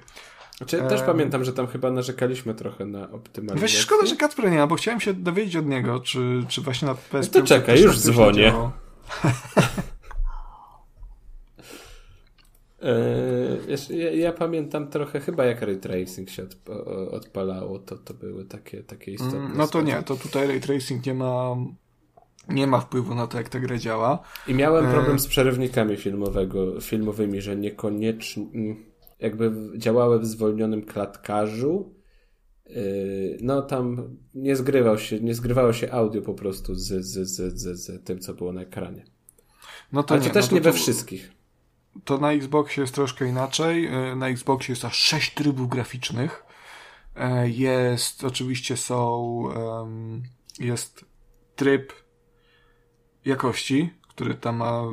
Znaczy, 0.58 0.78
ja 0.78 0.88
też 0.88 1.00
Em. 1.00 1.06
pamiętam, 1.06 1.46
że 1.46 1.54
tam 1.54 1.68
chyba 1.68 1.92
narzekaliśmy 1.92 2.54
trochę 2.54 2.86
na 2.86 3.12
optymalizację. 3.12 3.62
Weź 3.62 3.78
szkoda, 3.78 4.06
że 4.06 4.16
Kacpra 4.16 4.50
nie 4.50 4.58
ma, 4.58 4.68
bo 4.68 4.76
chciałem 4.76 5.00
się 5.00 5.14
dowiedzieć 5.14 5.56
od 5.56 5.66
niego, 5.66 6.00
czy, 6.00 6.46
czy 6.48 6.62
właśnie 6.62 6.88
na 6.88 6.94
PS5 6.94 7.30
No 7.34 7.42
to 7.42 7.42
czekaj, 7.42 7.82
już 7.82 8.00
dzwonię. 8.00 8.54
jeszcze- 13.68 13.96
ja, 13.96 14.12
ja 14.12 14.34
pamiętam 14.34 14.88
trochę, 14.88 15.20
chyba 15.20 15.46
jak 15.46 15.62
Ray 15.62 15.78
Tracing 15.78 16.30
się 16.30 16.48
odpalało, 17.12 17.80
to, 17.80 17.96
to 17.98 18.14
były 18.14 18.46
takie, 18.46 18.84
takie 18.84 19.12
istotne 19.12 19.38
Mm, 19.40 19.52
No 19.58 19.64
to 19.64 19.68
sprawy. 19.68 19.88
nie, 19.88 20.04
to 20.04 20.16
tutaj 20.16 20.48
Ray 20.48 20.60
Tracing 20.62 21.06
nie 21.06 21.14
ma, 21.14 21.56
nie 22.50 22.68
ma 22.68 22.80
wpływu 22.80 23.16
na 23.16 23.28
to, 23.28 23.38
jak 23.38 23.50
ta 23.50 23.60
gra 23.60 23.78
działa. 23.78 24.20
I 24.48 24.54
miałem 24.54 24.86
E. 24.86 24.92
problem 24.92 25.20
z 25.20 25.28
przerywnikami 25.28 25.98
filmowego, 25.98 26.82
filmowymi, 26.82 27.42
że 27.42 27.56
niekoniecznie 27.56 28.44
mm, 28.54 28.86
jakby 29.20 29.52
działały 29.78 30.20
w 30.20 30.26
zwolnionym 30.26 30.82
klatkarzu. 30.86 31.94
Yy, 32.70 33.38
No 33.42 33.62
tam 33.62 34.18
nie 34.34 34.56
zgrywał 34.56 34.98
się, 34.98 35.20
nie 35.20 35.34
zgrywało 35.36 35.74
się 35.74 35.92
audio 35.92 36.22
po 36.22 36.34
prostu 36.34 36.76
z, 36.76 36.88
z, 36.88 37.28
z, 37.30 37.60
z, 37.60 37.78
z 37.86 38.04
tym, 38.04 38.20
co 38.20 38.34
było 38.34 38.54
na 38.54 38.62
ekranie. 38.62 39.06
No 39.92 40.04
to 40.04 40.14
Ale 40.14 40.24
nie, 40.24 40.28
to 40.30 40.34
też 40.34 40.44
no 40.46 40.50
to, 40.50 40.56
nie 40.56 40.62
we 40.62 40.72
to- 40.72 40.78
wszystkich. 40.78 41.32
To 42.04 42.18
na 42.18 42.32
Xboxie 42.32 42.82
jest 42.82 42.96
troszkę 42.96 43.28
inaczej. 43.28 43.86
E, 43.88 44.16
Na 44.16 44.28
Xboxie 44.28 44.72
jest 44.72 44.86
aż 44.86 44.98
6 44.98 45.34
trybów 45.34 45.70
graficznych. 45.70 46.44
E, 47.16 47.50
Jest, 47.50 48.24
oczywiście 48.24 48.78
są, 48.78 49.50
jest 50.60 51.06
tryb 51.56 51.94
jakości, 53.26 53.94
który 54.08 54.36
tam 54.36 54.56
ma 54.56 54.84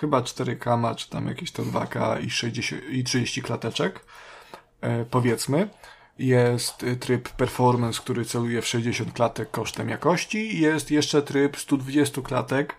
chyba 0.00 0.20
4K, 0.22 0.78
ma, 0.78 0.94
czy 0.94 1.10
tam 1.10 1.26
jakieś 1.26 1.52
to 1.52 1.62
2K 1.62 2.24
i, 2.24 2.30
60, 2.30 2.82
i 2.90 3.04
30 3.04 3.42
klateczek, 3.42 4.04
e, 4.80 5.04
powiedzmy. 5.04 5.68
Jest 6.18 6.82
y, 6.82 6.96
tryb 6.96 7.28
performance, 7.28 8.00
który 8.00 8.24
celuje 8.24 8.62
w 8.62 8.66
60 8.66 9.12
klatek 9.12 9.50
kosztem 9.50 9.88
jakości. 9.88 10.60
Jest 10.60 10.90
jeszcze 10.90 11.22
tryb 11.22 11.56
120 11.56 12.22
klatek, 12.22 12.76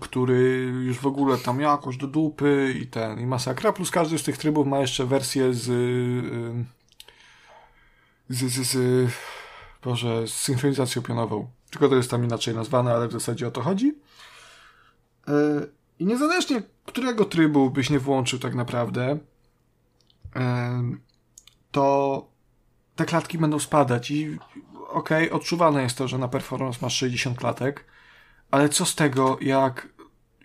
który 0.00 0.72
już 0.84 0.98
w 0.98 1.06
ogóle 1.06 1.38
tam 1.38 1.60
jakoś 1.60 1.96
do 1.96 2.06
dupy 2.06 2.74
i 2.82 2.86
ten, 2.86 3.20
i 3.20 3.26
masakra. 3.26 3.72
Plus 3.72 3.90
każdy 3.90 4.18
z 4.18 4.22
tych 4.22 4.38
trybów 4.38 4.66
ma 4.66 4.78
jeszcze 4.78 5.06
wersję 5.06 5.54
z, 5.54 5.68
y, 5.68 6.64
z, 8.28 8.52
z, 8.52 8.66
z 8.68 9.10
Boże, 9.84 10.28
z 10.28 10.34
synchronizacją 10.34 11.02
pionową. 11.02 11.50
Tylko 11.70 11.88
to 11.88 11.96
jest 11.96 12.10
tam 12.10 12.24
inaczej 12.24 12.54
nazwane, 12.54 12.92
ale 12.92 13.08
w 13.08 13.12
zasadzie 13.12 13.48
o 13.48 13.50
to 13.50 13.62
chodzi. 13.62 13.94
E, 15.28 15.32
I 15.98 16.06
niezależnie 16.06 16.62
którego 16.86 17.24
trybu 17.24 17.70
byś 17.70 17.90
nie 17.90 17.98
włączył 17.98 18.38
tak 18.38 18.54
naprawdę, 18.54 19.18
e, 20.36 20.82
to 21.70 22.26
te 22.96 23.04
klatki 23.04 23.38
będą 23.38 23.58
spadać 23.58 24.10
i 24.10 24.38
okej, 24.88 25.30
odczuwane 25.30 25.82
jest 25.82 25.98
to, 25.98 26.08
że 26.08 26.18
na 26.18 26.28
performance 26.28 26.78
masz 26.82 26.96
60 26.96 27.38
klatek, 27.38 27.84
ale 28.50 28.68
co 28.68 28.86
z 28.86 28.94
tego, 28.94 29.38
jak, 29.40 29.88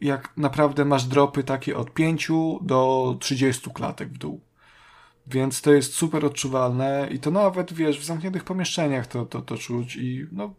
jak 0.01 0.38
naprawdę 0.38 0.86
masz 0.86 1.04
dropy 1.04 1.43
takie 1.43 1.78
od 1.78 1.93
5 1.93 2.28
do 2.62 3.16
30 3.20 3.72
klatek 3.74 4.10
w 4.10 4.18
dół. 4.18 4.41
Więc 5.28 5.62
to 5.62 5.74
jest 5.74 5.93
super 5.93 6.26
odczuwalne 6.26 7.08
i 7.12 7.20
to 7.20 7.32
nawet, 7.32 7.74
wiesz, 7.74 8.00
w 8.00 8.04
zamkniętych 8.04 8.43
pomieszczeniach 8.43 9.08
to, 9.08 9.25
to, 9.25 9.42
to 9.42 9.58
czuć 9.58 9.96
i 9.96 10.28
no 10.32 10.54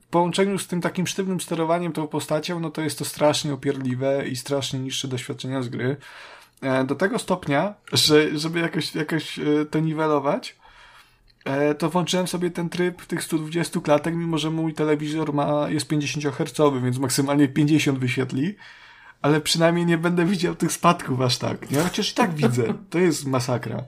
w 0.00 0.06
połączeniu 0.06 0.58
z 0.58 0.66
tym 0.66 0.80
takim 0.80 1.06
sztywnym 1.06 1.40
sterowaniem 1.40 1.92
tą 1.92 2.08
postacią, 2.08 2.60
no 2.60 2.70
to 2.70 2.82
jest 2.82 2.98
to 2.98 3.04
strasznie 3.04 3.54
upierdliwe 3.54 4.28
i 4.28 4.36
strasznie 4.36 4.78
niższe 4.80 5.08
doświadczenia 5.08 5.62
z 5.62 5.68
gry. 5.68 5.96
E, 6.62 6.84
Do 6.84 6.94
tego 6.94 7.18
stopnia, 7.18 7.74
że 7.92 8.38
żeby 8.38 8.60
jakoś, 8.60 8.94
jakoś 8.94 9.38
e, 9.38 9.42
to 9.70 9.80
niwelować, 9.80 10.56
to 11.78 11.90
włączyłem 11.90 12.26
sobie 12.26 12.50
ten 12.50 12.68
tryb 12.68 13.06
tych 13.06 13.24
120 13.24 13.80
klatek, 13.80 14.14
mimo 14.14 14.38
że 14.38 14.50
mój 14.50 14.74
telewizor 14.74 15.34
ma, 15.34 15.70
jest 15.70 15.88
50 15.88 16.34
Hz, 16.34 16.82
więc 16.82 16.98
maksymalnie 16.98 17.48
50 17.48 17.98
wyświetli, 17.98 18.54
ale 19.22 19.40
przynajmniej 19.40 19.86
nie 19.86 19.98
będę 19.98 20.24
widział 20.24 20.54
tych 20.54 20.72
spadków 20.72 21.20
aż 21.20 21.38
tak. 21.38 21.70
Nie? 21.70 21.78
Chociaż 21.78 22.12
i 22.12 22.14
tak 22.14 22.34
widzę. 22.34 22.74
To 22.90 22.98
jest 22.98 23.26
masakra. 23.26 23.84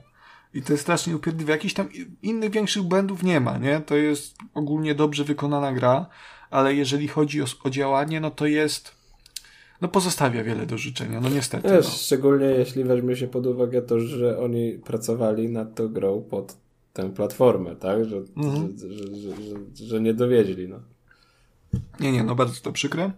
I 0.53 0.61
to 0.61 0.73
jest 0.73 0.83
strasznie 0.83 1.15
upierdliwe. 1.15 1.51
Jakichś 1.51 1.73
tam 1.73 1.89
innych 2.21 2.51
większych 2.51 2.83
błędów 2.83 3.23
nie 3.23 3.39
ma, 3.39 3.57
nie? 3.57 3.79
To 3.79 3.95
jest 3.95 4.37
ogólnie 4.53 4.95
dobrze 4.95 5.23
wykonana 5.23 5.73
gra, 5.73 6.05
ale 6.49 6.75
jeżeli 6.75 7.07
chodzi 7.07 7.41
o, 7.41 7.45
o 7.63 7.69
działanie, 7.69 8.19
no 8.19 8.31
to 8.31 8.45
jest 8.45 8.95
no 9.81 9.87
pozostawia 9.87 10.43
wiele 10.43 10.65
do 10.65 10.77
życzenia, 10.77 11.21
no 11.21 11.29
niestety. 11.29 11.69
Wiesz, 11.69 11.85
no. 11.85 11.91
Szczególnie 11.91 12.45
jeśli 12.45 12.83
weźmie 12.83 13.15
się 13.15 13.27
pod 13.27 13.47
uwagę 13.47 13.81
to, 13.81 13.99
że 13.99 14.39
oni 14.39 14.71
pracowali 14.85 15.49
nad 15.49 15.75
tą 15.75 15.87
grą 15.87 16.21
pod 16.29 16.62
tę 16.93 17.13
platformę, 17.13 17.75
tak? 17.75 18.05
Że, 18.05 18.17
mhm. 18.17 18.77
że, 18.77 18.93
że, 18.93 19.35
że, 19.75 19.87
że, 19.87 20.01
nie 20.01 20.13
dowiedli, 20.13 20.67
no. 20.67 20.79
Nie, 21.99 22.11
nie, 22.11 22.23
no 22.23 22.35
bardzo 22.35 22.61
to 22.61 22.71
przykre. 22.71 23.11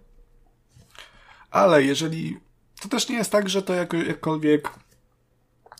Ale 1.52 1.84
jeżeli... 1.84 2.40
To 2.82 2.90
też 2.90 3.10
nie 3.10 3.16
jest 3.16 3.32
tak, 3.32 3.50
że 3.50 3.62
to 3.62 3.74
jako, 3.74 3.98
jakkolwiek 3.98 4.72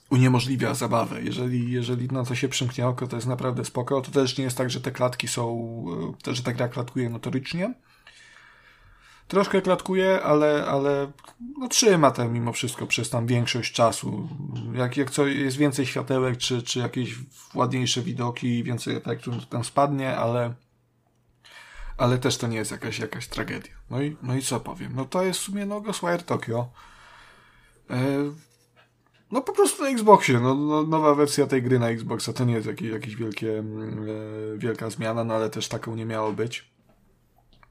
uniemożliwia 0.10 0.74
zabawę. 0.74 1.22
Jeżeli, 1.22 1.72
jeżeli 1.72 2.08
na 2.08 2.26
to 2.26 2.36
się 2.36 2.48
przymknie 2.50 2.88
oko, 2.88 3.08
to 3.08 3.16
jest 3.16 3.28
naprawdę 3.28 3.66
spoko. 3.66 4.02
To 4.02 4.12
też 4.12 4.38
nie 4.38 4.44
jest 4.44 4.58
tak, 4.58 4.70
że 4.70 4.82
te 4.82 4.92
klatki 4.92 5.28
są, 5.28 5.86
że 6.28 6.44
ta 6.44 6.54
gra 6.54 6.68
klatkuje 6.68 7.10
notorycznie. 7.10 7.74
Troszkę 9.28 9.62
klatkuje, 9.62 10.22
ale, 10.24 10.66
ale 10.66 11.12
no, 11.58 11.68
trzyma 11.68 12.12
to 12.12 12.30
mimo 12.30 12.54
wszystko 12.54 12.88
przez 12.88 13.10
tam 13.10 13.28
większość 13.28 13.74
czasu. 13.74 14.30
Jak, 14.74 14.98
jak 14.98 15.12
co, 15.12 15.28
jest 15.28 15.58
więcej 15.58 15.86
światełek, 15.86 16.38
czy, 16.38 16.64
czy 16.64 16.80
jakieś 16.80 17.16
ładniejsze 17.54 18.02
widoki, 18.02 18.64
więcej 18.64 18.96
efektów 18.96 19.34
tam 19.50 19.64
spadnie, 19.64 20.18
ale, 20.18 20.54
ale 21.98 22.18
też 22.18 22.38
to 22.38 22.48
nie 22.48 22.58
jest 22.58 22.72
jakaś, 22.72 23.00
jakaś 23.00 23.28
tragedia. 23.28 23.74
No 23.90 24.02
i, 24.02 24.18
no 24.22 24.36
i 24.36 24.42
co 24.42 24.60
powiem? 24.60 24.92
No 24.96 25.06
to 25.06 25.24
jest 25.24 25.40
w 25.40 25.44
sumie 25.44 25.66
no, 25.66 25.82
Ghostwire 25.82 26.24
Tokyo. 26.24 26.70
E, 27.90 27.96
no 29.32 29.42
po 29.42 29.54
prostu 29.54 29.84
na 29.84 29.90
Xboxie, 29.90 30.40
no, 30.40 30.56
no, 30.56 30.84
nowa 30.84 31.16
wersja 31.16 31.48
tej 31.48 31.64
gry 31.64 31.80
na 31.80 31.90
Xboxa 31.90 32.34
to 32.34 32.46
nie 32.46 32.54
jest 32.54 32.68
jakieś, 32.68 32.90
jakieś 32.92 33.16
wielkie, 33.16 33.60
mm, 33.60 34.10
e, 34.10 34.58
wielka 34.58 34.90
zmiana, 34.90 35.24
no 35.24 35.34
ale 35.34 35.50
też 35.50 35.68
taką 35.68 35.96
nie 35.96 36.06
miało 36.06 36.34
być. 36.34 36.75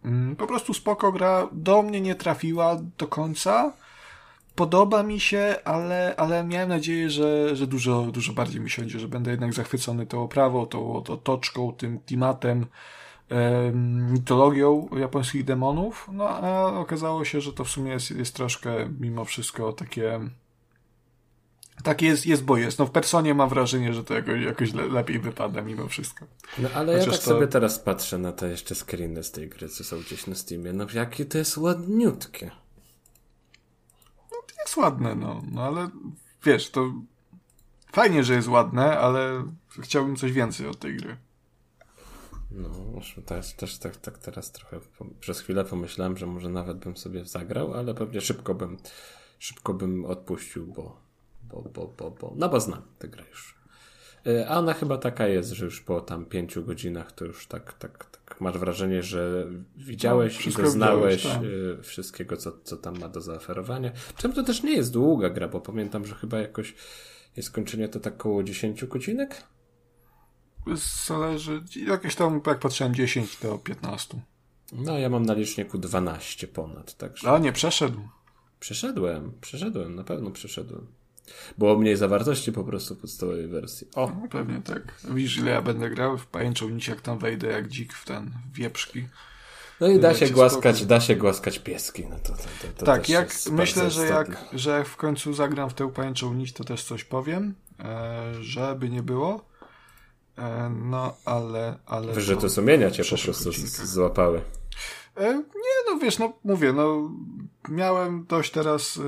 Mm, 0.05 0.37
po 0.37 0.47
prostu 0.47 0.75
spoko 0.75 1.13
gra, 1.13 1.49
do 1.53 1.83
mnie 1.83 2.01
nie 2.01 2.15
trafiła 2.15 2.77
do 2.99 3.07
końca. 3.07 3.73
Podoba 4.55 5.03
mi 5.03 5.21
się, 5.21 5.57
ale, 5.65 6.15
ale 6.17 6.45
miałem 6.45 6.69
nadzieję, 6.69 7.11
że, 7.11 7.57
że 7.57 7.67
dużo, 7.67 8.03
dużo 8.03 8.33
bardziej 8.33 8.61
mi 8.61 8.71
siądzie, 8.71 8.99
że 8.99 9.09
będę 9.09 9.31
jednak 9.31 9.55
zachwycony 9.55 10.07
tą 10.07 10.23
oprawą, 10.23 10.67
tą, 10.67 11.03
tą 11.03 11.13
otoczką, 11.13 11.73
tym 11.73 11.99
klimatem, 11.99 12.67
mitologią 14.13 14.89
japońskich 14.97 15.45
demonów. 15.45 16.09
No 16.13 16.29
a 16.29 16.67
okazało 16.67 17.25
się, 17.25 17.41
że 17.41 17.53
to 17.53 17.65
w 17.65 17.71
sumie 17.71 17.93
jest, 17.93 18.11
jest 18.11 18.35
troszkę 18.35 18.89
mimo 19.01 19.25
wszystko 19.25 19.73
takie 19.73 20.21
tak 21.83 22.03
jest, 22.03 22.27
jest, 22.27 22.45
bo 22.45 22.57
jest. 22.57 22.79
No 22.79 22.87
w 22.87 22.91
personie 22.91 23.35
mam 23.35 23.49
wrażenie, 23.49 23.95
że 23.95 24.05
to 24.05 24.15
jakoś, 24.15 24.43
jakoś 24.43 24.73
le, 24.75 24.87
lepiej 24.89 25.19
wypada 25.19 25.63
mimo 25.63 25.89
wszystko. 25.89 26.27
No 26.59 26.69
ale 26.75 26.93
Chociaż 26.93 27.07
ja 27.07 27.13
tak 27.13 27.21
to... 27.21 27.31
sobie 27.31 27.47
teraz 27.47 27.79
patrzę 27.79 28.19
na 28.19 28.33
te 28.33 28.49
jeszcze 28.49 28.75
screeny 28.75 29.25
z 29.25 29.31
tej 29.31 29.49
gry, 29.49 29.69
co 29.69 29.85
są 29.85 30.01
gdzieś 30.01 30.27
na 30.27 30.35
Steamie. 30.35 30.73
No 30.73 30.87
jakie 30.95 31.25
to 31.25 31.39
jest 31.39 31.57
ładniutkie. 31.57 32.47
No 34.33 34.37
to 34.47 34.63
jest 34.65 34.77
ładne, 34.77 35.15
no. 35.15 35.43
No 35.53 35.63
ale 35.63 35.89
wiesz, 36.45 36.71
to 36.71 36.93
fajnie, 37.93 38.25
że 38.25 38.35
jest 38.35 38.49
ładne, 38.49 38.99
ale 38.99 39.45
chciałbym 39.81 40.17
coś 40.17 40.33
więcej 40.33 40.67
od 40.67 40.79
tej 40.79 40.97
gry. 40.97 41.17
No, 42.51 42.71
też, 43.27 43.55
też 43.55 43.79
tak, 43.79 43.97
tak 43.97 44.19
teraz 44.19 44.53
trochę 44.53 44.81
przez 45.21 45.41
chwilę 45.41 45.65
pomyślałem, 45.65 46.17
że 46.17 46.27
może 46.27 46.49
nawet 46.49 46.79
bym 46.79 46.97
sobie 46.97 47.25
zagrał, 47.25 47.75
ale 47.75 47.95
pewnie 47.95 48.21
szybko 48.21 48.55
bym 48.55 48.77
szybko 49.39 49.75
bym 49.75 50.05
odpuścił, 50.05 50.67
bo 50.67 51.04
no 52.37 52.49
bo 52.49 52.61
znam 52.61 52.83
tę 52.99 53.09
grę 53.09 53.25
już. 53.31 53.55
E, 54.27 54.49
a 54.49 54.59
ona 54.59 54.75
chyba 54.75 54.99
taka 54.99 55.27
jest, 55.27 55.51
że 55.51 55.65
już 55.65 55.81
po 55.81 56.01
tam 56.01 56.27
pięciu 56.27 56.65
godzinach 56.65 57.13
to 57.13 57.25
już 57.25 57.47
tak, 57.47 57.73
tak, 57.73 58.05
tak 58.05 58.41
masz 58.41 58.59
wrażenie, 58.59 59.03
że 59.03 59.47
widziałeś 59.77 60.47
no, 60.47 60.53
i 60.53 60.55
doznałeś 60.55 61.23
tak. 61.23 61.43
E, 61.79 61.83
wszystkiego, 61.83 62.37
co, 62.37 62.53
co 62.65 62.77
tam 62.77 62.99
ma 62.99 63.09
do 63.09 63.21
zaoferowania. 63.21 63.93
Czym 64.17 64.33
to 64.33 64.43
też 64.43 64.63
nie 64.63 64.73
jest 64.73 64.93
długa 64.93 65.31
gra, 65.31 65.49
bo 65.49 65.61
pamiętam, 65.61 66.07
że 66.07 66.15
chyba 66.15 66.39
jakoś 66.39 66.75
jest 67.37 67.49
skończenie 67.49 67.89
to 67.89 68.01
tak 68.01 68.15
około 68.15 68.43
10 68.43 68.85
godzinek? 68.85 69.43
Zależy, 71.07 71.63
jakieś 71.87 72.15
tam, 72.15 72.41
jak 72.47 72.59
patrzyłem, 72.59 72.95
10 72.95 73.39
do 73.43 73.59
15. 73.59 74.21
No, 74.73 74.99
ja 74.99 75.09
mam 75.09 75.27
na 75.27 75.35
liczniku 75.35 75.79
12 75.79 76.49
ponad, 76.49 76.97
także... 76.97 77.31
A, 77.31 77.39
nie, 77.39 77.53
przeszedł. 77.53 78.01
Przeszedłem, 78.61 79.33
przeszedłem, 79.41 79.95
na 79.95 80.05
pewno 80.05 80.31
przeszedłem. 80.31 80.87
Było 81.59 81.79
mniej 81.79 81.97
zawartości 81.97 82.53
po 82.53 82.65
prostu 82.65 82.95
w 82.95 82.99
podstawowej 82.99 83.49
wersji. 83.49 83.87
O, 83.95 84.13
no, 84.23 84.29
pewnie 84.31 84.63
tak. 84.63 84.95
Widzisz, 85.05 85.37
ile 85.37 85.51
ja 85.51 85.63
będę 85.63 85.91
grał 85.91 86.19
w 86.19 86.27
pajęczą 86.27 86.69
nic, 86.69 86.87
jak 86.87 87.01
tam 87.01 87.19
wejdę 87.19 87.47
jak 87.47 87.69
dzik 87.69 87.93
w 87.93 88.05
ten 88.05 88.31
wieprzki. 88.53 89.09
No 89.81 89.89
i 89.89 90.01
da 90.01 90.15
się 90.15 90.31
głaskać, 90.31 90.87
da 90.87 91.01
się 91.01 91.17
głaskać 91.17 91.59
pieski. 91.59 92.07
No 92.11 92.17
to, 92.23 92.29
to, 92.29 92.43
to, 92.43 92.69
to 92.77 92.87
tak, 92.87 93.09
jak 93.09 93.29
myślę, 93.51 93.91
że 93.91 94.07
jak, 94.07 94.45
że 94.53 94.85
w 94.85 94.97
końcu 94.97 95.33
zagram 95.33 95.71
w 95.71 95.75
tę 95.75 95.93
pajęczą 95.93 96.35
nić, 96.35 96.53
to 96.53 96.65
też 96.65 96.85
coś 96.85 97.05
powiem, 97.05 97.55
e, 97.81 98.35
żeby 98.41 98.91
nie 98.91 99.03
było. 99.03 99.45
E, 100.39 100.71
no, 100.85 101.17
ale... 101.25 101.79
ale 101.87 102.13
Wyrzuty 102.13 102.51
sumienia 102.51 102.91
cię 102.91 103.03
po 103.05 103.23
prostu 103.23 103.53
złapały. 103.85 104.41
E, 105.17 105.35
nie, 105.35 105.93
no 105.93 105.99
wiesz, 105.99 106.19
no 106.19 106.33
mówię, 106.45 106.73
no 106.73 107.11
miałem 107.69 108.27
dość 108.27 108.51
teraz 108.51 108.97
y, 108.97 109.01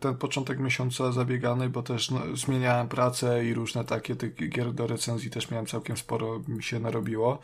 ten 0.00 0.16
początek 0.16 0.58
miesiąca 0.58 1.12
zabiegany, 1.12 1.68
bo 1.68 1.82
też 1.82 2.10
no, 2.10 2.36
zmieniałem 2.36 2.88
pracę 2.88 3.44
i 3.44 3.54
różne 3.54 3.84
takie 3.84 4.16
tych 4.16 4.50
gier 4.50 4.72
do 4.72 4.86
recenzji 4.86 5.30
też 5.30 5.50
miałem 5.50 5.66
całkiem 5.66 5.96
sporo, 5.96 6.42
mi 6.48 6.62
się 6.62 6.80
narobiło. 6.80 7.38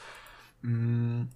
Mm, 0.65 1.29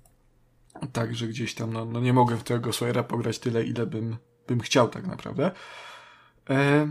Także 0.92 1.28
gdzieś 1.28 1.55
tam, 1.55 1.72
no, 1.72 1.84
no 1.84 2.01
nie 2.01 2.12
mogę 2.12 2.36
w 2.36 2.42
tego 2.42 2.72
Slayera 2.72 3.02
pograć 3.02 3.38
tyle, 3.38 3.64
ile 3.64 3.86
bym, 3.86 4.16
bym 4.47 4.60
chciał 4.60 4.88
tak 4.88 5.06
naprawdę. 5.06 5.51
E, 6.51 6.88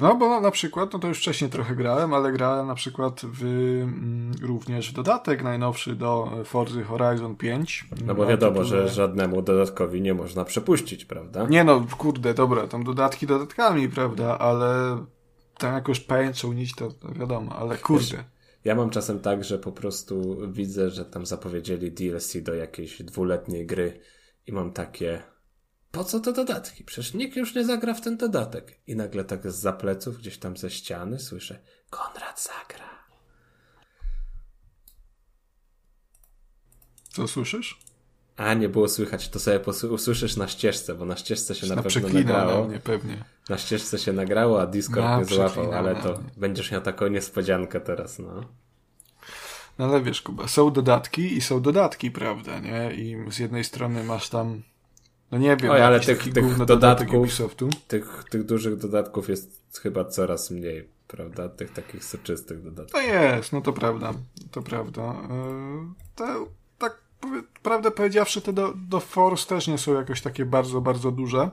no 0.00 0.16
bo 0.16 0.40
na 0.40 0.50
przykład, 0.50 0.92
no 0.92 0.98
to 0.98 1.08
już 1.08 1.18
wcześniej 1.18 1.50
trochę 1.50 1.76
grałem, 1.76 2.14
ale 2.14 2.32
grałem 2.32 2.66
na 2.66 2.74
przykład 2.74 3.20
w, 3.24 3.42
mm, 3.42 4.32
również 4.42 4.90
w 4.90 4.94
dodatek 4.94 5.42
najnowszy 5.42 5.94
do 5.94 6.30
Forza 6.44 6.84
Horizon 6.84 7.36
5. 7.36 7.88
No 8.06 8.14
bo 8.14 8.26
wiadomo, 8.26 8.64
że 8.64 8.88
żadnemu 8.88 9.42
dodatkowi 9.42 10.02
nie 10.02 10.14
można 10.14 10.44
przepuścić, 10.44 11.04
prawda? 11.04 11.46
Nie 11.46 11.64
no, 11.64 11.86
kurde, 11.98 12.34
dobra, 12.34 12.66
tam 12.66 12.84
dodatki 12.84 13.26
dodatkami, 13.26 13.88
prawda, 13.88 14.38
ale 14.38 14.98
tam 15.58 15.74
jakoś 15.74 16.00
pajęczą 16.00 16.52
nić 16.52 16.74
to, 16.74 16.90
to 16.90 17.08
wiadomo, 17.12 17.56
ale 17.56 17.76
kurde. 17.78 18.16
Wiesz, 18.16 18.24
ja 18.64 18.74
mam 18.74 18.90
czasem 18.90 19.20
tak, 19.20 19.44
że 19.44 19.58
po 19.58 19.72
prostu 19.72 20.36
widzę, 20.52 20.90
że 20.90 21.04
tam 21.04 21.26
zapowiedzieli 21.26 21.92
DLC 21.92 22.36
do 22.42 22.54
jakiejś 22.54 23.02
dwuletniej 23.02 23.66
gry 23.66 24.00
i 24.46 24.52
mam 24.52 24.72
takie 24.72 25.22
po 25.94 26.04
co 26.04 26.20
te 26.20 26.32
dodatki? 26.32 26.84
Przecież 26.84 27.14
nikt 27.14 27.36
już 27.36 27.54
nie 27.54 27.64
zagra 27.64 27.94
w 27.94 28.00
ten 28.00 28.16
dodatek. 28.16 28.78
I 28.86 28.96
nagle 28.96 29.24
tak 29.24 29.52
z 29.52 29.54
zapleców, 29.54 30.18
gdzieś 30.18 30.38
tam 30.38 30.56
ze 30.56 30.70
ściany 30.70 31.18
słyszę 31.18 31.58
Konrad 31.90 32.42
zagra. 32.42 32.88
Co 37.08 37.28
słyszysz? 37.28 37.78
A, 38.36 38.54
nie 38.54 38.68
było 38.68 38.88
słychać, 38.88 39.28
to 39.28 39.40
sobie 39.40 39.60
usłyszysz 39.90 40.36
na 40.36 40.48
ścieżce, 40.48 40.94
bo 40.94 41.04
na 41.04 41.16
ścieżce 41.16 41.54
się 41.54 41.66
na, 41.66 41.74
na 41.74 41.82
pewno 41.82 42.08
nagrało. 42.08 42.62
Na 42.62 42.68
mnie 42.68 42.78
pewnie. 42.78 43.24
Na 43.48 43.58
ścieżce 43.58 43.98
się 43.98 44.12
nagrało, 44.12 44.62
a 44.62 44.66
Discord 44.66 45.06
na, 45.06 45.18
nie 45.18 45.24
złapał, 45.24 45.72
ale 45.72 45.96
to 45.96 46.20
będziesz 46.36 46.70
miał 46.70 46.80
taką 46.80 47.06
niespodziankę 47.06 47.80
teraz, 47.80 48.18
no. 48.18 48.44
No 49.78 49.84
ale 49.84 50.02
wiesz, 50.02 50.22
Kuba, 50.22 50.48
są 50.48 50.72
dodatki 50.72 51.36
i 51.36 51.40
są 51.40 51.62
dodatki, 51.62 52.10
prawda, 52.10 52.58
nie? 52.58 52.94
I 52.94 53.32
z 53.32 53.38
jednej 53.38 53.64
strony 53.64 54.04
masz 54.04 54.28
tam 54.28 54.62
no 55.34 55.40
nie 55.40 55.56
wiem, 55.56 55.70
Oj, 55.70 55.80
ale 55.80 56.00
tych, 56.00 56.32
tych 56.32 56.64
dodatków, 56.64 57.28
tych, 57.88 58.24
tych 58.30 58.44
dużych 58.44 58.76
dodatków 58.76 59.28
jest 59.28 59.80
chyba 59.82 60.04
coraz 60.04 60.50
mniej, 60.50 60.88
prawda? 61.08 61.48
Tych 61.48 61.72
takich 61.72 62.04
soczystych 62.04 62.62
dodatków. 62.62 62.94
No 62.94 63.00
jest, 63.00 63.52
no 63.52 63.60
to 63.60 63.72
prawda, 63.72 64.12
to 64.50 64.62
prawda. 64.62 65.02
Yy, 65.02 65.94
te, 66.14 66.46
tak 66.78 66.98
prawdę 67.62 67.90
powiedziawszy, 67.90 68.40
te 68.40 68.52
do, 68.52 68.72
do 68.88 69.00
Force 69.00 69.46
też 69.46 69.66
nie 69.66 69.78
są 69.78 69.94
jakoś 69.94 70.20
takie 70.20 70.44
bardzo, 70.44 70.80
bardzo 70.80 71.10
duże. 71.10 71.50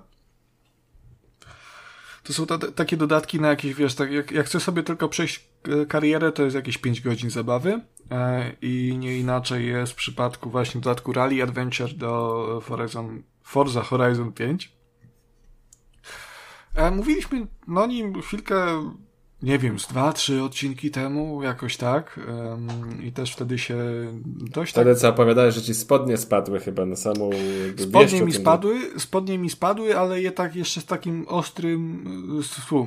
To 2.23 2.33
są 2.33 2.45
takie 2.75 2.97
dodatki 2.97 3.41
na 3.41 3.49
jakieś, 3.49 3.73
wiesz, 3.73 3.95
tak, 3.95 4.11
jak, 4.11 4.31
jak 4.31 4.45
chcę 4.45 4.59
sobie 4.59 4.83
tylko 4.83 5.09
przejść 5.09 5.49
e, 5.63 5.85
karierę, 5.85 6.31
to 6.31 6.43
jest 6.43 6.55
jakieś 6.55 6.77
5 6.77 7.01
godzin 7.01 7.29
zabawy 7.29 7.81
e, 8.11 8.51
i 8.61 8.97
nie 8.99 9.17
inaczej 9.17 9.67
jest 9.67 9.93
w 9.93 9.95
przypadku 9.95 10.49
właśnie 10.49 10.81
dodatku 10.81 11.13
Rally 11.13 11.43
Adventure 11.43 11.93
do 11.93 12.63
Horizon 12.67 13.23
Forza 13.51 13.81
Horizon 13.81 14.31
5. 14.31 14.71
E, 16.75 16.91
mówiliśmy 16.91 17.47
no 17.67 17.87
nim 17.87 18.21
chwilkę, 18.21 18.65
nie 19.41 19.59
wiem, 19.59 19.79
z 19.79 19.87
dwa, 19.87 20.13
trzy 20.13 20.43
odcinki 20.43 20.91
temu, 20.91 21.43
jakoś 21.43 21.77
tak. 21.77 22.19
I 23.03 23.11
też 23.11 23.33
wtedy 23.33 23.57
się 23.57 23.77
dość 24.25 24.71
Wtedy 24.71 24.91
tak... 24.91 24.99
co 24.99 25.09
opowiadałeś, 25.09 25.55
że 25.55 25.61
ci 25.61 25.73
spodnie 25.73 26.17
spadły 26.17 26.59
chyba 26.59 26.85
na 26.85 26.95
samą 26.95 27.29
Spodnie 27.77 28.21
mi 28.21 28.33
spadły, 28.33 28.79
spodnie 28.97 29.37
mi 29.37 29.49
spadły, 29.49 29.97
ale 29.97 30.21
je 30.21 30.31
tak 30.31 30.55
jeszcze 30.55 30.81
z 30.81 30.85
takim 30.85 31.25
ostrym, 31.27 32.05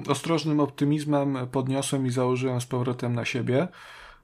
ostrożnym 0.08 0.60
optymizmem 0.60 1.38
podniosłem 1.52 2.06
i 2.06 2.10
założyłem 2.10 2.60
z 2.60 2.66
powrotem 2.66 3.14
na 3.14 3.24
siebie. 3.24 3.68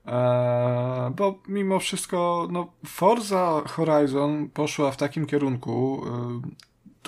Eee, 0.06 1.10
bo 1.10 1.38
mimo 1.48 1.78
wszystko, 1.78 2.48
no, 2.50 2.72
Forza 2.86 3.62
Horizon 3.66 4.48
poszła 4.48 4.90
w 4.90 4.96
takim 4.96 5.26
kierunku, 5.26 6.04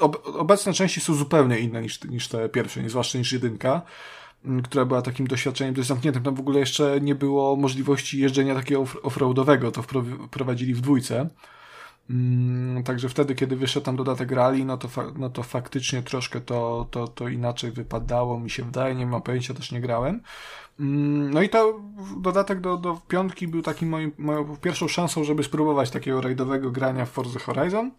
ob, 0.01 0.29
obecne 0.37 0.73
części 0.73 1.01
są 1.01 1.15
zupełnie 1.15 1.59
inne 1.59 1.83
niż, 1.83 2.05
niż 2.05 2.29
te 2.29 2.49
pierwsze, 2.49 2.89
zwłaszcza 2.89 3.19
niż 3.19 3.33
jedynka 3.33 3.83
która 4.65 4.85
była 4.85 5.03
takim 5.03 5.27
doświadczeniem 5.27 5.75
dość 5.75 5.89
zamkniętym. 5.89 6.23
Tam 6.23 6.35
w 6.35 6.41
ogóle 6.41 6.61
jeszcze 6.61 7.01
nie 7.01 7.15
było 7.15 7.57
możliwości 7.57 8.21
jeżdżenia 8.21 8.55
takiego 8.55 8.85
offroadowego, 9.03 9.73
to 9.73 9.83
wprowadzili 9.83 10.75
w 10.75 10.81
dwójce. 10.81 11.29
Mm, 12.11 12.83
także 12.85 13.09
wtedy, 13.09 13.35
kiedy 13.35 13.57
wyszedł 13.57 13.87
tam 13.87 13.97
dodatek 13.97 14.31
rally, 14.31 14.65
no 14.65 14.77
to, 14.77 14.89
no 15.17 15.31
to 15.31 15.43
faktycznie 15.43 16.03
troszkę 16.03 16.41
to, 16.41 16.87
to, 16.91 17.09
to 17.09 17.29
inaczej 17.29 17.71
wypadało, 17.71 18.41
mi 18.41 18.51
się 18.51 18.65
wydaje, 18.65 18.95
nie 18.95 19.07
mam 19.07 19.23
pojęcia, 19.23 19.55
też 19.55 19.73
nie 19.73 19.81
grałem. 19.81 20.21
Mm, 20.81 21.31
no 21.35 21.43
i 21.43 21.49
to 21.49 21.81
dodatek 22.17 22.61
do, 22.61 22.77
do 22.77 23.01
piątki 23.09 23.49
był 23.49 23.63
takim 23.63 23.89
moim, 23.89 24.13
moją 24.19 24.57
pierwszą 24.57 24.89
szansą, 24.89 25.25
żeby 25.25 25.43
spróbować 25.43 25.91
takiego 25.91 26.21
rajdowego 26.21 26.71
grania 26.71 27.07
w 27.07 27.11
Forza 27.11 27.39
Horizon. 27.39 27.91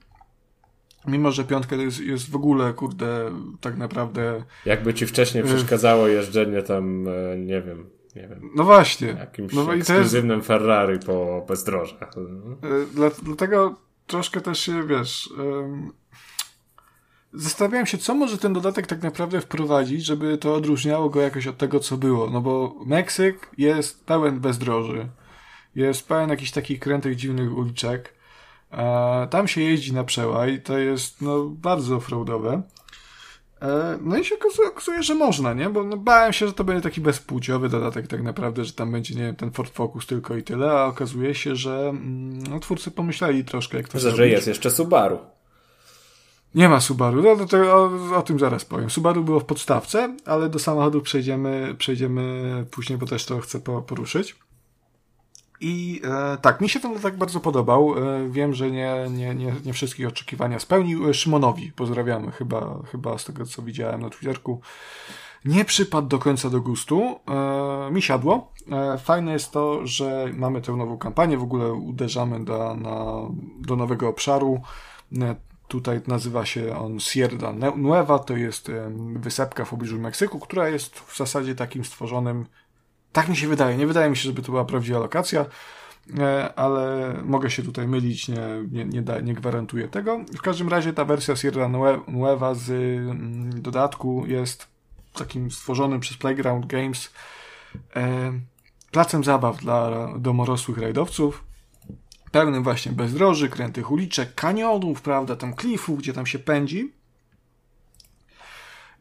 Mimo, 1.07 1.31
że 1.31 1.43
piątka 1.43 1.75
jest, 1.75 1.99
jest 1.99 2.31
w 2.31 2.35
ogóle, 2.35 2.73
kurde, 2.73 3.31
tak 3.61 3.77
naprawdę... 3.77 4.43
Jakby 4.65 4.93
ci 4.93 5.05
wcześniej 5.05 5.43
przeszkadzało 5.43 6.07
jeżdżenie 6.07 6.61
tam, 6.61 7.07
e, 7.07 7.37
nie 7.37 7.61
wiem, 7.61 7.89
nie 8.15 8.27
wiem. 8.27 8.49
No 8.55 8.63
właśnie. 8.63 9.07
Jakimś 9.07 9.53
no 9.53 9.73
ekskluzywnym 9.73 10.37
jest... 10.37 10.47
Ferrari 10.47 10.99
po 10.99 11.45
bezdrożach. 11.47 12.13
Dla, 12.93 13.09
dlatego 13.23 13.75
troszkę 14.07 14.41
też 14.41 14.59
się, 14.59 14.87
wiesz... 14.87 15.29
Zastanawiałem 17.33 17.85
się, 17.85 17.97
co 17.97 18.15
może 18.15 18.37
ten 18.37 18.53
dodatek 18.53 18.87
tak 18.87 19.03
naprawdę 19.03 19.41
wprowadzić, 19.41 20.05
żeby 20.05 20.37
to 20.37 20.53
odróżniało 20.53 21.09
go 21.09 21.21
jakoś 21.21 21.47
od 21.47 21.57
tego, 21.57 21.79
co 21.79 21.97
było. 21.97 22.29
No 22.29 22.41
bo 22.41 22.75
Meksyk 22.85 23.49
jest 23.57 24.05
pełen 24.05 24.39
bezdroży. 24.39 25.07
Jest 25.75 26.07
pełen 26.07 26.29
jakichś 26.29 26.51
takich 26.51 26.79
krętych, 26.79 27.15
dziwnych 27.15 27.57
uliczek. 27.57 28.13
E, 28.71 29.27
tam 29.29 29.47
się 29.47 29.61
jeździ 29.61 29.93
na 29.93 30.03
przełaj, 30.03 30.61
to 30.61 30.77
jest 30.77 31.21
no, 31.21 31.43
bardzo 31.45 31.95
offroadowe. 31.95 32.61
E, 33.61 33.97
no 34.01 34.17
i 34.17 34.25
się 34.25 34.35
okazuje, 34.35 34.67
okazuje, 34.67 35.03
że 35.03 35.15
można, 35.15 35.53
nie? 35.53 35.69
Bo 35.69 35.83
no, 35.83 35.97
bałem 35.97 36.33
się, 36.33 36.47
że 36.47 36.53
to 36.53 36.63
będzie 36.63 36.81
taki 36.81 37.01
bezpłciowy 37.01 37.69
dodatek 37.69 38.07
tak 38.07 38.23
naprawdę, 38.23 38.65
że 38.65 38.73
tam 38.73 38.91
będzie, 38.91 39.15
nie 39.15 39.21
wiem, 39.21 39.35
ten 39.35 39.51
Ford 39.51 39.73
Focus 39.73 40.05
tylko 40.05 40.37
i 40.37 40.43
tyle, 40.43 40.71
a 40.71 40.85
okazuje 40.85 41.35
się, 41.35 41.55
że 41.55 41.89
mm, 41.89 42.43
no, 42.43 42.59
twórcy 42.59 42.91
pomyśleli 42.91 43.45
troszkę, 43.45 43.77
jak 43.77 43.87
to 43.89 43.99
Że, 43.99 44.15
że 44.15 44.27
jest 44.27 44.47
jeszcze 44.47 44.71
Subaru. 44.71 45.19
Nie 46.55 46.69
ma 46.69 46.79
Subaru, 46.79 47.21
no, 47.21 47.35
no 47.35 47.45
to 47.45 47.57
o, 47.57 48.17
o, 48.17 48.21
tym 48.21 48.39
zaraz 48.39 48.65
powiem. 48.65 48.89
Subaru 48.89 49.23
było 49.23 49.39
w 49.39 49.45
podstawce, 49.45 50.15
ale 50.25 50.49
do 50.49 50.59
samochodu 50.59 51.01
przejdziemy, 51.01 51.75
przejdziemy 51.77 52.65
później, 52.71 52.97
bo 52.97 53.05
też 53.05 53.25
to 53.25 53.39
chcę 53.39 53.59
poruszyć. 53.59 54.35
I 55.61 56.01
e, 56.03 56.37
tak, 56.37 56.61
mi 56.61 56.69
się 56.69 56.79
ten 56.79 56.99
tak 56.99 57.17
bardzo 57.17 57.39
podobał. 57.39 57.95
E, 57.97 58.29
wiem, 58.29 58.53
że 58.53 58.71
nie, 58.71 58.95
nie, 59.09 59.35
nie, 59.35 59.53
nie 59.65 59.73
wszystkich 59.73 60.07
oczekiwania 60.07 60.59
spełnił. 60.59 61.09
E, 61.09 61.13
Szymonowi 61.13 61.71
pozdrawiamy, 61.71 62.31
chyba, 62.31 62.79
chyba 62.91 63.17
z 63.17 63.25
tego 63.25 63.45
co 63.45 63.61
widziałem 63.61 64.01
na 64.01 64.09
Twitterku. 64.09 64.61
Nie 65.45 65.65
przypadł 65.65 66.07
do 66.07 66.19
końca 66.19 66.49
do 66.49 66.61
gustu. 66.61 67.19
E, 67.27 67.91
mi 67.91 68.01
siadło. 68.01 68.51
E, 68.71 68.97
fajne 68.97 69.33
jest 69.33 69.51
to, 69.51 69.87
że 69.87 70.29
mamy 70.33 70.61
tę 70.61 70.71
nową 70.71 70.97
kampanię. 70.97 71.37
W 71.37 71.43
ogóle 71.43 71.73
uderzamy 71.73 72.45
do, 72.45 72.75
na, 72.75 73.05
do 73.59 73.75
nowego 73.75 74.09
obszaru. 74.09 74.61
Tutaj 75.73 76.01
nazywa 76.07 76.45
się 76.45 76.77
on 76.77 76.99
Sierra 76.99 77.53
Nueva. 77.75 78.19
To 78.19 78.37
jest 78.37 78.71
wysepka 79.15 79.65
w 79.65 79.69
pobliżu 79.69 79.99
Meksyku, 79.99 80.39
która 80.39 80.69
jest 80.69 80.99
w 80.99 81.17
zasadzie 81.17 81.55
takim 81.55 81.85
stworzonym 81.85 82.45
tak 83.13 83.29
mi 83.29 83.37
się 83.37 83.47
wydaje. 83.47 83.77
Nie 83.77 83.87
wydaje 83.87 84.09
mi 84.09 84.17
się, 84.17 84.23
żeby 84.23 84.41
to 84.41 84.51
była 84.51 84.65
prawdziwa 84.65 84.99
lokacja, 84.99 85.45
e, 86.19 86.53
ale 86.55 87.13
mogę 87.25 87.49
się 87.49 87.63
tutaj 87.63 87.87
mylić, 87.87 88.27
nie, 88.27 88.47
nie, 88.71 88.85
nie, 88.85 89.01
da, 89.01 89.19
nie 89.19 89.33
gwarantuję 89.33 89.87
tego. 89.87 90.19
W 90.37 90.41
każdym 90.41 90.69
razie 90.69 90.93
ta 90.93 91.05
wersja 91.05 91.35
Sierra 91.35 91.69
Nueva 92.07 92.55
z 92.55 92.69
mm, 92.69 93.61
dodatku 93.61 94.23
jest 94.27 94.67
takim 95.13 95.51
stworzonym 95.51 95.99
przez 95.99 96.17
Playground 96.17 96.65
Games 96.65 97.13
e, 97.95 98.33
placem 98.91 99.23
zabaw 99.23 99.57
dla 99.57 100.07
domorosłych 100.17 100.77
rajdowców, 100.77 101.43
pełnym 102.33 102.63
właśnie 102.63 102.91
bezdroży, 102.91 103.49
krętych 103.49 103.91
uliczek, 103.91 104.35
kanionów, 104.35 105.01
prawda, 105.01 105.35
tam 105.35 105.53
klifów, 105.53 105.99
gdzie 105.99 106.13
tam 106.13 106.25
się 106.25 106.39
pędzi. 106.39 106.93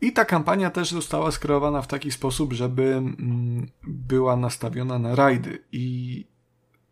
I 0.00 0.12
ta 0.12 0.24
kampania 0.24 0.70
też 0.70 0.90
została 0.90 1.30
skierowana 1.30 1.82
w 1.82 1.86
taki 1.86 2.10
sposób, 2.12 2.52
żeby 2.52 2.82
mm, 2.82 3.68
była 3.84 4.36
nastawiona 4.36 4.98
na 4.98 5.14
rajdy. 5.14 5.64
I 5.72 6.26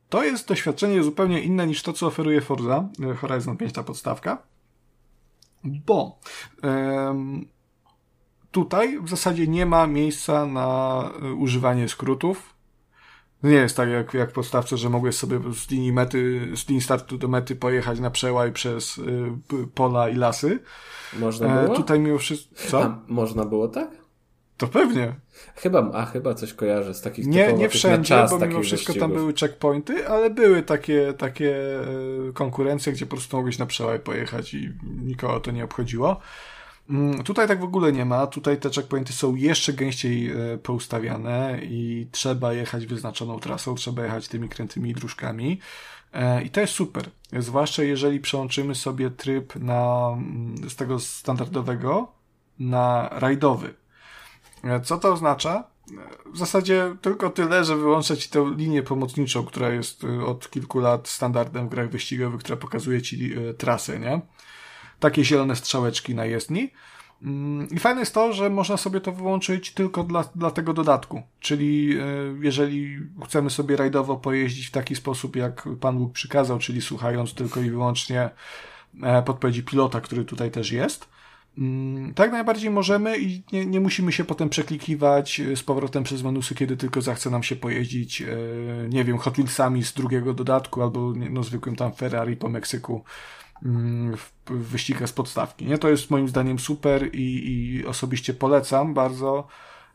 to 0.09 0.25
jest 0.25 0.49
doświadczenie 0.49 1.03
zupełnie 1.03 1.41
inne 1.41 1.67
niż 1.67 1.83
to, 1.83 1.93
co 1.93 2.07
oferuje 2.07 2.41
Forza 2.41 2.89
e, 3.11 3.15
Horizon 3.15 3.57
5, 3.57 3.73
ta 3.73 3.83
podstawka. 3.83 4.43
Bo 5.65 6.19
tutaj 8.51 9.01
w 9.03 9.09
zasadzie 9.09 9.47
nie 9.47 9.67
ma 9.67 9.87
miejsca 9.87 10.47
na 10.47 11.03
e, 11.23 11.33
używanie 11.33 11.89
skrótów. 11.89 12.60
Nie 13.43 13.55
jest 13.55 13.77
tak 13.77 13.89
jak, 13.89 14.15
jak 14.15 14.33
podstawce, 14.33 14.77
że 14.77 14.91
mogłeś 14.91 15.17
sobie 15.17 15.41
z 15.55 15.71
linii 15.71 15.93
mety, 15.93 16.49
z 16.57 16.69
linii 16.69 16.83
startu 16.83 17.19
do 17.19 17.29
mety 17.29 17.57
pojechać 17.57 18.01
na 18.01 18.11
przełaj 18.11 18.53
przez 18.53 18.99
y, 18.99 19.33
pola 19.75 20.09
i 20.09 20.17
lasy. 20.17 20.59
Można 21.19 21.49
było? 21.49 21.75
E, 21.75 21.77
tutaj 21.77 22.01
mimo 22.01 22.19
wszystko... 22.19 22.55
Co? 22.55 22.83
A, 22.83 22.99
można 23.09 23.45
było 23.45 23.69
tak? 23.69 23.91
To 24.57 24.67
pewnie. 24.67 25.15
Chyba, 25.57 25.91
a 25.93 26.07
chyba 26.07 26.35
coś 26.35 26.55
kojarzę 26.55 26.95
z 26.95 27.01
takich 27.01 27.27
Nie, 27.27 27.53
nie 27.53 27.69
wszędzie, 27.69 28.09
czas, 28.09 28.31
bo 28.31 28.47
mimo 28.47 28.63
wszystko 28.63 28.93
wyścigów. 28.93 29.01
tam 29.01 29.13
były 29.19 29.35
checkpointy, 29.35 30.09
ale 30.09 30.31
były 30.31 30.63
takie, 30.63 31.15
takie 31.19 31.81
e, 31.81 32.33
konkurencje, 32.33 32.93
gdzie 32.93 33.07
po 33.07 33.17
prostu 33.17 33.37
mogłeś 33.37 33.59
na 33.59 33.67
przełaj 33.67 34.01
pojechać 34.01 34.55
i 34.55 34.73
nikogo 34.83 35.41
to 35.41 35.51
nie 35.51 35.65
obchodziło. 35.65 36.21
Mm, 36.89 37.23
tutaj 37.23 37.49
tak 37.49 37.61
w 37.61 37.65
ogóle 37.65 37.93
nie 37.93 38.05
ma. 38.05 38.27
Tutaj 38.27 38.59
te 38.59 38.71
checkpointy 38.71 39.13
są 39.13 39.35
jeszcze 39.35 39.73
gęściej 39.73 40.31
e, 40.31 40.59
poustawiane 40.59 41.59
i 41.63 42.09
trzeba 42.13 42.53
jechać 42.53 42.87
wyznaczoną 42.87 43.39
trasą, 43.39 43.75
trzeba 43.75 44.05
jechać 44.05 44.29
tymi 44.29 44.49
krętymi 44.49 44.95
dróżkami. 44.95 45.61
E, 46.13 46.43
I 46.43 46.51
to 46.51 46.61
jest 46.61 46.73
super. 46.73 47.11
Zwłaszcza 47.39 47.83
jeżeli 47.83 48.21
przełączymy 48.21 48.75
sobie 48.75 49.11
tryb 49.11 49.57
na, 49.57 50.11
mm, 50.13 50.71
z 50.71 50.77
tego 50.77 51.01
standardowego 51.01 52.13
na 52.59 53.09
rajdowy. 53.13 53.75
E, 54.65 54.81
co 54.81 54.99
to 54.99 55.13
oznacza? 55.13 55.65
W 56.33 56.39
zasadzie 56.39 56.97
tylko 57.01 57.31
tyle, 57.31 57.65
że 57.65 57.77
wyłącza 57.77 58.17
ci 58.17 58.29
tę 58.29 58.53
linię 58.57 58.83
pomocniczą, 58.83 59.45
która 59.45 59.69
jest 59.69 60.05
od 60.27 60.51
kilku 60.51 60.81
lat 60.81 61.09
standardem 61.09 61.67
w 61.67 61.71
grach 61.71 61.91
wyścigowych, 61.91 62.41
która 62.41 62.57
pokazuje 62.57 63.03
ci 63.03 63.35
trasę, 63.59 63.99
nie? 63.99 64.21
Takie 65.01 65.25
zielone 65.25 65.57
strzałeczki 65.57 66.15
na 66.15 66.25
jezdni. 66.25 66.71
Mm, 67.23 67.69
I 67.71 67.79
fajne 67.79 68.01
jest 68.01 68.15
to, 68.15 68.33
że 68.33 68.51
można 68.51 68.77
sobie 68.77 69.01
to 69.01 69.13
wyłączyć 69.13 69.73
tylko 69.73 70.05
dla, 70.05 70.25
dla 70.35 70.51
tego 70.51 70.73
dodatku. 70.73 71.23
Czyli 71.41 71.99
e, 71.99 72.05
jeżeli 72.43 72.99
chcemy 73.25 73.51
sobie 73.51 73.77
rajdowo 73.77 74.17
pojeździć 74.17 74.67
w 74.67 74.71
taki 74.71 74.97
sposób, 74.97 75.37
jak 75.37 75.69
Pan 75.81 75.99
Bóg 75.99 76.13
przykazał, 76.13 76.59
czyli 76.59 76.83
słuchając 76.83 77.35
tylko 77.35 77.61
i 77.61 77.71
wyłącznie 77.71 78.31
e, 79.03 79.23
podpowiedzi 79.23 79.63
pilota, 79.63 80.01
który 80.01 80.25
tutaj 80.25 80.51
też 80.51 80.73
jest, 80.73 81.09
mm, 81.59 82.15
tak 82.15 82.33
najbardziej 82.33 82.71
możemy 82.71 83.19
i 83.19 83.43
nie, 83.53 83.67
nie 83.67 83.81
musimy 83.81 84.13
się 84.13 84.25
potem 84.25 84.49
przeklikiwać 84.49 85.41
z 85.55 85.63
powrotem 85.63 86.05
przez 86.05 86.23
menusy, 86.23 86.55
kiedy 86.55 86.77
tylko 86.77 87.03
zachce 87.03 87.31
nam 87.31 87.43
się 87.43 87.57
pojeździć, 87.57 88.23
e, 88.23 88.27
nie 88.89 89.05
wiem, 89.05 89.19
Hot 89.19 89.35
Wheelsami 89.35 89.85
z 89.85 89.93
drugiego 89.93 90.35
dodatku 90.35 90.83
albo 90.83 91.13
no, 91.31 91.43
zwykłym 91.43 91.77
tam 91.77 91.93
Ferrari 91.93 92.37
po 92.37 92.49
Meksyku 92.49 93.05
w 93.63 94.51
wyścigach 94.51 95.09
z 95.09 95.13
podstawki. 95.13 95.67
Nie? 95.67 95.79
To 95.79 95.89
jest 95.89 96.11
moim 96.11 96.29
zdaniem 96.29 96.59
super 96.59 97.15
i, 97.15 97.53
i 97.53 97.87
osobiście 97.87 98.35
polecam 98.35 98.95
bardzo 98.95 99.47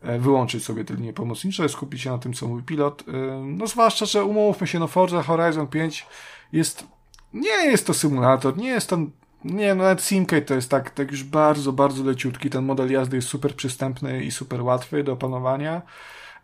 e, 0.02 0.20
wyłączyć 0.20 0.64
sobie 0.64 0.86
te 0.86 0.94
linie 0.94 1.14
pomocnicze, 1.14 1.70
skupić 1.70 2.02
się 2.02 2.12
na 2.12 2.18
tym, 2.18 2.34
co 2.34 2.48
mówi 2.48 2.64
pilot. 2.64 3.04
E, 3.08 3.12
no 3.46 3.68
zwłaszcza, 3.68 4.06
że 4.06 4.26
umówmy 4.26 4.68
się, 4.68 4.80
no 4.80 4.88
Forza 4.88 5.24
Horizon 5.24 5.68
5 5.68 6.08
jest, 6.54 6.88
nie 7.34 7.66
jest 7.66 7.88
to 7.88 7.94
symulator, 7.94 8.58
nie 8.58 8.70
jest 8.70 8.90
to, 8.90 8.98
nie, 9.44 9.76
no 9.76 9.84
nawet 9.84 10.02
Simcade 10.02 10.42
to 10.42 10.54
jest 10.54 10.70
tak, 10.70 10.90
tak 10.90 11.12
już 11.12 11.24
bardzo, 11.24 11.74
bardzo 11.74 12.04
leciutki, 12.04 12.50
ten 12.50 12.66
model 12.66 12.92
jazdy 12.92 13.16
jest 13.16 13.28
super 13.28 13.56
przystępny 13.56 14.24
i 14.24 14.32
super 14.32 14.62
łatwy 14.62 15.04
do 15.04 15.14
opanowania, 15.14 15.82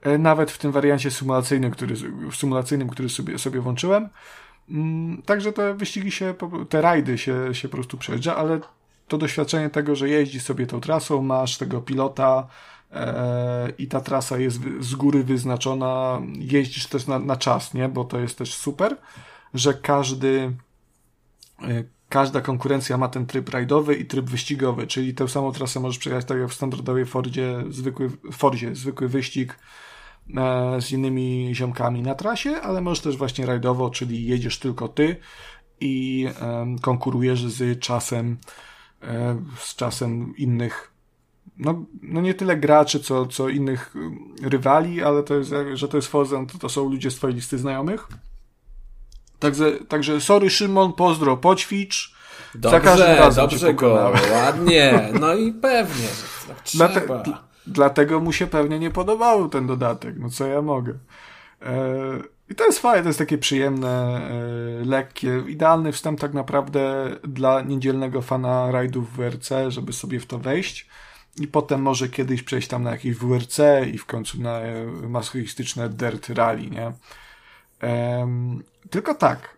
e, 0.02 0.18
nawet 0.18 0.52
w 0.52 0.57
tym 0.57 0.72
wariancie 0.72 1.11
symulacyjnym, 1.11 1.72
który, 1.72 1.95
symulacyjnym, 2.31 2.89
który 2.89 3.10
sobie, 3.10 3.38
sobie 3.38 3.61
włączyłem. 3.61 4.10
Mm, 4.69 5.21
także 5.21 5.53
te 5.53 5.73
wyścigi 5.73 6.11
się, 6.11 6.33
te 6.69 6.81
rajdy 6.81 7.17
się, 7.17 7.55
się 7.55 7.69
po 7.69 7.77
prostu 7.77 7.97
przejeżdża, 7.97 8.35
ale 8.35 8.59
to 9.07 9.17
doświadczenie 9.17 9.69
tego, 9.69 9.95
że 9.95 10.09
jeździ 10.09 10.39
sobie 10.39 10.67
tą 10.67 10.81
trasą, 10.81 11.21
masz 11.21 11.57
tego 11.57 11.81
pilota 11.81 12.47
e, 12.91 13.71
i 13.77 13.88
ta 13.88 14.01
trasa 14.01 14.38
jest 14.38 14.59
z 14.79 14.95
góry 14.95 15.23
wyznaczona, 15.23 16.21
jeździsz 16.39 16.88
też 16.88 17.07
na, 17.07 17.19
na 17.19 17.35
czas, 17.35 17.73
nie? 17.73 17.89
Bo 17.89 18.03
to 18.05 18.19
jest 18.19 18.38
też 18.38 18.53
super, 18.53 18.97
że 19.53 19.73
każdy 19.73 20.53
e, 21.61 21.83
każda 22.11 22.41
konkurencja 22.41 22.97
ma 22.97 23.07
ten 23.07 23.25
tryb 23.25 23.49
rajdowy 23.49 23.95
i 23.95 24.05
tryb 24.05 24.25
wyścigowy, 24.25 24.88
czyli 24.88 25.13
tę 25.13 25.27
samą 25.27 25.51
trasę 25.51 25.79
możesz 25.79 25.97
przejechać 25.99 26.25
tak 26.25 26.38
jak 26.38 26.49
w 26.49 26.53
standardowej 26.53 27.05
Fordzie, 27.05 27.63
zwykły, 27.69 28.09
Fordzie, 28.31 28.75
zwykły 28.75 29.07
wyścig, 29.07 29.59
z 30.80 30.91
innymi 30.91 31.52
ziomkami 31.53 32.02
na 32.02 32.15
trasie, 32.15 32.52
ale 32.61 32.81
możesz 32.81 33.03
też 33.03 33.18
właśnie 33.18 33.45
rajdowo, 33.45 33.89
czyli 33.89 34.26
jedziesz 34.26 34.60
tylko 34.60 34.88
ty 34.88 35.15
i 35.80 36.27
konkurujesz 36.81 37.45
z 37.45 37.80
czasem 37.80 38.38
z 39.60 39.76
czasem 39.76 40.34
innych 40.38 40.91
no, 41.57 41.85
no 42.02 42.22
nie 42.22 42.34
tyle 42.34 42.57
graczy, 42.57 42.99
co, 42.99 43.26
co 43.26 43.49
innych 43.49 43.93
rywali, 44.43 45.03
ale 45.03 45.23
to 45.23 45.35
jest, 45.35 45.53
że 45.73 45.88
to 45.88 45.98
jest 45.98 46.07
Forza, 46.07 46.45
to, 46.52 46.57
to 46.57 46.69
są 46.69 46.89
ludzie 46.89 47.11
z 47.11 47.15
twojej 47.15 47.35
listy 47.35 47.57
znajomych. 47.57 48.07
Także, 49.39 49.72
także 49.72 50.22
sorry 50.22 50.49
Szymon, 50.49 50.93
pozdro, 50.93 51.38
poćwicz. 51.38 52.15
Dobrze, 52.56 52.77
Za 52.77 52.84
każdym 52.84 53.07
razem 53.07 53.49
dobrze 53.49 53.73
go, 53.73 54.14
ładnie, 54.34 55.10
no 55.19 55.35
i 55.35 55.53
pewnie, 55.53 56.07
tak 56.48 56.61
trzeba. 56.61 56.88
Dlate, 56.88 57.51
dlatego 57.67 58.19
mu 58.19 58.33
się 58.33 58.47
pewnie 58.47 58.79
nie 58.79 58.91
podobał 58.91 59.49
ten 59.49 59.67
dodatek, 59.67 60.15
no 60.19 60.29
co 60.29 60.47
ja 60.47 60.61
mogę. 60.61 60.93
E, 61.61 61.77
I 62.49 62.55
to 62.55 62.65
jest 62.65 62.79
fajne, 62.79 63.03
to 63.03 63.09
jest 63.09 63.19
takie 63.19 63.38
przyjemne, 63.38 64.21
e, 64.81 64.85
lekkie, 64.85 65.43
idealny 65.47 65.91
wstęp 65.91 66.19
tak 66.19 66.33
naprawdę 66.33 67.09
dla 67.23 67.61
niedzielnego 67.61 68.21
fana 68.21 68.71
rajdów 68.71 69.13
w 69.13 69.15
WRC, 69.15 69.49
żeby 69.67 69.93
sobie 69.93 70.19
w 70.19 70.25
to 70.25 70.39
wejść 70.39 70.89
i 71.39 71.47
potem 71.47 71.81
może 71.81 72.09
kiedyś 72.09 72.43
przejść 72.43 72.67
tam 72.67 72.83
na 72.83 72.91
jakieś 72.91 73.15
WRC 73.15 73.59
i 73.93 73.97
w 73.97 74.05
końcu 74.05 74.41
na 74.41 74.59
e, 74.59 74.85
masochistyczne 74.85 75.89
Dirt 75.89 76.29
Rally, 76.29 76.69
nie? 76.69 76.91
tylko 78.89 79.13
tak, 79.15 79.57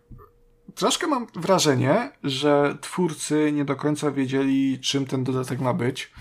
troszkę 0.75 1.07
mam 1.07 1.27
wrażenie, 1.35 2.11
że 2.23 2.77
twórcy 2.81 3.51
nie 3.51 3.65
do 3.65 3.75
końca 3.75 4.11
wiedzieli, 4.11 4.79
czym 4.79 5.05
ten 5.05 5.23
dodatek 5.23 5.59
ma 5.59 5.73
być. 5.73 6.11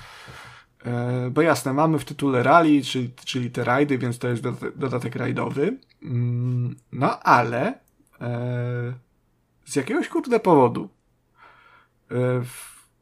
E, 0.84 1.30
bo 1.30 1.42
jasne, 1.42 1.72
mamy 1.72 1.98
w 1.98 2.04
tytule 2.04 2.42
rally, 2.42 2.82
czyli, 2.82 3.10
czyli 3.24 3.50
te 3.50 3.64
rajdy, 3.64 3.98
więc 3.98 4.18
to 4.18 4.28
jest 4.28 4.42
dodatek 4.76 5.16
rajdowy. 5.16 5.78
Mm, 6.02 6.76
no 6.92 7.20
ale 7.20 7.78
e, 8.20 8.94
z 9.64 9.76
jakiegoś 9.76 10.08
kurde 10.08 10.40
powodu 10.40 10.88
e, 12.10 12.14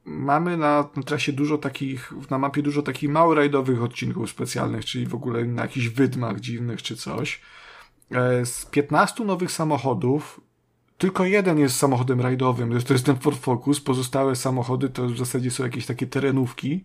mamy 0.04 0.56
na, 0.56 0.88
trasie 1.06 1.32
dużo 1.32 1.58
takich, 1.58 2.12
na 2.30 2.38
mapie 2.38 2.62
dużo 2.62 2.82
takich 2.82 3.10
mało 3.10 3.34
rajdowych 3.34 3.82
odcinków 3.82 4.30
specjalnych, 4.30 4.84
czyli 4.84 5.06
w 5.06 5.14
ogóle 5.14 5.44
na 5.44 5.62
jakichś 5.62 5.88
wydmach 5.88 6.40
dziwnych 6.40 6.82
czy 6.82 6.96
coś. 6.96 7.40
Z 8.44 8.66
15 8.66 9.24
nowych 9.24 9.52
samochodów 9.52 10.40
tylko 10.98 11.24
jeden 11.24 11.58
jest 11.58 11.76
samochodem 11.76 12.20
rajdowym, 12.20 12.80
to 12.80 12.92
jest 12.92 13.06
ten 13.06 13.16
Ford 13.16 13.38
Focus, 13.38 13.80
pozostałe 13.80 14.36
samochody 14.36 14.90
to 14.90 15.06
w 15.06 15.18
zasadzie 15.18 15.50
są 15.50 15.64
jakieś 15.64 15.86
takie 15.86 16.06
terenówki, 16.06 16.84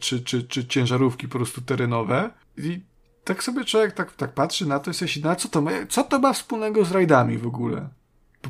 czy, 0.00 0.20
czy, 0.20 0.42
czy 0.42 0.66
ciężarówki 0.66 1.28
po 1.28 1.38
prostu 1.38 1.60
terenowe. 1.60 2.30
I 2.56 2.80
tak 3.24 3.42
sobie 3.42 3.64
człowiek 3.64 3.92
tak, 3.92 4.12
tak 4.12 4.34
patrzy 4.34 4.66
na 4.66 4.78
to 4.78 4.90
i 4.90 4.94
sobie 4.94 5.10
na 5.22 5.36
co 5.36 5.48
to 5.48 5.60
ma, 5.60 5.70
co 5.88 6.04
to 6.04 6.18
ma 6.18 6.32
wspólnego 6.32 6.84
z 6.84 6.92
rajdami 6.92 7.38
w 7.38 7.46
ogóle? 7.46 7.88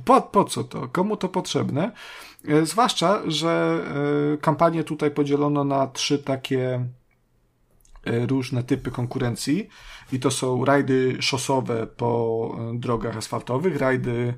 Po, 0.04 0.22
po 0.22 0.44
co 0.44 0.64
to? 0.64 0.88
Komu 0.88 1.16
to 1.16 1.28
potrzebne? 1.28 1.92
E, 2.48 2.66
zwłaszcza, 2.66 3.22
że 3.26 3.80
e, 4.34 4.36
kampanię 4.36 4.84
tutaj 4.84 5.10
podzielono 5.10 5.64
na 5.64 5.86
trzy 5.86 6.18
takie 6.18 6.88
E, 8.06 8.26
różne 8.26 8.62
typy 8.62 8.90
konkurencji 8.90 9.68
i 10.12 10.20
to 10.20 10.30
są 10.30 10.64
rajdy 10.64 11.16
szosowe 11.20 11.86
po 11.86 12.50
e, 12.58 12.78
drogach 12.78 13.16
asfaltowych, 13.16 13.76
rajdy 13.76 14.34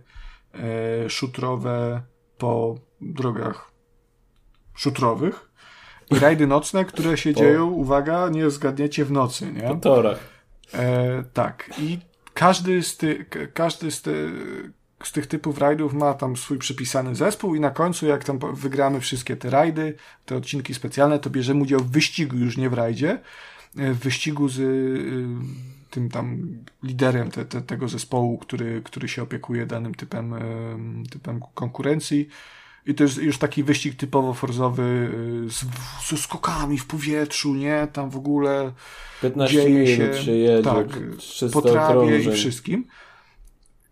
e, 0.55 1.11
szutrowe 1.11 2.03
po 2.39 2.75
drogach 3.01 3.71
szutrowych 4.75 5.48
i 6.11 6.19
rajdy 6.19 6.47
nocne, 6.47 6.85
które 6.85 7.17
się 7.17 7.33
po... 7.33 7.41
dzieją, 7.41 7.71
uwaga, 7.71 8.29
nie 8.29 8.51
zgadniecie 8.51 9.05
w 9.05 9.13
nocy, 9.13 9.53
nie? 9.53 9.63
Po 9.63 9.75
torach. 9.75 10.19
E, 10.75 11.25
tak. 11.33 11.71
I 11.79 11.99
każdy 12.35 12.83
z, 12.83 12.97
ty, 12.97 13.27
każdy 13.55 13.91
z, 13.91 14.03
ty, 14.03 14.31
z 15.03 15.13
tych 15.13 15.27
typów 15.27 15.59
rajdów 15.59 15.95
ma 15.95 16.15
tam 16.15 16.37
swój 16.37 16.59
przypisany 16.59 17.15
zespół 17.15 17.55
i 17.55 17.61
na 17.61 17.71
końcu, 17.71 18.07
jak 18.07 18.25
tam 18.25 18.39
wygramy 18.55 19.01
wszystkie 19.01 19.37
te 19.37 19.51
rajdy, 19.51 19.95
te 20.27 20.37
odcinki 20.37 20.75
specjalne, 20.75 21.19
to 21.19 21.31
bierzemy 21.31 21.63
udział 21.63 21.81
w 21.81 21.91
wyścigu 21.91 22.37
już 22.37 22.57
nie 22.57 22.71
w 22.71 22.75
rajdzie, 22.75 23.19
w 23.75 23.99
wyścigu 23.99 24.49
z 24.49 24.59
y, 24.59 25.27
tym 25.91 26.09
tam 26.09 26.49
liderem 26.83 27.31
te, 27.31 27.45
te, 27.45 27.63
tego 27.63 27.89
zespołu, 27.89 28.39
który, 28.39 28.83
który 28.85 29.09
się 29.09 29.23
opiekuje 29.23 29.67
danym 29.67 29.95
typem, 29.95 30.35
typem 31.11 31.41
konkurencji. 31.55 32.29
I 32.89 32.95
to 32.95 33.05
jest 33.05 33.19
już 33.19 33.39
taki 33.39 33.65
wyścig 33.65 33.95
typowo 33.95 34.35
forzowy 34.35 35.13
y, 35.47 35.51
z, 35.51 35.65
ze 36.11 36.17
skokami 36.17 36.79
w 36.79 36.87
powietrzu, 36.87 37.55
nie? 37.55 37.89
Tam 37.93 38.11
w 38.11 38.17
ogóle 38.17 38.73
15 39.23 39.57
dzieje 39.57 39.97
się, 39.97 40.25
się 40.25 40.33
jedzie, 40.33 40.63
tak, 40.63 40.87
po 41.53 41.63
trawie 41.63 42.21
i 42.21 42.33
wszystkim. 42.33 42.87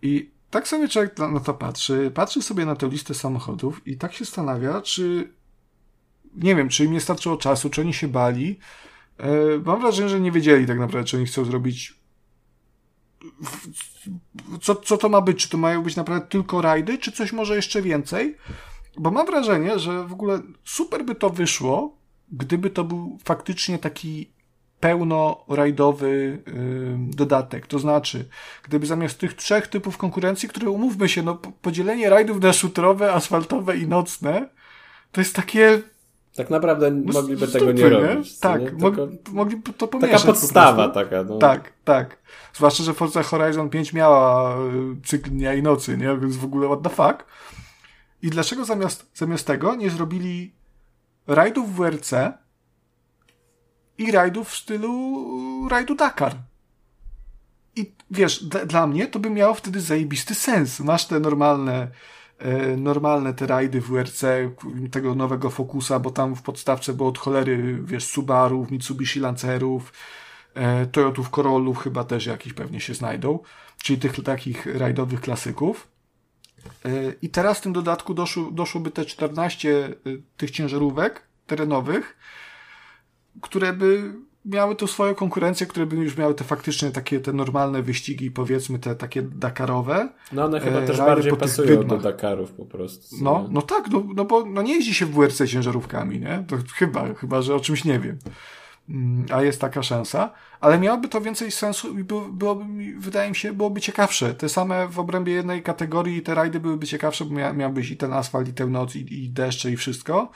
I 0.02 0.30
tak 0.50 0.68
sobie 0.68 0.88
człowiek 0.88 1.18
na 1.18 1.40
to 1.40 1.54
patrzy, 1.54 2.10
patrzy 2.14 2.42
sobie 2.42 2.66
na 2.66 2.76
tę 2.76 2.88
listę 2.88 3.14
samochodów 3.14 3.86
i 3.86 3.96
tak 3.96 4.14
się 4.14 4.24
zastanawia, 4.24 4.82
czy 4.82 5.32
nie 6.34 6.54
wiem, 6.54 6.68
czy 6.68 6.84
im 6.84 6.92
nie 6.92 7.00
starczyło 7.00 7.36
czasu, 7.36 7.70
czy 7.70 7.80
oni 7.80 7.94
się 7.94 8.08
bali, 8.08 8.58
E, 9.18 9.58
mam 9.64 9.80
wrażenie, 9.80 10.08
że 10.08 10.20
nie 10.20 10.32
wiedzieli 10.32 10.66
tak 10.66 10.78
naprawdę, 10.78 11.08
czy 11.08 11.16
oni 11.16 11.26
chcą 11.26 11.44
zrobić. 11.44 11.94
Co, 14.62 14.74
co 14.74 14.96
to 14.96 15.08
ma 15.08 15.20
być? 15.20 15.42
Czy 15.42 15.48
to 15.48 15.58
mają 15.58 15.82
być 15.82 15.96
naprawdę 15.96 16.26
tylko 16.26 16.62
rajdy, 16.62 16.98
czy 16.98 17.12
coś 17.12 17.32
może 17.32 17.56
jeszcze 17.56 17.82
więcej? 17.82 18.36
Bo 18.98 19.10
mam 19.10 19.26
wrażenie, 19.26 19.78
że 19.78 20.04
w 20.04 20.12
ogóle 20.12 20.40
super 20.64 21.04
by 21.04 21.14
to 21.14 21.30
wyszło, 21.30 21.96
gdyby 22.32 22.70
to 22.70 22.84
był 22.84 23.18
faktycznie 23.24 23.78
taki 23.78 24.30
pełno-rajdowy 24.80 26.42
yy, 26.46 26.96
dodatek. 26.98 27.66
To 27.66 27.78
znaczy, 27.78 28.28
gdyby 28.64 28.86
zamiast 28.86 29.18
tych 29.18 29.34
trzech 29.34 29.66
typów 29.66 29.98
konkurencji, 29.98 30.48
które 30.48 30.70
umówmy 30.70 31.08
się, 31.08 31.22
no 31.22 31.34
podzielenie 31.62 32.10
rajdów 32.10 32.40
na 32.40 32.52
szutrowe, 32.52 33.12
asfaltowe 33.12 33.76
i 33.76 33.88
nocne, 33.88 34.48
to 35.12 35.20
jest 35.20 35.36
takie 35.36 35.82
tak 36.36 36.50
naprawdę 36.50 36.90
no, 36.90 37.12
mogliby 37.12 37.48
tego 37.48 37.72
nie 37.72 37.88
robić. 37.88 38.38
Tak, 38.38 38.62
nie? 38.62 38.68
Tylko, 38.70 39.08
mogliby 39.32 39.72
to 39.72 39.88
pomieszać. 39.88 40.22
Taka 40.22 40.32
podstawa 40.32 40.88
po 40.88 40.94
taka. 40.94 41.22
No. 41.22 41.38
Tak, 41.38 41.72
tak. 41.84 42.18
Zwłaszcza, 42.54 42.82
że 42.82 42.94
Forza 42.94 43.22
Horizon 43.22 43.70
5 43.70 43.92
miała 43.92 44.56
y, 44.58 44.60
cykl 45.04 45.30
dnia 45.30 45.54
i 45.54 45.62
nocy, 45.62 45.98
nie? 45.98 46.18
Więc 46.18 46.36
w 46.36 46.44
ogóle 46.44 46.66
what 46.66 46.82
the 46.82 46.90
fuck. 46.90 47.24
I 48.26 48.30
dlaczego 48.30 48.64
zamiast, 48.64 49.10
zamiast 49.14 49.46
tego 49.46 49.74
nie 49.74 49.90
zrobili 49.90 50.54
rajdów 51.26 51.72
w 51.72 51.76
WRC 51.76 52.12
i 53.98 54.12
rajdów 54.12 54.48
w 54.48 54.56
stylu 54.56 55.68
rajdu 55.68 55.94
Dakar? 55.94 56.36
I 57.76 57.92
wiesz, 58.10 58.44
dla 58.44 58.86
mnie 58.86 59.06
to 59.06 59.18
by 59.18 59.30
miało 59.30 59.54
wtedy 59.54 59.80
zajebisty 59.80 60.34
sens. 60.34 60.80
Masz 60.80 61.06
te 61.06 61.20
normalne 61.20 61.88
E, 62.38 62.76
normalne 62.76 63.34
te 63.34 63.46
rajdy 63.46 63.80
w 63.80 63.88
WRC, 63.88 64.24
tego 64.90 65.14
nowego 65.14 65.50
Focusa, 65.50 65.98
bo 65.98 66.10
tam 66.10 66.36
w 66.36 66.42
podstawce 66.42 66.92
było 66.94 67.08
od 67.08 67.18
cholery, 67.18 67.78
wiesz, 67.84 68.04
Subaru, 68.04 68.66
Mitsubishi 68.70 69.20
Lancerów, 69.20 69.92
e, 70.54 70.86
Toyotów 70.86 71.30
Corollów 71.30 71.78
chyba 71.78 72.04
też 72.04 72.26
jakiś 72.26 72.52
pewnie 72.52 72.80
się 72.80 72.94
znajdą, 72.94 73.38
czyli 73.82 73.98
tych 73.98 74.24
takich 74.24 74.66
rajdowych 74.66 75.20
klasyków. 75.20 75.95
E, 76.84 76.90
I 77.22 77.28
teraz 77.28 77.58
w 77.58 77.60
tym 77.60 77.72
dodatku 77.72 78.14
doszło, 78.14 78.50
doszłoby 78.50 78.90
te 78.90 79.04
14 79.04 79.94
tych 80.36 80.50
ciężarówek 80.50 81.22
terenowych, 81.46 82.16
które 83.40 83.72
by 83.72 84.12
miały 84.46 84.76
tu 84.76 84.86
swoją 84.86 85.14
konkurencję, 85.14 85.66
które 85.66 85.86
by 85.86 85.96
już 85.96 86.16
miały 86.16 86.34
te 86.34 86.44
faktycznie 86.44 86.90
takie 86.90 87.20
te 87.20 87.32
normalne 87.32 87.82
wyścigi, 87.82 88.30
powiedzmy 88.30 88.78
te 88.78 88.94
takie 88.94 89.22
Dakarowe. 89.22 90.08
No 90.32 90.44
one 90.44 90.60
chyba 90.60 90.78
e, 90.78 90.86
też 90.86 90.96
bardziej 90.96 91.36
pasują 91.36 91.86
do 91.86 91.98
Dakarów 91.98 92.52
po 92.52 92.64
prostu. 92.64 93.16
No, 93.20 93.48
no 93.50 93.62
tak, 93.62 93.88
no, 93.90 94.04
no 94.14 94.24
bo 94.24 94.44
no 94.44 94.62
nie 94.62 94.74
jeździ 94.74 94.94
się 94.94 95.06
w 95.06 95.14
WRC 95.14 95.46
ciężarówkami, 95.46 96.20
nie? 96.20 96.44
To 96.48 96.56
chyba, 96.74 97.14
chyba, 97.14 97.42
że 97.42 97.54
o 97.54 97.60
czymś 97.60 97.84
nie 97.84 98.00
wiem. 98.00 98.18
Mm, 98.88 99.26
a 99.32 99.42
jest 99.42 99.60
taka 99.60 99.82
szansa, 99.82 100.30
ale 100.60 100.78
miałoby 100.78 101.08
to 101.08 101.20
więcej 101.20 101.50
sensu 101.50 101.98
i 101.98 102.04
byłoby 102.04 102.64
wydaje 102.98 103.30
mi 103.30 103.36
się, 103.36 103.52
byłoby 103.52 103.80
ciekawsze. 103.80 104.34
Te 104.34 104.48
same 104.48 104.88
w 104.88 104.98
obrębie 104.98 105.32
jednej 105.32 105.62
kategorii 105.62 106.22
te 106.22 106.34
rajdy 106.34 106.60
byłyby 106.60 106.86
ciekawsze, 106.86 107.24
bo 107.24 107.34
mia, 107.34 107.52
miałbyś 107.52 107.90
i 107.90 107.96
ten 107.96 108.12
asfalt, 108.12 108.48
i 108.48 108.52
tę 108.52 108.66
noc, 108.66 108.96
i, 108.96 109.24
i 109.24 109.30
deszcze, 109.30 109.70
i 109.70 109.76
wszystko 109.76 110.30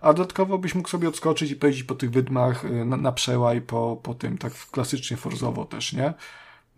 a 0.00 0.12
dodatkowo 0.12 0.58
byś 0.58 0.74
mógł 0.74 0.88
sobie 0.88 1.08
odskoczyć 1.08 1.50
i 1.50 1.56
pojeździć 1.56 1.84
po 1.84 1.94
tych 1.94 2.10
wydmach 2.10 2.64
y, 2.64 2.84
na, 2.84 2.96
na 2.96 3.12
przełaj, 3.12 3.60
po, 3.60 4.00
po 4.02 4.14
tym, 4.14 4.38
tak 4.38 4.52
klasycznie 4.70 5.16
forzowo 5.16 5.64
też, 5.64 5.92
nie? 5.92 6.14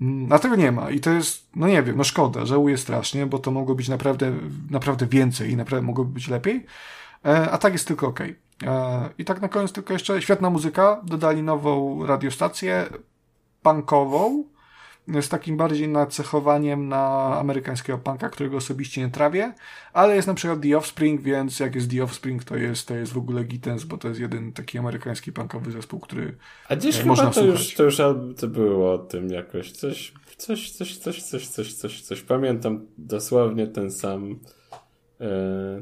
Mm, 0.01 0.33
a 0.33 0.39
tego 0.39 0.57
nie 0.57 0.73
ma 0.73 0.91
i 0.91 1.01
to 1.01 1.11
jest, 1.11 1.47
no 1.57 1.69
nie 1.69 1.83
wiem, 1.83 1.97
no 1.97 2.05
szkoda, 2.05 2.47
żałuję 2.47 2.79
strasznie, 2.79 3.27
bo 3.27 3.39
to 3.39 3.51
mogło 3.51 3.75
być 3.75 3.89
naprawdę, 3.89 4.33
naprawdę 4.71 5.07
więcej 5.07 5.51
i 5.51 5.57
naprawdę 5.57 5.87
mogłoby 5.87 6.13
być 6.13 6.29
lepiej, 6.29 6.67
e, 7.25 7.51
a 7.51 7.59
tak 7.59 7.73
jest 7.73 7.89
tylko 7.89 8.07
ok. 8.07 8.21
E, 8.21 8.48
I 9.19 9.25
tak 9.25 9.41
na 9.41 9.49
koniec 9.49 9.73
tylko 9.73 9.93
jeszcze 9.93 10.23
świetna 10.23 10.51
muzyka, 10.51 11.03
dodali 11.05 11.43
nową 11.43 12.07
radiostację 12.07 12.87
punkową, 13.63 14.45
z 15.21 15.29
takim 15.29 15.57
bardziej 15.57 15.89
nacechowaniem 15.89 16.89
na 16.89 17.37
amerykańskiego 17.39 17.99
punka, 17.99 18.29
którego 18.29 18.57
osobiście 18.57 19.01
nie 19.01 19.09
trawię, 19.09 19.53
ale 19.93 20.17
jest 20.17 20.29
na 20.29 20.35
przykład 20.35 20.61
The 20.63 20.77
Offspring, 20.77 21.21
więc 21.21 21.61
jak 21.61 21.75
jest 21.75 21.91
The 21.91 22.05
Offspring, 22.05 22.45
to 22.45 22.57
jest, 22.57 22.89
to 22.89 22.95
jest 22.95 23.13
w 23.13 23.19
ogóle 23.19 23.45
Gittens, 23.45 23.85
bo 23.85 23.99
to 23.99 24.09
jest 24.09 24.21
jeden 24.21 24.53
taki 24.53 24.79
amerykański 24.79 25.33
punkowy 25.33 25.73
zespół, 25.73 26.01
który 26.01 26.37
A 26.69 26.77
gdzieś 26.77 27.05
można 27.05 27.25
chyba 27.25 27.35
to 27.35 27.41
słuchać. 27.41 27.61
już, 27.61 27.75
to 27.75 27.85
już 27.85 27.97
to 28.37 28.49
było 28.49 28.93
o 28.93 28.99
tym 28.99 29.31
jakoś, 29.31 29.73
coś, 29.73 30.15
coś, 30.37 30.71
coś, 30.71 30.97
coś, 30.97 31.23
coś, 31.23 31.49
coś, 31.49 31.73
coś, 31.75 32.03
coś, 32.03 32.23
pamiętam 32.23 32.87
dosłownie 32.99 33.67
ten 33.67 33.91
sam 33.91 34.39
e, 35.21 35.27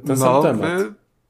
ten 0.06 0.18
no, 0.18 0.42
sam 0.42 0.42
temat. 0.42 0.82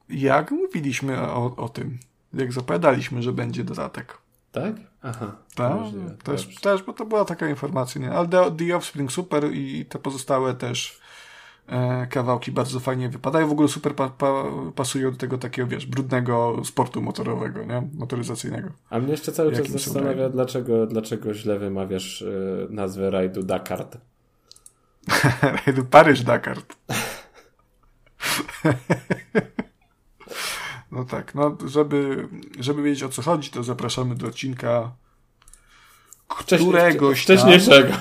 Jak 0.09 0.51
mówiliśmy 0.51 1.21
o, 1.21 1.55
o 1.55 1.69
tym, 1.69 1.97
jak 2.33 2.53
zapowiadaliśmy, 2.53 3.21
że 3.21 3.33
będzie 3.33 3.63
dodatek. 3.63 4.17
Tak? 4.51 4.75
Aha. 5.01 5.35
Tak, 5.55 5.77
też, 6.23 6.55
też, 6.55 6.83
bo 6.83 6.93
to 6.93 7.05
była 7.05 7.25
taka 7.25 7.49
informacja, 7.49 8.01
nie? 8.01 8.11
Ale 8.11 8.27
The, 8.27 8.51
The 8.51 8.75
Offspring 8.75 9.11
super 9.11 9.53
i 9.53 9.85
te 9.85 9.99
pozostałe 9.99 10.53
też 10.53 11.01
e, 11.67 12.07
kawałki 12.07 12.51
bardzo 12.51 12.79
fajnie 12.79 13.09
wypadają. 13.09 13.47
W 13.47 13.51
ogóle 13.51 13.67
super 13.67 13.95
pa, 13.95 14.09
pa, 14.09 14.43
pasują 14.75 15.11
do 15.11 15.17
tego 15.17 15.37
takiego, 15.37 15.67
wiesz, 15.67 15.85
brudnego 15.85 16.61
sportu 16.63 17.01
motorowego, 17.01 17.63
nie? 17.63 17.89
Motoryzacyjnego. 17.93 18.69
A 18.89 18.99
mnie 18.99 19.11
jeszcze 19.11 19.31
cały 19.31 19.51
czas 19.51 19.67
zastanawia, 19.67 20.29
dlaczego, 20.29 20.85
dlaczego 20.85 21.33
źle 21.33 21.59
wymawiasz 21.59 22.21
y, 22.21 22.67
nazwę 22.69 23.11
rajdu 23.11 23.43
Dakar. 23.43 23.87
rajdu 25.65 25.83
Paryż-Dakar. 25.83 26.57
No 30.97 31.05
tak, 31.05 31.35
no 31.35 31.57
żeby, 31.65 32.27
żeby 32.59 32.83
wiedzieć 32.83 33.03
o 33.03 33.09
co 33.09 33.21
chodzi, 33.21 33.49
to 33.49 33.63
zapraszamy 33.63 34.15
do 34.15 34.27
odcinka 34.27 34.91
któregoś 36.27 37.21
wcześniejszego. 37.23 37.93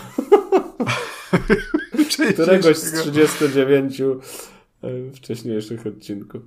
któregoś 2.34 2.76
z 2.76 3.00
39 3.00 4.00
e, 4.00 4.14
wcześniejszych 5.14 5.86
odcinków. 5.86 6.42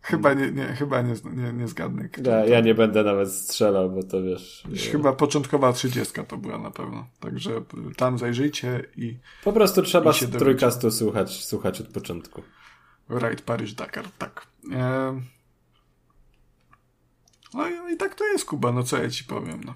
Chyba 0.00 0.34
nie, 0.34 0.52
nie, 0.52 0.64
chyba 0.64 1.02
nie, 1.02 1.14
nie, 1.34 1.52
nie 1.52 1.68
zgadnę. 1.68 2.08
Ja, 2.26 2.46
ja 2.46 2.60
nie 2.60 2.74
będę 2.74 3.04
nawet 3.04 3.32
strzelał, 3.32 3.90
bo 3.90 4.02
to 4.02 4.22
wiesz. 4.22 4.62
Chyba 4.92 5.12
początkowa 5.12 5.72
30 5.72 6.12
to 6.28 6.36
była 6.36 6.58
na 6.58 6.70
pewno. 6.70 7.06
Także 7.20 7.50
tam 7.96 8.18
zajrzyjcie 8.18 8.84
i. 8.96 9.18
Po 9.44 9.52
prostu 9.52 9.82
trzeba 9.82 10.12
z 10.12 10.30
trójkastu 10.30 10.90
słuchać, 10.90 11.44
słuchać 11.44 11.80
od 11.80 11.88
początku. 11.88 12.42
Right 13.10 13.42
Paris 13.42 13.74
Dakar, 13.74 14.04
tak. 14.18 14.46
E... 14.72 15.20
No 17.54 17.68
i, 17.68 17.94
i, 17.94 17.96
tak 17.96 18.14
to 18.14 18.24
jest, 18.24 18.44
Kuba, 18.44 18.72
no 18.72 18.82
co 18.82 19.02
ja 19.02 19.10
ci 19.10 19.24
powiem, 19.24 19.60
no. 19.64 19.74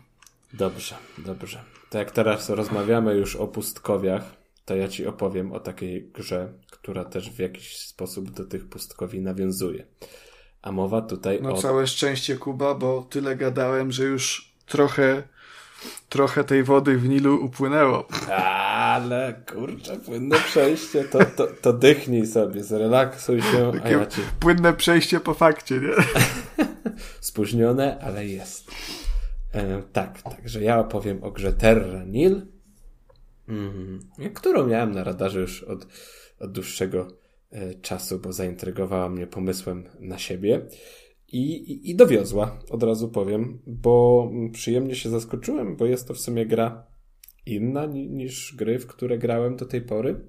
Dobrze, 0.52 0.96
dobrze. 1.18 1.64
To 1.90 1.98
jak 1.98 2.10
teraz 2.10 2.50
rozmawiamy 2.50 3.14
już 3.14 3.36
o 3.36 3.48
pustkowiach, 3.48 4.22
to 4.64 4.76
ja 4.76 4.88
ci 4.88 5.06
opowiem 5.06 5.52
o 5.52 5.60
takiej 5.60 6.10
grze, 6.14 6.52
która 6.70 7.04
też 7.04 7.30
w 7.30 7.38
jakiś 7.38 7.76
sposób 7.76 8.30
do 8.30 8.44
tych 8.44 8.68
pustkowi 8.68 9.20
nawiązuje. 9.20 9.86
A 10.62 10.72
mowa 10.72 11.02
tutaj 11.02 11.38
no, 11.42 11.48
o... 11.48 11.52
No 11.52 11.58
całe 11.62 11.86
szczęście, 11.86 12.36
Kuba, 12.36 12.74
bo 12.74 13.06
tyle 13.10 13.36
gadałem, 13.36 13.92
że 13.92 14.04
już 14.04 14.52
trochę 14.66 15.22
trochę 16.08 16.44
tej 16.44 16.64
wody 16.64 16.98
w 16.98 17.08
Nilu 17.08 17.44
upłynęło. 17.44 18.08
Ale 18.76 19.42
kurczę, 19.52 19.96
płynne 19.96 20.36
przejście, 20.36 21.04
to, 21.04 21.18
to, 21.36 21.46
to 21.46 21.72
dychnij 21.72 22.26
sobie, 22.26 22.64
zrelaksuj 22.64 23.42
się. 23.42 23.72
Takie 23.72 23.90
ja 23.94 24.06
ci... 24.06 24.20
Płynne 24.40 24.72
przejście 24.72 25.20
po 25.20 25.34
fakcie, 25.34 25.80
nie? 25.80 25.88
Spóźnione, 27.28 27.98
ale 27.98 28.26
jest. 28.26 28.70
E, 29.52 29.82
tak, 29.92 30.22
także 30.22 30.62
ja 30.62 30.80
opowiem 30.80 31.24
o 31.24 31.30
grze 31.30 31.52
Terra 31.52 32.04
Nil, 32.04 32.42
mm, 33.48 34.00
którą 34.34 34.66
miałem 34.66 34.92
na 34.92 35.04
radarze 35.04 35.40
już 35.40 35.62
od, 35.62 35.86
od 36.40 36.52
dłuższego 36.52 37.08
e, 37.50 37.74
czasu, 37.74 38.18
bo 38.18 38.32
zaintrygowała 38.32 39.08
mnie 39.08 39.26
pomysłem 39.26 39.84
na 40.00 40.18
siebie. 40.18 40.66
I, 41.28 41.52
i, 41.52 41.90
I 41.90 41.96
dowiozła, 41.96 42.58
od 42.70 42.82
razu 42.82 43.08
powiem, 43.08 43.58
bo 43.66 44.30
przyjemnie 44.52 44.94
się 44.94 45.10
zaskoczyłem, 45.10 45.76
bo 45.76 45.86
jest 45.86 46.08
to 46.08 46.14
w 46.14 46.20
sumie 46.20 46.46
gra 46.46 46.86
inna 47.46 47.86
niż 47.86 48.54
gry, 48.56 48.78
w 48.78 48.86
które 48.86 49.18
grałem 49.18 49.56
do 49.56 49.66
tej 49.66 49.82
pory. 49.82 50.28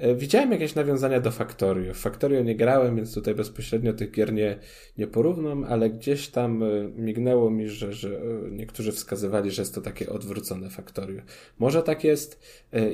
E, 0.00 0.14
widziałem 0.14 0.52
jakieś 0.52 0.74
nawiązania 0.74 1.20
do 1.20 1.30
Factorio. 1.30 1.94
W 1.94 1.98
Factorio 1.98 2.42
nie 2.42 2.56
grałem, 2.56 2.96
więc 2.96 3.14
tutaj 3.14 3.34
bezpośrednio 3.34 3.92
tych 3.92 4.10
gier 4.10 4.32
nie, 4.32 4.58
nie 4.98 5.06
porównam, 5.06 5.64
ale 5.64 5.90
gdzieś 5.90 6.28
tam 6.28 6.62
e, 6.62 6.66
mignęło 6.96 7.50
mi, 7.50 7.68
że, 7.68 7.92
że 7.92 8.08
e, 8.08 8.50
niektórzy 8.50 8.92
wskazywali, 8.92 9.50
że 9.50 9.62
jest 9.62 9.74
to 9.74 9.80
takie 9.80 10.10
odwrócone 10.10 10.70
Factorio. 10.70 11.22
Może 11.58 11.82
tak 11.82 12.04
jest. 12.04 12.40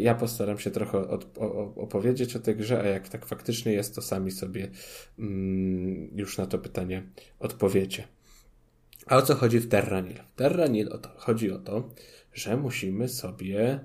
Ja 0.00 0.14
postaram 0.14 0.58
się 0.58 0.70
trochę 0.70 0.98
od, 1.08 1.38
o, 1.38 1.74
opowiedzieć 1.74 2.36
o 2.36 2.38
tej 2.38 2.56
grze, 2.56 2.80
a 2.80 2.86
jak 2.86 3.08
tak 3.08 3.26
faktycznie 3.26 3.72
jest, 3.72 3.94
to 3.94 4.02
sami 4.02 4.30
sobie 4.30 4.68
mm, 5.18 6.10
już 6.16 6.38
na 6.38 6.46
to 6.46 6.58
pytanie 6.58 7.02
odpowiecie. 7.38 8.04
A 9.06 9.16
o 9.16 9.22
co 9.22 9.34
chodzi 9.34 9.58
w 9.58 9.68
Terranil? 9.68 10.16
W 10.32 10.34
Terranil 10.36 10.92
o 10.92 10.98
to, 10.98 11.08
chodzi 11.16 11.50
o 11.50 11.58
to, 11.58 11.88
że 12.34 12.56
musimy 12.56 13.08
sobie 13.08 13.80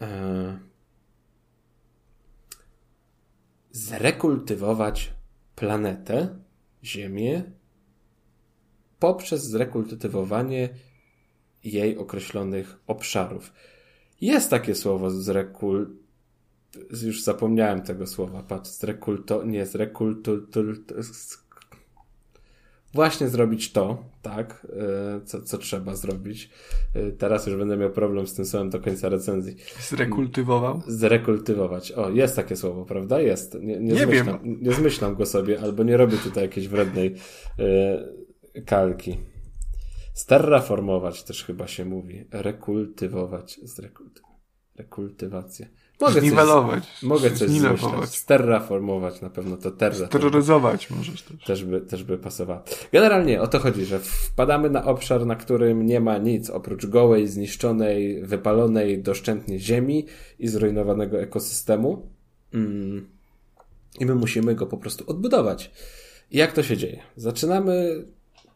e, 0.00 0.58
zrekultywować 3.74 5.14
planetę, 5.56 6.38
Ziemię, 6.84 7.42
poprzez 8.98 9.44
zrekultywowanie 9.44 10.68
jej 11.64 11.98
określonych 11.98 12.80
obszarów. 12.86 13.52
Jest 14.20 14.50
takie 14.50 14.74
słowo 14.74 15.10
zrekul... 15.10 15.96
Już 17.02 17.22
zapomniałem 17.22 17.82
tego 17.82 18.06
słowa. 18.06 18.42
Patrz, 18.42 18.70
zrekulto... 18.70 19.44
Nie, 19.44 19.66
zrekultu 19.66 20.46
właśnie 22.94 23.28
zrobić 23.28 23.72
to, 23.72 24.04
tak, 24.22 24.66
e, 25.16 25.20
co, 25.24 25.42
co 25.42 25.58
trzeba 25.58 25.94
zrobić. 25.94 26.50
E, 26.94 27.10
teraz 27.10 27.46
już 27.46 27.56
będę 27.56 27.76
miał 27.76 27.90
problem 27.90 28.26
z 28.26 28.34
tym 28.34 28.44
słowem 28.44 28.70
do 28.70 28.80
końca 28.80 29.08
recenzji. 29.08 29.56
Zrekultywował? 29.80 30.82
Zrekultywować. 30.86 31.92
O, 31.92 32.10
jest 32.10 32.36
takie 32.36 32.56
słowo, 32.56 32.84
prawda? 32.84 33.20
Jest. 33.20 33.54
Nie, 33.54 33.60
nie, 33.60 33.80
nie 33.80 34.04
zmyślam, 34.04 34.38
wiem. 34.44 34.58
Nie 34.62 34.72
zmyślam 34.72 35.14
go 35.14 35.26
sobie, 35.26 35.60
albo 35.60 35.82
nie 35.82 35.96
robię 35.96 36.16
tutaj 36.18 36.44
jakiejś 36.44 36.68
wrednej 36.68 37.14
e, 37.58 38.62
kalki. 38.62 39.16
Sterraformować 40.14 41.22
też 41.22 41.44
chyba 41.44 41.66
się 41.66 41.84
mówi. 41.84 42.24
Rekultywować. 42.30 43.60
Zrekultywować. 43.62 44.34
Rekultywacja. 44.76 45.66
Mogę 46.00 46.20
Zniwelować. 46.20 46.84
Coś, 46.84 47.02
mogę 47.02 47.30
coś 47.30 47.50
zmyślać. 47.50 48.16
Sterraformować 48.16 49.20
na 49.20 49.30
pewno 49.30 49.56
to 49.56 49.70
terra. 49.70 50.06
Terroryzować 50.06 50.90
możesz 50.90 51.22
też. 51.22 51.44
Też 51.44 51.64
by, 51.64 51.80
też 51.80 52.04
by 52.04 52.18
pasowało. 52.18 52.62
Generalnie 52.92 53.40
o 53.40 53.46
to 53.46 53.58
chodzi, 53.58 53.84
że 53.84 53.98
wpadamy 53.98 54.70
na 54.70 54.84
obszar, 54.84 55.26
na 55.26 55.36
którym 55.36 55.86
nie 55.86 56.00
ma 56.00 56.18
nic 56.18 56.50
oprócz 56.50 56.86
gołej, 56.86 57.28
zniszczonej, 57.28 58.22
wypalonej 58.22 59.02
doszczętnie 59.02 59.58
ziemi 59.58 60.06
i 60.38 60.48
zrujnowanego 60.48 61.20
ekosystemu. 61.20 62.08
Mm. 62.54 63.08
I 64.00 64.06
my 64.06 64.14
musimy 64.14 64.54
go 64.54 64.66
po 64.66 64.76
prostu 64.76 65.04
odbudować. 65.06 65.70
I 66.30 66.38
jak 66.38 66.52
to 66.52 66.62
się 66.62 66.76
dzieje? 66.76 67.02
Zaczynamy 67.16 68.04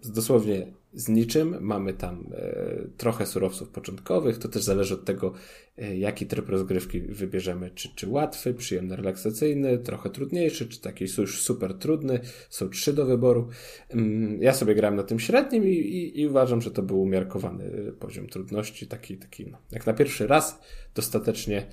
z 0.00 0.12
dosłownie 0.12 0.66
z 0.92 1.08
niczym. 1.08 1.56
Mamy 1.60 1.94
tam 1.94 2.26
e, 2.32 2.88
trochę 2.96 3.26
surowców 3.26 3.68
początkowych. 3.68 4.38
To 4.38 4.48
też 4.48 4.62
zależy 4.62 4.94
od 4.94 5.04
tego, 5.04 5.32
e, 5.78 5.96
jaki 5.96 6.26
tryb 6.26 6.48
rozgrywki 6.48 7.00
wybierzemy. 7.00 7.70
Czy, 7.70 7.94
czy 7.94 8.08
łatwy, 8.08 8.54
przyjemny, 8.54 8.96
relaksacyjny, 8.96 9.78
trochę 9.78 10.10
trudniejszy, 10.10 10.68
czy 10.68 10.80
taki 10.80 11.04
już 11.18 11.42
super 11.42 11.74
trudny. 11.74 12.20
Są 12.50 12.68
trzy 12.68 12.92
do 12.92 13.06
wyboru. 13.06 13.48
Mm, 13.88 14.42
ja 14.42 14.54
sobie 14.54 14.74
grałem 14.74 14.96
na 14.96 15.02
tym 15.02 15.20
średnim 15.20 15.64
i, 15.64 15.72
i, 15.72 16.20
i 16.20 16.26
uważam, 16.26 16.62
że 16.62 16.70
to 16.70 16.82
był 16.82 17.00
umiarkowany 17.00 17.64
e, 17.64 17.92
poziom 17.92 18.26
trudności. 18.26 18.86
Taki, 18.86 19.16
taki 19.16 19.46
no, 19.46 19.58
jak 19.72 19.86
na 19.86 19.92
pierwszy 19.92 20.26
raz 20.26 20.60
dostatecznie, 20.94 21.66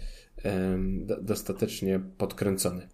dostatecznie 1.22 2.00
podkręcony. 2.18 2.90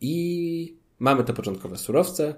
I 0.00 0.78
mamy 0.98 1.24
te 1.24 1.32
początkowe 1.32 1.78
surowce, 1.78 2.34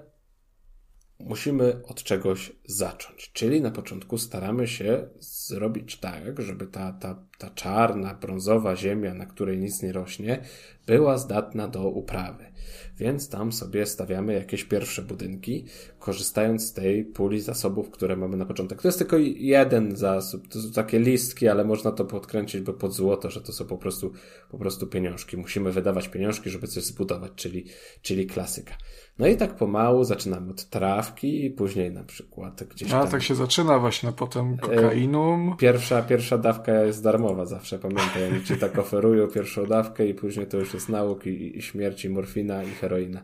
musimy 1.25 1.81
od 1.87 2.03
czegoś 2.03 2.51
zacząć. 2.65 3.31
Czyli 3.33 3.61
na 3.61 3.71
początku 3.71 4.17
staramy 4.17 4.67
się 4.67 5.07
zrobić 5.19 5.97
tak, 5.99 6.41
żeby 6.41 6.67
ta, 6.67 6.91
ta, 6.91 7.23
ta 7.37 7.49
czarna, 7.49 8.13
brązowa 8.13 8.75
ziemia, 8.75 9.13
na 9.13 9.25
której 9.25 9.57
nic 9.57 9.81
nie 9.81 9.91
rośnie, 9.91 10.43
była 10.87 11.17
zdatna 11.17 11.67
do 11.67 11.89
uprawy. 11.89 12.53
Więc 12.97 13.29
tam 13.29 13.51
sobie 13.51 13.85
stawiamy 13.85 14.33
jakieś 14.33 14.63
pierwsze 14.63 15.01
budynki, 15.01 15.65
korzystając 15.99 16.67
z 16.67 16.73
tej 16.73 17.05
puli 17.05 17.41
zasobów, 17.41 17.89
które 17.89 18.15
mamy 18.15 18.37
na 18.37 18.45
początek. 18.45 18.81
To 18.81 18.87
jest 18.87 18.97
tylko 18.97 19.17
jeden 19.17 19.95
zasób, 19.95 20.47
to 20.47 20.61
są 20.61 20.71
takie 20.71 20.99
listki, 20.99 21.47
ale 21.47 21.65
można 21.65 21.91
to 21.91 22.05
podkręcić, 22.05 22.61
bo 22.61 22.73
pod 22.73 22.93
złoto, 22.93 23.29
że 23.29 23.41
to 23.41 23.53
są 23.53 23.65
po 23.65 23.77
prostu, 23.77 24.13
po 24.51 24.57
prostu 24.57 24.87
pieniążki. 24.87 25.37
Musimy 25.37 25.71
wydawać 25.71 26.07
pieniążki, 26.07 26.49
żeby 26.49 26.67
coś 26.67 26.83
zbudować, 26.83 27.31
czyli, 27.35 27.65
czyli 28.01 28.27
klasyka. 28.27 28.73
No 29.19 29.27
i 29.27 29.37
tak 29.37 29.55
pomału 29.55 30.03
zaczynamy 30.03 30.51
od 30.51 30.69
trawki 30.69 31.45
i 31.45 31.49
później 31.51 31.91
na 31.91 32.03
przykład 32.03 32.63
gdzieś 32.63 32.89
tam... 32.89 33.01
A 33.01 33.07
tak 33.07 33.23
się 33.23 33.35
zaczyna 33.35 33.79
właśnie, 33.79 34.11
potem 34.11 34.57
kokainum. 34.57 35.55
Pierwsza, 35.57 36.01
pierwsza 36.01 36.37
dawka 36.37 36.83
jest 36.83 37.03
darmowa 37.03 37.45
zawsze, 37.45 37.79
pamiętaj, 37.79 38.27
oni 38.31 38.43
ci 38.43 38.57
tak 38.57 38.77
oferują 38.79 39.27
pierwszą 39.27 39.65
dawkę 39.65 40.07
i 40.07 40.13
później 40.13 40.47
to 40.47 40.57
już 40.57 40.73
jest 40.73 40.89
nauk 40.89 41.25
i, 41.25 41.57
i 41.57 41.61
śmierć, 41.61 42.05
i 42.05 42.09
morfina, 42.09 42.63
i 42.63 42.69
heroina. 42.69 43.21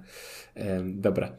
dobra. 0.86 1.32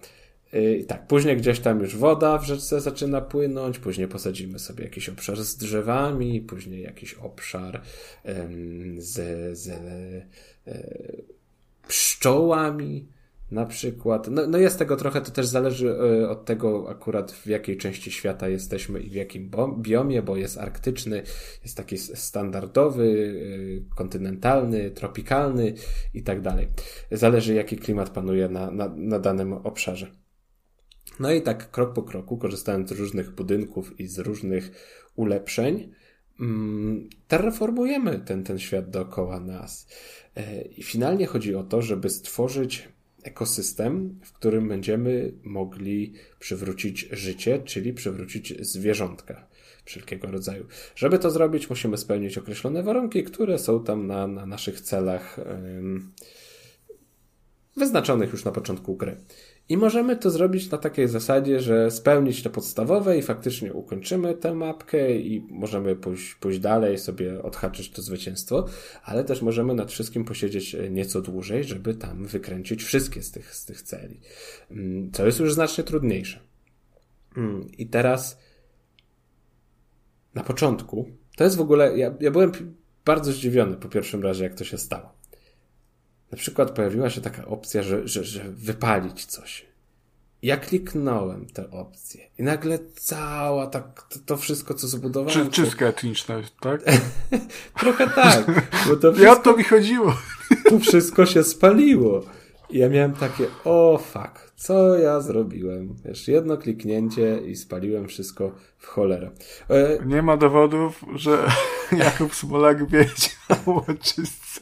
I 0.79 0.85
tak, 0.85 1.07
później 1.07 1.37
gdzieś 1.37 1.61
tam 1.61 1.81
już 1.81 1.97
woda 1.97 2.39
w 2.39 2.45
rzeczce 2.45 2.81
zaczyna 2.81 3.21
płynąć, 3.21 3.79
później 3.79 4.09
posadzimy 4.09 4.59
sobie 4.59 4.85
jakiś 4.85 5.09
obszar 5.09 5.37
z 5.37 5.57
drzewami, 5.57 6.41
później 6.41 6.83
jakiś 6.83 7.15
obszar 7.15 7.81
z, 8.99 9.59
z 9.59 9.69
e, 9.69 10.73
pszczołami, 11.89 13.07
na 13.51 13.67
przykład, 13.67 14.29
no, 14.29 14.47
no 14.47 14.59
jest 14.59 14.79
tego 14.79 14.97
trochę, 14.97 15.21
to 15.21 15.31
też 15.31 15.47
zależy 15.47 15.91
e, 15.91 16.29
od 16.29 16.45
tego 16.45 16.91
akurat 16.91 17.33
w 17.33 17.47
jakiej 17.47 17.77
części 17.77 18.13
świata 18.13 18.49
jesteśmy 18.49 19.01
i 19.01 19.11
w 19.11 19.15
jakim 19.15 19.51
biomie, 19.79 20.23
bo 20.23 20.37
jest 20.37 20.59
arktyczny, 20.59 21.23
jest 21.63 21.77
taki 21.77 21.99
standardowy, 21.99 23.35
e, 23.91 23.97
kontynentalny, 23.97 24.91
tropikalny 24.91 25.75
i 26.15 26.23
tak 26.23 26.41
dalej. 26.41 26.69
Zależy 27.11 27.55
jaki 27.55 27.77
klimat 27.77 28.11
panuje 28.11 28.49
na, 28.49 28.71
na, 28.71 28.89
na 28.97 29.19
danym 29.19 29.53
obszarze. 29.53 30.11
No 31.21 31.33
i 31.33 31.43
tak 31.43 31.71
krok 31.71 31.93
po 31.93 32.03
kroku, 32.03 32.39
korzystając 32.39 32.89
z 32.89 32.93
różnych 32.93 33.35
budynków 33.35 34.01
i 34.01 34.07
z 34.07 34.19
różnych 34.19 34.71
ulepszeń, 35.17 35.93
mm, 36.41 37.09
terraformujemy 37.29 38.19
ten, 38.19 38.45
ten 38.45 38.59
świat 38.59 38.91
dookoła 38.91 39.41
nas. 39.41 39.89
E, 40.37 40.63
I 40.63 40.83
finalnie 40.83 41.27
chodzi 41.27 41.55
o 41.55 41.63
to, 41.63 41.83
żeby 41.83 42.11
stworzyć 42.11 42.89
ekosystem, 43.23 44.21
w 44.25 44.33
którym 44.33 44.69
będziemy 44.69 45.33
mogli 45.43 46.13
przywrócić 46.39 47.09
życie, 47.13 47.63
czyli 47.65 47.93
przywrócić 47.93 48.67
zwierzątka 48.67 49.47
wszelkiego 49.85 50.31
rodzaju. 50.31 50.67
Żeby 50.97 51.19
to 51.19 51.31
zrobić, 51.31 51.71
musimy 51.71 51.99
spełnić 51.99 52.39
określone 52.39 52.83
warunki, 52.83 53.25
które 53.25 53.59
są 53.59 53.85
tam 53.85 54.07
na, 54.07 54.27
na 54.27 54.47
naszych 54.47 54.81
celach 54.81 55.41
wyznaczonych 57.77 58.33
już 58.33 58.45
na 58.45 58.53
początku 58.53 58.97
gry. 58.97 59.17
I 59.71 59.77
możemy 59.77 60.17
to 60.17 60.31
zrobić 60.31 60.71
na 60.71 60.79
takiej 60.79 61.09
zasadzie, 61.09 61.61
że 61.61 61.91
spełnić 61.91 62.43
te 62.43 62.51
podstawowe 62.51 63.19
i 63.19 63.23
faktycznie 63.23 63.73
ukończymy 63.73 64.35
tę 64.35 64.55
mapkę 64.55 65.17
i 65.17 65.47
możemy 65.51 65.97
pójść, 65.97 66.35
pójść 66.35 66.59
dalej, 66.59 66.99
sobie 66.99 67.43
odhaczyć 67.43 67.91
to 67.91 68.03
zwycięstwo, 68.03 68.67
ale 69.05 69.25
też 69.25 69.43
możemy 69.43 69.75
nad 69.75 69.93
wszystkim 69.93 70.25
posiedzieć 70.25 70.77
nieco 70.91 71.21
dłużej, 71.21 71.65
żeby 71.65 71.95
tam 71.95 72.27
wykręcić 72.27 72.83
wszystkie 72.83 73.23
z 73.23 73.31
tych, 73.31 73.55
z 73.55 73.65
tych 73.65 73.83
celi. 73.83 74.21
Mm, 74.71 75.11
co 75.13 75.27
jest 75.27 75.41
już 75.41 75.55
znacznie 75.55 75.85
trudniejsze. 75.85 76.41
Mm, 77.37 77.69
I 77.79 77.87
teraz 77.87 78.39
na 80.35 80.43
początku, 80.43 81.09
to 81.37 81.45
jest 81.45 81.57
w 81.57 81.61
ogóle, 81.61 81.99
ja, 81.99 82.15
ja 82.21 82.31
byłem 82.31 82.53
bardzo 83.05 83.33
zdziwiony 83.33 83.77
po 83.77 83.89
pierwszym 83.89 84.23
razie, 84.23 84.45
jak 84.45 84.55
to 84.55 84.65
się 84.65 84.79
stało. 84.79 85.20
Na 86.33 86.39
przykład 86.39 86.71
pojawiła 86.71 87.11
się 87.11 87.21
taka 87.21 87.47
opcja, 87.47 87.83
że, 87.83 88.09
że, 88.09 88.25
że 88.25 88.45
wypalić 88.45 89.27
coś. 89.27 89.67
Ja 90.43 90.57
kliknąłem 90.57 91.47
tę 91.47 91.71
opcję 91.71 92.31
i 92.39 92.43
nagle 92.43 92.79
cała 92.97 93.67
tak, 93.67 94.03
to, 94.09 94.19
to 94.27 94.37
wszystko, 94.37 94.75
co 94.75 94.89
zbudowałem... 94.89 95.51
Czy, 95.51 95.63
czystka 95.63 95.87
etniczna, 95.87 96.35
tak? 96.61 96.83
Trochę 97.81 98.09
tak. 98.09 98.47
Bo 98.89 98.97
to 98.97 99.13
wszystko, 99.13 99.23
ja 99.31 99.37
to 99.37 99.57
mi 99.57 99.65
chodziło. 99.65 100.17
to 100.69 100.79
wszystko 100.79 101.27
się 101.27 101.45
spaliło. 101.45 102.23
I 102.71 102.79
ja 102.79 102.89
miałem 102.89 103.13
takie, 103.13 103.47
o 103.65 103.99
fuck, 103.99 104.50
co 104.61 104.99
ja 104.99 105.21
zrobiłem? 105.21 105.95
Wiesz, 106.05 106.29
jedno 106.29 106.57
kliknięcie 106.57 107.41
i 107.47 107.57
spaliłem 107.57 108.09
wszystko 108.09 108.55
w 108.79 108.87
cholerę. 108.87 109.31
E... 109.71 110.07
Nie 110.07 110.23
ma 110.23 110.37
dowodów, 110.37 111.05
że 111.15 111.39
Jakub 112.05 112.35
Smolak 112.35 112.91
wiedział 112.91 113.77
o 113.77 113.95
czystce. 114.01 114.61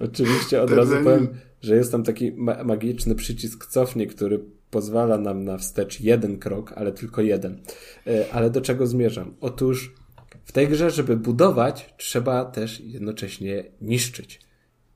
Oczywiście 0.00 0.62
od 0.62 0.70
razu 0.70 0.96
powiem, 1.04 1.28
że 1.62 1.76
jest 1.76 1.92
tam 1.92 2.02
taki 2.02 2.32
ma 2.32 2.64
magiczny 2.64 3.14
przycisk 3.14 3.66
cofnij, 3.66 4.06
który 4.06 4.40
pozwala 4.70 5.18
nam 5.18 5.44
na 5.44 5.58
wstecz 5.58 6.00
jeden 6.00 6.38
krok, 6.38 6.72
ale 6.76 6.92
tylko 6.92 7.22
jeden. 7.22 7.60
E, 8.06 8.32
ale 8.32 8.50
do 8.50 8.60
czego 8.60 8.86
zmierzam? 8.86 9.34
Otóż 9.40 9.94
w 10.44 10.52
tej 10.52 10.68
grze, 10.68 10.90
żeby 10.90 11.16
budować, 11.16 11.94
trzeba 11.96 12.44
też 12.44 12.80
jednocześnie 12.80 13.64
niszczyć. 13.80 14.47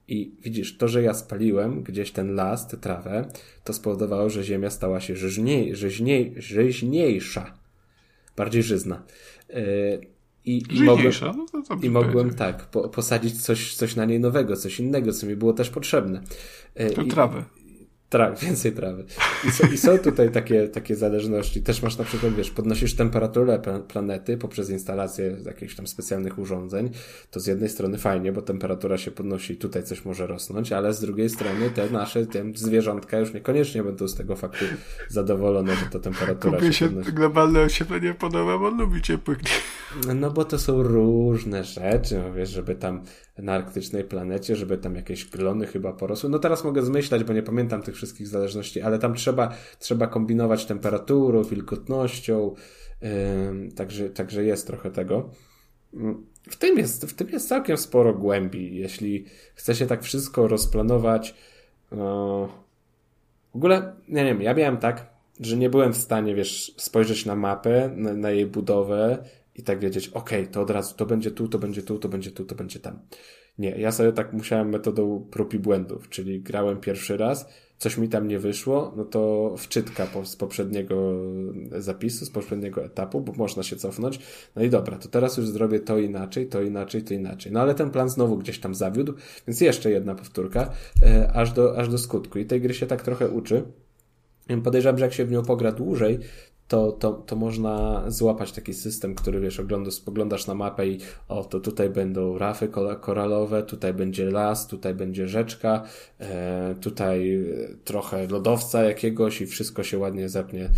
I 0.09 0.35
widzisz, 0.43 0.77
to, 0.77 0.89
że 0.89 1.03
ja 1.03 1.15
spaliłem 1.15 1.83
gdzieś 1.83 2.13
ten 2.13 2.35
las, 2.35 2.69
tę 2.69 2.77
trawę, 2.77 3.29
to 3.65 3.73
spowodowało, 3.73 4.31
że 4.31 4.45
ziemia 4.45 4.71
stała 4.71 5.01
się 5.01 5.17
żyźniej, 5.17 5.77
żyźniej, 5.77 6.35
żyźniejsza. 6.37 7.55
Bardziej 8.37 8.63
żyzna. 8.63 9.03
E, 9.51 9.63
I, 10.45 10.63
i 10.71 10.83
mogłem, 10.83 11.13
no 11.23 11.77
i 11.83 11.91
mogłem 11.91 12.35
tak, 12.35 12.65
po, 12.65 12.89
posadzić 12.89 13.43
coś, 13.43 13.75
coś 13.75 13.97
na 13.97 14.05
niej 14.05 14.21
nowego, 14.21 14.57
coś 14.57 14.81
innego, 14.81 15.13
co 15.13 15.27
mi 15.27 15.37
było 15.37 15.53
też 15.53 15.71
potrzebne. 15.71 16.23
E, 16.75 16.91
to 16.91 17.05
trawę. 17.05 17.45
Tra 18.13 18.33
więcej 18.43 18.73
trawy. 18.73 19.05
I, 19.49 19.51
so, 19.51 19.67
I, 19.67 19.79
są 19.79 19.99
tutaj 19.99 20.31
takie, 20.31 20.69
takie 20.69 20.97
zależności. 20.97 21.63
Też 21.63 21.83
masz 21.83 21.99
na 21.99 22.05
przykład, 22.05 22.35
wiesz, 22.35 22.51
podnosisz 22.51 22.95
temperaturę 22.95 23.63
planety 23.89 24.37
poprzez 24.37 24.71
instalację 24.71 25.37
jakichś 25.47 25.75
tam 25.75 25.87
specjalnych 25.87 26.39
urządzeń. 26.39 26.91
To 27.31 27.41
z 27.41 27.47
jednej 27.47 27.69
strony 27.69 27.99
fajnie, 27.99 28.33
bo 28.33 28.43
temperatura 28.43 28.99
się 28.99 29.11
podnosi 29.11 29.53
i 29.53 29.57
tutaj 29.57 29.83
coś 29.83 30.05
może 30.05 30.27
rosnąć, 30.27 30.73
ale 30.73 30.95
z 30.95 31.01
drugiej 31.01 31.31
strony 31.31 31.71
te 31.71 31.91
nasze 31.91 32.27
te 32.27 32.45
zwierzątka 32.55 33.19
już 33.19 33.35
niekoniecznie 33.35 33.83
będą 33.83 34.09
z 34.09 34.15
tego 34.15 34.37
faktu 34.37 34.65
zadowolone, 35.09 35.77
że 35.77 35.87
ta 35.87 35.99
temperatura 35.99 36.59
Kupię 36.59 36.73
się, 36.73 36.89
się 36.89 37.13
globalne 37.13 37.61
ocieplenie 37.61 38.15
podoba, 38.15 38.59
bo 38.59 38.71
lubi 38.71 39.03
ciepły 39.03 39.37
No 40.15 40.31
bo 40.31 40.45
to 40.45 40.59
są 40.59 40.83
różne 40.83 41.65
rzeczy, 41.65 42.23
wiesz, 42.37 42.51
żeby 42.51 42.75
tam 42.75 43.03
na 43.39 43.53
arktycznej 43.53 44.05
planecie, 44.05 44.57
żeby 44.57 44.79
tam 44.79 44.95
jakieś 44.95 45.25
glony 45.25 45.67
chyba 45.67 45.93
porosły. 45.93 46.31
No 46.31 46.39
teraz 46.39 46.65
mogę 46.65 46.83
zmyślać, 46.83 47.25
bo 47.25 47.33
nie 47.33 47.43
pamiętam 47.43 47.83
tych 47.83 47.95
wszystkich 47.95 48.29
zależności, 48.29 48.81
ale 48.81 48.99
tam 48.99 49.15
trzeba, 49.15 49.55
trzeba 49.79 50.07
kombinować 50.07 50.67
temperaturą, 50.67 51.43
wilgotnością, 51.43 52.55
yy, 53.03 53.09
także, 53.77 54.11
także 54.11 54.45
jest 54.45 54.67
trochę 54.67 54.91
tego. 54.91 55.31
W 56.51 56.57
tym, 56.57 56.79
jest, 56.79 57.05
w 57.05 57.15
tym 57.15 57.29
jest 57.29 57.49
całkiem 57.49 57.77
sporo 57.77 58.15
głębi. 58.15 58.77
Jeśli 58.77 59.25
chce 59.55 59.75
się 59.75 59.87
tak 59.87 60.03
wszystko 60.03 60.49
rozplanować, 60.49 61.35
no... 61.93 62.49
w 63.53 63.57
ogóle, 63.57 63.93
nie 64.09 64.25
wiem, 64.25 64.43
ja 64.43 64.55
miałem 64.55 64.77
tak, 64.77 65.13
że 65.41 65.57
nie 65.57 65.71
byłem 65.71 65.93
w 65.93 65.97
stanie, 65.97 66.35
wiesz, 66.35 66.75
spojrzeć 66.77 67.27
na 67.27 67.37
mapę, 67.37 67.91
na, 67.97 68.13
na 68.13 68.31
jej 68.31 68.47
budowę 68.47 69.25
i 69.55 69.63
tak 69.63 69.81
wiedzieć, 69.81 70.09
ok, 70.09 70.31
to 70.53 70.63
od 70.63 70.71
razu 70.71 70.95
to 70.97 71.07
będzie 71.07 71.31
tu, 71.31 71.49
to 71.49 71.59
będzie 71.59 71.83
tu, 71.83 71.99
to 71.99 72.09
będzie 72.09 72.31
tu, 72.31 72.45
to 72.45 72.55
będzie 72.55 72.81
tam. 72.81 72.99
Nie, 73.59 73.71
ja 73.71 73.93
sobie 73.93 74.13
tak 74.13 74.33
musiałem 74.33 74.69
metodą 74.69 75.27
prób 75.31 75.55
i 75.55 75.59
błędów, 75.59 76.09
czyli 76.09 76.41
grałem 76.41 76.81
pierwszy 76.81 77.17
raz, 77.17 77.47
coś 77.79 77.99
mi 77.99 78.09
tam 78.09 78.29
nie 78.29 78.39
wyszło, 78.39 78.93
no 78.97 79.05
to 79.05 79.55
wczytka 79.59 80.07
po, 80.07 80.25
z 80.25 80.37
poprzedniego 80.37 81.13
zapisu, 81.79 82.25
z 82.25 82.31
poprzedniego 82.31 82.85
etapu, 82.85 83.21
bo 83.21 83.33
można 83.33 83.63
się 83.63 83.77
cofnąć. 83.77 84.19
No 84.57 84.63
i 84.63 84.71
dobra, 84.71 84.99
to 84.99 85.09
teraz 85.09 85.37
już 85.37 85.49
zrobię 85.49 85.81
to 85.81 85.99
inaczej, 85.99 86.47
to 86.47 86.63
inaczej, 86.63 87.03
to 87.03 87.15
inaczej. 87.15 87.53
No 87.53 87.61
ale 87.61 87.75
ten 87.75 87.91
plan 87.91 88.09
znowu 88.09 88.37
gdzieś 88.37 88.59
tam 88.59 88.75
zawiódł, 88.75 89.15
więc 89.47 89.61
jeszcze 89.61 89.91
jedna 89.91 90.15
powtórka, 90.15 90.73
e, 91.03 91.33
aż, 91.33 91.53
do, 91.53 91.79
aż 91.79 91.89
do 91.89 91.99
skutku. 91.99 92.39
I 92.39 92.47
tej 92.47 92.61
gry 92.61 92.75
się 92.75 92.87
tak 92.87 93.03
trochę 93.03 93.29
uczy. 93.29 93.63
Podejrzewam, 94.65 94.99
że 94.99 95.05
jak 95.05 95.15
się 95.15 95.25
w 95.25 95.31
nią 95.31 95.43
pogra 95.43 95.73
dłużej, 95.73 96.19
to, 96.73 96.93
to, 96.93 97.13
to 97.13 97.37
można 97.37 98.05
złapać 98.09 98.53
taki 98.53 98.75
system, 98.75 99.15
który 99.15 99.41
wiesz, 99.41 99.61
oglądasz, 99.61 99.95
spoglądasz 99.95 100.47
na 100.47 100.55
mapę 100.55 100.87
i 100.87 100.99
o, 101.29 101.45
to 101.45 101.61
tutaj 101.61 101.91
będą 101.91 102.39
rafy 102.39 102.69
koralowe, 103.01 103.63
tutaj 103.63 103.95
będzie 103.95 104.31
las, 104.31 104.67
tutaj 104.67 104.95
będzie 104.95 105.29
rzeczka, 105.29 105.83
e, 106.19 106.75
tutaj 106.81 107.45
trochę 107.85 108.27
lodowca 108.27 108.85
jakiegoś 108.85 109.41
i 109.41 109.47
wszystko 109.47 109.83
się 109.83 109.99
ładnie 109.99 110.29
zepnie 110.29 110.71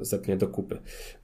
zepnie 0.00 0.36
do 0.36 0.48
kupy. 0.48 0.78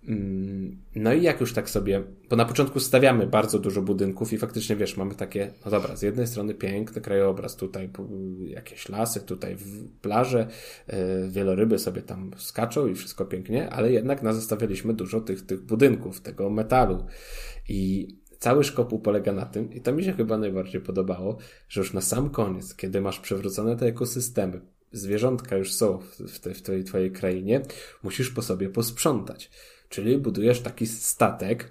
Mm, 0.09 0.83
no 0.95 1.13
i 1.13 1.23
jak 1.23 1.41
już 1.41 1.53
tak 1.53 1.71
sobie, 1.71 2.05
bo 2.31 2.37
na 2.37 2.45
początku 2.45 2.81
stawiamy 2.81 3.27
bardzo 3.27 3.59
dużo 3.59 3.83
budynków 3.83 4.33
i 4.33 4.39
faktycznie 4.39 4.77
wiesz, 4.77 4.97
mamy 4.97 5.15
takie, 5.15 5.51
no 5.65 5.71
dobra, 5.71 5.97
z 5.97 6.03
jednej 6.03 6.27
strony 6.27 6.55
piękny 6.55 7.01
krajobraz, 7.01 7.57
tutaj 7.57 7.91
jakieś 8.47 8.89
lasy, 8.89 9.21
tutaj 9.21 9.57
plaże, 10.03 10.47
e, 10.87 11.29
wieloryby 11.29 11.79
sobie 11.79 12.03
tam 12.03 12.31
skaczą 12.37 12.87
i 12.87 12.95
wszystko 12.95 13.25
pięknie, 13.25 13.71
ale 13.71 13.93
jednak 13.93 14.23
nazostawialiśmy 14.23 14.95
dużo 14.95 15.21
tych, 15.21 15.47
tych 15.47 15.61
budynków, 15.61 16.21
tego 16.21 16.51
metalu 16.51 17.05
i 17.69 18.09
cały 18.39 18.65
szkopuł 18.65 18.99
polega 18.99 19.33
na 19.33 19.47
tym, 19.47 19.73
i 19.73 19.81
to 19.81 19.93
mi 19.93 20.05
się 20.05 20.13
chyba 20.13 20.39
najbardziej 20.39 20.81
podobało, 20.81 21.37
że 21.69 21.81
już 21.81 21.93
na 21.93 22.01
sam 22.01 22.31
koniec, 22.31 22.75
kiedy 22.75 23.01
masz 23.01 23.21
przewrócone 23.21 23.77
te 23.77 23.87
ekosystemy, 23.87 24.61
zwierzątka 24.95 25.57
już 25.57 25.73
są 25.73 25.99
w, 26.29 26.39
te, 26.39 26.55
w 26.55 26.63
tej 26.63 26.85
twojej 26.85 27.13
krainie, 27.13 27.63
musisz 28.03 28.31
po 28.31 28.43
sobie 28.43 28.69
posprzątać. 28.69 29.51
Czyli 29.89 30.19
budujesz 30.19 30.61
taki 30.61 30.87
statek 30.87 31.71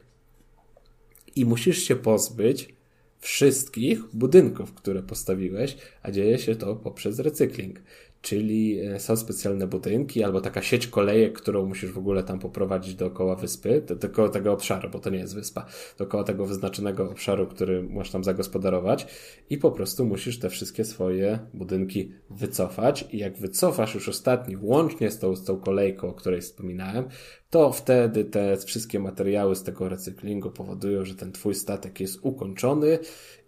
i 1.36 1.46
musisz 1.46 1.84
się 1.84 1.96
pozbyć 1.96 2.76
wszystkich 3.20 4.00
budynków, 4.14 4.74
które 4.74 5.04
postawiłeś, 5.04 5.78
a 6.02 6.12
dzieje 6.12 6.40
się 6.40 6.56
to 6.56 6.76
poprzez 6.76 7.20
recykling 7.20 7.80
czyli 8.24 8.80
e, 8.80 9.00
są 9.00 9.16
specjalne 9.16 9.68
budynki 9.68 10.24
albo 10.24 10.42
taka 10.42 10.62
sieć 10.62 10.88
kolejek, 10.88 11.34
którą 11.34 11.66
musisz 11.66 11.92
w 11.92 11.98
ogóle 11.98 12.24
tam 12.24 12.40
poprowadzić 12.40 12.96
dookoła 12.96 13.36
wyspy, 13.36 13.82
dookoła 14.00 14.30
tego 14.30 14.54
obszaru, 14.54 14.90
bo 14.90 15.00
to 15.00 15.10
nie 15.10 15.18
jest 15.18 15.36
wyspa, 15.36 15.66
dookoła 15.98 16.24
tego 16.24 16.46
wyznaczonego 16.46 17.10
obszaru, 17.10 17.48
który 17.48 17.84
masz 17.84 18.12
tam 18.12 18.24
zagospodarować 18.24 19.08
i 19.50 19.58
po 19.58 19.72
prostu 19.72 20.06
musisz 20.06 20.40
te 20.40 20.50
wszystkie 20.50 20.86
swoje 20.86 21.40
budynki 21.54 22.12
wycofać. 22.30 23.08
I 23.12 23.18
jak 23.18 23.38
wycofasz 23.38 23.96
już 23.96 24.10
ostatni, 24.10 24.58
łącznie 24.62 25.12
z 25.12 25.20
tą, 25.20 25.36
z 25.36 25.44
tą 25.44 25.58
kolejką, 25.58 26.10
o 26.10 26.14
której 26.14 26.42
wspominałem, 26.42 27.06
to 27.54 27.72
wtedy 27.72 28.26
te 28.26 28.58
wszystkie 28.58 29.00
materiały 29.00 29.56
z 29.56 29.64
tego 29.64 29.90
recyklingu 29.90 30.52
powodują, 30.52 31.06
że 31.06 31.16
ten 31.16 31.32
twój 31.32 31.56
statek 31.56 32.00
jest 32.00 32.20
ukończony 32.22 33.00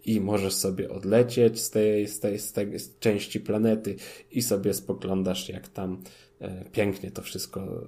i 0.04 0.20
możesz 0.20 0.54
sobie 0.54 0.90
odlecieć 0.90 1.60
z 1.60 1.70
tej, 1.70 2.08
z 2.08 2.20
tej, 2.20 2.38
z 2.38 2.52
tej 2.52 2.72
części 3.00 3.40
planety 3.40 3.96
i 4.30 4.42
sobie 4.42 4.74
spoglądasz, 4.74 5.48
jak 5.48 5.68
tam 5.68 6.02
e, 6.40 6.64
pięknie 6.64 7.10
to 7.10 7.22
wszystko 7.22 7.86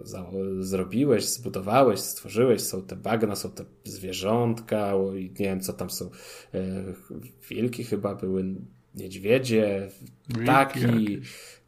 zrobiłeś, 0.60 1.24
zbudowałeś, 1.24 2.00
stworzyłeś. 2.00 2.62
Są 2.62 2.82
te 2.82 2.96
bagna, 2.96 3.36
są 3.36 3.50
te 3.50 3.64
zwierzątka 3.84 4.92
i 5.16 5.22
nie 5.22 5.46
wiem, 5.46 5.60
co 5.60 5.72
tam 5.72 5.90
są. 5.90 6.10
E, 6.54 6.84
wilki 7.50 7.84
chyba 7.84 8.14
były, 8.14 8.44
niedźwiedzie, 8.94 9.88
ptaki, 10.42 11.20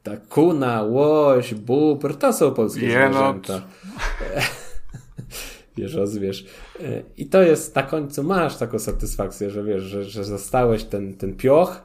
ta 0.02 0.16
kuna, 0.16 0.82
łoś, 0.82 1.54
bóbr, 1.54 2.14
to 2.14 2.32
są 2.32 2.54
polskie 2.54 2.86
Jenot. 2.86 3.12
zwierzęta. 3.12 3.62
wiesz, 5.76 5.94
rozwiesz. 5.94 6.46
I 7.16 7.26
to 7.26 7.42
jest 7.42 7.76
na 7.76 7.82
końcu 7.82 8.24
masz 8.24 8.56
taką 8.56 8.78
satysfakcję, 8.78 9.50
że 9.50 9.64
wiesz, 9.64 9.82
że, 9.82 10.04
że 10.04 10.24
zostałeś 10.24 10.84
ten, 10.84 11.14
ten 11.14 11.36
pioch 11.36 11.82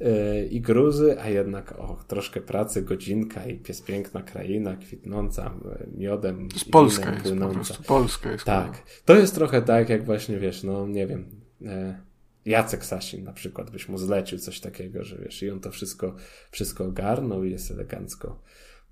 yy, 0.00 0.08
i 0.50 0.60
gruzy, 0.60 1.20
a 1.20 1.28
jednak 1.28 1.74
o, 1.78 1.96
troszkę 2.08 2.40
pracy, 2.40 2.82
godzinka 2.82 3.46
i 3.46 3.54
pies 3.54 3.80
piękna 3.80 4.22
kraina, 4.22 4.76
kwitnąca 4.76 5.54
miodem. 5.96 6.48
To 6.48 6.54
jest 6.54 6.70
Polska 6.70 7.12
jest 7.12 7.76
po. 7.76 7.82
Polska 7.84 8.30
jest. 8.30 8.44
Tak. 8.44 8.82
To 9.04 9.16
jest 9.16 9.34
trochę 9.34 9.62
tak, 9.62 9.88
jak 9.88 10.04
właśnie, 10.04 10.38
wiesz, 10.38 10.62
no 10.62 10.86
nie 10.86 11.06
wiem, 11.06 11.24
e, 11.66 12.07
Jacek 12.48 12.84
Sasin 12.84 13.24
na 13.24 13.32
przykład 13.32 13.70
byś 13.70 13.88
mu 13.88 13.98
zlecił 13.98 14.38
coś 14.38 14.60
takiego, 14.60 15.04
że 15.04 15.18
wiesz, 15.18 15.42
i 15.42 15.50
on 15.50 15.60
to 15.60 15.70
wszystko, 15.70 16.16
wszystko 16.50 16.84
ogarnął 16.84 17.44
i 17.44 17.50
jest 17.50 17.70
elegancko 17.70 18.42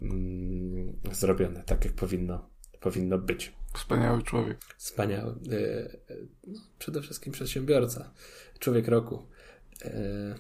mm, 0.02 0.96
zrobione, 1.12 1.62
tak 1.66 1.84
jak 1.84 1.94
powinno, 1.94 2.48
powinno 2.80 3.18
być. 3.18 3.52
Wspaniały 3.74 4.22
człowiek. 4.22 4.58
Wspaniały. 4.76 5.34
No, 6.46 6.60
przede 6.78 7.02
wszystkim 7.02 7.32
przedsiębiorca. 7.32 8.10
Człowiek 8.58 8.88
roku. 8.88 9.26
E, 9.84 10.34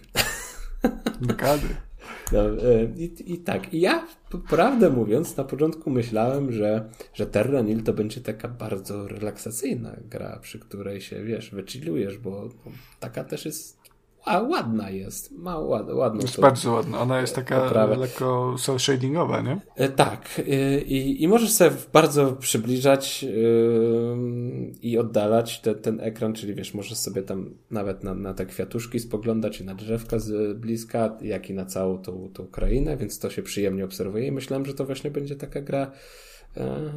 Dekady. 1.28 1.76
No, 2.32 2.40
i, 2.96 3.32
I 3.32 3.38
tak. 3.38 3.74
I 3.74 3.80
ja, 3.80 4.06
prawdę 4.48 4.90
mówiąc, 4.90 5.36
na 5.36 5.44
początku 5.44 5.90
myślałem, 5.90 6.52
że, 6.52 6.88
że 7.14 7.26
Terra 7.26 7.60
Nil 7.60 7.82
to 7.82 7.92
będzie 7.92 8.20
taka 8.20 8.48
bardzo 8.48 9.08
relaksacyjna 9.08 9.96
gra, 10.10 10.38
przy 10.42 10.58
której 10.58 11.00
się, 11.00 11.24
wiesz, 11.24 11.50
wychillujesz, 11.50 12.18
bo 12.18 12.48
taka 13.00 13.24
też 13.24 13.44
jest 13.44 13.85
a 14.26 14.42
ładna 14.42 14.90
jest. 14.90 15.30
Ma 15.32 15.58
ład, 15.58 15.90
ładną. 15.90 16.20
Jest 16.20 16.40
bardzo 16.40 16.72
ładna. 16.72 17.00
Ona 17.00 17.20
jest 17.20 17.34
taka 17.34 17.60
poprawę. 17.60 17.96
lekko 17.96 18.56
cel 18.58 18.78
shadingowa, 18.78 19.40
nie? 19.40 19.60
E, 19.76 19.88
tak. 19.88 20.42
E, 20.48 20.80
I, 20.80 21.22
I 21.22 21.28
możesz 21.28 21.52
sobie 21.52 21.70
bardzo 21.92 22.32
przybliżać 22.32 23.22
yy, 23.22 23.30
i 24.82 24.98
oddalać 24.98 25.60
te, 25.60 25.74
ten 25.74 26.00
ekran, 26.00 26.32
czyli 26.32 26.54
wiesz, 26.54 26.74
możesz 26.74 26.98
sobie 26.98 27.22
tam 27.22 27.54
nawet 27.70 28.04
na, 28.04 28.14
na 28.14 28.34
te 28.34 28.46
kwiatuszki 28.46 29.00
spoglądać 29.00 29.60
i 29.60 29.64
na 29.64 29.74
drzewka 29.74 30.18
z 30.18 30.58
bliska, 30.58 31.16
jak 31.22 31.50
i 31.50 31.54
na 31.54 31.64
całą 31.64 31.98
tą, 31.98 32.30
tą 32.34 32.46
krainę, 32.46 32.96
więc 32.96 33.18
to 33.18 33.30
się 33.30 33.42
przyjemnie 33.42 33.84
obserwuje 33.84 34.26
i 34.26 34.32
myślałem, 34.32 34.66
że 34.66 34.74
to 34.74 34.84
właśnie 34.84 35.10
będzie 35.10 35.36
taka 35.36 35.60
gra 35.60 35.90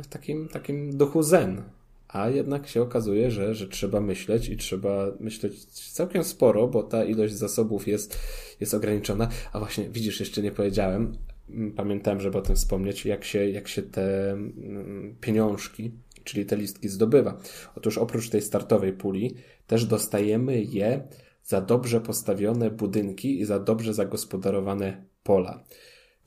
w 0.03 0.07
takim, 0.07 0.47
takim 0.47 0.97
duchu 0.97 1.23
zen 1.23 1.63
a 2.09 2.29
jednak 2.29 2.67
się 2.67 2.81
okazuje, 2.81 3.31
że, 3.31 3.55
że 3.55 3.67
trzeba 3.67 4.01
myśleć 4.01 4.49
i 4.49 4.57
trzeba 4.57 5.11
myśleć 5.19 5.65
całkiem 5.65 6.23
sporo, 6.23 6.67
bo 6.67 6.83
ta 6.83 7.03
ilość 7.03 7.33
zasobów 7.33 7.87
jest, 7.87 8.19
jest 8.59 8.73
ograniczona. 8.73 9.29
A 9.53 9.59
właśnie, 9.59 9.89
widzisz, 9.89 10.19
jeszcze 10.19 10.41
nie 10.41 10.51
powiedziałem, 10.51 11.17
mm, 11.49 11.71
pamiętałem, 11.71 12.21
żeby 12.21 12.37
o 12.37 12.41
tym 12.41 12.55
wspomnieć, 12.55 13.05
jak 13.05 13.23
się, 13.23 13.49
jak 13.49 13.67
się 13.67 13.81
te 13.81 14.31
mm, 14.31 15.15
pieniążki, 15.21 15.91
czyli 16.23 16.45
te 16.45 16.57
listki 16.57 16.89
zdobywa. 16.89 17.39
Otóż 17.75 17.97
oprócz 17.97 18.29
tej 18.29 18.41
startowej 18.41 18.93
puli 18.93 19.35
też 19.67 19.85
dostajemy 19.85 20.63
je 20.63 21.07
za 21.43 21.61
dobrze 21.61 22.01
postawione 22.01 22.71
budynki 22.71 23.39
i 23.39 23.45
za 23.45 23.59
dobrze 23.59 23.93
zagospodarowane 23.93 25.05
pola. 25.23 25.63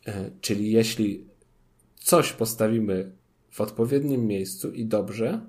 E, 0.06 0.30
czyli 0.40 0.72
jeśli 0.72 1.26
coś 1.96 2.32
postawimy 2.32 3.12
w 3.50 3.60
odpowiednim 3.60 4.26
miejscu 4.26 4.72
i 4.72 4.86
dobrze, 4.86 5.40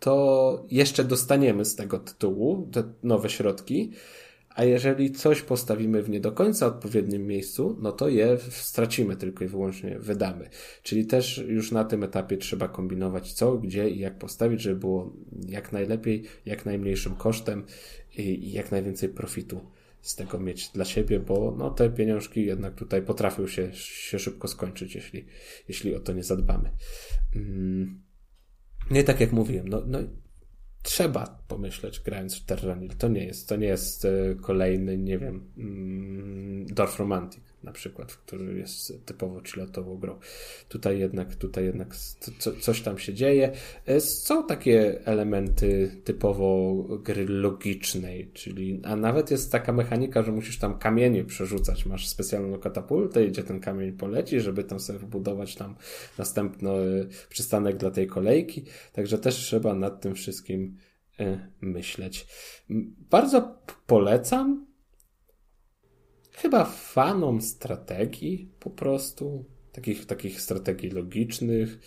to 0.00 0.66
jeszcze 0.70 1.04
dostaniemy 1.04 1.64
z 1.64 1.76
tego 1.76 1.98
tytułu 1.98 2.68
te 2.72 2.82
nowe 3.02 3.30
środki, 3.30 3.92
a 4.56 4.64
jeżeli 4.64 5.10
coś 5.10 5.42
postawimy 5.42 6.02
w 6.02 6.10
nie 6.10 6.20
do 6.20 6.32
końca 6.32 6.66
odpowiednim 6.66 7.26
miejscu, 7.26 7.76
no 7.80 7.92
to 7.92 8.08
je 8.08 8.38
stracimy 8.50 9.16
tylko 9.16 9.44
i 9.44 9.48
wyłącznie 9.48 9.98
wydamy. 9.98 10.48
Czyli 10.82 11.06
też 11.06 11.38
już 11.38 11.72
na 11.72 11.84
tym 11.84 12.02
etapie 12.02 12.36
trzeba 12.36 12.68
kombinować 12.68 13.32
co, 13.32 13.56
gdzie 13.56 13.90
i 13.90 13.98
jak 13.98 14.18
postawić, 14.18 14.60
żeby 14.60 14.80
było 14.80 15.12
jak 15.48 15.72
najlepiej, 15.72 16.24
jak 16.46 16.66
najmniejszym 16.66 17.14
kosztem 17.14 17.64
i 18.18 18.52
jak 18.52 18.70
najwięcej 18.70 19.08
profitu 19.08 19.60
z 20.00 20.16
tego 20.16 20.38
mieć 20.40 20.68
dla 20.68 20.84
siebie, 20.84 21.20
bo 21.20 21.54
no, 21.58 21.70
te 21.70 21.90
pieniążki 21.90 22.46
jednak 22.46 22.74
tutaj 22.74 23.02
potrafią 23.02 23.46
się, 23.46 23.70
się 23.74 24.18
szybko 24.18 24.48
skończyć, 24.48 24.94
jeśli, 24.94 25.24
jeśli 25.68 25.94
o 25.94 26.00
to 26.00 26.12
nie 26.12 26.24
zadbamy. 26.24 26.70
Hmm. 27.34 28.05
Nie 28.90 29.04
tak 29.04 29.20
jak 29.20 29.32
mówiłem, 29.32 29.68
no, 29.68 29.82
no 29.86 29.98
trzeba 30.82 31.42
pomyśleć 31.48 32.00
grając 32.00 32.36
w 32.36 32.44
Terranil. 32.44 32.90
To 32.98 33.08
nie 33.08 33.24
jest, 33.24 33.48
to 33.48 33.56
nie 33.56 33.66
jest 33.66 34.04
e, 34.04 34.34
kolejny, 34.34 34.98
nie 34.98 35.18
wiem, 35.18 35.52
mm, 35.58 36.66
Dorf 36.66 36.98
Romantic 36.98 37.45
na 37.66 37.72
przykład, 37.72 38.14
który 38.14 38.58
jest 38.58 39.06
typowo 39.06 39.40
chilloutową 39.40 39.96
grą. 39.96 40.18
Tutaj 40.68 40.98
jednak, 40.98 41.34
tutaj 41.34 41.64
jednak 41.64 41.96
co, 42.38 42.52
coś 42.60 42.82
tam 42.82 42.98
się 42.98 43.14
dzieje. 43.14 43.52
E, 43.86 44.00
są 44.00 44.46
takie 44.46 45.06
elementy 45.06 46.00
typowo 46.04 46.74
gry 46.98 47.26
logicznej, 47.28 48.30
czyli, 48.34 48.80
a 48.84 48.96
nawet 48.96 49.30
jest 49.30 49.52
taka 49.52 49.72
mechanika, 49.72 50.22
że 50.22 50.32
musisz 50.32 50.58
tam 50.58 50.78
kamienie 50.78 51.24
przerzucać. 51.24 51.86
Masz 51.86 52.08
specjalną 52.08 52.58
katapultę, 52.58 53.26
gdzie 53.26 53.42
ten 53.42 53.60
kamień 53.60 53.92
poleci, 53.92 54.40
żeby 54.40 54.64
tam 54.64 54.80
sobie 54.80 54.98
wbudować 54.98 55.54
tam 55.54 55.74
następny 56.18 56.70
przystanek 57.28 57.76
dla 57.76 57.90
tej 57.90 58.06
kolejki. 58.06 58.64
Także 58.92 59.18
też 59.18 59.34
trzeba 59.34 59.74
nad 59.74 60.00
tym 60.00 60.14
wszystkim 60.14 60.76
e, 61.20 61.50
myśleć. 61.60 62.26
Bardzo 63.10 63.62
polecam 63.86 64.65
chyba 66.36 66.64
fanom 66.64 67.42
strategii 67.42 68.48
po 68.60 68.70
prostu, 68.70 69.44
takich, 69.72 70.06
takich 70.06 70.40
strategii 70.40 70.90
logicznych, 70.90 71.78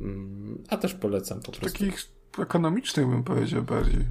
mm, 0.00 0.64
a 0.68 0.76
też 0.76 0.94
polecam 0.94 1.40
po 1.40 1.52
prostu. 1.52 1.78
Takich 1.78 2.08
ekonomicznych 2.38 3.08
bym 3.08 3.24
powiedział 3.24 3.62
bardziej. 3.62 4.04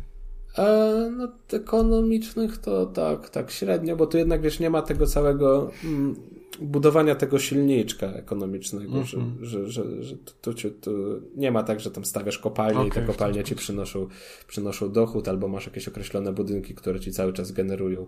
E, 0.58 1.12
no, 1.18 1.28
ekonomicznych 1.58 2.58
to 2.58 2.86
tak, 2.86 3.30
tak 3.30 3.52
średnio, 3.52 3.96
bo 3.96 4.08
tu 4.08 4.18
jednak 4.18 4.42
wiesz, 4.42 4.60
nie 4.60 4.70
ma 4.70 4.82
tego 4.82 5.08
całego 5.08 5.72
mm, 5.84 6.16
budowania 6.61 7.15
tego 7.15 7.40
silniczka 7.40 8.07
ekonomicznego, 8.07 8.91
mm 8.91 9.03
-hmm. 9.03 9.07
że, 9.07 9.18
mhm. 9.18 9.45
że, 9.45 9.69
że, 9.69 10.03
że 10.03 10.18
to, 10.18 10.53
to, 10.53 10.69
to, 10.82 10.91
nie 11.36 11.52
ma 11.52 11.64
tak, 11.64 11.80
że 11.80 11.91
tam 11.91 12.06
stawiasz 12.06 12.38
kopalnię 12.38 12.80
okay, 12.80 12.88
i 12.88 12.91
te 12.91 13.02
kopalnie 13.02 13.44
ci 13.44 13.56
przynoszą, 13.56 14.07
przynoszą 14.48 14.91
dochód, 14.91 15.28
albo 15.28 15.48
masz 15.48 15.65
jakieś 15.65 15.88
określone 15.88 16.34
budynki, 16.34 16.76
które 16.76 16.99
ci 16.99 17.11
cały 17.11 17.34
czas 17.34 17.52
generują. 17.52 18.07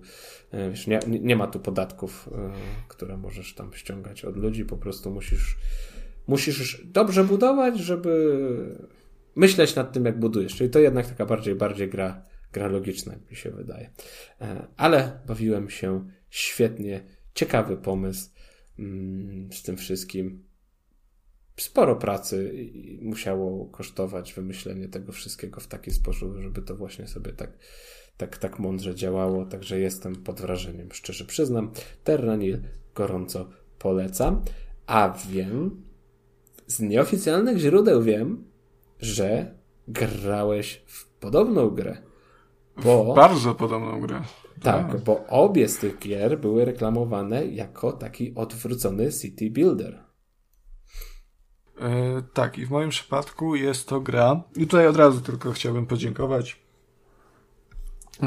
E, 0.51 0.69
wiesz, 0.69 0.87
nie, 0.87 0.99
nie 1.07 1.35
ma 1.35 1.47
tu 1.47 1.59
podatków, 1.59 2.29
e, 2.31 2.51
które 2.87 3.17
możesz 3.17 3.55
tam 3.55 3.73
ściągać 3.73 4.25
od 4.25 4.37
ludzi, 4.37 4.65
po 4.65 4.77
prostu 4.77 5.11
musisz, 5.11 5.57
musisz 6.27 6.81
dobrze 6.85 7.23
budować, 7.23 7.79
żeby 7.79 8.39
myśleć 9.35 9.75
nad 9.75 9.93
tym, 9.93 10.05
jak 10.05 10.19
budujesz. 10.19 10.55
Czyli 10.55 10.69
to 10.69 10.79
jednak 10.79 11.07
taka 11.07 11.25
bardziej, 11.25 11.55
bardziej 11.55 11.89
gra, 11.89 12.21
gra 12.53 12.67
logiczna, 12.67 13.15
mi 13.29 13.35
się 13.35 13.51
wydaje. 13.51 13.89
E, 14.41 14.67
ale 14.77 15.19
bawiłem 15.27 15.69
się 15.69 16.07
świetnie, 16.29 17.18
ciekawy 17.39 17.77
pomysł 17.77 18.29
mm, 18.79 19.53
z 19.53 19.63
tym 19.63 19.77
wszystkim. 19.77 20.43
Sporo 21.57 21.95
pracy 21.95 22.69
musiało 23.01 23.65
kosztować 23.65 24.33
wymyślenie 24.33 24.87
tego 24.87 25.11
wszystkiego 25.11 25.61
w 25.61 25.67
taki 25.67 25.91
sposób, 25.91 26.37
żeby 26.37 26.61
to 26.61 26.75
właśnie 26.75 27.07
sobie 27.07 27.33
tak, 27.33 27.51
tak, 28.17 28.37
tak 28.37 28.59
mądrze 28.59 28.95
działało. 28.95 29.45
Także 29.45 29.79
jestem 29.79 30.15
pod 30.15 30.41
wrażeniem, 30.41 30.91
szczerze 30.91 31.25
przyznam. 31.25 31.71
Terranil 32.03 32.59
gorąco 32.95 33.49
polecam. 33.77 34.41
A 34.85 35.17
wiem, 35.29 35.83
z 36.67 36.79
nieoficjalnych 36.79 37.57
źródeł 37.57 38.03
wiem, 38.03 38.43
że 38.99 39.55
grałeś 39.87 40.81
w 40.85 41.05
podobną 41.05 41.69
grę. 41.69 42.08
Bo, 42.83 43.13
bardzo 43.13 43.55
podobną 43.55 44.01
grę. 44.01 44.21
Tak, 44.61 44.91
tak, 44.91 45.03
bo 45.03 45.25
obie 45.27 45.67
z 45.67 45.77
tych 45.77 45.99
gier 45.99 46.39
były 46.39 46.65
reklamowane 46.65 47.45
jako 47.45 47.91
taki 47.91 48.35
odwrócony 48.35 49.11
City 49.11 49.49
Builder. 49.49 50.03
E, 51.81 52.21
tak, 52.33 52.57
i 52.57 52.65
w 52.65 52.69
moim 52.69 52.89
przypadku 52.89 53.55
jest 53.55 53.89
to 53.89 54.01
gra. 54.01 54.43
I 54.55 54.67
tutaj 54.67 54.87
od 54.87 54.95
razu 54.95 55.21
tylko 55.21 55.51
chciałbym 55.51 55.85
podziękować 55.85 56.68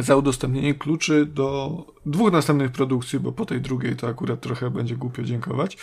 za 0.01 0.17
udostępnienie 0.17 0.75
kluczy 0.75 1.27
do 1.27 1.77
dwóch 2.07 2.33
następnych 2.33 2.73
produkcji, 2.73 3.21
bo 3.21 3.33
po 3.33 3.47
tej 3.47 3.61
drugiej 3.61 3.97
to 3.97 4.09
akurat 4.09 4.41
trochę 4.41 4.71
będzie 4.71 4.97
głupio 4.97 5.23
dziękować, 5.23 5.77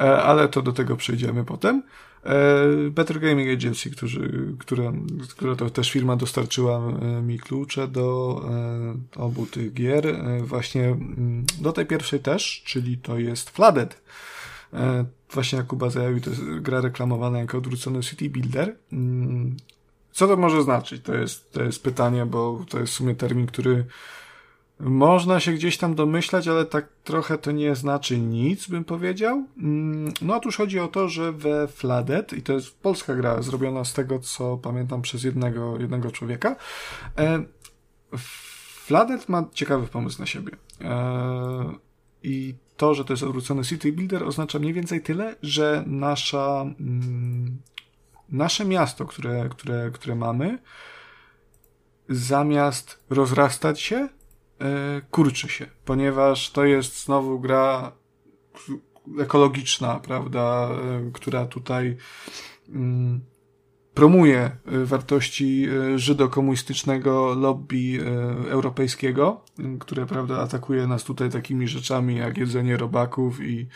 e, 0.00 0.22
ale 0.22 0.48
to 0.48 0.62
do 0.62 0.72
tego 0.72 0.96
przejdziemy 0.96 1.44
potem. 1.44 1.82
E, 2.24 2.90
Better 2.90 3.20
Gaming 3.20 3.50
Agency, 3.50 3.90
którzy, 3.90 4.54
która, 4.58 4.92
która 5.30 5.56
to 5.56 5.70
też 5.70 5.90
firma 5.90 6.16
dostarczyła 6.16 6.78
e, 6.78 7.22
mi 7.22 7.38
klucze 7.38 7.88
do 7.88 8.42
obu 9.16 9.46
tych 9.46 9.72
gier, 9.72 10.16
właśnie 10.40 10.84
mm, 10.84 11.44
do 11.60 11.72
tej 11.72 11.86
pierwszej 11.86 12.20
też, 12.20 12.62
czyli 12.66 12.98
to 12.98 13.18
jest 13.18 13.50
Flooded. 13.50 14.02
Właśnie 15.32 15.58
Jakuba 15.58 15.90
zajawił, 15.90 16.20
to 16.20 16.30
jest 16.30 16.42
gra 16.42 16.80
reklamowana 16.80 17.38
jako 17.38 17.58
odwrócony 17.58 18.02
City 18.02 18.30
Builder. 18.30 18.76
Co 20.12 20.28
to 20.28 20.36
może 20.36 20.62
znaczyć? 20.62 21.02
To 21.02 21.14
jest, 21.14 21.52
to 21.52 21.62
jest 21.62 21.82
pytanie, 21.82 22.26
bo 22.26 22.64
to 22.68 22.80
jest 22.80 22.92
w 22.92 22.96
sumie 22.96 23.14
termin, 23.14 23.46
który 23.46 23.84
można 24.80 25.40
się 25.40 25.52
gdzieś 25.52 25.78
tam 25.78 25.94
domyślać, 25.94 26.48
ale 26.48 26.66
tak 26.66 26.88
trochę 27.04 27.38
to 27.38 27.50
nie 27.50 27.74
znaczy 27.74 28.18
nic, 28.18 28.68
bym 28.68 28.84
powiedział. 28.84 29.46
Mm, 29.58 30.12
no 30.22 30.36
otóż 30.36 30.56
chodzi 30.56 30.78
o 30.78 30.88
to, 30.88 31.08
że 31.08 31.32
we 31.32 31.68
Flooded, 31.68 32.32
i 32.32 32.42
to 32.42 32.52
jest 32.52 32.80
polska 32.80 33.14
gra, 33.14 33.42
zrobiona 33.42 33.84
z 33.84 33.92
tego, 33.92 34.18
co 34.18 34.56
pamiętam 34.56 35.02
przez 35.02 35.24
jednego, 35.24 35.78
jednego 35.80 36.10
człowieka, 36.10 36.56
e, 37.18 37.44
Flooded 38.84 39.28
ma 39.28 39.44
ciekawy 39.52 39.86
pomysł 39.86 40.20
na 40.20 40.26
siebie. 40.26 40.52
E, 40.80 41.74
I 42.22 42.54
to, 42.76 42.94
że 42.94 43.04
to 43.04 43.12
jest 43.12 43.22
odwrócony 43.22 43.64
City 43.64 43.92
Builder 43.92 44.24
oznacza 44.24 44.58
mniej 44.58 44.72
więcej 44.72 45.00
tyle, 45.02 45.36
że 45.42 45.84
nasza 45.86 46.60
mm, 46.80 47.58
nasze 48.32 48.64
miasto, 48.64 49.06
które, 49.06 49.48
które, 49.48 49.90
które 49.90 50.14
mamy, 50.14 50.58
zamiast 52.08 53.04
rozrastać 53.10 53.80
się, 53.80 53.96
e, 53.96 54.08
kurczy 55.10 55.48
się, 55.48 55.66
ponieważ 55.84 56.50
to 56.50 56.64
jest 56.64 57.04
znowu 57.04 57.40
gra 57.40 57.92
ekologiczna, 59.18 60.00
prawda, 60.00 60.68
e, 60.70 61.10
która 61.12 61.46
tutaj 61.46 61.96
mm, 62.68 63.20
promuje 63.94 64.38
e, 64.40 64.84
wartości 64.84 65.66
żydokomunistycznego 65.96 67.34
lobby 67.34 68.04
europejskiego, 68.48 69.44
które, 69.80 70.06
prawda, 70.06 70.38
atakuje 70.38 70.86
nas 70.86 71.04
tutaj 71.04 71.30
takimi 71.30 71.68
rzeczami 71.68 72.16
jak 72.16 72.38
jedzenie 72.38 72.76
robaków 72.76 73.40
i 73.40 73.68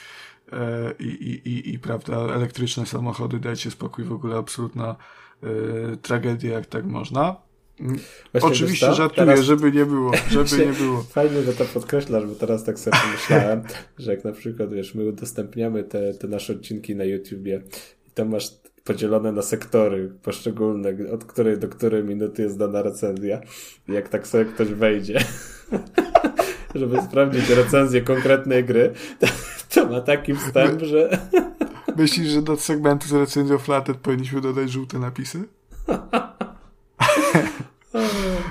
i, 0.98 1.04
i, 1.04 1.48
i, 1.48 1.74
i 1.74 1.78
prawda, 1.78 2.16
elektryczne 2.16 2.86
samochody, 2.86 3.38
dajcie 3.38 3.70
spokój, 3.70 4.04
w 4.04 4.12
ogóle 4.12 4.36
absolutna 4.36 4.96
y, 5.44 5.96
tragedia, 5.96 6.52
jak 6.52 6.66
tak 6.66 6.84
można. 6.84 7.46
Mm, 7.80 7.98
Właśnie 8.32 8.50
Oczywiście 8.50 8.94
żartuję, 8.94 9.26
teraz... 9.26 9.40
żeby 9.40 9.72
nie 9.72 9.86
było, 9.86 10.12
żeby 10.30 10.66
nie 10.66 10.72
było. 10.72 11.02
Fajnie, 11.02 11.42
że 11.42 11.52
to 11.52 11.64
podkreślasz, 11.64 12.26
bo 12.26 12.34
teraz 12.34 12.64
tak 12.64 12.78
sobie 12.78 12.96
pomyślałem, 13.04 13.62
że 13.98 14.10
jak 14.10 14.24
na 14.24 14.32
przykład, 14.32 14.74
wiesz, 14.74 14.94
my 14.94 15.04
udostępniamy 15.04 15.84
te, 15.84 16.14
te 16.14 16.28
nasze 16.28 16.52
odcinki 16.52 16.96
na 16.96 17.04
YouTubie 17.04 17.62
i 18.08 18.10
tam 18.10 18.30
masz 18.30 18.50
podzielone 18.84 19.32
na 19.32 19.42
sektory 19.42 20.12
poszczególne, 20.22 20.92
od 21.12 21.24
której 21.24 21.58
do 21.58 21.68
której 21.68 22.04
minuty 22.04 22.42
jest 22.42 22.58
dana 22.58 22.82
recenzja. 22.82 23.40
Jak 23.88 24.08
tak 24.08 24.26
sobie 24.26 24.44
ktoś 24.44 24.68
wejdzie, 24.68 25.18
żeby 26.78 27.02
sprawdzić 27.02 27.48
recenzję 27.48 28.02
konkretnej 28.02 28.64
gry, 28.64 28.92
to 29.20 29.26
to 29.76 29.86
ma 29.86 30.00
taki 30.00 30.34
wstęp, 30.34 30.82
że... 30.82 31.18
Myślisz, 31.96 32.28
że 32.28 32.42
do 32.42 32.56
segmentu 32.56 33.08
z 33.08 33.12
recenzją 33.12 33.58
Flathead 33.58 33.96
powinniśmy 33.96 34.40
dodać 34.40 34.70
żółte 34.70 34.98
napisy? 34.98 35.44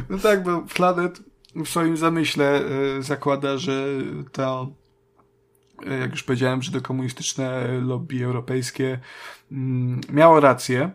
no 0.09 0.17
tak, 0.17 0.43
bo 0.43 0.65
Flathead 0.67 1.19
w 1.55 1.67
swoim 1.67 1.97
zamyśle 1.97 2.61
y, 2.97 3.03
zakłada, 3.03 3.57
że 3.57 3.85
to 4.31 4.71
y, 5.87 5.99
jak 5.99 6.11
już 6.11 6.23
powiedziałem, 6.23 6.61
że 6.61 6.71
to 6.71 6.81
komunistyczne 6.81 7.67
lobby 7.81 8.25
europejskie 8.25 8.99
y, 9.51 9.55
miało 10.09 10.39
rację 10.39 10.91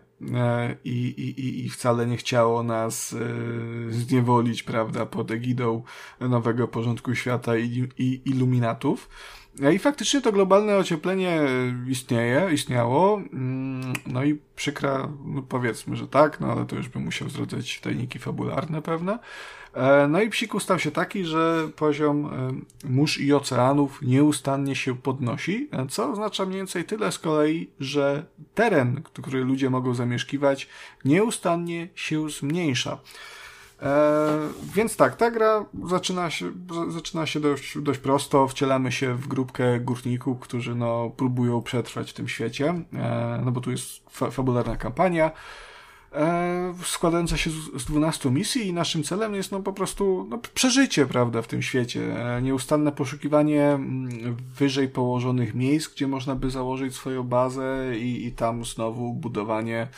i, 0.85 0.91
i, 0.91 1.65
i 1.65 1.69
wcale 1.69 2.07
nie 2.07 2.17
chciało 2.17 2.63
nas 2.63 3.13
y, 3.13 3.87
zniewolić, 3.91 4.63
prawda, 4.63 5.07
pod 5.07 5.31
egidą 5.31 5.83
nowego 6.21 6.69
porządku 6.69 7.15
świata 7.15 7.57
i, 7.57 7.89
i 7.99 8.23
iluminatów. 8.25 9.09
No 9.59 9.71
I 9.71 9.79
faktycznie 9.79 10.21
to 10.21 10.33
globalne 10.33 10.77
ocieplenie 10.77 11.41
istnieje, 11.89 12.49
istniało. 12.53 13.17
Mm, 13.33 13.93
no 14.07 14.25
i 14.25 14.39
przykra, 14.57 15.09
no 15.25 15.43
powiedzmy, 15.43 15.97
że 15.97 16.09
tak, 16.09 16.41
no 16.41 16.53
ale 16.53 16.67
to 16.67 16.77
już 16.77 16.89
bym 16.89 17.05
musiał 17.05 17.29
zrobić 17.29 17.81
tajniki 17.81 18.19
fabularne 18.19 18.83
pewne. 18.83 19.19
E, 19.75 20.09
no 20.09 20.23
i 20.23 20.31
psiku 20.31 20.61
stał 20.61 20.79
się 20.79 20.91
taki, 20.91 21.25
że 21.25 21.69
poziom 21.77 22.27
e, 22.27 22.89
mórz 22.89 23.21
i 23.21 23.35
oceanów 23.35 24.03
nieustannie 24.03 24.77
się 24.77 24.97
podnosi, 24.97 25.69
e, 25.73 25.87
co 25.87 26.13
oznacza 26.13 26.47
mniej 26.47 26.57
więcej 26.57 26.85
tyle 26.85 27.13
z 27.13 27.19
kolei, 27.19 27.71
że 27.81 28.25
teren, 28.55 29.03
który 29.03 29.45
ludzie 29.45 29.71
mogą 29.71 29.95
zamieszkiwać, 29.95 30.69
nieustannie 31.05 31.89
się 31.95 32.31
zmniejsza. 32.31 32.99
E, 33.83 34.49
więc 34.75 34.97
tak, 34.97 35.17
ta 35.17 35.31
gra 35.31 35.65
zaczyna 35.85 36.31
się, 36.31 36.53
zaczyna 36.89 37.27
się 37.27 37.41
dość, 37.41 37.79
dość 37.79 38.01
prosto. 38.01 38.49
Wcielamy 38.49 38.93
się 38.93 39.15
w 39.15 39.29
grupkę 39.29 39.81
górników, 39.81 40.41
którzy 40.41 40.75
no, 40.75 41.11
próbują 41.17 41.63
przetrwać 41.63 42.11
w 42.11 42.15
tym 42.15 42.29
świecie, 42.29 42.75
e, 42.95 43.43
no 43.45 43.53
bo 43.53 43.61
tu 43.61 43.71
jest 43.71 44.11
fa 44.11 44.31
fabularna 44.31 44.77
kampania 44.77 45.31
e, 46.13 46.75
składająca 46.85 47.37
się 47.37 47.51
z, 47.51 47.83
z 47.83 47.85
12 47.85 48.31
misji 48.31 48.67
i 48.67 48.73
naszym 48.73 49.03
celem 49.03 49.35
jest 49.35 49.53
no 49.53 49.61
po 49.61 49.73
prostu 49.73 50.27
no, 50.31 50.39
przeżycie, 50.55 51.07
prawda, 51.07 51.43
w 51.43 51.47
tym 51.47 51.63
świecie. 51.63 52.35
E, 52.37 52.43
nieustanne 52.43 52.93
poszukiwanie 52.93 53.65
mm, 53.65 54.37
wyżej 54.57 54.89
położonych 54.89 55.55
miejsc, 55.55 55.95
gdzie 55.95 56.07
można 56.07 56.35
by 56.35 56.51
założyć 56.51 56.95
swoją 56.95 57.23
bazę 57.23 57.99
i, 57.99 58.27
i 58.27 58.33
tam 58.33 58.65
znowu 58.65 59.13
budowanie 59.13 59.89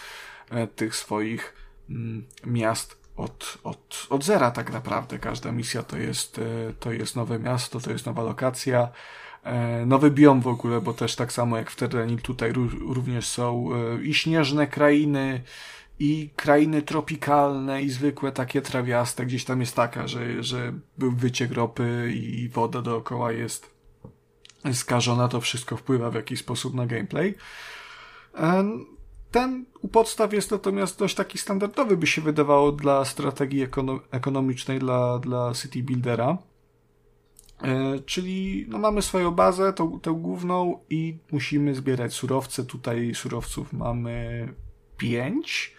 e, 0.51 0.67
tych 0.67 0.97
swoich 0.97 1.55
mm, 1.91 2.25
miast 2.47 3.03
od, 3.17 3.59
od, 3.65 4.07
od 4.11 4.25
zera 4.25 4.51
tak 4.51 4.73
naprawdę. 4.73 5.19
Każda 5.19 5.53
misja 5.53 5.83
to 5.83 5.97
jest, 5.97 6.41
to 6.81 6.93
jest 6.93 7.17
nowe 7.17 7.39
miasto, 7.39 7.81
to 7.81 7.93
jest 7.93 8.07
nowa 8.07 8.23
lokacja, 8.23 8.89
nowy 9.87 10.11
biom 10.11 10.41
w 10.41 10.47
ogóle, 10.47 10.81
bo 10.81 10.93
też 10.95 11.17
tak 11.17 11.33
samo 11.33 11.57
jak 11.57 11.71
w 11.71 11.77
Terranil 11.77 12.19
tutaj 12.19 12.53
również 12.81 13.29
są 13.29 13.69
i 14.03 14.15
śnieżne 14.15 14.67
krainy, 14.67 15.43
i 16.03 16.31
krainy 16.37 16.83
tropikalne 16.83 17.83
i 17.83 17.91
zwykłe 17.91 18.33
takie 18.33 18.63
trawiaste. 18.63 19.27
Gdzieś 19.27 19.45
tam 19.45 19.61
jest 19.61 19.77
taka, 19.77 20.09
że, 20.09 20.43
że 20.43 20.73
był 20.99 21.13
wyciek 21.13 21.53
ropy 21.53 22.13
i 22.15 22.49
woda 22.49 22.83
dookoła 22.83 23.33
jest 23.33 23.71
skażona, 24.73 25.29
to 25.29 25.41
wszystko 25.41 25.77
wpływa 25.77 26.11
w 26.11 26.15
jakiś 26.15 26.41
sposób 26.41 26.75
na 26.75 26.87
gameplay. 26.87 27.35
Ten 29.31 29.65
u 29.81 29.89
podstaw 29.89 30.33
jest 30.33 30.51
natomiast 30.51 30.99
dość 30.99 31.15
taki 31.15 31.39
standardowy, 31.39 31.97
by 31.97 32.07
się 32.07 32.23
wydawało, 32.23 32.73
dla 32.73 33.05
strategii 33.05 33.67
ekonomicznej, 34.11 34.79
dla, 34.79 35.19
dla 35.19 35.53
City 35.55 35.83
Buildera. 35.83 36.39
E, 37.63 37.99
czyli 38.07 38.67
no, 38.69 38.79
mamy 38.79 39.03
swoją 39.03 39.31
bazę, 39.31 39.73
tą, 39.73 40.01
tę 40.01 40.11
główną 40.11 40.79
i 40.91 41.19
musimy 41.33 41.75
zbierać 41.75 42.15
surowce. 42.15 42.65
Tutaj 42.65 43.15
surowców 43.15 43.73
mamy 43.73 44.49
pięć. 44.97 45.75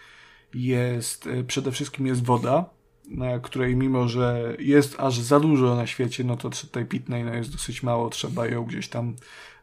Jest, 0.54 1.26
e, 1.26 1.44
przede 1.44 1.72
wszystkim 1.72 2.06
jest 2.06 2.24
woda, 2.24 2.64
na 3.08 3.38
której 3.38 3.76
mimo, 3.76 4.08
że 4.08 4.56
jest 4.58 5.00
aż 5.00 5.20
za 5.20 5.40
dużo 5.40 5.76
na 5.76 5.86
świecie, 5.86 6.24
no 6.24 6.36
to 6.36 6.50
tej 6.72 6.86
pitnej 6.86 7.24
no, 7.24 7.34
jest 7.34 7.52
dosyć 7.52 7.82
mało, 7.82 8.10
trzeba 8.10 8.46
ją 8.46 8.64
gdzieś 8.64 8.88
tam 8.88 9.16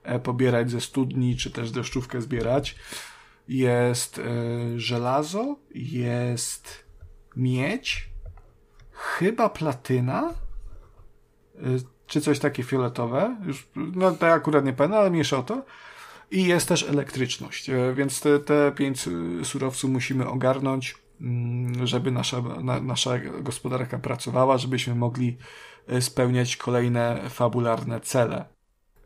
e, 0.03 0.19
pobierać 0.19 0.71
ze 0.71 0.81
studni, 0.81 1.35
czy 1.35 1.51
też 1.51 1.71
deszczówkę 1.71 2.21
zbierać 2.21 2.75
jest 3.47 4.17
y, 4.17 4.79
żelazo, 4.79 5.55
jest 5.75 6.85
miedź, 7.35 8.09
chyba 8.91 9.49
platyna, 9.49 10.33
y, 11.55 11.83
czy 12.07 12.21
coś 12.21 12.39
takie 12.39 12.63
fioletowe. 12.63 13.37
Już, 13.45 13.67
no 13.75 14.11
to 14.11 14.27
akurat 14.27 14.65
nie 14.65 14.73
pamiętam, 14.73 14.99
ale 14.99 15.09
mniejsza 15.09 15.37
o 15.37 15.43
to. 15.43 15.65
I 16.31 16.45
jest 16.45 16.67
też 16.67 16.83
elektryczność, 16.83 17.69
y, 17.69 17.93
więc 17.95 18.21
te, 18.21 18.39
te 18.39 18.71
pięć 18.71 19.09
surowców 19.43 19.91
musimy 19.91 20.27
ogarnąć, 20.27 20.95
mm, 21.21 21.87
żeby 21.87 22.11
nasza, 22.11 22.41
na, 22.41 22.81
nasza 22.81 23.19
gospodarka 23.19 23.99
pracowała, 23.99 24.57
żebyśmy 24.57 24.95
mogli 24.95 25.37
spełniać 25.99 26.57
kolejne 26.57 27.29
fabularne 27.29 27.99
cele. 27.99 28.45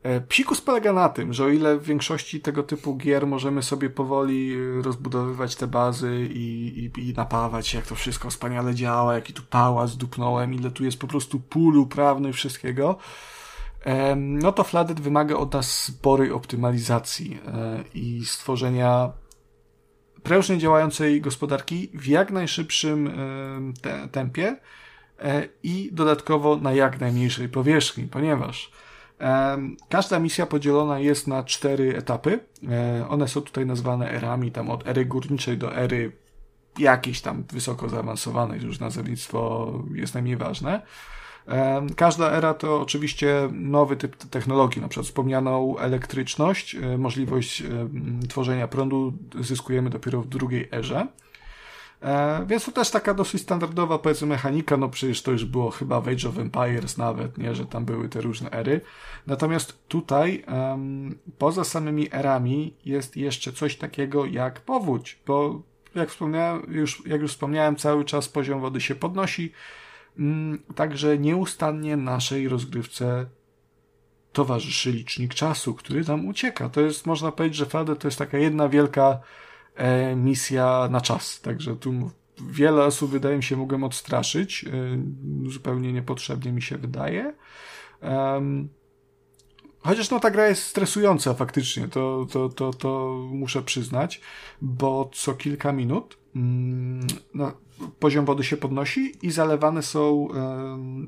E, 0.05 0.21
psikus 0.21 0.61
polega 0.61 0.93
na 0.93 1.09
tym, 1.09 1.33
że 1.33 1.45
o 1.45 1.49
ile 1.49 1.77
w 1.77 1.83
większości 1.83 2.41
tego 2.41 2.63
typu 2.63 2.95
gier 2.97 3.27
możemy 3.27 3.63
sobie 3.63 3.89
powoli 3.89 4.53
e, 4.53 4.81
rozbudowywać 4.81 5.55
te 5.55 5.67
bazy 5.67 6.29
i, 6.33 6.89
i, 6.95 7.09
i 7.09 7.13
napawać 7.13 7.73
jak 7.73 7.87
to 7.87 7.95
wszystko 7.95 8.29
wspaniale 8.29 8.75
działa, 8.75 9.15
jaki 9.15 9.33
tu 9.33 9.41
pałac 9.49 9.95
dupnąłem, 9.95 10.53
ile 10.53 10.71
tu 10.71 10.85
jest 10.85 10.99
po 10.99 11.07
prostu 11.07 11.39
pól 11.39 11.87
prawny 11.87 12.33
wszystkiego, 12.33 12.97
no 14.15 14.51
to 14.51 14.63
Fladet 14.63 14.99
wymaga 14.99 15.35
od 15.35 15.53
nas 15.53 15.83
sporej 15.83 16.31
optymalizacji 16.31 17.39
e, 17.47 17.83
i 17.93 18.25
stworzenia 18.25 19.11
prężnie 20.23 20.57
działającej 20.57 21.21
gospodarki 21.21 21.89
w 21.93 22.07
jak 22.07 22.31
najszybszym 22.31 23.13
tempie, 24.11 24.57
i 25.63 25.89
dodatkowo 25.91 26.55
na 26.55 26.73
jak 26.73 26.99
najmniejszej 26.99 27.49
powierzchni, 27.49 28.03
ponieważ 28.03 28.71
Każda 29.89 30.19
misja 30.19 30.45
podzielona 30.45 30.99
jest 30.99 31.27
na 31.27 31.43
cztery 31.43 31.97
etapy. 31.97 32.39
One 33.09 33.27
są 33.27 33.41
tutaj 33.41 33.65
nazwane 33.65 34.11
erami, 34.11 34.51
tam 34.51 34.69
od 34.69 34.87
ery 34.87 35.05
górniczej 35.05 35.57
do 35.57 35.75
ery 35.75 36.11
jakiejś 36.79 37.21
tam 37.21 37.43
wysoko 37.43 37.89
zaawansowanej, 37.89 38.61
już 38.61 38.79
nazewnictwo 38.79 39.71
jest 39.93 40.13
najmniej 40.13 40.37
ważne. 40.37 40.81
Każda 41.95 42.31
era 42.31 42.53
to 42.53 42.81
oczywiście 42.81 43.49
nowy 43.51 43.95
typ 43.97 44.15
technologii, 44.15 44.81
na 44.81 44.87
przykład 44.87 45.07
wspomnianą 45.07 45.77
elektryczność, 45.77 46.75
e, 46.75 46.97
możliwość 46.97 47.63
tworzenia 48.29 48.67
prądu 48.67 49.13
zyskujemy 49.39 49.89
dopiero 49.89 50.21
w 50.21 50.27
drugiej 50.27 50.69
erze. 50.71 51.07
E, 52.01 52.45
więc 52.47 52.65
to 52.65 52.71
też 52.71 52.91
taka 52.91 53.13
dosyć 53.13 53.41
standardowa, 53.41 53.99
powiedzmy, 53.99 54.27
mechanika, 54.27 54.77
no 54.77 54.89
przecież 54.89 55.21
to 55.21 55.31
już 55.31 55.45
było 55.45 55.71
chyba 55.71 56.01
w 56.01 56.07
Age 56.07 56.29
of 56.29 56.37
Empires 56.37 56.97
nawet, 56.97 57.37
nie, 57.37 57.55
że 57.55 57.65
tam 57.65 57.85
były 57.85 58.09
te 58.09 58.21
różne 58.21 58.49
ery. 58.51 58.81
Natomiast 59.27 59.87
tutaj, 59.87 60.43
um, 60.47 61.17
poza 61.37 61.63
samymi 61.63 62.07
erami, 62.11 62.73
jest 62.85 63.17
jeszcze 63.17 63.51
coś 63.51 63.75
takiego 63.77 64.25
jak 64.25 64.61
powódź, 64.61 65.19
bo 65.27 65.61
jak 65.95 66.09
wspomniałem, 66.09 66.65
już, 66.67 67.03
jak 67.05 67.21
już 67.21 67.31
wspomniałem, 67.31 67.75
cały 67.75 68.05
czas 68.05 68.29
poziom 68.29 68.61
wody 68.61 68.81
się 68.81 68.95
podnosi, 68.95 69.51
także 70.75 71.17
nieustannie 71.17 71.97
naszej 71.97 72.47
rozgrywce 72.47 73.25
towarzyszy 74.33 74.91
licznik 74.91 75.33
czasu, 75.33 75.73
który 75.73 76.03
nam 76.03 76.27
ucieka. 76.27 76.69
To 76.69 76.81
jest, 76.81 77.05
można 77.05 77.31
powiedzieć, 77.31 77.57
że 77.57 77.65
Fade 77.65 77.95
to 77.95 78.07
jest 78.07 78.17
taka 78.17 78.37
jedna 78.37 78.69
wielka 78.69 79.19
e, 79.75 80.15
misja 80.15 80.87
na 80.91 81.01
czas. 81.01 81.41
Także 81.41 81.75
tu 81.75 82.11
wiele 82.41 82.83
osób, 82.83 83.11
wydaje 83.11 83.37
mi 83.37 83.43
się, 83.43 83.57
mogłem 83.57 83.83
odstraszyć. 83.83 84.65
E, 84.65 85.49
zupełnie 85.49 85.93
niepotrzebnie 85.93 86.51
mi 86.51 86.61
się 86.61 86.77
wydaje. 86.77 87.33
Chociaż 89.85 90.09
no 90.09 90.19
ta 90.19 90.31
gra 90.31 90.47
jest 90.47 90.63
stresująca 90.63 91.33
faktycznie, 91.33 91.87
to, 91.87 92.27
to, 92.31 92.49
to, 92.49 92.73
to 92.73 93.19
muszę 93.31 93.61
przyznać, 93.61 94.21
bo 94.61 95.09
co 95.13 95.33
kilka 95.33 95.71
minut 95.71 96.17
mm, 96.35 97.07
no, 97.33 97.51
poziom 97.99 98.25
wody 98.25 98.43
się 98.43 98.57
podnosi 98.57 99.13
i 99.21 99.31
zalewane 99.31 99.83
są 99.83 100.27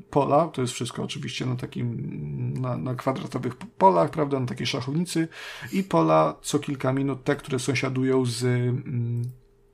pola, 0.09 0.47
to 0.47 0.61
jest 0.61 0.73
wszystko 0.73 1.03
oczywiście 1.03 1.45
na 1.45 1.55
takim, 1.55 2.53
na, 2.61 2.77
na 2.77 2.95
kwadratowych 2.95 3.55
polach, 3.55 4.09
prawda, 4.09 4.39
na 4.39 4.45
takiej 4.45 4.67
szachownicy 4.67 5.27
i 5.71 5.83
pola 5.83 6.35
co 6.41 6.59
kilka 6.59 6.93
minut, 6.93 7.23
te, 7.23 7.35
które 7.35 7.59
sąsiadują 7.59 8.25
z 8.25 8.43
mm, 8.43 9.21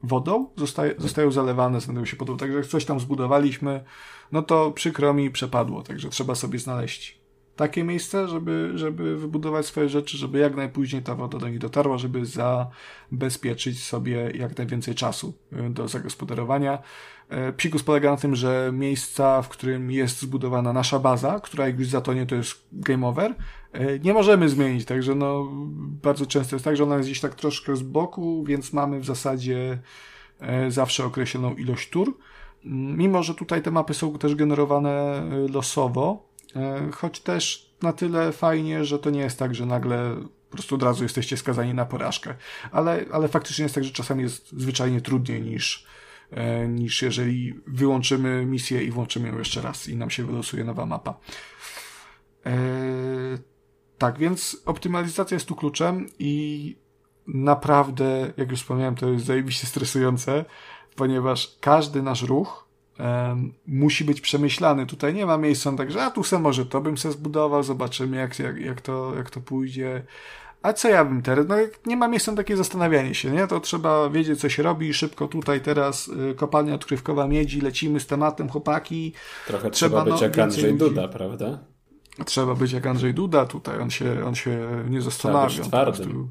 wodą, 0.04 0.48
zostaje, 0.58 0.96
zostają 0.98 1.32
zalewane, 1.32 1.82
znajdują 1.82 2.06
się 2.06 2.18
pod 2.18 2.28
wodą. 2.28 2.38
Także 2.38 2.58
jak 2.58 2.68
coś 2.68 2.86
tam 2.86 3.00
zbudowaliśmy, 3.00 3.84
no 4.32 4.42
to 4.42 4.72
przykro 4.72 5.14
mi 5.14 5.32
przepadło, 5.32 5.84
także 5.84 6.10
trzeba 6.10 6.36
sobie 6.36 6.60
znaleźć 6.60 7.23
takie 7.56 7.84
miejsce, 7.84 8.28
żeby, 8.28 8.72
żeby 8.76 9.18
wybudować 9.18 9.66
swoje 9.66 9.90
rzeczy, 9.90 10.18
żeby 10.18 10.40
jak 10.40 10.56
najpóźniej 10.56 11.04
ta 11.04 11.16
woda 11.16 11.38
do 11.38 11.50
nich 11.50 11.60
dotarła, 11.60 11.98
żeby 11.98 12.22
zabezpieczyć 12.26 13.84
sobie 13.84 14.32
jak 14.36 14.58
najwięcej 14.58 14.96
czasu 14.96 15.34
y, 15.54 15.70
do 15.70 15.88
zagospodarowania. 15.88 16.80
E, 17.30 17.54
psikus 17.54 17.84
polega 17.84 18.12
na 18.12 18.18
tym, 18.18 18.36
że 18.36 18.72
miejsca, 18.74 19.42
w 19.42 19.50
którym 19.50 19.92
jest 19.92 20.22
zbudowana 20.22 20.74
nasza 20.74 21.00
baza, 21.00 21.40
która 21.40 21.68
jak 21.68 21.80
już 21.80 21.88
zatonie, 21.88 22.26
to 22.26 22.36
jest 22.36 22.66
game 22.72 23.08
over, 23.08 23.36
e, 23.72 24.00
nie 24.00 24.14
możemy 24.14 24.50
zmienić, 24.50 24.86
także 24.86 25.16
no, 25.16 25.48
bardzo 26.04 26.26
często 26.26 26.56
jest 26.56 26.66
tak, 26.66 26.78
że 26.78 26.84
ona 26.84 26.96
jest 26.96 27.10
gdzieś 27.10 27.22
tak 27.22 27.36
troszkę 27.36 27.76
z 27.76 27.84
boku, 27.84 28.44
więc 28.44 28.74
mamy 28.74 29.00
w 29.00 29.06
zasadzie 29.06 29.80
e, 30.40 30.72
zawsze 30.72 31.06
określoną 31.06 31.56
ilość 31.56 31.90
tur. 31.90 32.18
Mimo, 32.66 33.24
że 33.24 33.36
tutaj 33.36 33.62
te 33.62 33.72
mapy 33.72 33.94
są 33.94 34.18
też 34.18 34.36
generowane 34.36 35.24
losowo, 35.50 36.33
E, 36.33 36.33
choć 36.94 37.20
też 37.20 37.74
na 37.82 37.94
tyle 37.94 38.32
fajnie, 38.32 38.86
że 38.86 39.00
to 39.00 39.10
nie 39.10 39.20
jest 39.20 39.40
tak, 39.40 39.56
że 39.56 39.66
nagle 39.66 40.16
po 40.50 40.58
prostu 40.58 40.76
od 40.76 40.84
razu 40.84 41.04
jesteście 41.04 41.38
skazani 41.38 41.74
na 41.74 41.86
porażkę. 41.86 42.36
Ale, 42.72 43.06
ale 43.12 43.28
faktycznie 43.28 43.64
jest 43.64 43.76
tak, 43.76 43.84
że 43.84 43.92
czasami 43.92 44.24
jest 44.24 44.52
zwyczajnie 44.52 45.02
trudniej 45.02 45.42
niż, 45.42 45.86
e, 46.32 46.68
niż 46.68 47.02
jeżeli 47.02 47.54
wyłączymy 47.68 48.46
misję 48.46 48.84
i 48.84 48.92
włączymy 48.92 49.28
ją 49.28 49.38
jeszcze 49.38 49.62
raz 49.62 49.88
i 49.88 49.98
nam 49.98 50.10
się 50.10 50.26
wylosuje 50.26 50.64
nowa 50.64 50.86
mapa. 50.86 51.20
E, 52.46 52.54
tak, 53.98 54.18
więc 54.18 54.58
optymalizacja 54.66 55.36
jest 55.36 55.48
tu 55.48 55.56
kluczem 55.56 56.10
i 56.20 56.76
naprawdę, 57.28 58.34
jak 58.38 58.52
już 58.52 58.60
wspomniałem, 58.60 58.96
to 58.96 59.10
jest 59.10 59.26
zajebiście 59.26 59.68
stresujące, 59.68 60.46
ponieważ 60.96 61.58
każdy 61.62 62.02
nasz 62.02 62.22
ruch 62.22 62.63
musi 63.68 64.06
być 64.06 64.22
przemyślany. 64.22 64.86
Tutaj 64.86 65.14
nie 65.14 65.26
ma 65.26 65.38
miejsca 65.38 65.72
tak, 65.72 65.92
że 65.92 66.04
a 66.04 66.12
tu 66.12 66.24
se 66.24 66.40
może 66.40 66.66
to 66.66 66.82
bym 66.82 66.98
se 66.98 67.12
zbudował, 67.12 67.64
zobaczymy 67.64 68.18
jak, 68.18 68.40
jak, 68.40 68.58
jak, 68.58 68.82
to, 68.82 69.14
jak 69.16 69.30
to 69.30 69.42
pójdzie. 69.42 70.04
A 70.62 70.74
co 70.74 70.90
ja 70.90 71.06
bym 71.06 71.22
teraz? 71.22 71.46
No 71.48 71.56
nie 71.86 71.98
ma 71.98 72.08
miejsca 72.08 72.32
na 72.32 72.38
takie 72.38 72.58
zastanawianie 72.58 73.16
się, 73.16 73.32
nie? 73.32 73.48
To 73.48 73.60
trzeba 73.60 74.10
wiedzieć, 74.10 74.40
co 74.40 74.50
się 74.50 74.64
robi, 74.64 74.94
szybko 74.94 75.28
tutaj 75.28 75.62
teraz 75.62 76.08
y, 76.08 76.36
kopalnia 76.36 76.76
odkrywkowa 76.76 77.28
miedzi, 77.28 77.62
lecimy 77.62 78.00
z 78.00 78.08
tematem, 78.08 78.50
chłopaki. 78.50 79.14
Trochę 79.48 79.72
trzeba, 79.72 80.02
trzeba 80.02 80.12
być 80.12 80.22
no, 80.22 80.28
jak 80.28 80.40
Andrzej 80.40 80.74
Duda, 80.74 81.08
prawda? 81.08 81.60
Trzeba 82.26 82.56
być 82.56 82.72
jak 82.72 82.88
Andrzej 82.88 83.14
Duda 83.14 83.46
tutaj, 83.46 83.80
on 83.80 83.90
się, 83.90 84.26
on 84.26 84.36
się 84.36 84.84
nie 84.90 85.02
zastanawia. 85.02 85.50
Trzeba 85.50 85.62
być 85.62 85.68
twardym. 85.68 86.30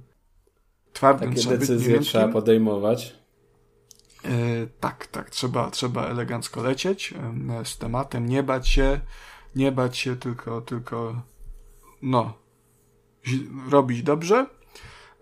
Twardym 0.93 1.29
Takie 1.29 1.41
trzeba 1.41 1.57
decyzje 1.57 2.01
trzeba 2.01 2.29
podejmować. 2.29 3.22
E, 4.25 4.67
tak, 4.81 5.07
tak, 5.07 5.31
trzeba, 5.31 5.71
trzeba 5.71 6.07
elegancko 6.07 6.63
lecieć 6.63 7.15
e, 7.61 7.65
z 7.65 7.79
tematem, 7.79 8.29
nie 8.29 8.43
bać 8.43 8.69
się, 8.69 9.01
nie 9.57 9.73
bać 9.73 9.99
się, 9.99 10.17
tylko, 10.17 10.61
tylko, 10.61 11.23
no, 12.03 12.35
robić 13.71 14.03
dobrze. 14.03 14.47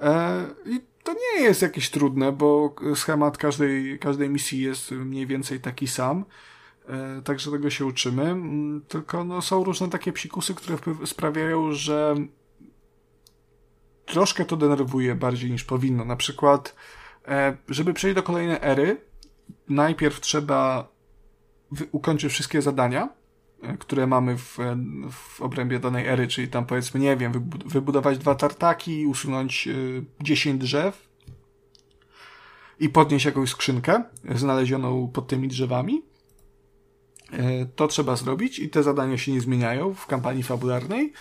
E, 0.00 0.46
I 0.66 0.80
to 1.04 1.12
nie 1.12 1.42
jest 1.42 1.62
jakieś 1.62 1.90
trudne, 1.90 2.32
bo 2.32 2.74
schemat 2.94 3.38
każdej, 3.38 3.98
każdej 3.98 4.30
misji 4.30 4.60
jest 4.60 4.90
mniej 4.90 5.26
więcej 5.26 5.60
taki 5.60 5.86
sam. 5.86 6.24
Także 7.24 7.50
tego 7.50 7.70
się 7.70 7.86
uczymy. 7.86 8.36
Tylko 8.88 9.24
no, 9.24 9.42
są 9.42 9.64
różne 9.64 9.88
takie 9.88 10.12
psikusy, 10.12 10.54
które 10.54 10.78
sprawiają, 11.06 11.72
że 11.72 12.14
troszkę 14.06 14.44
to 14.44 14.56
denerwuje 14.56 15.14
bardziej 15.14 15.50
niż 15.50 15.64
powinno. 15.64 16.04
Na 16.04 16.16
przykład 16.16 16.74
E, 16.74 16.99
żeby 17.68 17.94
przejść 17.94 18.14
do 18.14 18.22
kolejnej 18.22 18.58
ery, 18.60 18.96
najpierw 19.68 20.20
trzeba 20.20 20.88
ukończyć 21.92 22.32
wszystkie 22.32 22.62
zadania, 22.62 23.08
e, 23.62 23.76
które 23.76 24.06
mamy 24.06 24.36
w, 24.38 24.58
w 25.10 25.40
obrębie 25.40 25.78
danej 25.78 26.06
ery, 26.06 26.28
czyli 26.28 26.48
tam 26.48 26.66
powiedzmy, 26.66 27.00
nie 27.00 27.16
wiem, 27.16 27.50
wybudować 27.66 28.18
dwa 28.18 28.34
tartaki, 28.34 29.06
usunąć 29.06 29.68
10 30.20 30.54
e, 30.54 30.58
drzew 30.58 31.08
i 32.80 32.88
podnieść 32.88 33.24
jakąś 33.24 33.50
skrzynkę 33.50 34.02
znalezioną 34.34 35.08
pod 35.08 35.26
tymi 35.28 35.48
drzewami. 35.48 36.02
To 37.76 37.88
trzeba 37.88 38.16
zrobić 38.16 38.58
i 38.58 38.68
te 38.68 38.82
zadania 38.82 39.18
się 39.18 39.32
nie 39.32 39.40
zmieniają 39.40 39.94
w 39.94 40.06
kampanii 40.06 40.42
fabularnej. 40.42 41.12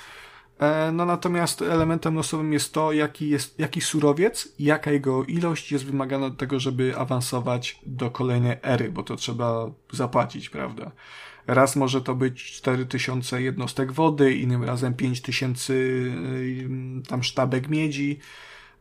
E, 0.59 0.91
no 0.91 1.05
natomiast 1.05 1.61
elementem 1.61 2.15
losowym 2.15 2.53
jest 2.53 2.73
to, 2.73 2.91
jaki 2.91 3.29
jest, 3.29 3.59
jaki 3.59 3.81
surowiec, 3.81 4.53
jaka 4.59 4.91
jego 4.91 5.25
ilość 5.25 5.71
jest 5.71 5.85
wymagana 5.85 6.29
do 6.29 6.35
tego, 6.35 6.59
żeby 6.59 6.97
awansować 6.97 7.79
do 7.85 8.11
kolejnej 8.11 8.57
ery, 8.61 8.91
bo 8.91 9.03
to 9.03 9.15
trzeba 9.15 9.71
zapłacić, 9.91 10.49
prawda? 10.49 10.91
Raz 11.47 11.75
może 11.75 12.01
to 12.01 12.15
być 12.15 12.51
4000 12.51 13.41
jednostek 13.41 13.91
wody, 13.91 14.35
innym 14.35 14.63
razem 14.63 14.93
5000 14.93 15.73
y, 15.73 16.69
tam 17.07 17.23
sztabek 17.23 17.69
miedzi, 17.69 18.19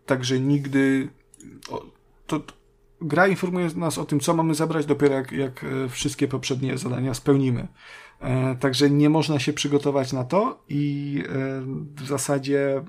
także 0.06 0.40
nigdy 0.40 1.08
to, 2.26 2.42
gra 3.00 3.26
informuje 3.26 3.68
nas 3.76 3.98
o 3.98 4.04
tym, 4.04 4.20
co 4.20 4.34
mamy 4.34 4.54
zabrać 4.54 4.86
dopiero 4.86 5.14
jak, 5.14 5.32
jak 5.32 5.64
e, 5.64 5.88
wszystkie 5.88 6.28
poprzednie 6.28 6.78
zadania 6.78 7.14
spełnimy. 7.14 7.68
E, 8.20 8.56
także 8.56 8.90
nie 8.90 9.10
można 9.10 9.38
się 9.38 9.52
przygotować 9.52 10.12
na 10.12 10.24
to 10.24 10.62
i 10.68 11.22
e, 11.26 11.32
w 12.02 12.06
zasadzie 12.06 12.82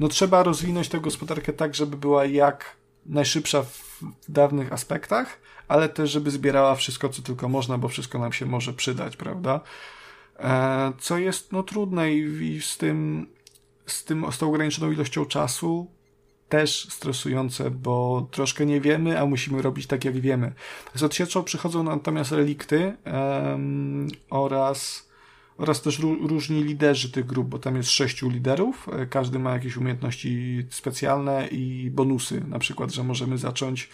no 0.00 0.08
trzeba 0.08 0.42
rozwinąć 0.42 0.88
tę 0.88 1.00
gospodarkę 1.00 1.52
tak, 1.52 1.74
żeby 1.74 1.96
była 1.96 2.24
jak 2.24 2.76
najszybsza 3.06 3.62
w 3.62 4.02
dawnych 4.28 4.72
aspektach, 4.72 5.40
ale 5.68 5.88
też, 5.88 6.10
żeby 6.10 6.30
zbierała 6.30 6.74
wszystko, 6.74 7.08
co 7.08 7.22
tylko 7.22 7.48
można, 7.48 7.78
bo 7.78 7.88
wszystko 7.88 8.18
nam 8.18 8.32
się 8.32 8.46
może 8.46 8.72
przydać, 8.72 9.16
prawda? 9.16 9.60
E, 10.38 10.92
co 10.98 11.18
jest 11.18 11.52
no 11.52 11.62
trudne 11.62 12.12
i, 12.12 12.54
i 12.56 12.62
z 12.62 12.78
tym, 12.78 13.26
z 13.86 14.04
tym, 14.04 14.32
z 14.32 14.38
tą 14.38 14.48
ograniczoną 14.48 14.92
ilością 14.92 15.24
czasu 15.24 15.93
też 16.48 16.88
stresujące, 16.90 17.70
bo 17.70 18.26
troszkę 18.30 18.66
nie 18.66 18.80
wiemy, 18.80 19.20
a 19.20 19.26
musimy 19.26 19.62
robić 19.62 19.86
tak, 19.86 20.04
jak 20.04 20.20
wiemy. 20.20 20.52
Z 20.94 21.02
odsieczą 21.02 21.42
przychodzą 21.42 21.82
natomiast 21.82 22.32
relikty 22.32 22.96
um, 23.06 24.08
oraz, 24.30 25.08
oraz 25.58 25.82
też 25.82 25.98
różni 25.98 26.64
liderzy 26.64 27.12
tych 27.12 27.26
grup, 27.26 27.48
bo 27.48 27.58
tam 27.58 27.76
jest 27.76 27.90
sześciu 27.90 28.30
liderów, 28.30 28.88
każdy 29.10 29.38
ma 29.38 29.52
jakieś 29.52 29.76
umiejętności 29.76 30.66
specjalne 30.70 31.48
i 31.48 31.90
bonusy, 31.90 32.42
na 32.48 32.58
przykład, 32.58 32.92
że 32.92 33.04
możemy 33.04 33.38
zacząć 33.38 33.88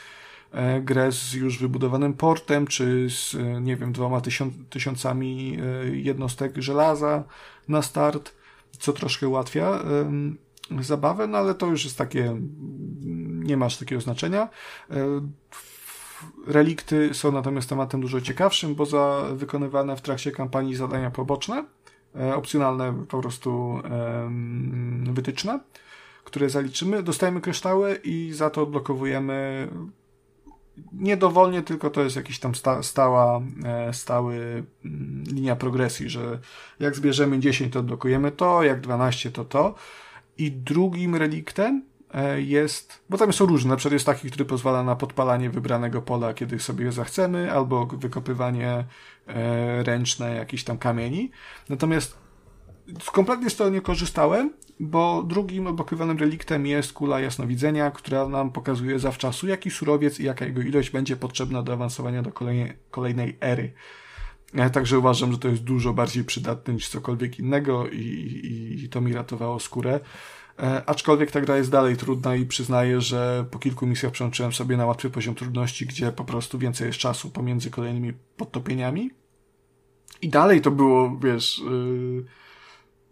e, 0.53 0.81
grę 0.81 1.13
z 1.13 1.33
już 1.33 1.59
wybudowanym 1.59 2.15
portem, 2.15 2.67
czy 2.67 3.11
z, 3.11 3.35
e, 3.35 3.61
nie 3.61 3.77
wiem, 3.77 3.93
dwoma 3.93 4.21
tysiąc, 4.21 4.55
tysiącami 4.71 5.59
e, 5.61 5.97
jednostek 5.97 6.53
żelaza 6.57 7.25
na 7.69 7.83
start, 7.83 8.33
co 8.79 8.93
troszkę 8.93 9.29
ułatwia 9.29 9.81
zabawę, 10.81 11.27
no 11.27 11.39
ale 11.39 11.55
to 11.55 11.67
już 11.67 11.85
jest 11.85 11.99
takie, 11.99 12.37
nie 13.45 13.57
masz 13.57 13.77
takiego 13.77 14.01
znaczenia. 14.01 14.49
Relikty 16.47 17.15
są 17.15 17.33
natomiast 17.33 17.69
tematem 17.69 18.01
dużo 18.01 18.21
ciekawszym, 18.21 18.75
bo 18.75 18.87
za 18.87 19.23
wykonywane 19.35 19.97
w 19.97 20.01
trakcie 20.01 20.33
kampanii 20.33 20.75
zadania 20.75 21.11
poboczne, 21.11 21.65
opcjonalne 22.35 23.05
po 23.09 23.21
prostu 23.21 23.81
wytyczne, 25.05 25.61
które 26.25 26.51
zaliczymy, 26.51 27.03
dostajemy 27.03 27.41
kryształy 27.41 28.01
i 28.05 28.33
za 28.33 28.51
to 28.51 28.63
odblokowujemy 28.63 29.69
nie 30.93 31.17
dowolnie, 31.17 31.63
tylko 31.63 31.91
to 31.91 32.03
jest 32.03 32.17
jakiś 32.17 32.39
tam 32.39 32.55
sta, 32.55 32.83
stała, 32.83 33.41
e, 33.65 33.93
stały 33.93 34.65
mm, 34.85 35.25
linia 35.27 35.57
progresji, 35.57 36.11
że 36.11 36.39
jak 36.81 36.97
zbierzemy 36.97 37.39
10 37.39 37.73
to 37.73 37.81
odblokujemy 37.81 38.33
to, 38.33 38.63
jak 38.63 38.81
12 38.81 39.31
to 39.31 39.45
to. 39.45 39.75
I 40.41 40.53
drugim 40.53 41.17
reliktem 41.17 41.83
e, 42.15 42.41
jest, 42.41 43.05
bo 43.11 43.19
tam 43.19 43.33
są 43.33 43.47
różne, 43.47 43.71
na 43.71 43.77
przykład 43.77 43.93
jest 43.93 44.07
taki, 44.07 44.29
który 44.29 44.45
pozwala 44.45 44.83
na 44.83 44.97
podpalanie 44.97 45.51
wybranego 45.51 46.03
pola, 46.03 46.35
kiedy 46.35 46.59
sobie 46.59 46.93
zachcemy, 46.93 47.53
albo 47.53 47.87
wykopywanie 47.87 48.85
e, 49.27 49.83
ręczne 49.83 50.35
jakichś 50.35 50.65
tam 50.65 50.79
kamieni. 50.79 51.31
Natomiast 51.69 52.19
kompletnie 53.13 53.51
z 53.51 53.57
tego 53.57 53.71
nie 53.71 53.81
korzystałem, 53.81 54.53
bo 54.81 55.23
drugim 55.23 55.67
odblokowanym 55.67 56.19
reliktem 56.19 56.67
jest 56.67 56.93
kula 56.93 57.21
jasnowidzenia, 57.21 57.91
która 57.91 58.29
nam 58.29 58.53
pokazuje 58.53 58.99
zawczasu, 58.99 59.47
jaki 59.47 59.71
surowiec 59.71 60.21
i 60.21 60.25
jaka 60.25 60.45
jego 60.45 60.61
ilość 60.61 60.91
będzie 60.91 61.17
potrzebna 61.17 61.63
do 61.63 61.73
awansowania 61.73 62.23
do 62.23 62.33
kolejnej, 62.33 62.73
kolejnej 62.91 63.37
ery. 63.41 63.73
Także 64.73 64.99
uważam, 64.99 65.33
że 65.33 65.39
to 65.39 65.49
jest 65.49 65.63
dużo 65.63 65.93
bardziej 65.93 66.25
przydatne 66.25 66.75
niż 66.75 66.89
cokolwiek 66.89 67.39
innego 67.39 67.89
i, 67.89 67.97
i, 67.97 68.85
i 68.85 68.89
to 68.89 69.01
mi 69.01 69.13
ratowało 69.13 69.61
skórę. 69.61 70.01
E, 70.59 70.83
aczkolwiek 70.87 71.31
ta 71.31 71.41
gra 71.41 71.57
jest 71.57 71.71
dalej 71.71 71.97
trudna 71.97 72.37
i 72.37 72.47
przyznaję, 72.47 73.01
że 73.01 73.45
po 73.51 73.59
kilku 73.59 73.87
misjach 73.87 74.13
przełączyłem 74.13 74.53
sobie 74.53 74.77
na 74.77 74.87
łatwy 74.87 75.11
poziom 75.11 75.35
trudności, 75.35 75.87
gdzie 75.87 76.13
po 76.13 76.25
prostu 76.25 76.59
więcej 76.59 76.87
jest 76.87 76.99
czasu 76.99 77.31
pomiędzy 77.31 77.71
kolejnymi 77.71 78.13
podtopieniami. 78.37 79.11
I 80.23 80.29
dalej 80.29 80.61
to 80.61 80.71
było, 80.71 81.19
wiesz... 81.23 81.59
Yy 81.59 82.25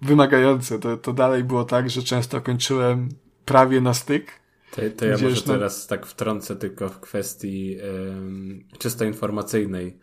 wymagające. 0.03 0.79
To, 0.79 0.97
to 0.97 1.13
dalej 1.13 1.45
było 1.45 1.65
tak, 1.65 1.91
że 1.91 2.03
często 2.03 2.41
kończyłem 2.41 3.09
prawie 3.45 3.81
na 3.81 3.95
styk. 3.95 4.33
To, 4.71 4.83
to 4.97 5.05
ja 5.07 5.19
może 5.19 5.41
na... 5.41 5.53
teraz 5.53 5.87
tak 5.87 6.07
wtrącę 6.07 6.57
tylko 6.57 6.89
w 6.89 7.01
kwestii 7.01 7.77
um, 8.09 8.65
czysto 8.79 9.05
informacyjnej, 9.05 9.99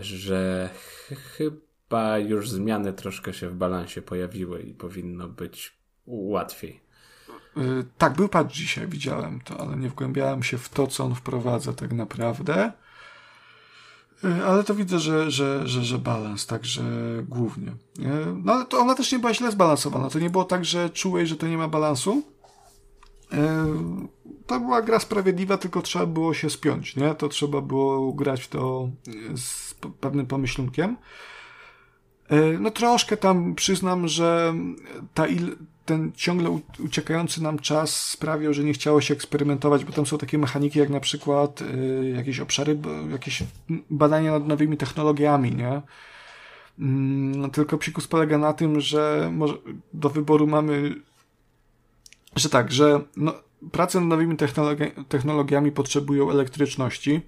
że 0.00 0.70
ch 0.74 1.14
chyba 1.36 2.18
już 2.18 2.50
zmiany 2.50 2.92
troszkę 2.92 3.34
się 3.34 3.48
w 3.48 3.54
balansie 3.54 4.02
pojawiły 4.02 4.62
i 4.62 4.74
powinno 4.74 5.28
być 5.28 5.78
łatwiej. 6.06 6.80
Yy, 7.56 7.84
tak, 7.98 8.16
był 8.16 8.28
patch 8.28 8.50
dzisiaj, 8.50 8.88
widziałem 8.88 9.40
to, 9.40 9.60
ale 9.60 9.76
nie 9.76 9.88
wgłębiałem 9.88 10.42
się 10.42 10.58
w 10.58 10.68
to, 10.68 10.86
co 10.86 11.04
on 11.04 11.14
wprowadza 11.14 11.72
tak 11.72 11.92
naprawdę. 11.92 12.72
E, 14.24 14.46
ale 14.46 14.64
to 14.64 14.74
widzę, 14.74 14.98
że, 14.98 15.30
że, 15.30 15.68
że, 15.68 15.84
że 15.84 15.98
balans, 15.98 16.46
także 16.46 16.82
głównie. 17.28 17.70
E, 18.02 18.36
no 18.44 18.52
ale 18.52 18.64
to 18.64 18.78
ona 18.78 18.94
też 18.94 19.12
nie 19.12 19.18
była 19.18 19.34
źle 19.34 19.52
zbalansowana. 19.52 20.10
To 20.10 20.18
nie 20.18 20.30
było 20.30 20.44
tak, 20.44 20.64
że 20.64 20.90
czułeś, 20.90 21.28
że 21.28 21.36
to 21.36 21.48
nie 21.48 21.58
ma 21.58 21.68
balansu. 21.68 22.22
E, 23.32 23.66
to 24.46 24.60
była 24.60 24.82
gra 24.82 24.98
sprawiedliwa, 24.98 25.58
tylko 25.58 25.82
trzeba 25.82 26.06
było 26.06 26.34
się 26.34 26.50
spiąć, 26.50 26.96
nie? 26.96 27.14
To 27.14 27.28
trzeba 27.28 27.60
było 27.60 28.12
grać 28.12 28.42
w 28.42 28.48
to 28.48 28.88
z 29.36 29.74
pewnym 29.74 30.26
pomyślunkiem. 30.26 30.96
No 32.60 32.70
troszkę 32.70 33.16
tam 33.16 33.54
przyznam, 33.54 34.08
że 34.08 34.54
ta 35.14 35.26
il, 35.26 35.56
ten 35.84 36.12
ciągle 36.14 36.60
uciekający 36.84 37.42
nam 37.42 37.58
czas 37.58 38.10
sprawiał, 38.10 38.54
że 38.54 38.64
nie 38.64 38.72
chciało 38.72 39.00
się 39.00 39.14
eksperymentować, 39.14 39.84
bo 39.84 39.92
tam 39.92 40.06
są 40.06 40.18
takie 40.18 40.38
mechaniki 40.38 40.78
jak 40.78 40.88
na 40.88 41.00
przykład 41.00 41.62
jakieś 42.14 42.40
obszary, 42.40 42.78
jakieś 43.10 43.42
badania 43.90 44.30
nad 44.30 44.46
nowymi 44.46 44.76
technologiami, 44.76 45.54
nie? 45.54 45.82
Mm, 46.78 47.50
tylko 47.50 47.78
psikus 47.78 48.06
polega 48.06 48.38
na 48.38 48.52
tym, 48.52 48.80
że 48.80 49.32
do 49.92 50.10
wyboru 50.10 50.46
mamy, 50.46 50.94
że 52.36 52.48
tak, 52.48 52.72
że 52.72 53.00
no, 53.16 53.34
prace 53.72 54.00
nad 54.00 54.08
nowymi 54.08 54.36
technologi 54.36 54.84
technologiami 55.08 55.72
potrzebują 55.72 56.30
elektryczności, 56.30 57.20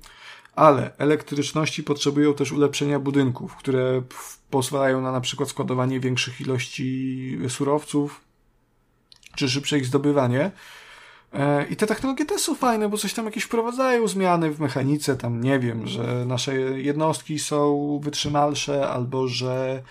ale 0.55 0.97
elektryczności 0.99 1.83
potrzebują 1.83 2.35
też 2.35 2.53
ulepszenia 2.53 2.99
budynków, 2.99 3.57
które 3.57 4.03
pozwalają 4.51 5.01
na 5.01 5.13
na 5.13 5.21
przykład 5.21 5.49
składowanie 5.49 6.01
większych 6.01 6.41
ilości 6.41 7.39
surowców, 7.49 8.21
czy 9.35 9.49
szybsze 9.49 9.79
ich 9.79 9.87
zdobywanie. 9.87 10.51
E, 11.33 11.67
I 11.67 11.77
te 11.77 11.87
technologie 11.87 12.25
też 12.25 12.41
są 12.43 12.55
fajne, 12.55 12.89
bo 12.89 12.97
coś 12.97 13.15
tam 13.15 13.25
jakieś 13.25 13.45
wprowadzają 13.45 14.09
zmiany 14.09 14.51
w 14.51 14.61
mechanice, 14.61 15.17
tam 15.17 15.41
nie 15.41 15.59
wiem, 15.59 15.87
że 15.87 16.25
nasze 16.27 16.55
jednostki 16.81 17.39
są 17.39 18.01
wytrzymalsze, 18.03 18.89
albo 18.89 19.29
że 19.29 19.83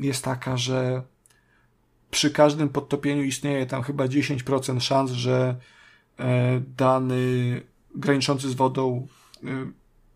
jest 0.00 0.24
taka, 0.24 0.56
że 0.56 1.02
przy 2.16 2.30
każdym 2.30 2.68
podtopieniu 2.68 3.22
istnieje 3.22 3.66
tam 3.66 3.82
chyba 3.82 4.04
10% 4.04 4.80
szans, 4.80 5.10
że 5.10 5.56
e, 6.18 6.60
dany 6.76 7.62
graniczący 7.94 8.50
z 8.50 8.54
wodą 8.54 9.06
e, 9.44 9.46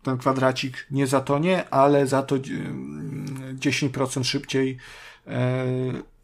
ten 0.03 0.17
kwadracik 0.17 0.87
nie 0.91 1.07
zatonie, 1.07 1.69
ale 1.69 2.07
za 2.07 2.23
to 2.23 2.35
10% 2.35 4.23
szybciej 4.23 4.77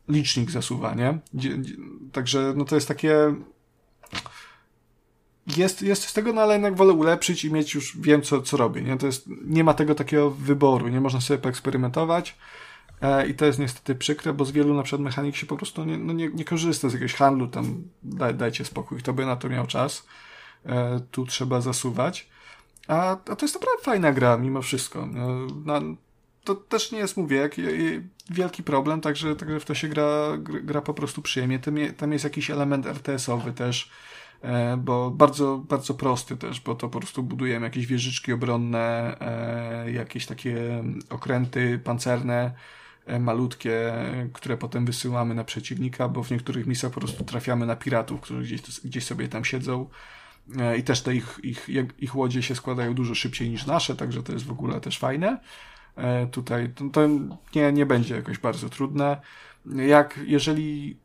licznik 0.09 0.51
zasuwa, 0.51 0.95
nie? 0.95 1.17
Także 2.11 2.53
no 2.55 2.65
to 2.65 2.75
jest 2.75 2.87
takie 2.87 3.35
jest, 5.57 5.81
jest 5.81 6.03
z 6.03 6.13
tego, 6.13 6.33
no 6.33 6.41
ale 6.41 6.53
jednak 6.53 6.75
wolę 6.75 6.93
ulepszyć 6.93 7.45
i 7.45 7.53
mieć 7.53 7.75
już, 7.75 7.97
wiem 7.97 8.21
co, 8.21 8.41
co 8.41 8.57
robię, 8.57 8.81
nie? 8.81 8.97
To 8.97 9.05
jest, 9.05 9.29
nie 9.45 9.63
ma 9.63 9.73
tego 9.73 9.95
takiego 9.95 10.31
wyboru, 10.31 10.87
nie 10.87 11.01
można 11.01 11.21
sobie 11.21 11.37
poeksperymentować 11.37 12.29
e, 12.29 12.66
i 13.29 13.33
to 13.33 13.45
jest 13.45 13.59
niestety 13.59 13.95
przykre, 13.95 14.33
bo 14.33 14.45
z 14.45 14.51
wielu 14.51 14.73
na 14.73 14.83
przykład 14.83 15.01
mechanik 15.01 15.35
się 15.35 15.45
po 15.45 15.57
prostu 15.57 15.83
nie, 15.83 15.97
no 15.97 16.13
nie, 16.13 16.27
nie 16.27 16.45
korzysta 16.45 16.89
z 16.89 16.93
jakiegoś 16.93 17.13
handlu, 17.13 17.47
tam 17.47 17.83
daj, 18.03 18.35
dajcie 18.35 18.65
spokój, 18.65 18.99
kto 18.99 19.13
by 19.13 19.25
na 19.25 19.35
to 19.35 19.49
miał 19.49 19.67
czas, 19.67 20.07
e, 20.65 20.99
tu 21.11 21.25
trzeba 21.25 21.61
zasuwać, 21.61 22.29
a, 22.87 23.11
a 23.11 23.35
to 23.35 23.45
jest 23.45 23.55
naprawdę 23.55 23.83
fajna 23.83 24.11
gra 24.11 24.37
mimo 24.37 24.61
wszystko, 24.61 25.07
no, 25.65 25.81
to 26.43 26.55
też 26.55 26.91
nie 26.91 26.99
jest, 26.99 27.17
mówię, 27.17 27.37
jak, 27.37 27.55
wielki 28.29 28.63
problem, 28.63 29.01
także, 29.01 29.35
także 29.35 29.59
w 29.59 29.65
to 29.65 29.75
się 29.75 29.87
gra, 29.87 30.37
gra 30.39 30.81
po 30.81 30.93
prostu 30.93 31.21
przyjemnie. 31.21 31.59
Tam 31.97 32.11
jest 32.11 32.23
jakiś 32.23 32.51
element 32.51 32.85
RTS-owy 32.85 33.53
też, 33.53 33.91
e, 34.41 34.77
bo 34.77 35.11
bardzo, 35.11 35.57
bardzo 35.57 35.93
prosty 35.93 36.37
też, 36.37 36.61
bo 36.61 36.75
to 36.75 36.89
po 36.89 36.99
prostu 36.99 37.23
budujemy 37.23 37.65
jakieś 37.65 37.85
wieżyczki 37.85 38.33
obronne, 38.33 39.17
e, 39.21 39.91
jakieś 39.91 40.25
takie 40.25 40.83
okręty 41.09 41.79
pancerne, 41.83 42.35
e, 42.35 42.76
malutkie, 43.19 43.93
które 44.33 44.57
potem 44.57 44.85
wysyłamy 44.85 45.35
na 45.35 45.43
przeciwnika, 45.43 46.09
bo 46.09 46.23
w 46.23 46.31
niektórych 46.31 46.67
misjach 46.67 46.91
po 46.91 46.99
prostu 46.99 47.23
trafiamy 47.23 47.65
na 47.65 47.75
piratów, 47.75 48.21
którzy 48.21 48.41
gdzieś, 48.41 48.81
gdzieś 48.81 49.05
sobie 49.05 49.27
tam 49.27 49.45
siedzą 49.45 49.89
i 50.77 50.83
też 50.83 51.01
te 51.01 51.15
ich, 51.15 51.39
ich, 51.43 51.69
ich 51.99 52.15
łodzie 52.15 52.43
się 52.43 52.55
składają 52.55 52.93
dużo 52.93 53.15
szybciej 53.15 53.49
niż 53.49 53.65
nasze, 53.65 53.95
także 53.95 54.23
to 54.23 54.33
jest 54.33 54.45
w 54.45 54.51
ogóle 54.51 54.81
też 54.81 54.99
fajne. 54.99 55.39
E, 55.97 56.27
tutaj 56.27 56.69
to, 56.91 57.01
nie, 57.55 57.71
nie 57.71 57.85
będzie 57.85 58.15
jakoś 58.15 58.37
bardzo 58.37 58.69
trudne. 58.69 59.21
Jak 59.65 60.19
jeżeli 60.25 60.97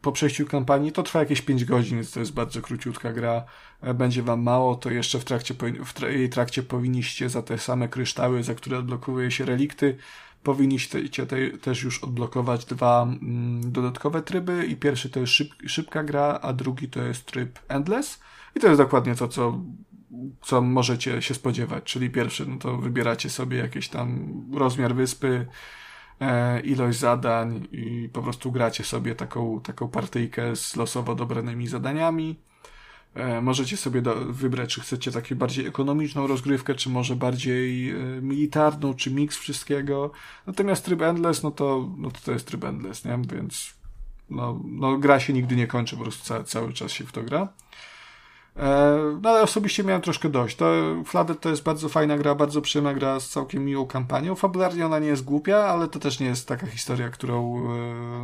po 0.00 0.12
przejściu 0.12 0.46
kampanii 0.46 0.92
to 0.92 1.02
trwa 1.02 1.20
jakieś 1.20 1.42
5 1.42 1.64
godzin, 1.64 1.96
więc 1.96 2.10
to 2.10 2.20
jest 2.20 2.32
bardzo 2.32 2.62
króciutka 2.62 3.12
gra. 3.12 3.44
E, 3.80 3.94
będzie 3.94 4.22
wam 4.22 4.42
mało, 4.42 4.74
to 4.74 4.90
jeszcze 4.90 5.18
w 5.18 5.24
trakcie, 5.24 5.54
w 5.84 6.02
jej 6.02 6.28
trakcie 6.28 6.62
powinniście 6.62 7.28
za 7.28 7.42
te 7.42 7.58
same 7.58 7.88
kryształy, 7.88 8.42
za 8.42 8.54
które 8.54 8.78
odblokowuje 8.78 9.30
się 9.30 9.44
relikty, 9.44 9.96
powinniście 10.46 11.26
te, 11.26 11.50
też 11.50 11.82
już 11.82 12.04
odblokować 12.04 12.64
dwa 12.64 13.02
mm, 13.02 13.72
dodatkowe 13.72 14.22
tryby 14.22 14.66
i 14.66 14.76
pierwszy 14.76 15.10
to 15.10 15.20
jest 15.20 15.32
szyb, 15.32 15.48
szybka 15.66 16.04
gra, 16.04 16.38
a 16.42 16.52
drugi 16.52 16.88
to 16.88 17.02
jest 17.02 17.26
tryb 17.26 17.58
endless 17.68 18.20
i 18.56 18.60
to 18.60 18.66
jest 18.66 18.80
dokładnie 18.80 19.14
to, 19.14 19.28
co 19.28 19.60
co 20.42 20.62
możecie 20.62 21.22
się 21.22 21.34
spodziewać. 21.34 21.84
Czyli 21.84 22.10
pierwszy, 22.10 22.46
no 22.46 22.56
to 22.56 22.76
wybieracie 22.76 23.30
sobie 23.30 23.58
jakiś 23.58 23.88
tam 23.88 24.30
rozmiar 24.54 24.94
wyspy, 24.94 25.46
e, 26.20 26.60
ilość 26.60 26.98
zadań 26.98 27.68
i 27.72 28.08
po 28.12 28.22
prostu 28.22 28.52
gracie 28.52 28.84
sobie 28.84 29.14
taką, 29.14 29.60
taką 29.60 29.88
partyjkę 29.88 30.56
z 30.56 30.76
losowo 30.76 31.14
dobranymi 31.14 31.66
zadaniami. 31.66 32.36
E, 33.16 33.40
możecie 33.40 33.76
sobie 33.76 34.02
wybrać, 34.28 34.74
czy 34.74 34.80
chcecie 34.80 35.12
taką 35.12 35.34
bardziej 35.34 35.66
ekonomiczną 35.66 36.26
rozgrywkę, 36.26 36.74
czy 36.74 36.90
może 36.90 37.16
bardziej 37.16 37.90
e, 37.90 37.94
militarną, 38.22 38.94
czy 38.94 39.10
miks 39.10 39.36
wszystkiego. 39.36 40.10
Natomiast 40.46 40.84
tryb 40.84 41.02
endless, 41.02 41.42
no 41.42 41.50
to, 41.50 41.88
no 41.96 42.10
to, 42.10 42.20
to 42.24 42.32
jest 42.32 42.46
tryb 42.46 42.64
endless, 42.64 43.04
nie? 43.04 43.18
Więc 43.32 43.74
no, 44.30 44.60
no, 44.64 44.98
gra 44.98 45.20
się 45.20 45.32
nigdy 45.32 45.56
nie 45.56 45.66
kończy, 45.66 45.96
po 45.96 46.02
prostu 46.02 46.24
cały, 46.24 46.44
cały 46.44 46.72
czas 46.72 46.92
się 46.92 47.04
w 47.04 47.12
to 47.12 47.22
gra. 47.22 47.48
E, 48.56 48.98
no 49.22 49.30
ale 49.30 49.42
osobiście 49.42 49.84
miałem 49.84 50.02
troszkę 50.02 50.28
dość. 50.28 50.56
To 50.56 50.74
Flooded 51.04 51.40
to 51.40 51.48
jest 51.50 51.62
bardzo 51.62 51.88
fajna 51.88 52.18
gra, 52.18 52.34
bardzo 52.34 52.62
przyjemna 52.62 52.94
gra 52.94 53.20
z 53.20 53.28
całkiem 53.28 53.64
miłą 53.64 53.86
kampanią. 53.86 54.34
Fabularnie 54.34 54.86
ona 54.86 54.98
nie 54.98 55.08
jest 55.08 55.24
głupia, 55.24 55.56
ale 55.56 55.88
to 55.88 55.98
też 55.98 56.20
nie 56.20 56.26
jest 56.26 56.48
taka 56.48 56.66
historia, 56.66 57.08
którą 57.08 57.68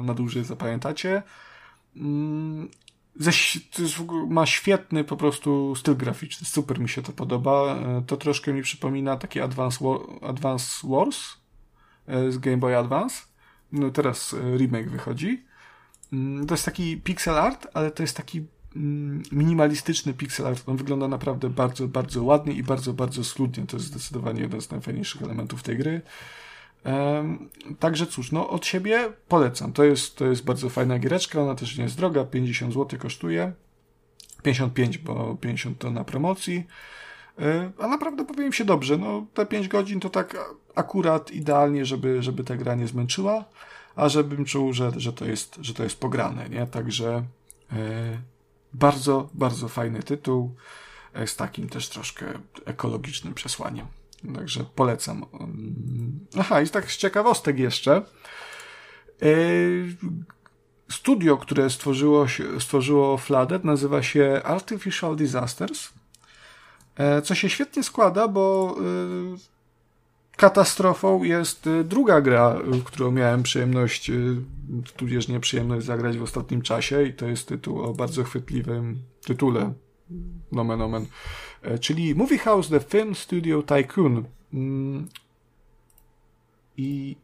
na 0.03 0.15
dłużej 0.15 0.45
zapamiętacie. 0.45 1.23
Ze, 3.17 3.31
ma 4.29 4.47
świetny 4.47 5.05
po 5.05 5.17
prostu 5.17 5.75
styl 5.77 5.97
graficzny, 5.97 6.47
super 6.47 6.81
mi 6.81 6.89
się 6.89 7.03
to 7.03 7.13
podoba. 7.13 7.77
E, 7.77 8.03
to 8.07 8.17
troszkę 8.17 8.53
mi 8.53 8.63
przypomina 8.63 9.17
taki 9.17 9.41
Advance, 9.41 9.85
War, 9.85 9.99
Advance 10.31 10.89
Wars 10.89 11.37
z 12.29 12.39
Game 12.39 12.57
Boy 12.57 12.77
Advance. 12.77 13.17
No 13.73 13.91
teraz 13.91 14.37
remake 14.57 14.91
wychodzi. 14.91 15.45
Mm, 16.13 16.47
to 16.47 16.55
jest 16.55 16.65
taki 16.65 16.97
pixel 16.97 17.39
art, 17.39 17.67
ale 17.75 17.91
to 17.91 18.03
jest 18.03 18.17
taki 18.17 18.47
Mm, 18.77 19.23
minimalistyczny 19.33 20.15
pixel 20.15 20.47
art. 20.47 20.63
On 20.67 20.77
wygląda 20.77 21.09
naprawdę 21.09 21.51
bardzo, 21.51 21.89
bardzo 21.89 22.25
ładnie 22.25 22.53
i 22.53 22.63
bardzo, 22.63 22.93
bardzo 22.93 23.25
schludnie. 23.25 23.67
To 23.67 23.77
jest 23.77 23.87
zdecydowanie 23.87 24.41
jeden 24.41 24.61
z 24.61 24.71
najfajniejszych 24.71 25.23
elementów 25.23 25.63
tej 25.63 25.77
gry. 25.77 26.03
Także 27.79 28.07
cóż, 28.07 28.33
no 28.33 28.51
od 28.51 28.67
siebie 28.67 29.13
polecam. 29.29 29.73
To 29.73 29.85
jest, 29.85 30.17
to 30.17 30.27
jest 30.27 30.45
bardzo 30.45 30.69
fajna 30.69 30.99
giereczka, 30.99 31.43
ona 31.43 31.55
też 31.55 31.79
nie 31.79 31.85
jest 31.85 31.97
droga, 31.97 32.25
50 32.25 32.75
zł 32.75 32.99
kosztuje. 32.99 33.53
55, 34.43 34.99
bo 34.99 35.37
50 35.41 35.79
to 35.79 35.91
na 35.91 36.05
promocji. 36.05 36.67
E, 37.39 37.71
a 37.79 37.87
naprawdę 37.87 38.25
powiem 38.25 38.53
się 38.53 38.65
dobrze. 38.65 38.99
No, 38.99 39.27
te 39.35 39.47
5 39.47 39.69
godzin 39.69 40.01
to 40.01 40.11
tak 40.11 40.55
akurat 40.75 41.31
idealnie, 41.31 41.85
żeby, 41.85 42.23
żeby 42.23 42.45
ta 42.45 42.57
gra 42.57 42.75
nie 42.75 42.87
zmęczyła, 42.87 43.45
a 43.97 44.09
żebym 44.09 44.45
czuł, 44.45 44.73
że, 44.73 44.93
że, 44.97 45.13
to, 45.13 45.25
jest, 45.25 45.59
że 45.61 45.75
to 45.75 45.83
jest 45.83 46.01
pograne, 46.01 46.49
nie? 46.49 46.67
Także 46.67 47.25
e, 47.73 48.19
bardzo, 48.73 49.29
bardzo 49.35 49.69
fajny 49.69 50.03
tytuł 50.03 50.55
e, 51.15 51.27
z 51.27 51.37
takim 51.37 51.69
też 51.69 51.89
troszkę 51.89 52.27
ekologicznym 52.65 53.35
przesłaniem. 53.35 53.87
Także 54.35 54.65
polecam. 54.75 55.25
Aha, 56.39 56.63
i 56.63 56.69
tak 56.69 56.93
z 56.93 56.97
ciekawostek 56.97 57.59
jeszcze. 57.59 57.97
E, 57.97 59.27
studio, 60.91 61.37
które 61.37 61.71
stworzyło, 61.71 62.27
stworzyło 62.59 63.19
Flooded 63.19 63.65
nazywa 63.65 64.03
się 64.03 64.41
Artificial 64.45 65.17
Disasters, 65.17 65.89
e, 66.97 67.23
co 67.23 67.35
się 67.35 67.49
świetnie 67.49 67.83
składa, 67.83 68.29
bo 68.29 68.77
katastrofą 70.37 71.23
jest 71.23 71.69
druga 71.85 72.21
gra, 72.21 72.59
którą 72.85 73.11
miałem 73.11 73.43
przyjemność, 73.43 74.11
tudzież 74.97 75.29
nieprzyjemność 75.29 75.87
zagrać 75.87 76.19
w 76.19 76.23
ostatnim 76.23 76.63
czasie 76.63 77.03
i 77.03 77.13
to 77.13 77.27
jest 77.27 77.49
tytuł 77.49 77.83
o 77.83 77.95
bardzo 77.95 78.25
chwytliwym 78.25 78.99
tytule, 79.25 79.73
nomen 80.53 80.83
omen, 80.83 81.03
e, 81.03 81.07
czyli 81.81 82.15
Movie 82.15 82.39
House 82.39 82.69
The 82.69 82.81
Film 82.81 83.15
Studio 83.15 83.63
Tycoon. 83.63 84.25
Mm. 84.55 85.09
I 86.77 87.17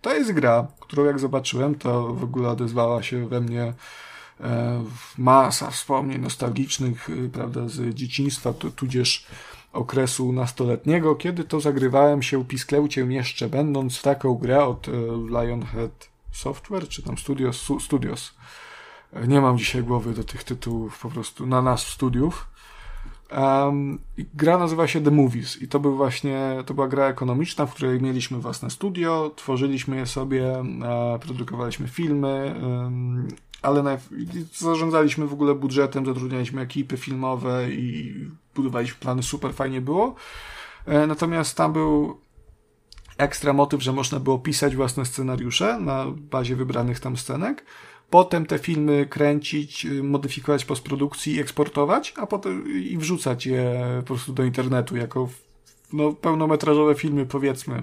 to 0.00 0.14
jest 0.14 0.32
gra, 0.32 0.66
którą 0.80 1.04
jak 1.04 1.18
zobaczyłem, 1.18 1.74
to 1.74 2.14
w 2.14 2.24
ogóle 2.24 2.48
odezwała 2.48 3.02
się 3.02 3.28
we 3.28 3.40
mnie 3.40 3.74
e, 4.40 4.84
masa 5.18 5.70
wspomnień 5.70 6.20
nostalgicznych, 6.20 7.10
y, 7.10 7.30
prawda, 7.32 7.68
z 7.68 7.94
dzieciństwa, 7.94 8.52
tudzież 8.52 9.26
okresu 9.72 10.32
nastoletniego, 10.32 11.14
kiedy 11.14 11.44
to 11.44 11.60
zagrywałem 11.60 12.22
się 12.22 12.44
piskleuciem 12.44 13.12
jeszcze, 13.12 13.48
będąc 13.48 13.96
w 13.96 14.02
taką 14.02 14.34
grę 14.34 14.64
od 14.64 14.88
e, 14.88 14.92
Lionhead 15.28 16.08
Software, 16.32 16.88
czy 16.88 17.02
tam 17.02 17.18
Studios, 17.18 17.68
Studios. 17.80 18.34
E, 19.12 19.26
nie 19.26 19.40
mam 19.40 19.58
dzisiaj 19.58 19.82
głowy 19.82 20.12
do 20.12 20.24
tych 20.24 20.44
tytułów 20.44 20.98
po 20.98 21.10
prostu 21.10 21.46
na 21.46 21.62
nas 21.62 21.86
studiów. 21.86 22.46
Um, 23.32 23.98
gra 24.34 24.58
nazywa 24.58 24.86
się 24.86 25.00
The 25.00 25.10
Movies 25.10 25.62
i 25.62 25.68
to 25.68 25.80
był 25.80 25.96
właśnie, 25.96 26.62
to 26.66 26.74
była 26.74 26.88
gra 26.88 27.06
ekonomiczna, 27.06 27.66
w 27.66 27.74
której 27.74 28.02
mieliśmy 28.02 28.38
własne 28.38 28.70
studio, 28.70 29.30
tworzyliśmy 29.36 29.96
je 29.96 30.06
sobie, 30.06 30.64
e, 30.84 31.18
produkowaliśmy 31.18 31.88
filmy, 31.88 32.54
um, 32.62 33.28
ale 33.62 33.98
zarządzaliśmy 34.54 35.26
w 35.26 35.32
ogóle 35.32 35.54
budżetem, 35.54 36.06
zatrudnialiśmy 36.06 36.60
ekipy 36.60 36.96
filmowe 36.96 37.70
i 37.70 38.14
budowaliśmy 38.54 38.96
plany, 39.00 39.22
super 39.22 39.54
fajnie 39.54 39.80
było. 39.80 40.14
E, 40.86 41.06
natomiast 41.06 41.56
tam 41.56 41.72
był 41.72 42.20
ekstra 43.18 43.52
motyw, 43.52 43.82
że 43.82 43.92
można 43.92 44.20
było 44.20 44.38
pisać 44.38 44.76
własne 44.76 45.06
scenariusze 45.06 45.80
na 45.80 46.06
bazie 46.10 46.56
wybranych 46.56 47.00
tam 47.00 47.16
scenek, 47.16 47.64
potem 48.10 48.46
te 48.46 48.58
filmy 48.58 49.06
kręcić, 49.06 49.86
y, 49.86 50.02
modyfikować 50.02 50.64
postprodukcji 50.64 51.34
i 51.34 51.40
eksportować, 51.40 52.14
a 52.16 52.26
potem 52.26 52.82
i 52.82 52.98
wrzucać 52.98 53.46
je 53.46 53.80
po 54.00 54.06
prostu 54.06 54.32
do 54.32 54.44
internetu 54.44 54.96
jako 54.96 55.28
no, 55.92 56.12
pełnometrażowe 56.12 56.94
filmy, 56.94 57.26
powiedzmy. 57.26 57.82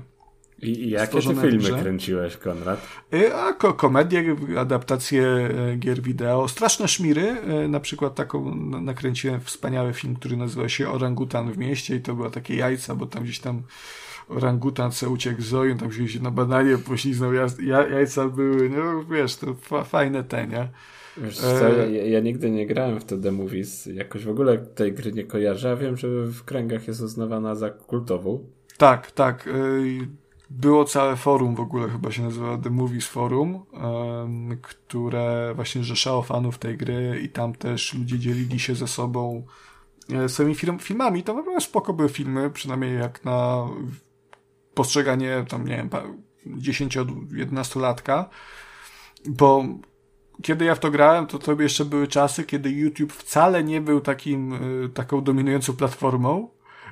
I, 0.61 0.69
i 0.69 0.89
jakie 0.89 1.21
ty 1.21 1.21
filmy 1.21 1.57
grze. 1.57 1.79
kręciłeś, 1.79 2.37
Konrad? 2.37 2.87
Y, 3.13 3.35
a, 3.35 3.53
ko 3.53 3.73
komedie, 3.73 4.35
adaptacje 4.57 5.23
e, 5.23 5.75
gier 5.77 6.01
wideo, 6.01 6.47
straszne 6.47 6.87
szmiry. 6.87 7.35
Na 7.69 7.79
przykład 7.79 8.15
taką 8.15 8.55
nakręciłem 8.55 9.41
wspaniały 9.41 9.93
film, 9.93 10.15
który 10.15 10.37
nazywa 10.37 10.69
się 10.69 10.89
Orangutan 10.89 11.51
w 11.51 11.57
mieście 11.57 11.95
i 11.95 12.01
to 12.01 12.15
była 12.15 12.29
takie 12.29 12.55
jajca, 12.55 12.95
bo 12.95 13.05
tam 13.05 13.23
gdzieś 13.23 13.39
tam 13.39 13.61
orangutan 14.29 14.91
se 14.91 15.09
uciekł 15.09 15.41
z 15.41 15.45
zoju, 15.45 15.75
tam 15.75 15.91
się 15.91 16.19
na 16.19 16.31
bananie 16.31 16.77
pośliznął, 16.77 17.31
jajca 17.91 18.29
były, 18.29 18.69
no 18.69 19.03
wiesz, 19.03 19.35
to 19.35 19.53
fa 19.53 19.83
fajne 19.83 20.23
te, 20.23 20.47
nie? 20.47 20.69
Wiesz 21.17 21.37
co, 21.37 21.69
ja, 21.69 21.85
ja, 21.85 22.19
nigdy 22.19 22.51
nie 22.51 22.67
grałem 22.67 22.99
w 22.99 23.05
to 23.05 23.17
The 23.17 23.31
Movies, 23.31 23.85
jakoś 23.85 24.25
w 24.25 24.29
ogóle 24.29 24.57
tej 24.57 24.93
gry 24.93 25.11
nie 25.11 25.23
kojarzę, 25.23 25.71
a 25.71 25.75
wiem, 25.75 25.97
że 25.97 26.07
w 26.25 26.43
kręgach 26.43 26.87
jest 26.87 27.01
uznawana 27.01 27.55
za 27.55 27.69
kultową. 27.69 28.45
Tak, 28.77 29.11
tak. 29.11 29.47
Y, 29.47 30.07
było 30.49 30.85
całe 30.85 31.15
forum 31.15 31.55
w 31.55 31.59
ogóle, 31.59 31.89
chyba 31.89 32.11
się 32.11 32.23
nazywa 32.23 32.57
The 32.57 32.69
Movies 32.69 33.07
Forum, 33.07 33.65
które 34.61 35.53
właśnie 35.55 35.83
rzeszało 35.83 36.21
fanów 36.21 36.57
tej 36.57 36.77
gry 36.77 37.19
i 37.23 37.29
tam 37.29 37.55
też 37.55 37.93
ludzie 37.93 38.19
dzielili 38.19 38.59
się 38.59 38.75
ze 38.75 38.87
sobą 38.87 39.43
e, 40.13 40.29
swoimi 40.29 40.55
film, 40.55 40.79
filmami. 40.79 41.23
To 41.23 41.33
naprawdę 41.33 41.61
spoko 41.61 41.93
były 41.93 42.09
filmy, 42.09 42.49
przynajmniej 42.49 42.99
jak 42.99 43.25
na 43.25 43.67
postrzeganie 44.73 45.45
tam, 45.49 45.67
nie 45.67 45.77
wiem, 45.77 45.89
10-11 46.47 47.81
latka, 47.81 48.29
bo 49.25 49.65
kiedy 50.41 50.65
ja 50.65 50.75
w 50.75 50.79
to 50.79 50.91
grałem, 50.91 51.27
to 51.27 51.39
to 51.39 51.61
jeszcze 51.61 51.85
były 51.85 52.07
czasy, 52.07 52.43
kiedy 52.43 52.69
YouTube 52.69 53.13
wcale 53.13 53.63
nie 53.63 53.81
był 53.81 54.01
takim, 54.01 54.53
e, 54.53 54.89
taką 54.89 55.23
dominującą 55.23 55.73
platformą 55.73 56.49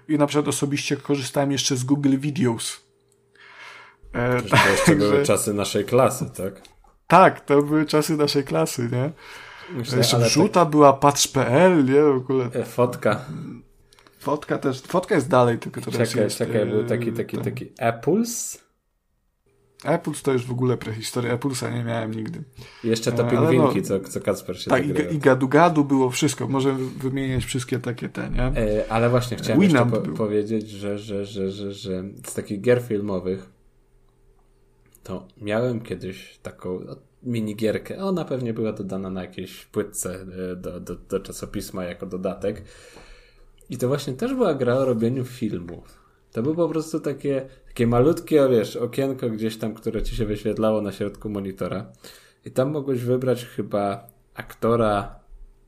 i 0.07 0.17
na 0.17 0.27
przykład 0.27 0.47
osobiście 0.47 0.97
korzystałem 0.97 1.51
jeszcze 1.51 1.75
z 1.75 1.83
Google 1.83 2.17
Videos 2.17 2.91
E, 4.13 4.41
to 4.41 4.57
jeszcze 4.71 4.95
były 4.95 5.23
czasy 5.23 5.53
naszej 5.53 5.85
klasy, 5.85 6.25
tak? 6.37 6.61
Tak, 7.07 7.41
to 7.41 7.61
były 7.61 7.85
czasy 7.85 8.17
naszej 8.17 8.43
klasy, 8.43 8.89
nie? 8.91 9.11
Myślę, 9.77 9.97
Jeszcze 9.97 10.19
wrzuta 10.19 10.59
tak... 10.59 10.69
była 10.69 10.93
patrz.pl, 10.93 11.85
nie? 11.85 12.01
W 12.01 12.15
ogóle. 12.15 12.49
E, 12.53 12.65
fotka. 12.65 13.25
Fotka 14.21 14.57
też, 14.57 14.81
fotka 14.81 15.15
jest 15.15 15.29
dalej, 15.29 15.59
tylko 15.59 15.81
teraz 15.81 16.09
czekaj, 16.09 16.23
jest... 16.23 16.37
Czekaj, 16.37 16.65
był 16.65 16.83
taki, 16.83 17.11
taki, 17.11 17.37
ten... 17.37 17.45
taki 17.45 17.71
Apples? 17.79 18.63
Apples 19.83 20.21
to 20.21 20.33
już 20.33 20.45
w 20.45 20.51
ogóle 20.51 20.77
prehistoria. 20.77 21.33
Applesa 21.33 21.69
nie 21.69 21.83
miałem 21.83 22.13
nigdy. 22.13 22.43
Jeszcze 22.83 23.11
te 23.11 23.29
pingwinki, 23.29 23.77
no, 23.77 23.83
co, 23.83 23.99
co 23.99 24.21
Kacper 24.21 24.61
się 24.61 24.69
Tak, 24.69 24.85
i, 24.85 25.15
i 25.15 25.19
gadu-gadu 25.19 25.85
było 25.85 26.09
wszystko. 26.09 26.47
Możemy 26.47 26.89
wymieniać 26.89 27.45
wszystkie 27.45 27.79
takie 27.79 28.09
te, 28.09 28.29
nie? 28.29 28.43
E, 28.43 28.91
ale 28.91 29.09
właśnie 29.09 29.37
chciałem 29.37 29.61
jeszcze 29.61 29.85
po 29.85 29.97
powiedzieć, 29.97 30.69
że, 30.69 30.97
że, 30.97 31.25
że, 31.25 31.51
że, 31.51 31.73
że 31.73 32.03
z 32.27 32.33
takich 32.33 32.61
gier 32.61 32.81
filmowych 32.81 33.49
to 35.03 35.27
miałem 35.37 35.79
kiedyś 35.79 36.39
taką 36.43 36.79
minigierkę. 37.23 37.97
Ona 37.97 38.25
pewnie 38.25 38.53
była 38.53 38.73
dodana 38.73 39.09
na 39.09 39.21
jakiejś 39.21 39.65
płytce 39.65 40.25
e, 40.51 40.55
do, 40.55 40.79
do, 40.79 40.95
do 40.95 41.19
czasopisma 41.19 41.83
jako 41.83 42.05
dodatek. 42.05 42.63
I 43.71 43.77
to 43.77 43.87
właśnie 43.87 44.13
też 44.13 44.33
była 44.33 44.53
gra 44.53 44.75
o 44.75 44.85
robieniu 44.85 45.25
filmów. 45.25 45.99
To 46.31 46.43
było 46.43 46.55
po 46.55 46.69
prostu 46.69 46.99
takie, 46.99 47.49
takie 47.67 47.87
malutkie, 47.87 48.47
wiesz, 48.49 48.75
okienko 48.75 49.29
gdzieś 49.29 49.57
tam, 49.57 49.73
które 49.73 50.03
ci 50.03 50.15
się 50.15 50.25
wyświetlało 50.25 50.81
na 50.81 50.91
środku 50.91 51.29
monitora. 51.29 51.91
I 52.45 52.51
tam 52.51 52.71
mogłeś 52.71 53.03
wybrać 53.03 53.45
chyba 53.45 54.07
aktora 54.33 55.19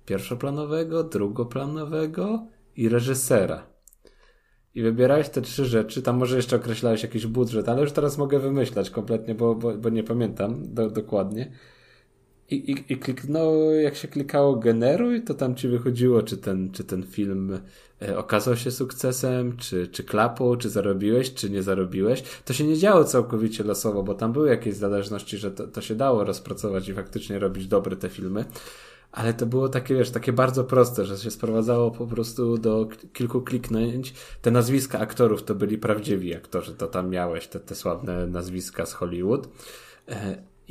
pierwszoplanowego, 0.05 1.03
drugoplanowego 1.03 2.47
i 2.75 2.89
reżysera 2.89 3.73
i 4.75 4.81
wybierałeś 4.81 5.29
te 5.29 5.41
trzy 5.41 5.65
rzeczy, 5.65 6.01
tam 6.01 6.17
może 6.17 6.35
jeszcze 6.35 6.55
określałeś 6.55 7.03
jakiś 7.03 7.27
budżet, 7.27 7.69
ale 7.69 7.81
już 7.81 7.91
teraz 7.91 8.17
mogę 8.17 8.39
wymyślać 8.39 8.89
kompletnie, 8.89 9.35
bo, 9.35 9.55
bo, 9.55 9.73
bo 9.73 9.89
nie 9.89 10.03
pamiętam 10.03 10.73
do, 10.73 10.89
dokładnie. 10.89 11.51
I, 12.53 12.71
i, 12.71 12.93
I 12.93 12.97
kliknął, 12.97 13.71
jak 13.71 13.95
się 13.95 14.07
klikało 14.07 14.55
generuj, 14.55 15.21
to 15.21 15.33
tam 15.33 15.55
ci 15.55 15.67
wychodziło, 15.67 16.23
czy 16.23 16.37
ten, 16.37 16.71
czy 16.71 16.83
ten 16.83 17.03
film 17.03 17.59
e, 18.01 18.17
okazał 18.17 18.55
się 18.55 18.71
sukcesem, 18.71 19.57
czy, 19.57 19.87
czy 19.87 20.03
klapą, 20.03 20.55
czy 20.55 20.69
zarobiłeś, 20.69 21.33
czy 21.33 21.49
nie 21.49 21.63
zarobiłeś. 21.63 22.23
To 22.45 22.53
się 22.53 22.63
nie 22.63 22.77
działo 22.77 23.03
całkowicie 23.03 23.63
losowo, 23.63 24.03
bo 24.03 24.13
tam 24.13 24.33
były 24.33 24.49
jakieś 24.49 24.75
zależności, 24.75 25.37
że 25.37 25.51
to, 25.51 25.67
to 25.67 25.81
się 25.81 25.95
dało 25.95 26.23
rozpracować 26.23 26.89
i 26.89 26.93
faktycznie 26.93 27.39
robić 27.39 27.67
dobre 27.67 27.95
te 27.95 28.09
filmy 28.09 28.45
ale 29.13 29.33
to 29.33 29.45
było 29.45 29.69
takie, 29.69 29.95
wiesz, 29.95 30.09
takie 30.09 30.33
bardzo 30.33 30.63
proste, 30.63 31.05
że 31.05 31.17
się 31.17 31.31
sprowadzało 31.31 31.91
po 31.91 32.07
prostu 32.07 32.57
do 32.57 32.87
kilku 33.13 33.41
kliknięć. 33.41 34.13
Te 34.41 34.51
nazwiska 34.51 34.99
aktorów 34.99 35.43
to 35.43 35.55
byli 35.55 35.77
prawdziwi 35.77 36.35
aktorzy, 36.35 36.73
to 36.75 36.87
tam 36.87 37.09
miałeś 37.09 37.47
te, 37.47 37.59
te 37.59 37.75
sławne 37.75 38.27
nazwiska 38.27 38.85
z 38.85 38.93
Hollywood. 38.93 39.47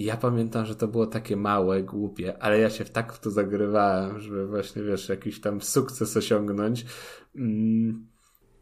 E, 0.02 0.06
ja 0.06 0.16
pamiętam, 0.16 0.66
że 0.66 0.74
to 0.74 0.88
było 0.88 1.06
takie 1.06 1.36
małe, 1.36 1.82
głupie, 1.82 2.42
ale 2.42 2.58
ja 2.58 2.70
się 2.70 2.84
tak 2.84 3.12
w 3.12 3.20
to 3.20 3.30
zagrywałem, 3.30 4.20
żeby 4.20 4.46
właśnie, 4.46 4.82
wiesz, 4.82 5.08
jakiś 5.08 5.40
tam 5.40 5.60
sukces 5.60 6.16
osiągnąć. 6.16 6.84
Mm. 7.36 8.06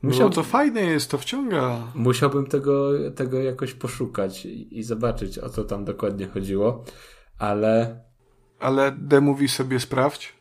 Musiał... 0.03 0.29
No 0.29 0.35
to 0.35 0.43
fajne 0.43 0.81
jest, 0.81 1.11
to 1.11 1.19
wciąga. 1.19 1.93
Musiałbym 1.95 2.47
tego, 2.47 2.93
tego 3.11 3.43
jakoś 3.43 3.75
poszukać 3.75 4.47
i, 4.47 4.79
i 4.79 4.83
zobaczyć, 4.83 5.39
o 5.39 5.49
co 5.49 5.65
tam 5.65 5.85
dokładnie 5.85 6.27
chodziło, 6.27 6.85
ale 7.39 8.01
ale 8.61 8.97
The 9.09 9.21
Movie 9.21 9.49
sobie 9.49 9.81
sprawdź, 9.81 10.35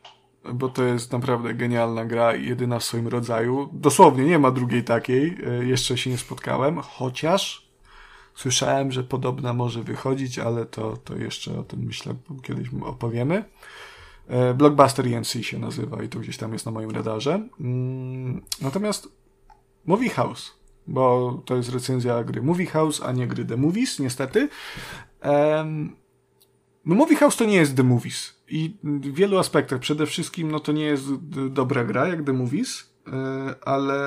bo 0.53 0.69
to 0.69 0.83
jest 0.83 1.11
naprawdę 1.11 1.53
genialna 1.53 2.05
gra 2.05 2.35
i 2.35 2.47
jedyna 2.47 2.79
w 2.79 2.83
swoim 2.83 3.07
rodzaju. 3.07 3.69
Dosłownie 3.73 4.25
nie 4.25 4.39
ma 4.39 4.51
drugiej 4.51 4.83
takiej, 4.83 5.37
e, 5.47 5.65
jeszcze 5.65 5.97
się 5.97 6.09
nie 6.09 6.17
spotkałem, 6.17 6.77
chociaż 6.77 7.68
słyszałem, 8.39 8.91
że 8.91 9.03
podobna 9.03 9.53
może 9.53 9.83
wychodzić, 9.83 10.39
ale 10.39 10.65
to, 10.65 10.97
to 10.97 11.17
jeszcze 11.17 11.59
o 11.59 11.63
tym 11.63 11.79
myślę 11.79 12.15
kiedyś 12.43 12.69
opowiemy. 12.81 13.43
E, 14.27 14.53
Blockbuster 14.53 15.07
ENC 15.07 15.27
się 15.27 15.59
nazywa 15.59 16.03
i 16.03 16.09
to 16.09 16.19
gdzieś 16.19 16.37
tam 16.37 16.53
jest 16.53 16.65
na 16.65 16.71
moim 16.71 16.91
radarze. 16.91 17.47
Mm, 17.59 18.41
natomiast 18.61 19.07
Movie 19.85 20.09
House, 20.09 20.53
bo 20.87 21.33
to 21.45 21.55
jest 21.55 21.73
recenzja 21.73 22.23
gry 22.23 22.41
Movie 22.41 22.65
House, 22.65 23.01
a 23.01 23.11
nie 23.11 23.27
gry 23.27 23.45
The 23.45 23.57
Movies, 23.57 23.99
niestety. 23.99 24.49
No 26.85 26.95
Movie 26.95 27.15
House 27.15 27.37
to 27.37 27.45
nie 27.45 27.55
jest 27.55 27.75
The 27.75 27.83
Movies. 27.83 28.39
I 28.47 28.77
w 28.83 29.15
wielu 29.15 29.37
aspektach. 29.37 29.79
Przede 29.79 30.05
wszystkim 30.05 30.51
no 30.51 30.59
to 30.59 30.71
nie 30.71 30.83
jest 30.83 31.05
dobra 31.49 31.83
gra 31.83 32.07
jak 32.07 32.23
The 32.23 32.33
Movies, 32.33 32.93
e, 33.07 33.55
ale 33.67 34.03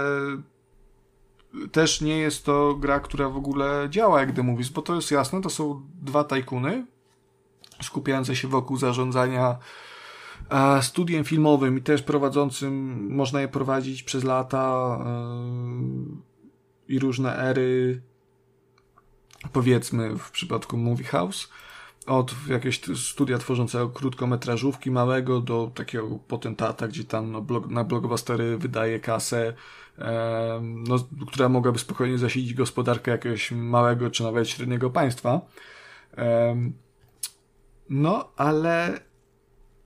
też 1.72 2.00
nie 2.00 2.18
jest 2.18 2.44
to 2.44 2.74
gra, 2.74 3.00
która 3.00 3.28
w 3.28 3.36
ogóle 3.36 3.86
działa 3.90 4.20
jak 4.20 4.32
The 4.32 4.42
Movies, 4.42 4.68
bo 4.68 4.82
to 4.82 4.94
jest 4.94 5.10
jasne, 5.10 5.42
to 5.42 5.50
są 5.50 5.82
dwa 6.02 6.24
tajkuny 6.24 6.86
skupiające 7.82 8.36
się 8.36 8.48
wokół 8.48 8.76
zarządzania 8.76 9.58
studiem 10.80 11.24
filmowym 11.24 11.78
i 11.78 11.82
też 11.82 12.02
prowadzącym, 12.02 13.06
można 13.10 13.40
je 13.40 13.48
prowadzić 13.48 14.02
przez 14.02 14.24
lata 14.24 14.98
e, 15.06 15.12
i 16.88 16.98
różne 16.98 17.36
ery, 17.36 18.02
powiedzmy 19.52 20.18
w 20.18 20.30
przypadku 20.30 20.76
Movie 20.76 21.04
House 21.04 21.48
od 22.06 22.34
jakiegoś 22.48 22.80
studia 22.96 23.38
tworzącego 23.38 23.88
krótkometrażówki 23.88 24.90
małego 24.90 25.40
do 25.40 25.70
takiego 25.74 26.18
potentata, 26.28 26.88
gdzie 26.88 27.04
tam 27.04 27.32
no, 27.32 27.44
na 27.68 27.84
blockbustery 27.84 28.58
wydaje 28.58 29.00
kasę, 29.00 29.48
e, 29.48 29.54
no, 30.62 30.96
która 31.26 31.48
mogłaby 31.48 31.78
spokojnie 31.78 32.18
zasilić 32.18 32.54
gospodarkę 32.54 33.10
jakiegoś 33.10 33.50
małego 33.50 34.10
czy 34.10 34.22
nawet 34.22 34.48
średniego 34.48 34.90
państwa. 34.90 35.40
E, 36.18 36.56
no, 37.90 38.32
ale 38.36 39.00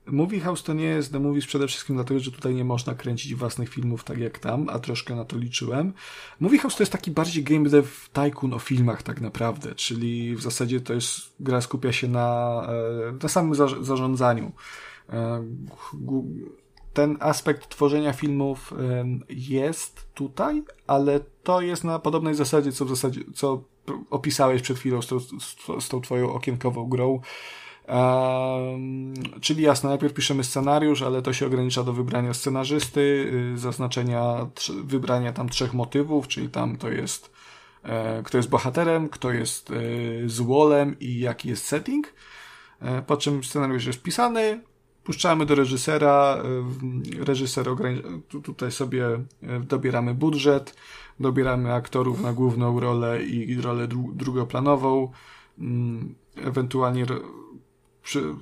Movie 0.05 0.39
House 0.39 0.63
to 0.63 0.73
nie 0.73 0.85
jest 0.85 1.11
The 1.11 1.19
Movies 1.19 1.45
przede 1.45 1.67
wszystkim 1.67 1.95
dlatego, 1.95 2.19
że 2.19 2.31
tutaj 2.31 2.55
nie 2.55 2.65
można 2.65 2.95
kręcić 2.95 3.35
własnych 3.35 3.69
filmów 3.69 4.03
tak 4.03 4.17
jak 4.17 4.39
tam, 4.39 4.69
a 4.69 4.79
troszkę 4.79 5.15
na 5.15 5.25
to 5.25 5.37
liczyłem. 5.37 5.93
Movie 6.39 6.59
House 6.59 6.75
to 6.75 6.83
jest 6.83 6.91
taki 6.91 7.11
bardziej 7.11 7.43
game 7.43 7.69
dev 7.69 7.87
tycoon 8.13 8.53
o 8.53 8.59
filmach 8.59 9.03
tak 9.03 9.21
naprawdę, 9.21 9.75
czyli 9.75 10.35
w 10.35 10.41
zasadzie 10.41 10.81
to 10.81 10.93
jest, 10.93 11.19
gra 11.39 11.61
skupia 11.61 11.91
się 11.91 12.07
na, 12.07 12.61
e, 13.09 13.23
na 13.23 13.29
samym 13.29 13.55
zarządzaniu. 13.81 14.51
Ten 16.97 17.17
aspekt 17.19 17.69
tworzenia 17.69 18.13
filmów 18.13 18.73
jest 19.29 20.07
tutaj, 20.13 20.63
ale 20.87 21.19
to 21.43 21.61
jest 21.61 21.83
na 21.83 21.99
podobnej 21.99 22.35
zasadzie, 22.35 22.71
co 22.71 22.85
w 22.85 22.89
zasadzie, 22.89 23.21
co 23.35 23.63
opisałeś 24.09 24.61
przed 24.61 24.77
chwilą 24.77 25.01
z 25.01 25.07
tą, 25.07 25.19
z 25.79 25.89
tą 25.89 26.01
twoją 26.01 26.33
okienkową 26.33 26.89
grą, 26.89 27.21
czyli 29.41 29.63
jasno, 29.63 29.89
najpierw 29.89 30.13
piszemy 30.13 30.43
scenariusz, 30.43 31.01
ale 31.01 31.21
to 31.21 31.33
się 31.33 31.45
ogranicza 31.45 31.83
do 31.83 31.93
wybrania 31.93 32.33
scenarzysty, 32.33 33.31
y, 33.53 33.57
zaznaczenia, 33.57 34.47
wybrania 34.83 35.33
tam 35.33 35.49
trzech 35.49 35.73
motywów, 35.73 36.27
czyli 36.27 36.49
tam 36.49 36.77
to 36.77 36.89
jest 36.89 37.31
e, 37.83 38.23
kto 38.23 38.37
jest 38.37 38.49
bohaterem, 38.49 39.09
kto 39.09 39.31
jest 39.31 39.71
e, 39.71 39.73
złolem 40.25 40.99
i 40.99 41.19
jaki 41.19 41.49
jest 41.49 41.65
setting. 41.65 42.13
E, 42.81 43.01
po 43.01 43.17
czym 43.17 43.43
scenariusz 43.43 43.85
jest 43.85 44.01
pisany, 44.01 44.61
puszczamy 45.07 45.45
do 45.45 45.55
reżysera, 45.55 46.43
reżyser 47.19 47.67
tutaj 48.43 48.71
sobie 48.71 49.07
dobieramy 49.67 50.13
budżet, 50.13 50.75
dobieramy 51.19 51.73
aktorów 51.73 52.21
na 52.21 52.33
główną 52.33 52.79
rolę 52.79 53.23
i 53.23 53.61
rolę 53.61 53.87
drugoplanową, 54.13 55.11
mm, 55.59 56.15
ewentualnie 56.35 57.05
przy, 58.03 58.35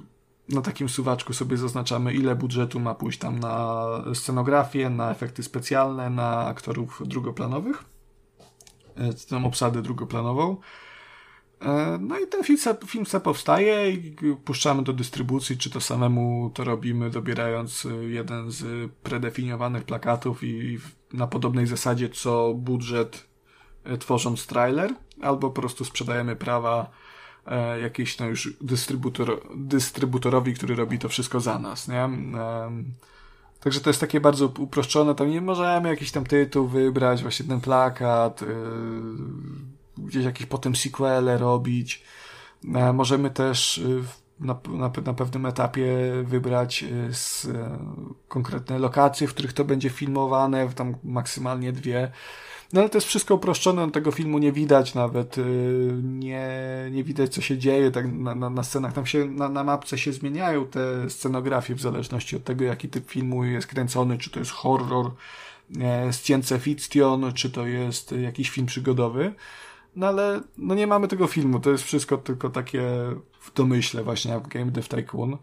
na 0.50 0.62
takim 0.62 0.90
suwaczku 0.90 1.34
sobie 1.34 1.58
zaznaczamy, 1.58 2.14
ile 2.14 2.36
budżetu 2.36 2.80
ma 2.80 2.96
pójść 2.96 3.20
tam 3.20 3.40
na 3.40 3.86
scenografię, 4.14 4.90
na 4.90 5.12
efekty 5.12 5.44
specjalne, 5.44 6.10
na 6.10 6.46
aktorów 6.46 7.02
drugoplanowych, 7.06 7.84
e, 8.96 9.14
tą 9.14 9.46
obsadę 9.46 9.82
drugoplanową. 9.82 10.58
E, 11.66 11.98
no 12.02 12.20
i 12.20 12.28
ten 12.28 12.44
film 12.44 12.58
se, 12.58 12.76
film 12.88 13.06
se 13.06 13.20
powstaje 13.20 13.92
i 13.92 14.16
puszczamy 14.46 14.84
do 14.84 14.94
dystrybucji, 14.94 15.58
czy 15.58 15.70
to 15.70 15.82
samemu 15.82 16.52
to 16.54 16.64
robimy, 16.64 17.10
dobierając 17.10 17.88
jeden 18.08 18.52
z 18.52 18.92
predefiniowanych 18.92 19.84
plakatów 19.84 20.44
i 20.44 20.80
na 21.14 21.28
podobnej 21.28 21.68
zasadzie 21.68 22.10
co 22.10 22.54
budżet 22.54 23.28
e, 23.84 23.98
tworząc 23.98 24.48
trailer, 24.48 24.94
albo 25.22 25.50
po 25.50 25.62
prostu 25.62 25.86
sprzedajemy 25.86 26.36
prawa 26.36 26.92
e, 27.46 27.80
jakiś 27.80 28.20
no 28.20 28.26
już 28.26 28.58
dystrybutor, 28.62 29.42
dystrybutorowi, 29.56 30.54
który 30.54 30.76
robi 30.76 31.00
to 31.00 31.10
wszystko 31.10 31.40
za 31.40 31.60
nas, 31.60 31.88
nie? 31.88 32.04
E, 32.04 32.72
także 33.60 33.80
to 33.82 33.90
jest 33.90 34.00
takie 34.00 34.22
bardzo 34.22 34.46
uproszczone, 34.46 35.16
tam 35.16 35.30
nie 35.30 35.42
możemy 35.42 35.90
jakiś 35.90 36.12
tam 36.12 36.26
tytuł 36.26 36.68
wybrać, 36.68 37.22
właśnie 37.22 37.46
ten 37.46 37.62
plakat, 37.62 38.42
e, 38.42 38.46
gdzieś 39.98 40.26
jakieś 40.26 40.48
potem 40.48 40.76
sequele 40.76 41.38
robić. 41.38 42.04
E, 42.76 42.94
możemy 42.94 43.30
też 43.30 43.78
e, 43.78 43.82
na, 44.40 44.60
na, 44.70 44.92
na 45.06 45.14
pewnym 45.14 45.46
etapie 45.46 45.88
wybrać 46.24 46.84
e, 46.84 47.14
z, 47.14 47.48
konkretne 48.28 48.80
lokacje, 48.80 49.28
w 49.28 49.34
których 49.34 49.54
to 49.54 49.66
będzie 49.66 49.90
filmowane, 49.90 50.70
tam 50.70 50.96
maksymalnie 51.04 51.72
dwie. 51.72 52.12
No 52.74 52.82
ale 52.82 52.90
to 52.90 52.98
jest 52.98 53.08
wszystko 53.08 53.36
uproszczone, 53.36 53.92
tego 53.92 54.12
filmu 54.12 54.40
nie 54.40 54.52
widać 54.52 54.94
nawet, 54.94 55.38
y, 55.38 55.42
nie, 56.04 56.50
nie 56.92 57.04
widać 57.04 57.34
co 57.34 57.42
się 57.42 57.58
dzieje 57.58 57.92
tak 57.92 58.14
na, 58.14 58.36
na, 58.36 58.50
na 58.50 58.64
scenach. 58.64 58.94
Tam 58.94 59.06
się 59.06 59.26
na, 59.26 59.50
na 59.50 59.64
mapce 59.64 59.98
się 59.98 60.14
zmieniają 60.14 60.66
te 60.66 61.10
scenografie 61.10 61.76
w 61.76 61.82
zależności 61.82 62.36
od 62.36 62.44
tego, 62.44 62.64
jaki 62.64 62.90
typ 62.90 63.12
filmu 63.12 63.44
jest 63.44 63.68
kręcony, 63.68 64.18
czy 64.18 64.30
to 64.30 64.40
jest 64.40 64.52
horror, 64.52 65.12
science 66.12 66.60
fiction, 66.60 67.34
czy 67.34 67.50
to 67.50 67.68
jest 67.68 68.12
jakiś 68.12 68.50
film 68.50 68.68
przygodowy. 68.68 69.34
No 69.96 70.08
ale 70.08 70.42
no 70.58 70.76
nie 70.76 70.88
mamy 70.88 71.08
tego 71.08 71.28
filmu, 71.28 71.60
to 71.60 71.72
jest 71.72 71.84
wszystko 71.84 72.18
tylko 72.18 72.50
takie 72.50 72.82
w 73.40 73.54
domyśle 73.54 74.04
właśnie 74.04 74.32
jak 74.32 74.48
Game 74.48 74.72
Dev 74.72 74.88
Tycoon. 74.88 75.38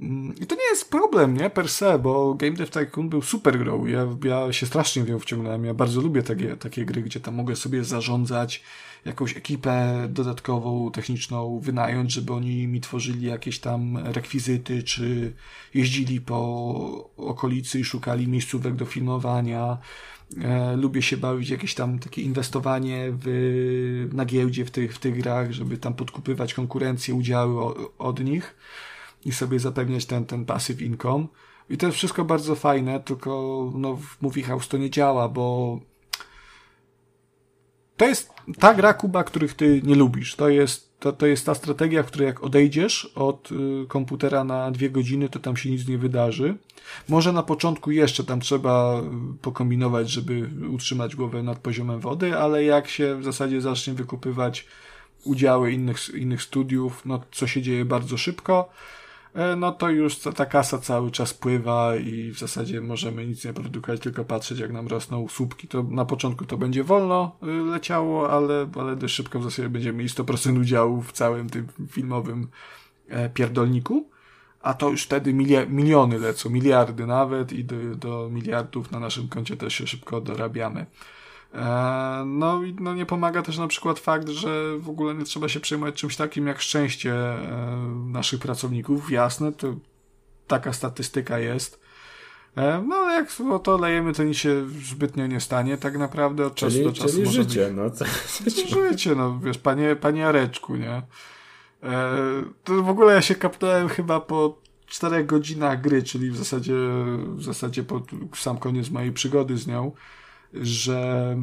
Mm, 0.00 0.34
I 0.40 0.46
to 0.46 0.54
nie 0.54 0.64
jest 0.70 0.90
problem, 0.90 1.36
nie, 1.36 1.50
per 1.50 1.68
se, 1.68 1.98
bo 1.98 2.34
Game 2.34 2.52
Dev 2.52 2.70
Tycoon 2.70 3.08
był 3.08 3.22
super 3.22 3.58
grą. 3.58 3.86
Ja, 3.86 4.06
ja 4.24 4.52
się 4.52 4.66
strasznie 4.66 5.04
w 5.04 5.08
nią 5.08 5.18
wciągnąłem. 5.18 5.64
Ja 5.64 5.74
bardzo 5.74 6.00
lubię 6.00 6.22
takie, 6.22 6.56
takie 6.56 6.84
gry, 6.84 7.02
gdzie 7.02 7.20
tam 7.20 7.34
mogę 7.34 7.56
sobie 7.56 7.84
zarządzać 7.84 8.62
jakąś 9.04 9.36
ekipę 9.36 10.06
dodatkową, 10.08 10.90
techniczną, 10.90 11.60
wynająć, 11.60 12.12
żeby 12.12 12.32
oni 12.32 12.68
mi 12.68 12.80
tworzyli 12.80 13.26
jakieś 13.26 13.58
tam 13.58 13.98
rekwizyty, 13.98 14.82
czy 14.82 15.32
jeździli 15.74 16.20
po 16.20 17.10
okolicy 17.16 17.80
i 17.80 17.84
szukali 17.84 18.28
miejscówek 18.28 18.74
do 18.74 18.84
filmowania. 18.84 19.78
E, 20.40 20.76
lubię 20.76 21.02
się 21.02 21.16
bawić 21.16 21.50
jakieś 21.50 21.74
tam 21.74 21.98
takie 21.98 22.22
inwestowanie 22.22 23.12
w, 23.12 24.08
na 24.12 24.24
giełdzie 24.24 24.64
w 24.64 24.70
tych, 24.70 24.94
w 24.94 24.98
tych 24.98 25.16
grach, 25.16 25.52
żeby 25.52 25.78
tam 25.78 25.94
podkupywać 25.94 26.54
konkurencję, 26.54 27.14
udziały 27.14 27.74
od 27.98 28.24
nich 28.24 28.56
i 29.24 29.32
sobie 29.32 29.58
zapewniać 29.58 30.06
ten, 30.06 30.24
ten 30.24 30.44
passive 30.44 30.82
income. 30.82 31.26
I 31.70 31.76
to 31.76 31.86
jest 31.86 31.98
wszystko 31.98 32.24
bardzo 32.24 32.54
fajne, 32.54 33.00
tylko 33.00 33.70
no, 33.74 33.96
w 33.96 34.22
Movie 34.22 34.42
House 34.42 34.68
to 34.68 34.78
nie 34.78 34.90
działa, 34.90 35.28
bo 35.28 35.78
to 37.96 38.06
jest 38.06 38.30
ta 38.58 38.74
gra 38.74 38.94
Kuba, 38.94 39.24
których 39.24 39.54
ty 39.54 39.80
nie 39.84 39.94
lubisz. 39.94 40.36
To 40.36 40.48
jest, 40.48 40.91
to, 41.02 41.12
to 41.12 41.26
jest 41.26 41.46
ta 41.46 41.54
strategia, 41.54 42.02
w 42.02 42.06
której 42.06 42.26
jak 42.26 42.44
odejdziesz 42.44 43.12
od 43.14 43.52
y, 43.52 43.86
komputera 43.88 44.44
na 44.44 44.70
dwie 44.70 44.90
godziny, 44.90 45.28
to 45.28 45.38
tam 45.38 45.56
się 45.56 45.70
nic 45.70 45.88
nie 45.88 45.98
wydarzy. 45.98 46.54
Może 47.08 47.32
na 47.32 47.42
początku 47.42 47.90
jeszcze 47.90 48.24
tam 48.24 48.40
trzeba 48.40 49.00
y, 49.00 49.38
pokombinować, 49.42 50.10
żeby 50.10 50.50
utrzymać 50.70 51.16
głowę 51.16 51.42
nad 51.42 51.58
poziomem 51.58 52.00
wody, 52.00 52.38
ale 52.38 52.64
jak 52.64 52.88
się 52.88 53.16
w 53.16 53.24
zasadzie 53.24 53.60
zacznie 53.60 53.94
wykupywać 53.94 54.66
udziały 55.24 55.72
innych, 55.72 56.14
innych 56.14 56.42
studiów, 56.42 57.02
no 57.06 57.20
co 57.32 57.46
się 57.46 57.62
dzieje 57.62 57.84
bardzo 57.84 58.16
szybko, 58.16 58.68
no 59.56 59.72
to 59.72 59.90
już 59.90 60.18
ta 60.18 60.46
kasa 60.46 60.78
cały 60.78 61.10
czas 61.10 61.34
pływa 61.34 61.96
i 61.96 62.30
w 62.30 62.38
zasadzie 62.38 62.80
możemy 62.80 63.26
nic 63.26 63.44
nie 63.44 63.52
produkować, 63.52 64.00
tylko 64.00 64.24
patrzeć 64.24 64.58
jak 64.58 64.72
nam 64.72 64.88
rosną 64.88 65.28
słupki. 65.28 65.68
To 65.68 65.82
na 65.82 66.04
początku 66.04 66.44
to 66.44 66.56
będzie 66.56 66.84
wolno 66.84 67.36
y, 67.42 67.46
leciało, 67.46 68.30
ale, 68.30 68.68
ale 68.80 68.96
dość 68.96 69.14
szybko 69.14 69.40
w 69.40 69.44
zasadzie 69.44 69.68
będziemy 69.68 69.98
mieli 69.98 70.10
100% 70.10 70.60
udziału 70.60 71.02
w 71.02 71.12
całym 71.12 71.50
tym 71.50 71.66
filmowym 71.90 72.48
e, 73.08 73.30
pierdolniku. 73.30 74.08
A 74.62 74.74
to 74.74 74.90
już 74.90 75.02
wtedy 75.02 75.34
miliony 75.68 76.18
lecą, 76.18 76.50
miliardy 76.50 77.06
nawet 77.06 77.52
i 77.52 77.64
do, 77.64 77.76
do 77.96 78.28
miliardów 78.30 78.90
na 78.90 79.00
naszym 79.00 79.28
koncie 79.28 79.56
też 79.56 79.74
się 79.74 79.86
szybko 79.86 80.20
dorabiamy. 80.20 80.86
E, 81.54 82.24
no 82.26 82.62
i 82.62 82.74
no 82.80 82.94
nie 82.94 83.06
pomaga 83.06 83.42
też 83.42 83.58
na 83.58 83.68
przykład 83.68 83.98
fakt, 83.98 84.28
że 84.28 84.78
w 84.78 84.88
ogóle 84.88 85.14
nie 85.14 85.24
trzeba 85.24 85.48
się 85.48 85.60
przejmować 85.60 85.94
czymś 85.94 86.16
takim 86.16 86.46
jak 86.46 86.60
szczęście 86.60 87.14
e, 87.14 87.76
naszych 88.06 88.40
pracowników. 88.40 89.10
Jasne, 89.10 89.52
to 89.52 89.74
taka 90.46 90.72
statystyka 90.72 91.38
jest. 91.38 91.80
E, 92.56 92.84
no 92.88 92.96
ale 92.96 93.14
jak 93.14 93.28
to 93.62 93.78
lejemy, 93.78 94.12
to 94.12 94.24
nic 94.24 94.36
się 94.36 94.68
zbytnio 94.68 95.26
nie 95.26 95.40
stanie 95.40 95.78
tak 95.78 95.98
naprawdę 95.98 96.46
od 96.46 96.54
czasu 96.54 96.72
czyli, 96.72 96.84
do 96.84 96.92
czasu. 96.92 97.08
Czyli 97.08 97.26
życie, 97.26 97.66
być... 97.66 97.76
no. 97.76 97.90
To... 97.90 98.04
Życie, 98.90 99.14
no 99.14 99.38
wiesz, 99.38 99.58
panie, 99.58 99.96
panie 99.96 100.26
Areczku, 100.26 100.76
nie? 100.76 101.02
To 102.64 102.82
w 102.82 102.88
ogóle 102.88 103.14
ja 103.14 103.22
się 103.22 103.34
kapnąłem 103.34 103.88
chyba 103.88 104.20
po 104.20 104.58
czterech 104.86 105.26
godzinach 105.26 105.80
gry, 105.80 106.02
czyli 106.02 106.30
w 106.30 106.36
zasadzie, 106.36 106.74
w 107.28 107.42
zasadzie 107.42 107.82
po 107.82 108.02
sam 108.34 108.58
koniec 108.58 108.90
mojej 108.90 109.12
przygody 109.12 109.56
z 109.56 109.66
nią 109.66 109.92
że, 110.54 111.36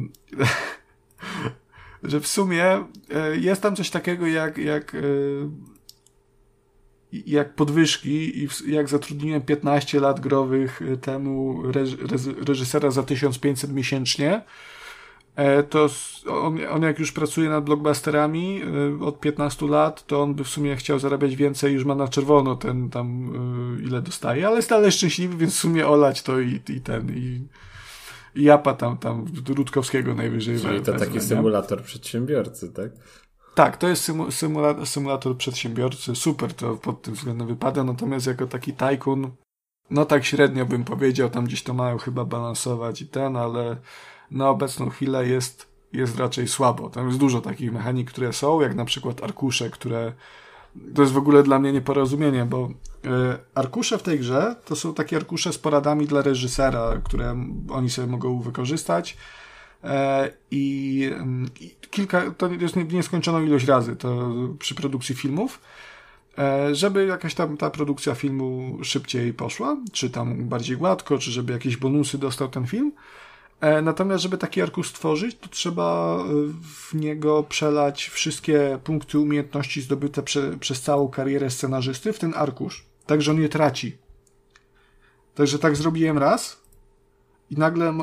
że 2.02 2.20
w 2.20 2.26
sumie 2.26 2.84
e, 3.10 3.36
jest 3.36 3.62
tam 3.62 3.76
coś 3.76 3.90
takiego 3.90 4.26
jak, 4.26 4.58
jak, 4.58 4.94
e, 4.94 4.98
jak 7.12 7.54
podwyżki 7.54 8.44
i 8.44 8.48
jak 8.66 8.88
zatrudniłem 8.88 9.42
15 9.42 10.00
lat 10.00 10.20
growych 10.20 10.80
temu 11.00 11.62
reżysera 12.46 12.90
za 12.90 13.02
1500 13.02 13.72
miesięcznie, 13.72 14.42
e, 15.36 15.62
to 15.62 15.88
on, 16.28 16.58
on 16.70 16.82
jak 16.82 16.98
już 16.98 17.12
pracuje 17.12 17.48
nad 17.48 17.64
blockbusterami 17.64 18.62
od 19.00 19.20
15 19.20 19.66
lat, 19.66 20.06
to 20.06 20.22
on 20.22 20.34
by 20.34 20.44
w 20.44 20.48
sumie 20.48 20.76
chciał 20.76 20.98
zarabiać 20.98 21.36
więcej, 21.36 21.74
już 21.74 21.84
ma 21.84 21.94
na 21.94 22.08
czerwono 22.08 22.56
ten 22.56 22.90
tam 22.90 23.32
ile 23.86 24.02
dostaje, 24.02 24.46
ale 24.46 24.56
jest 24.56 24.70
dalej 24.70 24.92
szczęśliwy, 24.92 25.36
więc 25.36 25.54
w 25.54 25.58
sumie 25.58 25.88
olać 25.88 26.22
to 26.22 26.40
i, 26.40 26.60
i 26.68 26.80
ten 26.80 27.16
i 27.16 27.40
Japa 28.34 28.74
tam, 28.74 28.98
tam 28.98 29.26
Rutkowskiego 29.48 30.14
najwyżej. 30.14 30.60
Czyli 30.60 30.80
to 30.80 30.92
taki 30.92 31.20
symulator 31.20 31.82
przedsiębiorcy, 31.82 32.72
tak? 32.72 32.90
Tak, 33.54 33.76
to 33.76 33.88
jest 33.88 34.04
symu, 34.04 34.30
symulator, 34.30 34.86
symulator 34.86 35.36
przedsiębiorcy. 35.36 36.16
Super 36.16 36.54
to 36.54 36.76
pod 36.76 37.02
tym 37.02 37.14
względem 37.14 37.48
wypada, 37.48 37.84
natomiast 37.84 38.26
jako 38.26 38.46
taki 38.46 38.72
tajkun, 38.72 39.30
no 39.90 40.04
tak 40.04 40.24
średnio 40.24 40.66
bym 40.66 40.84
powiedział, 40.84 41.30
tam 41.30 41.44
gdzieś 41.44 41.62
to 41.62 41.74
mają 41.74 41.98
chyba 41.98 42.24
balansować 42.24 43.02
i 43.02 43.06
ten, 43.06 43.36
ale 43.36 43.76
na 44.30 44.50
obecną 44.50 44.90
chwilę 44.90 45.26
jest, 45.26 45.66
jest 45.92 46.18
raczej 46.18 46.48
słabo. 46.48 46.90
Tam 46.90 47.06
jest 47.06 47.18
dużo 47.18 47.40
takich 47.40 47.72
mechanik, 47.72 48.10
które 48.10 48.32
są, 48.32 48.60
jak 48.60 48.74
na 48.74 48.84
przykład 48.84 49.22
arkusze, 49.22 49.70
które 49.70 50.12
to 50.94 51.02
jest 51.02 51.14
w 51.14 51.18
ogóle 51.18 51.42
dla 51.42 51.58
mnie 51.58 51.72
nieporozumienie, 51.72 52.44
bo 52.44 52.68
arkusze 53.54 53.98
w 53.98 54.02
tej 54.02 54.18
grze 54.18 54.56
to 54.64 54.76
są 54.76 54.94
takie 54.94 55.16
arkusze 55.16 55.52
z 55.52 55.58
poradami 55.58 56.06
dla 56.06 56.22
reżysera, 56.22 57.00
które 57.04 57.44
oni 57.70 57.90
sobie 57.90 58.08
mogą 58.08 58.40
wykorzystać. 58.40 59.16
E, 59.84 60.30
I, 60.50 61.10
i 61.60 61.76
kilka, 61.90 62.30
to 62.30 62.48
jest 62.48 62.76
nieskończoną 62.76 63.42
ilość 63.42 63.66
razy 63.66 63.96
to 63.96 64.32
przy 64.58 64.74
produkcji 64.74 65.14
filmów, 65.14 65.60
e, 66.38 66.74
żeby 66.74 67.06
jakaś 67.06 67.34
tam 67.34 67.56
ta 67.56 67.70
produkcja 67.70 68.14
filmu 68.14 68.78
szybciej 68.82 69.34
poszła, 69.34 69.76
czy 69.92 70.10
tam 70.10 70.48
bardziej 70.48 70.76
gładko, 70.76 71.18
czy 71.18 71.30
żeby 71.30 71.52
jakieś 71.52 71.76
bonusy 71.76 72.18
dostał 72.18 72.48
ten 72.48 72.66
film. 72.66 72.92
E, 73.60 73.82
natomiast, 73.82 74.22
żeby 74.22 74.38
taki 74.38 74.62
arkusz 74.62 74.88
stworzyć, 74.88 75.36
to 75.40 75.48
trzeba 75.48 76.18
e, 76.18 76.24
w 76.62 76.94
niego 76.94 77.42
przelać 77.42 78.08
wszystkie 78.08 78.78
punkty 78.84 79.18
umiejętności 79.18 79.82
zdobyte 79.82 80.22
prze, 80.22 80.58
przez 80.58 80.82
całą 80.82 81.08
karierę 81.08 81.50
scenarzysty 81.50 82.12
w 82.12 82.18
ten 82.18 82.34
arkusz. 82.36 82.89
Tak, 83.10 83.22
że 83.22 83.30
on 83.30 83.42
je 83.42 83.48
traci. 83.48 83.96
Także 85.34 85.58
tak 85.58 85.76
zrobiłem 85.76 86.18
raz 86.18 86.60
i 87.50 87.56
nagle 87.56 87.98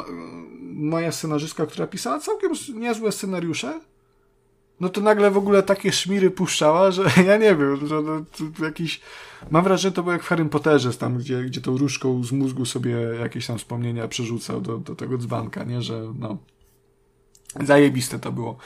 moja 0.61 1.11
scenarzystka, 1.11 1.65
która 1.65 1.87
pisała 1.87 2.19
całkiem 2.19 2.51
niezłe 2.73 3.11
scenariusze, 3.11 3.79
no 4.79 4.89
to 4.89 5.01
nagle 5.01 5.31
w 5.31 5.37
ogóle 5.37 5.63
takie 5.63 5.91
szmiry 5.91 6.31
puszczała, 6.31 6.91
że 6.91 7.03
ja 7.27 7.37
nie 7.37 7.55
wiem, 7.55 7.87
że 7.87 8.01
no, 8.01 8.25
jakiś... 8.65 9.01
Mam 9.51 9.63
wrażenie, 9.63 9.89
że 9.89 9.95
to 9.95 10.03
było 10.03 10.13
jak 10.13 10.23
w 10.23 10.27
Harry 10.27 10.45
Potterze, 10.45 10.93
tam, 10.93 11.17
gdzie, 11.17 11.43
gdzie 11.43 11.61
tą 11.61 11.77
różką 11.77 12.23
z 12.23 12.31
mózgu 12.31 12.65
sobie 12.65 12.91
jakieś 13.21 13.47
tam 13.47 13.57
wspomnienia 13.57 14.07
przerzucał 14.07 14.61
do, 14.61 14.77
do 14.77 14.95
tego 14.95 15.17
dzbanka, 15.17 15.63
nie? 15.63 15.81
Że 15.81 16.13
no... 16.19 16.37
Zajebiste 17.63 18.19
to 18.19 18.31
było. 18.31 18.57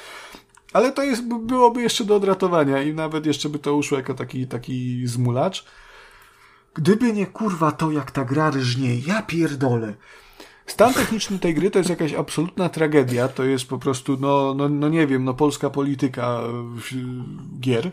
Ale 0.73 0.91
to 0.91 1.03
jest, 1.03 1.27
byłoby 1.27 1.81
jeszcze 1.81 2.05
do 2.05 2.15
odratowania 2.15 2.83
i 2.83 2.93
nawet 2.93 3.25
jeszcze 3.25 3.49
by 3.49 3.59
to 3.59 3.75
uszło 3.75 3.97
jako 3.97 4.13
taki, 4.13 4.47
taki 4.47 5.07
zmulacz. 5.07 5.65
Gdyby 6.73 7.13
nie 7.13 7.25
kurwa 7.25 7.71
to, 7.71 7.91
jak 7.91 8.11
ta 8.11 8.25
gra 8.25 8.49
rżnie, 8.49 8.99
ja 8.99 9.21
pierdolę. 9.21 9.93
Stan 10.65 10.93
techniczny 10.93 11.39
tej 11.39 11.53
gry 11.53 11.71
to 11.71 11.79
jest 11.79 11.89
jakaś 11.89 12.13
absolutna 12.13 12.69
tragedia. 12.69 13.27
To 13.27 13.43
jest 13.43 13.67
po 13.67 13.77
prostu, 13.77 14.17
no, 14.19 14.53
no, 14.53 14.69
no 14.69 14.89
nie 14.89 15.07
wiem, 15.07 15.23
no 15.23 15.33
polska 15.33 15.69
polityka 15.69 16.41
gier. 17.59 17.91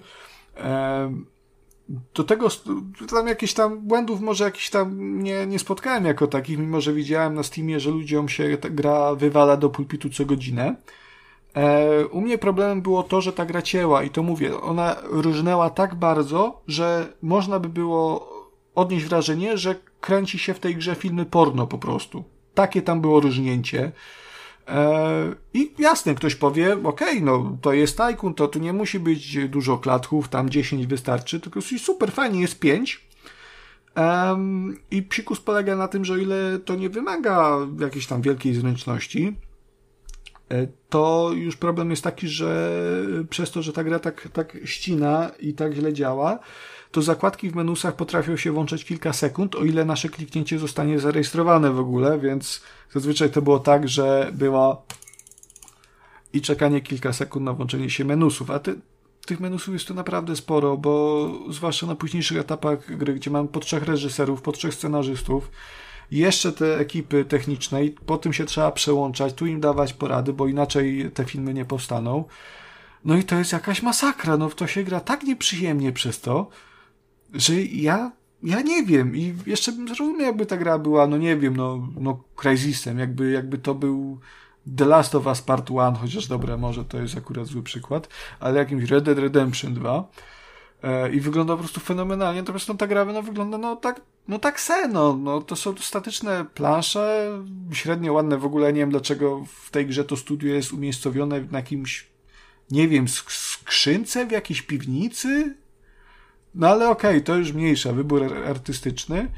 Do 2.14 2.24
tego 2.24 2.48
tam 3.10 3.26
jakieś 3.26 3.54
tam 3.54 3.80
błędów 3.80 4.20
może 4.20 4.44
jakiś 4.44 4.70
tam 4.70 5.18
nie, 5.22 5.46
nie 5.46 5.58
spotkałem 5.58 6.04
jako 6.04 6.26
takich, 6.26 6.58
mimo 6.58 6.80
że 6.80 6.92
widziałem 6.92 7.34
na 7.34 7.42
Steamie, 7.42 7.80
że 7.80 7.90
ludziom 7.90 8.28
się 8.28 8.56
ta 8.56 8.70
gra 8.70 9.14
wywala 9.14 9.56
do 9.56 9.70
pulpitu 9.70 10.10
co 10.10 10.24
godzinę. 10.24 10.76
E, 11.54 12.06
u 12.06 12.20
mnie 12.20 12.38
problemem 12.38 12.82
było 12.82 13.02
to, 13.02 13.20
że 13.20 13.32
ta 13.32 13.46
gra 13.46 13.62
cięła 13.62 14.02
i 14.02 14.10
to 14.10 14.22
mówię, 14.22 14.60
ona 14.60 14.96
różnęła 15.02 15.70
tak 15.70 15.94
bardzo, 15.94 16.62
że 16.66 17.12
można 17.22 17.60
by 17.60 17.68
było 17.68 18.37
odnieść 18.78 19.06
wrażenie, 19.06 19.58
że 19.58 19.74
kręci 20.00 20.38
się 20.38 20.54
w 20.54 20.58
tej 20.58 20.76
grze 20.76 20.94
filmy 20.94 21.26
porno 21.26 21.66
po 21.66 21.78
prostu. 21.78 22.24
Takie 22.54 22.82
tam 22.82 23.00
było 23.00 23.20
różnięcie. 23.20 23.92
E, 24.68 25.34
I 25.54 25.72
jasne, 25.78 26.14
ktoś 26.14 26.34
powie, 26.34 26.72
okej, 26.72 27.08
okay, 27.08 27.20
no 27.20 27.56
to 27.62 27.72
jest 27.72 27.98
Tycoon, 27.98 28.34
to 28.34 28.48
tu 28.48 28.58
nie 28.58 28.72
musi 28.72 29.00
być 29.00 29.48
dużo 29.48 29.78
klatków, 29.78 30.28
tam 30.28 30.50
10 30.50 30.86
wystarczy, 30.86 31.40
tylko 31.40 31.60
super 31.78 32.12
fajnie, 32.12 32.40
jest 32.40 32.58
5. 32.58 33.08
Um, 33.96 34.78
I 34.90 35.02
psikus 35.02 35.40
polega 35.40 35.76
na 35.76 35.88
tym, 35.88 36.04
że 36.04 36.14
o 36.14 36.16
ile 36.16 36.58
to 36.64 36.74
nie 36.74 36.88
wymaga 36.88 37.58
jakiejś 37.80 38.06
tam 38.06 38.22
wielkiej 38.22 38.54
zręczności, 38.54 39.36
e, 40.50 40.66
to 40.88 41.30
już 41.34 41.56
problem 41.56 41.90
jest 41.90 42.04
taki, 42.04 42.28
że 42.28 42.80
przez 43.30 43.50
to, 43.50 43.62
że 43.62 43.72
ta 43.72 43.84
gra 43.84 43.98
tak, 43.98 44.28
tak 44.32 44.56
ścina 44.64 45.30
i 45.40 45.54
tak 45.54 45.74
źle 45.74 45.92
działa, 45.92 46.38
to 46.90 47.02
zakładki 47.02 47.50
w 47.50 47.54
menusach 47.54 47.96
potrafią 47.96 48.36
się 48.36 48.52
włączać 48.52 48.84
kilka 48.84 49.12
sekund, 49.12 49.54
o 49.54 49.64
ile 49.64 49.84
nasze 49.84 50.08
kliknięcie 50.08 50.58
zostanie 50.58 50.98
zarejestrowane 50.98 51.70
w 51.70 51.78
ogóle, 51.78 52.18
więc 52.18 52.62
zazwyczaj 52.92 53.30
to 53.30 53.42
było 53.42 53.58
tak, 53.58 53.88
że 53.88 54.30
było 54.32 54.86
i 56.32 56.40
czekanie 56.40 56.80
kilka 56.80 57.12
sekund 57.12 57.44
na 57.44 57.52
włączenie 57.52 57.90
się 57.90 58.04
menusów, 58.04 58.50
a 58.50 58.58
ty, 58.58 58.80
tych 59.26 59.40
menusów 59.40 59.74
jest 59.74 59.86
tu 59.86 59.94
naprawdę 59.94 60.36
sporo, 60.36 60.76
bo 60.76 61.32
zwłaszcza 61.50 61.86
na 61.86 61.94
późniejszych 61.94 62.38
etapach 62.38 62.96
gry, 62.96 63.14
gdzie 63.14 63.30
mam 63.30 63.48
po 63.48 63.60
trzech 63.60 63.82
reżyserów, 63.82 64.42
po 64.42 64.52
trzech 64.52 64.74
scenarzystów, 64.74 65.50
jeszcze 66.10 66.52
te 66.52 66.78
ekipy 66.78 67.24
techniczne 67.24 67.84
i 67.84 67.90
po 67.90 68.18
tym 68.18 68.32
się 68.32 68.44
trzeba 68.44 68.72
przełączać, 68.72 69.34
tu 69.34 69.46
im 69.46 69.60
dawać 69.60 69.92
porady, 69.92 70.32
bo 70.32 70.46
inaczej 70.46 71.10
te 71.14 71.24
filmy 71.24 71.54
nie 71.54 71.64
powstaną. 71.64 72.24
No 73.04 73.16
i 73.16 73.24
to 73.24 73.34
jest 73.38 73.52
jakaś 73.52 73.82
masakra, 73.82 74.36
no 74.36 74.48
w 74.48 74.54
to 74.54 74.66
się 74.66 74.84
gra 74.84 75.00
tak 75.00 75.22
nieprzyjemnie 75.22 75.92
przez 75.92 76.20
to, 76.20 76.50
że 77.34 77.62
ja, 77.62 78.12
ja 78.42 78.60
nie 78.60 78.82
wiem 78.82 79.16
i 79.16 79.34
jeszcze 79.46 79.72
bym 79.72 79.86
zrozumiał, 79.86 80.26
jakby 80.26 80.46
ta 80.46 80.56
gra 80.56 80.78
była, 80.78 81.06
no 81.06 81.16
nie 81.16 81.36
wiem, 81.36 81.56
no, 81.56 81.88
no 82.00 82.24
Crysisem, 82.36 82.98
jakby, 82.98 83.30
jakby 83.30 83.58
to 83.58 83.74
był 83.74 84.18
The 84.76 84.84
Last 84.84 85.14
of 85.14 85.26
Us 85.26 85.42
Part 85.42 85.70
1, 85.70 85.94
chociaż 85.94 86.26
dobra, 86.26 86.56
może 86.56 86.84
to 86.84 87.00
jest 87.00 87.16
akurat 87.16 87.46
zły 87.46 87.62
przykład, 87.62 88.08
ale 88.40 88.58
jakimś 88.58 88.90
Red 88.90 89.04
Dead 89.04 89.18
Redemption 89.18 89.74
2 89.74 90.08
e, 90.82 91.10
i 91.10 91.20
wygląda 91.20 91.52
po 91.52 91.58
prostu 91.58 91.80
fenomenalnie, 91.80 92.40
natomiast 92.40 92.68
no, 92.68 92.74
ta 92.74 92.86
gra 92.86 93.04
no, 93.04 93.22
wygląda 93.22 93.58
no 93.58 93.76
tak, 93.76 94.00
no 94.28 94.38
tak 94.38 94.60
se, 94.60 94.88
no, 94.88 95.16
no 95.16 95.40
to 95.40 95.56
są 95.56 95.76
statyczne 95.76 96.44
plansze, 96.54 97.30
średnio 97.72 98.12
ładne, 98.12 98.38
w 98.38 98.44
ogóle 98.44 98.72
nie 98.72 98.80
wiem 98.80 98.90
dlaczego 98.90 99.44
w 99.46 99.70
tej 99.70 99.86
grze 99.86 100.04
to 100.04 100.16
studio 100.16 100.54
jest 100.54 100.72
umiejscowione 100.72 101.40
na 101.40 101.58
jakimś, 101.58 102.06
nie 102.70 102.88
wiem, 102.88 103.08
skrzynce 103.08 104.26
w 104.26 104.30
jakiejś 104.30 104.62
piwnicy, 104.62 105.54
no 106.54 106.68
ale 106.68 106.90
okej, 106.90 107.10
okay, 107.10 107.20
to 107.20 107.36
już 107.36 107.52
mniejsza, 107.52 107.92
wybór 107.92 108.34
artystyczny. 108.46 109.30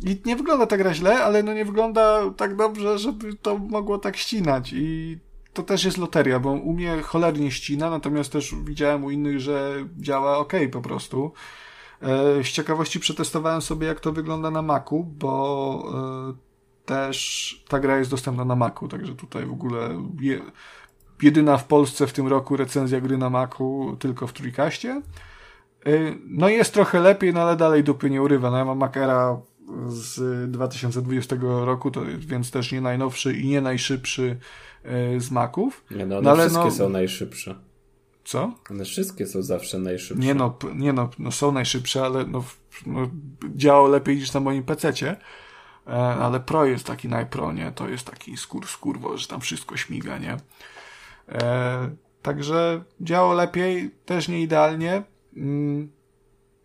I 0.00 0.22
nie 0.24 0.36
wygląda 0.36 0.66
tak 0.66 0.78
gra 0.78 0.94
źle, 0.94 1.24
ale 1.24 1.42
no 1.42 1.52
nie 1.52 1.64
wygląda 1.64 2.30
tak 2.36 2.56
dobrze, 2.56 2.98
żeby 2.98 3.34
to 3.34 3.58
mogło 3.58 3.98
tak 3.98 4.16
ścinać. 4.16 4.72
I 4.72 5.18
to 5.52 5.62
też 5.62 5.84
jest 5.84 5.98
loteria, 5.98 6.40
bo 6.40 6.50
u 6.50 6.72
mnie 6.72 7.02
cholernie 7.02 7.50
ścina, 7.50 7.90
natomiast 7.90 8.32
też 8.32 8.54
widziałem 8.64 9.04
u 9.04 9.10
innych, 9.10 9.40
że 9.40 9.88
działa 9.96 10.38
ok 10.38 10.52
po 10.72 10.80
prostu. 10.80 11.32
Z 12.42 12.48
ciekawości 12.48 13.00
przetestowałem 13.00 13.62
sobie, 13.62 13.86
jak 13.86 14.00
to 14.00 14.12
wygląda 14.12 14.50
na 14.50 14.62
Macu, 14.62 15.04
bo 15.18 15.92
też 16.86 17.64
ta 17.68 17.80
gra 17.80 17.98
jest 17.98 18.10
dostępna 18.10 18.44
na 18.44 18.56
Macu, 18.56 18.88
także 18.88 19.14
tutaj 19.14 19.46
w 19.46 19.52
ogóle 19.52 20.02
je, 20.20 20.40
jedyna 21.22 21.56
w 21.56 21.66
Polsce 21.66 22.06
w 22.06 22.12
tym 22.12 22.28
roku 22.28 22.56
recenzja 22.56 23.00
gry 23.00 23.18
na 23.18 23.30
Macu 23.30 23.96
tylko 23.98 24.26
w 24.26 24.32
Trójkaście. 24.32 25.02
No 26.26 26.48
jest 26.48 26.74
trochę 26.74 27.00
lepiej, 27.00 27.34
no 27.34 27.42
ale 27.42 27.56
dalej 27.56 27.84
dupy 27.84 28.10
nie 28.10 28.22
urywa. 28.22 28.50
No 28.50 28.58
ja 28.58 28.64
mam 28.64 28.78
Macera 28.78 29.40
z 29.86 30.50
2020 30.50 31.36
roku, 31.40 31.90
to 31.90 32.00
więc 32.18 32.50
też 32.50 32.72
nie 32.72 32.80
najnowszy 32.80 33.32
i 33.32 33.48
nie 33.48 33.60
najszybszy 33.60 34.38
e, 34.84 35.20
z 35.20 35.30
Maków. 35.30 35.84
Nie 35.90 36.06
no, 36.06 36.18
one 36.18 36.24
no, 36.24 36.30
ale 36.30 36.40
wszystkie 36.40 36.64
no... 36.64 36.70
są 36.70 36.88
najszybsze. 36.88 37.54
Co? 38.24 38.52
One 38.70 38.84
wszystkie 38.84 39.26
są 39.26 39.42
zawsze 39.42 39.78
najszybsze. 39.78 40.26
Nie 40.26 40.34
no, 40.34 40.58
nie 40.74 40.92
no, 40.92 41.10
no 41.18 41.30
są 41.30 41.52
najszybsze, 41.52 42.04
ale 42.04 42.26
no, 42.26 42.44
no 42.86 43.10
działało 43.56 43.88
lepiej 43.88 44.16
niż 44.16 44.32
na 44.32 44.40
moim 44.40 44.62
PC-cie. 44.62 45.16
E, 45.86 45.90
ale 45.96 46.40
Pro 46.40 46.64
jest 46.64 46.86
taki 46.86 47.08
najpro, 47.08 47.52
nie? 47.52 47.72
To 47.72 47.88
jest 47.88 48.06
taki 48.06 48.36
skór 48.36 48.66
skórwo, 48.66 49.16
że 49.16 49.28
tam 49.28 49.40
wszystko 49.40 49.76
śmiga, 49.76 50.18
nie? 50.18 50.36
E, 51.28 51.90
także 52.22 52.84
działo 53.00 53.34
lepiej, 53.34 53.90
też 54.04 54.28
nie 54.28 54.42
idealnie. 54.42 55.02
Mm, 55.36 55.88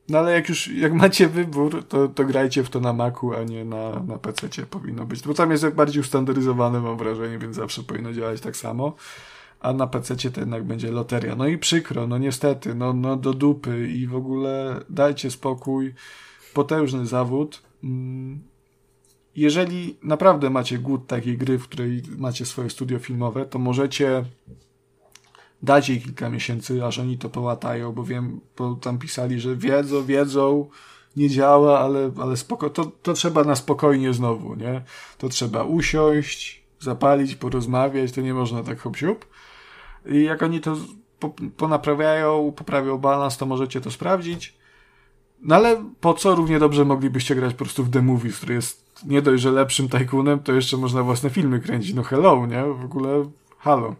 no 0.09 0.17
ale 0.17 0.33
jak 0.33 0.49
już, 0.49 0.67
jak 0.67 0.93
macie 0.93 1.27
wybór, 1.27 1.83
to, 1.83 2.07
to 2.07 2.25
grajcie 2.25 2.63
w 2.63 2.69
to 2.69 2.79
na 2.79 2.93
Macu, 2.93 3.33
a 3.33 3.43
nie 3.43 3.65
na, 3.65 4.03
na 4.03 4.17
PC 4.17 4.65
powinno 4.65 5.05
być. 5.05 5.21
Bo 5.21 5.33
tam 5.33 5.51
jest 5.51 5.69
bardziej 5.69 6.01
ustandaryzowane, 6.01 6.81
mam 6.81 6.97
wrażenie, 6.97 7.39
więc 7.39 7.55
zawsze 7.55 7.83
powinno 7.83 8.13
działać 8.13 8.41
tak 8.41 8.57
samo. 8.57 8.95
A 9.59 9.73
na 9.73 9.87
PC 9.87 10.31
to 10.31 10.39
jednak 10.39 10.63
będzie 10.63 10.91
loteria. 10.91 11.35
No 11.35 11.47
i 11.47 11.57
przykro, 11.57 12.07
no 12.07 12.17
niestety, 12.17 12.75
no, 12.75 12.93
no 12.93 13.15
do 13.15 13.33
dupy 13.33 13.87
i 13.87 14.07
w 14.07 14.15
ogóle 14.15 14.79
dajcie 14.89 15.31
spokój. 15.31 15.93
Potężny 16.53 17.05
zawód. 17.05 17.61
Mm, 17.83 18.39
jeżeli 19.35 19.97
naprawdę 20.03 20.49
macie 20.49 20.77
głód 20.77 21.07
takiej 21.07 21.37
gry, 21.37 21.59
w 21.59 21.63
której 21.63 22.01
macie 22.17 22.45
swoje 22.45 22.69
studio 22.69 22.99
filmowe, 22.99 23.45
to 23.45 23.59
możecie 23.59 24.23
dać 25.63 25.89
jej 25.89 26.01
kilka 26.01 26.29
miesięcy, 26.29 26.85
aż 26.85 26.99
oni 26.99 27.17
to 27.17 27.29
połatają, 27.29 27.91
bo 27.91 28.03
wiem, 28.03 28.39
bo 28.57 28.75
tam 28.75 28.97
pisali, 28.97 29.39
że 29.39 29.55
wiedzą, 29.55 30.05
wiedzą, 30.05 30.69
nie 31.15 31.29
działa, 31.29 31.79
ale, 31.79 32.11
ale 32.21 32.37
spoko, 32.37 32.69
to, 32.69 32.85
to 32.85 33.13
trzeba 33.13 33.43
na 33.43 33.55
spokojnie 33.55 34.13
znowu, 34.13 34.55
nie? 34.55 34.81
To 35.17 35.29
trzeba 35.29 35.63
usiąść, 35.63 36.63
zapalić, 36.79 37.35
porozmawiać, 37.35 38.11
to 38.11 38.21
nie 38.21 38.33
można 38.33 38.63
tak 38.63 38.81
hop 38.81 38.97
-siup. 38.97 39.15
I 40.05 40.23
jak 40.23 40.43
oni 40.43 40.61
to 40.61 40.77
po, 41.19 41.29
ponaprawiają, 41.57 42.53
poprawią 42.55 42.97
balans, 42.97 43.37
to 43.37 43.45
możecie 43.45 43.81
to 43.81 43.91
sprawdzić. 43.91 44.59
No 45.41 45.55
ale 45.55 45.83
po 46.01 46.13
co 46.13 46.35
równie 46.35 46.59
dobrze 46.59 46.85
moglibyście 46.85 47.35
grać 47.35 47.53
po 47.53 47.65
prostu 47.65 47.83
w 47.83 47.89
The 47.89 48.01
Movies, 48.01 48.37
który 48.37 48.53
jest 48.53 48.89
nie 49.05 49.21
dość, 49.21 49.43
że 49.43 49.51
lepszym 49.51 49.89
tajkunem, 49.89 50.39
to 50.39 50.53
jeszcze 50.53 50.77
można 50.77 51.03
własne 51.03 51.29
filmy 51.29 51.59
kręcić. 51.59 51.93
No 51.93 52.03
hello, 52.03 52.45
nie? 52.45 52.63
W 52.63 52.85
ogóle 52.85 53.29
halo. 53.57 53.95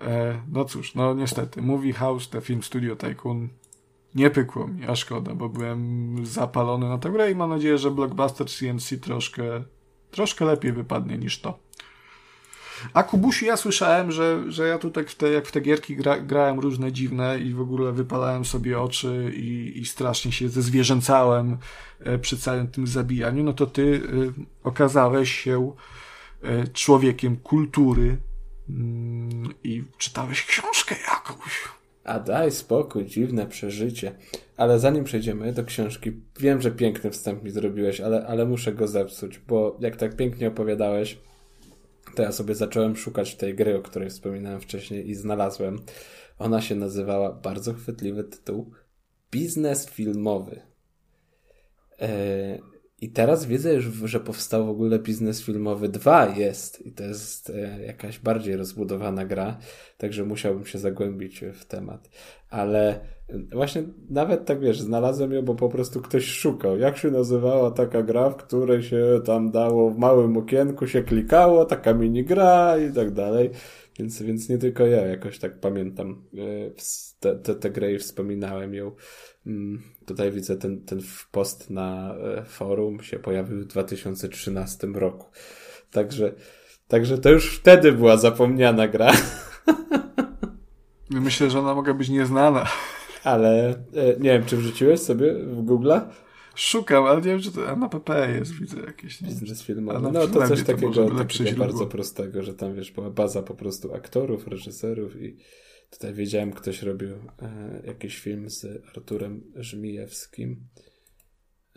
E, 0.00 0.40
no 0.52 0.64
cóż, 0.64 0.94
no 0.94 1.14
niestety. 1.14 1.62
Movie 1.62 1.92
House, 1.92 2.28
The 2.28 2.40
Film 2.40 2.62
Studio 2.62 2.96
Tycoon 2.96 3.48
nie 4.14 4.30
pykło 4.30 4.68
mi, 4.68 4.86
a 4.86 4.96
szkoda, 4.96 5.34
bo 5.34 5.48
byłem 5.48 6.16
zapalony 6.26 6.88
na 6.88 6.98
tę 6.98 7.10
grę 7.10 7.30
i 7.30 7.34
mam 7.34 7.50
nadzieję, 7.50 7.78
że 7.78 7.90
Blockbuster 7.90 8.46
CNC 8.46 9.00
troszkę, 9.00 9.42
troszkę 10.10 10.44
lepiej 10.44 10.72
wypadnie 10.72 11.18
niż 11.18 11.40
to. 11.40 11.58
A 12.94 13.02
Kubusi 13.02 13.46
ja 13.46 13.56
słyszałem, 13.56 14.12
że, 14.12 14.52
że 14.52 14.68
ja 14.68 14.78
tutaj 14.78 15.04
w 15.04 15.14
te, 15.14 15.30
jak 15.30 15.46
w 15.46 15.52
te 15.52 15.60
gierki 15.60 15.96
gra, 15.96 16.20
grałem 16.20 16.60
różne 16.60 16.92
dziwne 16.92 17.38
i 17.38 17.54
w 17.54 17.60
ogóle 17.60 17.92
wypalałem 17.92 18.44
sobie 18.44 18.80
oczy 18.80 19.32
i, 19.36 19.72
i 19.80 19.86
strasznie 19.86 20.32
się 20.32 20.48
zezwierzęcałem 20.48 21.58
e, 22.00 22.18
przy 22.18 22.38
całym 22.38 22.68
tym 22.68 22.86
zabijaniu, 22.86 23.44
no 23.44 23.52
to 23.52 23.66
ty 23.66 24.02
e, 24.28 24.42
okazałeś 24.64 25.32
się 25.32 25.72
człowiekiem 26.72 27.36
kultury 27.36 28.16
mm, 28.76 29.54
i 29.64 29.84
czytałeś 29.98 30.46
książkę 30.46 30.94
jakąś. 31.10 31.68
A 32.04 32.20
daj 32.20 32.50
spokój, 32.50 33.06
dziwne 33.06 33.46
przeżycie. 33.46 34.14
Ale 34.56 34.78
zanim 34.78 35.04
przejdziemy 35.04 35.52
do 35.52 35.64
książki, 35.64 36.12
wiem, 36.40 36.62
że 36.62 36.70
piękny 36.70 37.10
wstęp 37.10 37.42
mi 37.42 37.50
zrobiłeś, 37.50 38.00
ale, 38.00 38.26
ale 38.26 38.46
muszę 38.46 38.72
go 38.72 38.88
zepsuć, 38.88 39.38
bo 39.38 39.76
jak 39.80 39.96
tak 39.96 40.16
pięknie 40.16 40.48
opowiadałeś, 40.48 41.18
to 42.14 42.22
ja 42.22 42.32
sobie 42.32 42.54
zacząłem 42.54 42.96
szukać 42.96 43.34
tej 43.34 43.54
gry, 43.54 43.76
o 43.76 43.82
której 43.82 44.10
wspominałem 44.10 44.60
wcześniej 44.60 45.10
i 45.10 45.14
znalazłem. 45.14 45.78
Ona 46.38 46.62
się 46.62 46.74
nazywała, 46.74 47.32
bardzo 47.32 47.74
chwytliwy 47.74 48.24
tytuł, 48.24 48.72
Biznes 49.30 49.90
filmowy. 49.90 50.60
Eee, 51.98 52.62
I 53.00 53.08
teraz 53.08 53.46
widzę 53.46 53.74
już, 53.74 53.84
że 53.84 54.20
powstał 54.20 54.66
w 54.66 54.70
ogóle 54.70 54.98
Biznes 54.98 55.42
Filmowy 55.42 55.88
2 55.88 56.26
jest 56.36 56.86
i 56.86 56.92
to 56.92 57.04
jest 57.04 57.50
e, 57.50 57.84
jakaś 57.86 58.18
bardziej 58.18 58.56
rozbudowana 58.56 59.26
gra, 59.26 59.58
także 59.98 60.24
musiałbym 60.24 60.66
się 60.66 60.78
zagłębić 60.78 61.44
w 61.54 61.64
temat. 61.64 62.10
Ale 62.50 63.00
Właśnie 63.52 63.82
nawet 64.10 64.44
tak 64.44 64.60
wiesz, 64.60 64.80
znalazłem 64.80 65.32
ją, 65.32 65.42
bo 65.42 65.54
po 65.54 65.68
prostu 65.68 66.00
ktoś 66.00 66.24
szukał. 66.24 66.78
Jak 66.78 66.96
się 66.96 67.10
nazywała 67.10 67.70
taka 67.70 68.02
gra, 68.02 68.30
w 68.30 68.36
której 68.36 68.82
się 68.82 69.20
tam 69.24 69.50
dało 69.50 69.90
w 69.90 69.98
małym 69.98 70.36
okienku, 70.36 70.86
się 70.86 71.02
klikało, 71.02 71.64
taka 71.64 71.94
mini 71.94 72.24
gra 72.24 72.78
i 72.78 72.92
tak 72.92 73.10
dalej. 73.10 73.50
Więc, 73.98 74.22
więc 74.22 74.48
nie 74.48 74.58
tylko 74.58 74.86
ja 74.86 75.06
jakoś 75.06 75.38
tak 75.38 75.60
pamiętam 75.60 76.24
e, 77.20 77.34
tę 77.34 77.54
te, 77.54 77.70
grę 77.70 77.92
i 77.92 77.98
wspominałem 77.98 78.74
ją. 78.74 78.92
Mm, 79.46 79.82
tutaj 80.06 80.32
widzę 80.32 80.56
ten, 80.56 80.84
ten 80.84 81.00
post 81.32 81.70
na 81.70 82.14
e, 82.14 82.44
forum 82.44 83.02
się 83.02 83.18
pojawił 83.18 83.60
w 83.60 83.66
2013 83.66 84.86
roku. 84.86 85.26
Także, 85.90 86.32
także 86.88 87.18
to 87.18 87.30
już 87.30 87.58
wtedy 87.58 87.92
była 87.92 88.16
zapomniana 88.16 88.88
gra. 88.88 89.12
Myślę, 91.10 91.50
że 91.50 91.58
ona 91.58 91.74
mogła 91.74 91.94
być 91.94 92.08
nieznana. 92.08 92.66
Ale 93.24 93.68
e, 93.68 94.16
nie 94.20 94.30
wiem, 94.30 94.44
czy 94.44 94.56
wrzuciłeś 94.56 95.00
sobie 95.00 95.34
w 95.34 95.62
Google? 95.62 95.92
Szukam, 96.54 97.04
ale 97.04 97.16
nie 97.16 97.26
wiem, 97.26 97.40
czy 97.40 97.52
to 97.52 97.76
na 97.76 97.88
PP 97.88 98.30
jest, 98.38 98.52
widzę 98.52 98.80
jakieś. 98.80 99.22
Biznes 99.22 99.62
filmowy. 99.62 100.12
No 100.12 100.26
to 100.26 100.48
coś 100.48 100.62
takiego, 100.62 101.08
to 101.08 101.14
takiego 101.14 101.58
bardzo 101.58 101.86
prostego, 101.86 102.42
że 102.42 102.54
tam 102.54 102.74
wiesz, 102.74 102.92
była 102.92 103.10
baza 103.10 103.42
po 103.42 103.54
prostu 103.54 103.94
aktorów, 103.94 104.46
reżyserów 104.46 105.22
i 105.22 105.36
tutaj 105.90 106.14
wiedziałem, 106.14 106.52
ktoś 106.52 106.82
robił 106.82 107.10
e, 107.42 107.82
jakiś 107.86 108.18
film 108.18 108.50
z 108.50 108.66
Arturem 108.88 109.42
Żmijewskim, 109.56 110.66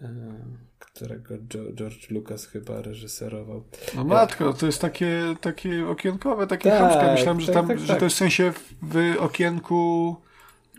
e, 0.01 0.45
którego 0.93 1.35
George 1.75 2.11
Lucas 2.11 2.45
chyba 2.45 2.81
reżyserował. 2.81 3.63
No 3.95 4.03
matko, 4.03 4.53
to 4.53 4.65
jest 4.65 4.81
takie, 4.81 5.35
takie 5.41 5.87
okienkowe, 5.87 6.47
takie 6.47 6.69
tak, 6.69 6.79
chamskie. 6.79 7.11
Myślałem, 7.11 7.41
że, 7.41 7.47
tak, 7.47 7.55
tam, 7.55 7.67
tak, 7.67 7.79
że 7.79 7.87
to 7.87 7.93
tak. 7.93 8.01
jest 8.01 8.15
w 8.15 8.19
sensie 8.19 8.53
w 8.81 9.15
okienku 9.19 10.15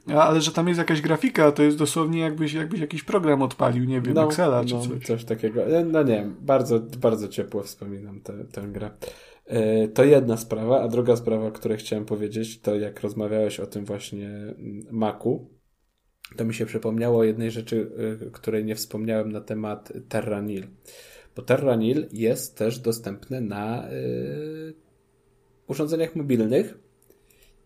ale 0.06 0.40
że 0.40 0.52
tam 0.52 0.68
jest 0.68 0.78
jakaś 0.78 1.00
grafika, 1.00 1.52
to 1.52 1.62
jest 1.62 1.78
dosłownie 1.78 2.20
jakbyś, 2.20 2.52
jakbyś 2.52 2.80
jakiś 2.80 3.02
program 3.02 3.42
odpalił, 3.42 3.84
nie 3.84 4.00
wiem, 4.00 4.14
no, 4.14 4.24
Excela 4.24 4.64
czy 4.64 4.74
no, 4.74 4.80
coś. 4.80 5.02
coś 5.06 5.24
takiego. 5.24 5.66
E, 5.66 5.84
no 5.84 6.02
nie 6.02 6.14
wiem, 6.14 6.36
bardzo, 6.40 6.80
bardzo 6.80 7.28
ciepło 7.28 7.62
wspominam 7.62 8.20
tę, 8.20 8.32
tę 8.52 8.62
grę. 8.62 8.90
E, 9.46 9.88
to 9.88 10.04
jedna 10.04 10.36
sprawa, 10.36 10.82
a 10.82 10.88
druga 10.88 11.16
sprawa, 11.16 11.46
o 11.46 11.52
której 11.52 11.78
chciałem 11.78 12.04
powiedzieć, 12.04 12.60
to 12.60 12.74
jak 12.74 13.00
rozmawiałeś 13.00 13.60
o 13.60 13.66
tym 13.66 13.84
właśnie 13.84 14.28
mm, 14.28 14.86
Macu, 14.90 15.48
to 16.36 16.44
mi 16.44 16.55
się 16.55 16.66
przypomniało 16.66 17.24
jednej 17.24 17.51
rzeczy, 17.51 17.90
e, 18.27 18.31
której 18.31 18.65
nie 18.65 18.74
wspomniałem 18.74 19.32
na 19.32 19.40
temat 19.40 19.93
Terranil. 20.09 20.66
Bo 21.36 21.43
Terranil 21.43 22.06
jest 22.12 22.56
też 22.59 22.78
dostępny 22.78 23.40
na 23.40 23.89
urządzeniach 25.66 26.16
mobilnych, 26.16 26.78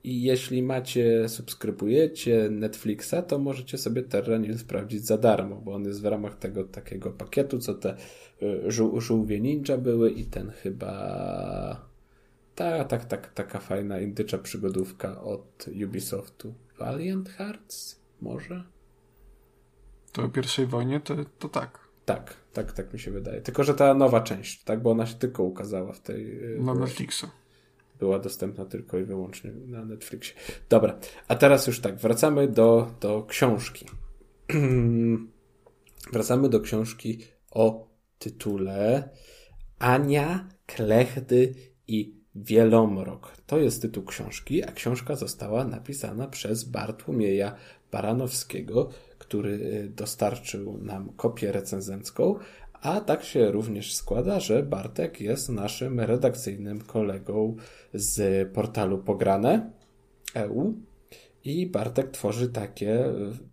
i 0.05 0.23
jeśli 0.23 0.63
macie, 0.63 1.29
subskrybujecie 1.29 2.49
Netflixa, 2.51 3.15
to 3.29 3.39
możecie 3.39 3.79
sobie 3.79 4.03
Terranil 4.03 4.59
sprawdzić 4.59 5.07
za 5.07 5.19
darmo, 5.19 5.57
bo 5.57 5.75
on 5.75 5.85
jest 5.85 6.03
w 6.03 6.05
ramach 6.05 6.39
tego 6.39 6.65
takiego 6.65 7.11
pakietu, 7.11 7.59
co 7.59 7.75
te 7.75 7.97
y, 8.43 8.71
żół, 8.71 9.01
żółwie 9.01 9.41
ninja 9.41 9.79
były 9.79 10.11
i 10.11 10.25
ten 10.25 10.51
chyba 10.51 11.89
ta, 12.55 12.85
tak, 12.85 13.05
tak, 13.05 13.35
taka 13.35 13.59
fajna 13.59 14.01
indycza 14.01 14.39
przygodówka 14.39 15.23
od 15.23 15.67
Ubisoftu. 15.85 16.55
Valiant 16.79 17.29
Hearts? 17.29 18.01
Może? 18.21 18.65
To 20.13 20.23
o 20.23 20.29
pierwszej 20.29 20.67
wojnie 20.67 21.01
to, 21.01 21.17
to 21.39 21.49
tak. 21.49 21.89
Tak, 22.05 22.35
tak, 22.53 22.73
tak 22.73 22.93
mi 22.93 22.99
się 22.99 23.11
wydaje. 23.11 23.41
Tylko, 23.41 23.65
że 23.65 23.75
ta 23.75 23.95
nowa 23.95 24.21
część, 24.21 24.65
tak, 24.65 24.83
bo 24.83 24.91
ona 24.91 25.07
się 25.07 25.15
tylko 25.15 25.43
ukazała 25.43 25.93
w 25.93 26.01
tej... 26.01 26.55
Y, 26.55 26.61
Na 26.61 26.75
Netflixa 26.75 27.27
była 27.99 28.19
dostępna 28.19 28.65
tylko 28.65 28.99
i 28.99 29.05
wyłącznie 29.05 29.53
na 29.53 29.85
Netflixie. 29.85 30.35
Dobra, 30.69 30.99
a 31.29 31.35
teraz 31.35 31.67
już 31.67 31.81
tak, 31.81 31.97
wracamy 31.97 32.49
do, 32.49 32.95
do 33.01 33.23
książki. 33.29 33.87
wracamy 36.13 36.49
do 36.49 36.61
książki 36.61 37.19
o 37.51 37.89
tytule 38.19 39.09
Ania, 39.79 40.49
Klechdy 40.67 41.55
i 41.89 42.19
Wielomrok. 42.35 43.33
To 43.47 43.59
jest 43.59 43.83
tytuł 43.83 44.05
książki, 44.05 44.65
a 44.65 44.73
książka 44.73 45.17
została 45.17 45.65
napisana 45.65 46.29
przez 46.29 46.65
Bartłomieja 46.65 47.57
Baranowskiego, 47.93 48.89
który 49.19 49.89
dostarczył 49.97 50.79
nam 50.79 51.13
kopię 51.17 51.53
recenzencką, 51.53 52.39
a 52.73 53.01
tak 53.01 53.25
się 53.25 53.51
również 53.51 53.95
składa, 53.95 54.41
że 54.41 54.63
Bartek 54.63 55.21
jest 55.21 55.49
naszym 55.49 56.01
redakcyjnym 56.01 56.81
kolegą 56.81 57.57
z 57.95 58.49
portalu 58.53 58.99
Pograne 58.99 59.71
EU 60.35 60.75
i 61.45 61.67
Bartek 61.67 62.11
tworzy 62.11 62.49
takie 62.49 63.05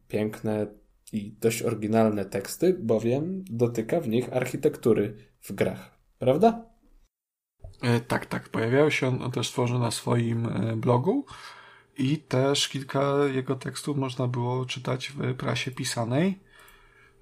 piękne 0.08 0.68
i 1.14 1.32
dość 1.32 1.64
oryginalne 1.64 2.26
teksty, 2.26 2.74
bowiem 2.74 3.44
dotyka 3.50 4.00
w 4.00 4.08
nich 4.08 4.34
architektury 4.34 5.16
w 5.42 5.52
grach. 5.52 5.98
Prawda? 6.20 6.66
E, 7.82 8.00
tak, 8.00 8.26
tak. 8.26 8.50
Pojawiał 8.50 8.92
się 8.92 9.08
on, 9.08 9.22
on 9.22 9.32
też 9.32 9.52
tworzył 9.52 9.80
na 9.80 9.92
swoim 9.92 10.46
e, 10.46 10.76
blogu 10.76 11.26
i 11.98 12.18
też 12.18 12.68
kilka 12.68 13.26
jego 13.34 13.56
tekstów 13.56 13.98
można 13.98 14.28
było 14.28 14.66
czytać 14.66 15.12
w 15.16 15.36
prasie 15.36 15.72
pisanej. 15.72 16.40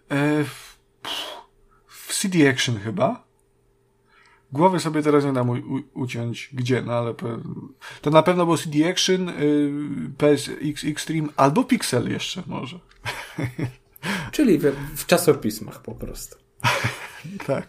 E, 0.09 0.43
w, 0.43 0.79
w 1.87 2.17
CD 2.17 2.49
Action 2.49 2.79
chyba. 2.79 3.23
Głowy 4.51 4.79
sobie 4.79 5.01
teraz 5.01 5.25
nie 5.25 5.33
dam 5.33 5.49
u, 5.49 5.53
u, 5.53 5.83
uciąć 5.93 6.49
gdzie, 6.53 6.81
no 6.81 6.93
ale 6.93 7.13
to 8.01 8.09
na 8.09 8.23
pewno 8.23 8.45
był 8.45 8.57
CD 8.57 8.89
Action, 8.89 9.29
y, 9.29 9.71
PSX 10.17 10.83
Extreme 10.83 11.27
albo 11.35 11.63
Pixel 11.63 12.11
jeszcze 12.11 12.43
może. 12.47 12.79
Czyli 14.31 14.59
w, 14.59 14.63
w 14.95 15.05
czasopismach 15.05 15.81
po 15.81 15.95
prostu. 15.95 16.37
tak. 17.47 17.67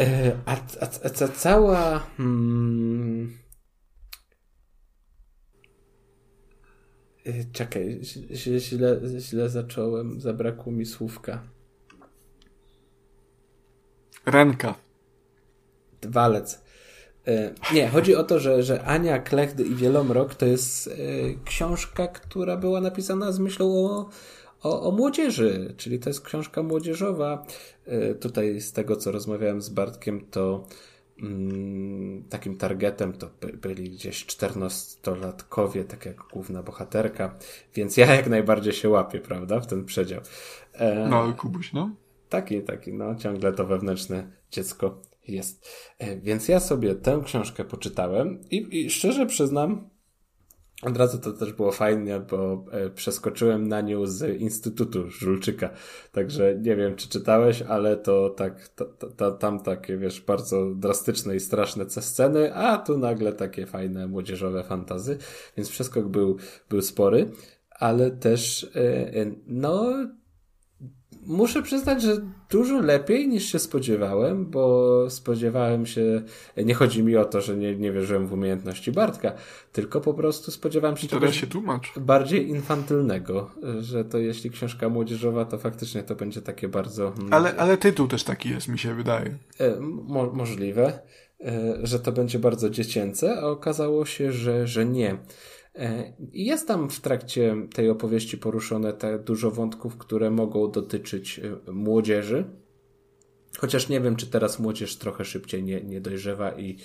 E, 0.00 0.32
a, 0.46 0.52
a, 0.52 0.86
a, 1.04 1.24
a 1.24 1.28
cała. 1.28 1.98
Hmm, 2.16 3.43
czekaj, 7.52 8.00
źle, 8.32 8.60
źle, 8.60 9.00
źle 9.18 9.48
zacząłem, 9.48 10.20
zabrakło 10.20 10.72
mi 10.72 10.86
słówka. 10.86 11.42
Renka. 14.26 14.74
Walec. 16.02 16.60
E, 17.26 17.54
nie, 17.74 17.88
chodzi 17.88 18.14
o 18.14 18.24
to, 18.24 18.38
że, 18.38 18.62
że 18.62 18.84
Ania 18.84 19.18
Klechdy 19.18 19.62
i 19.62 19.74
Wielomrok 19.74 20.34
to 20.34 20.46
jest 20.46 20.90
książka, 21.44 22.08
która 22.08 22.56
była 22.56 22.80
napisana 22.80 23.32
z 23.32 23.38
myślą 23.38 23.66
o, 23.66 24.08
o, 24.62 24.82
o 24.82 24.90
młodzieży, 24.90 25.74
czyli 25.76 25.98
to 25.98 26.10
jest 26.10 26.20
książka 26.20 26.62
młodzieżowa. 26.62 27.46
Tutaj 28.20 28.60
z 28.60 28.72
tego, 28.72 28.96
co 28.96 29.12
rozmawiałem 29.12 29.62
z 29.62 29.68
Bartkiem, 29.68 30.26
to 30.30 30.66
takim 32.28 32.56
targetem 32.56 33.12
to 33.12 33.30
by, 33.40 33.52
byli 33.52 33.90
gdzieś 33.90 34.26
czternastolatkowie, 34.26 35.84
tak 35.84 36.06
jak 36.06 36.16
główna 36.16 36.62
bohaterka, 36.62 37.34
więc 37.74 37.96
ja 37.96 38.14
jak 38.14 38.28
najbardziej 38.28 38.72
się 38.72 38.88
łapię, 38.88 39.20
prawda, 39.20 39.60
w 39.60 39.66
ten 39.66 39.84
przedział. 39.84 40.20
E, 40.72 41.08
no, 41.08 41.32
Kubuś, 41.32 41.72
no. 41.72 41.90
Taki, 42.28 42.62
taki, 42.62 42.92
no, 42.92 43.14
ciągle 43.14 43.52
to 43.52 43.66
wewnętrzne 43.66 44.30
dziecko 44.50 45.02
jest. 45.28 45.68
E, 45.98 46.16
więc 46.16 46.48
ja 46.48 46.60
sobie 46.60 46.94
tę 46.94 47.20
książkę 47.24 47.64
poczytałem 47.64 48.40
i, 48.50 48.84
i 48.84 48.90
szczerze 48.90 49.26
przyznam, 49.26 49.88
od 50.86 50.96
razu 50.96 51.18
to 51.18 51.32
też 51.32 51.52
było 51.52 51.72
fajnie, 51.72 52.20
bo 52.30 52.64
e, 52.70 52.90
przeskoczyłem 52.90 53.68
na 53.68 53.80
nią 53.80 54.06
z 54.06 54.40
Instytutu 54.40 55.10
Żulczyka. 55.10 55.70
Także 56.12 56.54
nie 56.62 56.76
wiem, 56.76 56.96
czy 56.96 57.08
czytałeś, 57.08 57.62
ale 57.62 57.96
to 57.96 58.30
tak, 58.30 58.68
to, 58.68 58.84
to, 59.16 59.32
tam 59.32 59.60
takie, 59.60 59.96
wiesz, 59.96 60.20
bardzo 60.20 60.74
drastyczne 60.74 61.36
i 61.36 61.40
straszne 61.40 61.90
sceny, 61.90 62.54
a 62.54 62.78
tu 62.78 62.98
nagle 62.98 63.32
takie 63.32 63.66
fajne, 63.66 64.06
młodzieżowe 64.06 64.64
fantazy. 64.64 65.18
Więc 65.56 65.70
przeskok 65.70 66.08
był, 66.08 66.36
był 66.70 66.82
spory, 66.82 67.30
ale 67.70 68.10
też, 68.10 68.64
e, 68.64 68.78
e, 69.14 69.26
no, 69.46 69.92
muszę 71.26 71.62
przyznać, 71.62 72.02
że 72.02 72.16
dużo 72.50 72.80
lepiej 72.80 73.28
niż 73.28 73.44
się 73.44 73.58
spodziewałem, 73.58 74.46
bo 74.46 75.06
spodziewałem 75.10 75.86
się, 75.86 76.22
nie 76.56 76.74
chodzi 76.74 77.02
mi 77.02 77.16
o 77.16 77.24
to, 77.24 77.40
że 77.40 77.56
nie, 77.56 77.76
nie 77.76 77.92
wierzyłem 77.92 78.26
w 78.26 78.32
umiejętności 78.32 78.92
Bartka, 78.92 79.32
tylko 79.72 80.00
po 80.00 80.14
prostu 80.14 80.50
spodziewałem 80.50 80.96
się 80.96 81.08
czegoś 81.08 81.40
się 81.40 81.46
tłumacz. 81.46 81.92
bardziej 81.96 82.48
infantylnego, 82.48 83.50
że 83.80 84.04
to 84.04 84.18
jeśli 84.18 84.50
książka 84.50 84.88
młodzieżowa, 84.88 85.44
to 85.44 85.58
faktycznie 85.58 86.02
to 86.02 86.14
będzie 86.14 86.42
takie 86.42 86.68
bardzo... 86.68 87.12
Ale, 87.30 87.56
ale 87.56 87.76
tytuł 87.76 88.08
też 88.08 88.24
taki 88.24 88.50
jest, 88.50 88.68
mi 88.68 88.78
się 88.78 88.94
wydaje. 88.94 89.38
E, 89.60 89.80
mo 89.80 90.26
możliwe, 90.32 90.98
e, 91.40 91.78
że 91.82 92.00
to 92.00 92.12
będzie 92.12 92.38
bardzo 92.38 92.70
dziecięce, 92.70 93.40
a 93.40 93.46
okazało 93.46 94.06
się, 94.06 94.32
że, 94.32 94.66
że 94.66 94.86
nie. 94.86 95.16
E, 95.74 96.12
jest 96.32 96.68
tam 96.68 96.90
w 96.90 97.00
trakcie 97.00 97.56
tej 97.74 97.90
opowieści 97.90 98.38
poruszone 98.38 98.92
te 98.92 99.18
dużo 99.18 99.50
wątków, 99.50 99.96
które 99.96 100.30
mogą 100.30 100.70
dotyczyć 100.70 101.40
e, 101.66 101.72
młodzieży. 101.72 102.44
Chociaż 103.58 103.88
nie 103.88 104.00
wiem, 104.00 104.16
czy 104.16 104.26
teraz 104.26 104.58
młodzież 104.58 104.96
trochę 104.96 105.24
szybciej 105.24 105.62
nie, 105.62 105.80
nie 105.80 106.00
dojrzewa 106.00 106.52
i 106.58 106.76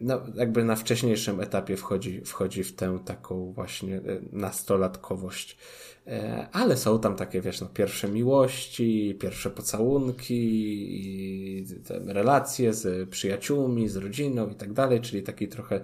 no, 0.00 0.20
jakby 0.34 0.64
na 0.64 0.76
wcześniejszym 0.76 1.40
etapie 1.40 1.76
wchodzi, 1.76 2.20
wchodzi 2.24 2.64
w 2.64 2.76
tę 2.76 2.98
taką 3.04 3.52
właśnie 3.52 3.96
e, 3.96 4.00
nastolatkowość. 4.32 5.56
E, 6.06 6.48
ale 6.52 6.76
są 6.76 7.00
tam 7.00 7.16
takie, 7.16 7.40
wiesz, 7.40 7.60
no, 7.60 7.66
pierwsze 7.66 8.08
miłości, 8.08 9.16
pierwsze 9.20 9.50
pocałunki, 9.50 10.36
relacje 12.06 12.74
z 12.74 13.08
przyjaciółmi, 13.08 13.88
z 13.88 13.96
rodziną 13.96 14.48
i 14.48 14.54
tak 14.54 14.72
dalej, 14.72 15.00
czyli 15.00 15.22
taki 15.22 15.48
trochę, 15.48 15.80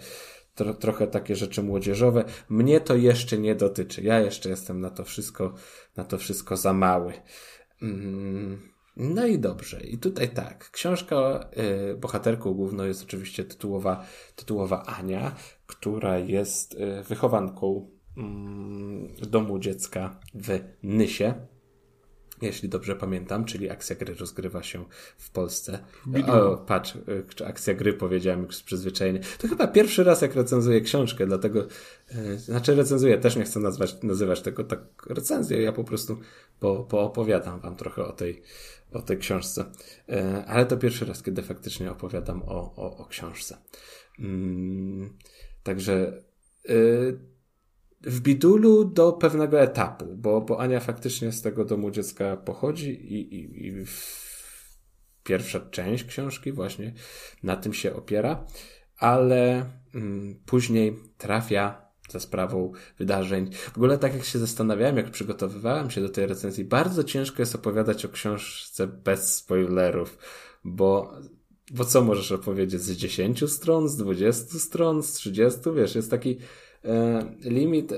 tro, 0.54 0.74
trochę 0.74 1.06
takie 1.06 1.36
rzeczy 1.36 1.62
młodzieżowe. 1.62 2.24
Mnie 2.48 2.80
to 2.80 2.96
jeszcze 2.96 3.38
nie 3.38 3.54
dotyczy. 3.54 4.02
Ja 4.02 4.20
jeszcze 4.20 4.48
jestem 4.48 4.80
na 4.80 4.90
to 4.90 5.04
wszystko, 5.04 5.54
na 5.96 6.04
to 6.04 6.18
wszystko 6.18 6.56
za 6.56 6.72
mały. 6.72 7.12
Mm. 7.82 8.71
No 8.96 9.26
i 9.26 9.38
dobrze. 9.38 9.80
I 9.80 9.98
tutaj 9.98 10.28
tak. 10.28 10.70
Książka 10.70 11.48
y, 11.92 11.96
bohaterką 11.96 12.54
główną 12.54 12.84
jest 12.84 13.02
oczywiście 13.02 13.44
tytułowa, 13.44 14.04
tytułowa 14.36 14.82
Ania, 14.86 15.34
która 15.66 16.18
jest 16.18 16.74
y, 16.74 17.02
wychowanką 17.02 17.90
y, 19.22 19.26
domu 19.26 19.58
dziecka 19.58 20.20
w 20.34 20.60
Nysie. 20.82 21.34
Jeśli 22.42 22.68
dobrze 22.68 22.96
pamiętam, 22.96 23.44
czyli 23.44 23.70
akcja 23.70 23.96
gry 23.96 24.14
rozgrywa 24.14 24.62
się 24.62 24.84
w 25.18 25.30
Polsce. 25.30 25.78
O, 26.26 26.56
patrz, 26.56 26.96
y, 27.40 27.46
akcja 27.46 27.74
gry 27.74 27.92
powiedziałem 27.92 28.42
już 28.42 28.56
z 28.56 28.62
przyzwyczajenia. 28.62 29.20
To 29.38 29.48
chyba 29.48 29.66
pierwszy 29.66 30.04
raz, 30.04 30.22
jak 30.22 30.34
recenzuję 30.34 30.80
książkę, 30.80 31.26
dlatego, 31.26 31.66
y, 32.14 32.38
znaczy 32.38 32.74
recenzuję, 32.74 33.18
też 33.18 33.36
nie 33.36 33.44
chcę 33.44 33.60
nazwać, 33.60 34.02
nazywać 34.02 34.40
tego 34.40 34.64
tak 34.64 34.80
recenzją, 35.06 35.58
ja 35.58 35.72
po 35.72 35.84
prostu 35.84 36.18
po, 36.60 36.84
poopowiadam 36.84 37.60
wam 37.60 37.76
trochę 37.76 38.04
o 38.04 38.12
tej, 38.12 38.42
o 38.92 39.02
tej 39.02 39.18
książce. 39.18 39.64
E, 40.08 40.44
ale 40.46 40.66
to 40.66 40.76
pierwszy 40.76 41.04
raz, 41.04 41.22
kiedy 41.22 41.42
faktycznie 41.42 41.90
opowiadam 41.90 42.42
o, 42.42 42.74
o, 42.76 42.96
o 42.96 43.06
książce. 43.06 43.58
Mm, 44.18 45.18
także 45.62 46.22
e, 46.68 46.72
w 48.00 48.20
Bidulu 48.20 48.84
do 48.84 49.12
pewnego 49.12 49.60
etapu, 49.60 50.16
bo, 50.16 50.40
bo 50.40 50.60
Ania 50.60 50.80
faktycznie 50.80 51.32
z 51.32 51.42
tego 51.42 51.64
domu 51.64 51.90
dziecka 51.90 52.36
pochodzi 52.36 52.90
i, 52.90 53.34
i, 53.34 53.66
i 53.66 53.84
pierwsza 55.24 55.60
część 55.60 56.04
książki 56.04 56.52
właśnie 56.52 56.92
na 57.42 57.56
tym 57.56 57.74
się 57.74 57.94
opiera, 57.94 58.46
ale 58.96 59.70
mm, 59.94 60.40
później 60.46 60.98
trafia 61.18 61.81
za 62.12 62.20
sprawą 62.20 62.72
wydarzeń. 62.98 63.50
W 63.52 63.76
ogóle 63.76 63.98
tak 63.98 64.14
jak 64.14 64.24
się 64.24 64.38
zastanawiałem, 64.38 64.96
jak 64.96 65.10
przygotowywałem 65.10 65.90
się 65.90 66.00
do 66.00 66.08
tej 66.08 66.26
recenzji, 66.26 66.64
bardzo 66.64 67.04
ciężko 67.04 67.42
jest 67.42 67.54
opowiadać 67.54 68.04
o 68.04 68.08
książce 68.08 68.86
bez 68.86 69.36
spoilerów, 69.36 70.18
bo 70.64 71.12
bo 71.70 71.84
co 71.84 72.02
możesz 72.02 72.32
opowiedzieć 72.32 72.80
z 72.80 72.92
10 72.92 73.50
stron, 73.50 73.88
z 73.88 73.96
20 73.96 74.58
stron, 74.58 75.02
z 75.02 75.12
30, 75.12 75.60
wiesz, 75.76 75.94
jest 75.94 76.10
taki 76.10 76.38
e, 76.84 77.24
limit, 77.44 77.92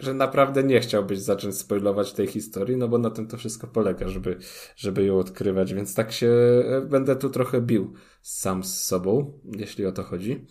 że 0.00 0.14
naprawdę 0.14 0.62
nie 0.62 0.80
chciałbyś 0.80 1.18
zacząć 1.18 1.58
spoilować 1.58 2.12
tej 2.12 2.26
historii, 2.26 2.76
no 2.76 2.88
bo 2.88 2.98
na 2.98 3.10
tym 3.10 3.26
to 3.26 3.36
wszystko 3.36 3.66
polega, 3.66 4.08
żeby, 4.08 4.38
żeby 4.76 5.04
ją 5.04 5.18
odkrywać, 5.18 5.74
więc 5.74 5.94
tak 5.94 6.12
się 6.12 6.28
e, 6.28 6.80
będę 6.80 7.16
tu 7.16 7.30
trochę 7.30 7.60
bił 7.60 7.92
sam 8.22 8.64
z 8.64 8.84
sobą, 8.84 9.40
jeśli 9.56 9.86
o 9.86 9.92
to 9.92 10.02
chodzi. 10.02 10.46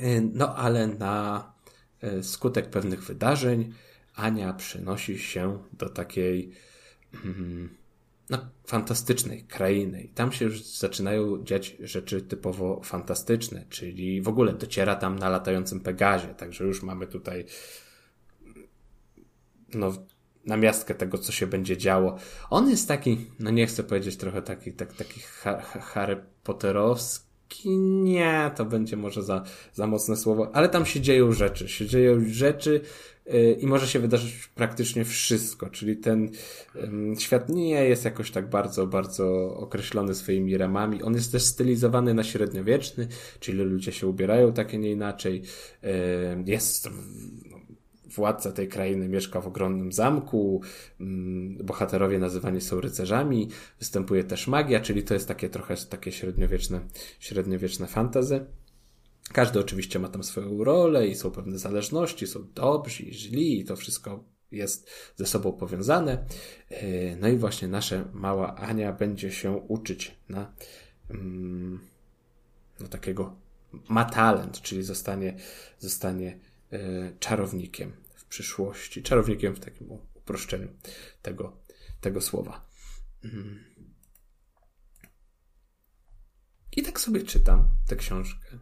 E, 0.00 0.20
no 0.20 0.56
ale 0.56 0.86
na 0.86 1.53
skutek 2.22 2.70
pewnych 2.70 3.02
wydarzeń 3.02 3.72
Ania 4.14 4.52
przenosi 4.52 5.18
się 5.18 5.58
do 5.72 5.88
takiej 5.88 6.50
mm, 7.24 7.76
no, 8.30 8.38
fantastycznej 8.66 9.42
krainy. 9.42 10.02
I 10.02 10.08
tam 10.08 10.32
się 10.32 10.44
już 10.44 10.62
zaczynają 10.62 11.44
dziać 11.44 11.76
rzeczy 11.80 12.22
typowo 12.22 12.80
fantastyczne, 12.84 13.64
czyli 13.68 14.22
w 14.22 14.28
ogóle 14.28 14.52
dociera 14.52 14.96
tam 14.96 15.18
na 15.18 15.28
latającym 15.28 15.80
Pegazie, 15.80 16.28
także 16.28 16.64
już 16.64 16.82
mamy 16.82 17.06
tutaj 17.06 17.44
no, 19.74 19.92
namiastkę 20.46 20.94
tego, 20.94 21.18
co 21.18 21.32
się 21.32 21.46
będzie 21.46 21.76
działo. 21.76 22.18
On 22.50 22.70
jest 22.70 22.88
taki, 22.88 23.26
no 23.40 23.50
nie 23.50 23.66
chcę 23.66 23.84
powiedzieć 23.84 24.16
trochę 24.16 24.42
taki, 24.42 24.72
tak, 24.72 24.92
taki 24.92 25.20
ha, 25.20 25.60
ha, 25.60 25.80
Harry 25.80 26.24
Potterowski, 26.44 27.23
nie, 27.66 28.50
to 28.56 28.64
będzie 28.64 28.96
może 28.96 29.22
za, 29.22 29.44
za 29.72 29.86
mocne 29.86 30.16
słowo, 30.16 30.50
ale 30.52 30.68
tam 30.68 30.86
się 30.86 31.00
dzieją 31.00 31.32
rzeczy, 31.32 31.68
się 31.68 31.86
dzieją 31.86 32.24
rzeczy 32.26 32.80
yy, 33.26 33.52
i 33.52 33.66
może 33.66 33.88
się 33.88 33.98
wydarzyć 33.98 34.50
praktycznie 34.54 35.04
wszystko, 35.04 35.70
czyli 35.70 35.96
ten 35.96 36.30
świat 37.18 37.48
nie 37.48 37.84
jest 37.84 38.04
jakoś 38.04 38.30
tak 38.30 38.50
bardzo, 38.50 38.86
bardzo 38.86 39.56
określony 39.56 40.14
swoimi 40.14 40.56
ramami. 40.56 41.02
On 41.02 41.14
jest 41.14 41.32
też 41.32 41.42
stylizowany 41.42 42.14
na 42.14 42.24
średniowieczny, 42.24 43.08
czyli 43.40 43.58
ludzie 43.58 43.92
się 43.92 44.06
ubierają 44.06 44.52
tak, 44.52 44.72
nie 44.72 44.90
inaczej. 44.90 45.42
Yy, 45.82 45.90
jest 46.46 46.88
władca 48.14 48.52
tej 48.52 48.68
krainy 48.68 49.08
mieszka 49.08 49.40
w 49.40 49.46
ogromnym 49.46 49.92
zamku, 49.92 50.62
mm, 51.00 51.66
bohaterowie 51.66 52.18
nazywani 52.18 52.60
są 52.60 52.80
rycerzami, 52.80 53.48
występuje 53.78 54.24
też 54.24 54.46
magia, 54.46 54.80
czyli 54.80 55.02
to 55.02 55.14
jest 55.14 55.28
takie 55.28 55.48
trochę 55.48 55.76
takie 55.76 56.12
średniowieczne, 56.12 56.80
średniowieczne 57.20 57.86
fantazy. 57.86 58.46
Każdy 59.32 59.60
oczywiście 59.60 59.98
ma 59.98 60.08
tam 60.08 60.24
swoją 60.24 60.64
rolę 60.64 61.08
i 61.08 61.14
są 61.14 61.30
pewne 61.30 61.58
zależności, 61.58 62.26
są 62.26 62.46
dobrzy 62.54 63.02
i 63.02 63.14
źli 63.14 63.60
i 63.60 63.64
to 63.64 63.76
wszystko 63.76 64.24
jest 64.50 64.90
ze 65.16 65.26
sobą 65.26 65.52
powiązane. 65.52 66.24
E, 66.70 67.16
no 67.16 67.28
i 67.28 67.36
właśnie 67.36 67.68
nasza 67.68 68.04
mała 68.12 68.56
Ania 68.56 68.92
będzie 68.92 69.32
się 69.32 69.52
uczyć 69.52 70.16
na, 70.28 70.52
mm, 71.10 71.80
no 72.80 72.88
takiego, 72.88 73.36
ma 73.88 74.04
talent, 74.04 74.62
czyli 74.62 74.82
zostanie, 74.82 75.36
zostanie 75.78 76.38
e, 76.72 76.78
czarownikiem 77.20 77.92
przyszłości. 78.34 79.02
Czarownikiem 79.02 79.54
w 79.54 79.60
takim 79.60 79.90
uproszczeniu 80.14 80.68
tego, 81.22 81.56
tego 82.00 82.20
słowa. 82.20 82.66
Mm. 83.24 83.64
I 86.76 86.82
tak 86.82 87.00
sobie 87.00 87.22
czytam 87.22 87.68
tę 87.88 87.96
książkę. 87.96 88.58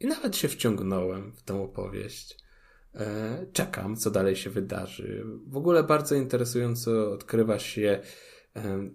I 0.00 0.06
nawet 0.06 0.36
się 0.36 0.48
wciągnąłem 0.48 1.32
w 1.32 1.42
tę 1.42 1.62
opowieść. 1.62 2.38
E, 2.94 3.46
czekam, 3.52 3.96
co 3.96 4.10
dalej 4.10 4.36
się 4.36 4.50
wydarzy. 4.50 5.24
W 5.46 5.56
ogóle 5.56 5.82
bardzo 5.82 6.14
interesująco 6.14 7.12
odkrywa 7.12 7.58
się 7.58 8.00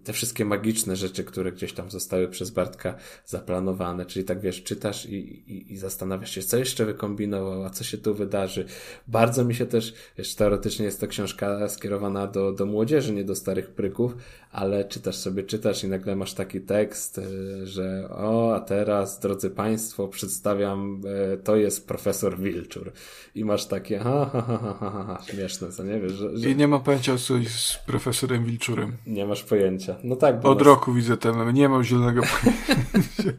te 0.04 0.12
wszystkie 0.12 0.44
magiczne 0.44 0.96
rzeczy, 0.96 1.24
które 1.24 1.52
gdzieś 1.52 1.72
tam 1.72 1.90
zostały 1.90 2.28
przez 2.28 2.50
Bartka 2.50 2.94
zaplanowane. 3.26 4.06
Czyli 4.06 4.24
tak 4.24 4.40
wiesz, 4.40 4.62
czytasz 4.62 5.06
i, 5.06 5.14
i, 5.52 5.72
i 5.72 5.76
zastanawiasz 5.76 6.30
się, 6.30 6.42
co 6.42 6.56
jeszcze 6.56 6.86
wykombinował, 6.86 7.64
a 7.64 7.70
co 7.70 7.84
się 7.84 7.98
tu 7.98 8.14
wydarzy. 8.14 8.64
Bardzo 9.08 9.44
mi 9.44 9.54
się 9.54 9.66
też, 9.66 9.94
wiesz, 10.18 10.34
teoretycznie 10.34 10.84
jest 10.84 11.00
to 11.00 11.06
książka 11.06 11.68
skierowana 11.68 12.26
do, 12.26 12.52
do 12.52 12.66
młodzieży, 12.66 13.12
nie 13.12 13.24
do 13.24 13.34
starych 13.34 13.70
pryków, 13.70 14.16
ale 14.52 14.84
czytasz 14.84 15.16
sobie, 15.16 15.42
czytasz 15.42 15.84
i 15.84 15.88
nagle 15.88 16.16
masz 16.16 16.34
taki 16.34 16.60
tekst, 16.60 17.18
e, 17.18 17.66
że 17.66 18.08
o, 18.10 18.54
a 18.54 18.60
teraz, 18.60 19.20
drodzy 19.20 19.50
Państwo, 19.50 20.08
przedstawiam, 20.08 21.02
e, 21.32 21.36
to 21.36 21.56
jest 21.56 21.88
profesor 21.88 22.38
Wilczur. 22.38 22.92
I 23.34 23.44
masz 23.44 23.66
takie, 23.66 23.98
ha, 23.98 24.30
ha, 24.32 24.42
ha, 24.42 24.58
ha, 24.58 24.76
ha, 24.80 25.04
ha 25.06 25.22
śmieszne, 25.32 25.68
co 25.68 25.84
nie 25.84 26.00
wiesz, 26.00 26.12
że, 26.12 26.38
że... 26.38 26.50
I 26.50 26.56
nie 26.56 26.68
ma 26.68 26.78
pojęcia, 26.78 27.16
co 27.16 27.36
jest 27.36 27.54
z 27.54 27.78
profesorem 27.86 28.44
Wilczurem. 28.44 28.92
Nie 29.06 29.26
masz 29.26 29.42
pojęcia. 29.42 29.96
No 30.04 30.16
tak. 30.16 30.44
Od 30.44 30.58
nas... 30.58 30.66
roku 30.66 30.92
widzę 30.92 31.16
ten, 31.16 31.52
nie 31.52 31.68
mam 31.68 31.84
zielonego 31.84 32.22
pojęcia. 32.22 33.38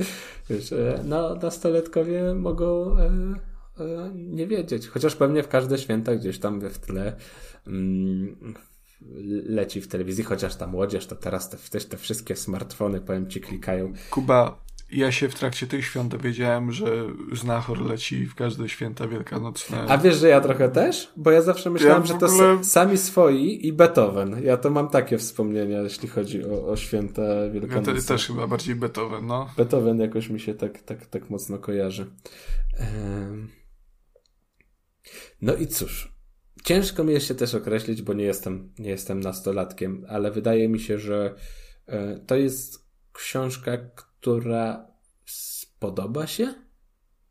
Wiesz, 0.50 0.72
e, 0.72 1.00
no, 1.04 1.34
nastoletkowie 1.34 2.34
mogą 2.34 2.96
nie 4.14 4.46
wiedzieć, 4.46 4.88
chociaż 4.88 5.16
pewnie 5.16 5.42
w 5.42 5.48
każde 5.48 5.78
święta 5.78 6.16
gdzieś 6.16 6.38
tam 6.38 6.60
w 6.60 6.78
tle 6.78 7.16
mm, 7.66 8.54
leci 9.46 9.80
w 9.80 9.88
telewizji, 9.88 10.24
chociaż 10.24 10.56
ta 10.56 10.66
młodzież 10.66 11.06
to 11.06 11.16
teraz 11.16 11.50
te, 11.50 11.56
też 11.56 11.86
te 11.86 11.96
wszystkie 11.96 12.36
smartfony, 12.36 13.00
powiem 13.00 13.30
ci, 13.30 13.40
klikają. 13.40 13.92
Kuba, 14.10 14.60
ja 14.92 15.12
się 15.12 15.28
w 15.28 15.34
trakcie 15.34 15.66
tych 15.66 15.84
świąt 15.84 16.10
dowiedziałem, 16.10 16.72
że 16.72 17.06
Znachor 17.32 17.80
leci 17.80 18.26
w 18.26 18.34
każde 18.34 18.68
święta 18.68 19.08
wielkanocne. 19.08 19.84
A 19.88 19.98
wiesz, 19.98 20.16
że 20.16 20.28
ja 20.28 20.40
trochę 20.40 20.68
też? 20.68 21.12
Bo 21.16 21.30
ja 21.30 21.42
zawsze 21.42 21.70
myślałem, 21.70 22.02
ja 22.02 22.06
że 22.06 22.14
to 22.14 22.26
ogóle... 22.26 22.64
sami 22.64 22.98
swoi 22.98 23.66
i 23.66 23.72
Beethoven. 23.72 24.44
Ja 24.44 24.56
to 24.56 24.70
mam 24.70 24.88
takie 24.88 25.18
wspomnienia, 25.18 25.82
jeśli 25.82 26.08
chodzi 26.08 26.44
o, 26.44 26.68
o 26.68 26.76
święta 26.76 27.22
wielkanocne. 27.52 27.92
Ja 27.92 28.00
to, 28.00 28.08
też 28.08 28.26
chyba 28.26 28.46
bardziej 28.46 28.74
Beethoven, 28.74 29.26
no. 29.26 29.50
Beethoven 29.56 30.00
jakoś 30.00 30.28
mi 30.28 30.40
się 30.40 30.54
tak, 30.54 30.82
tak, 30.82 31.06
tak 31.06 31.30
mocno 31.30 31.58
kojarzy. 31.58 32.06
No 35.42 35.54
i 35.54 35.66
cóż, 35.66 36.09
ciężko 36.64 37.04
mi 37.04 37.12
jest 37.12 37.26
się 37.26 37.34
też 37.34 37.54
określić, 37.54 38.02
bo 38.02 38.12
nie 38.12 38.24
jestem, 38.24 38.72
nie 38.78 38.90
jestem 38.90 39.20
nastolatkiem, 39.20 40.06
ale 40.08 40.30
wydaje 40.30 40.68
mi 40.68 40.80
się, 40.80 40.98
że 40.98 41.34
e, 41.86 42.18
to 42.18 42.36
jest 42.36 42.90
książka, 43.12 43.78
która 43.78 44.90
spodoba 45.26 46.26
się, 46.26 46.54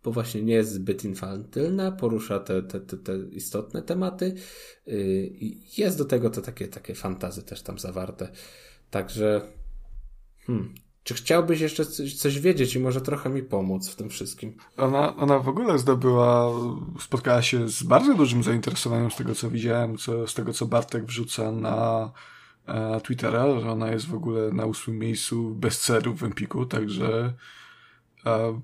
bo 0.03 0.11
właśnie 0.11 0.41
nie 0.41 0.53
jest 0.53 0.73
zbyt 0.73 1.03
infantylna, 1.03 1.91
porusza 1.91 2.39
te, 2.39 2.63
te, 2.63 2.79
te, 2.79 2.97
te 2.97 3.17
istotne 3.17 3.81
tematy 3.81 4.35
yy, 4.85 4.95
i 5.27 5.81
jest 5.81 5.97
do 5.97 6.05
tego 6.05 6.29
to 6.29 6.41
takie, 6.41 6.67
takie 6.67 6.95
fantazy 6.95 7.43
też 7.43 7.61
tam 7.61 7.79
zawarte. 7.79 8.29
Także 8.89 9.41
hmm, 10.39 10.75
czy 11.09 11.15
chciałbyś 11.15 11.61
jeszcze 11.61 11.85
coś, 12.17 12.39
wiedzieć 12.39 12.75
i 12.75 12.79
może 12.79 13.01
trochę 13.01 13.29
mi 13.29 13.43
pomóc 13.43 13.89
w 13.89 13.95
tym 13.95 14.09
wszystkim? 14.09 14.53
Ona, 14.77 15.15
ona 15.15 15.39
w 15.39 15.49
ogóle 15.49 15.79
zdobyła, 15.79 16.51
spotkała 16.99 17.41
się 17.41 17.69
z 17.69 17.83
bardzo 17.83 18.13
dużym 18.13 18.43
zainteresowaniem 18.43 19.11
z 19.11 19.15
tego, 19.15 19.35
co 19.35 19.49
widziałem, 19.49 19.97
co, 19.97 20.27
z 20.27 20.33
tego, 20.33 20.53
co 20.53 20.65
Bartek 20.65 21.05
wrzuca 21.05 21.51
na 21.51 22.11
e, 22.67 23.01
Twittera, 23.01 23.59
że 23.59 23.71
ona 23.71 23.91
jest 23.91 24.07
w 24.07 24.13
ogóle 24.13 24.51
na 24.51 24.65
ósmym 24.65 24.97
miejscu 24.97 25.55
bestsellerów 25.55 26.19
w 26.19 26.23
Empiku, 26.23 26.65
także 26.65 27.33
e, 28.25 28.59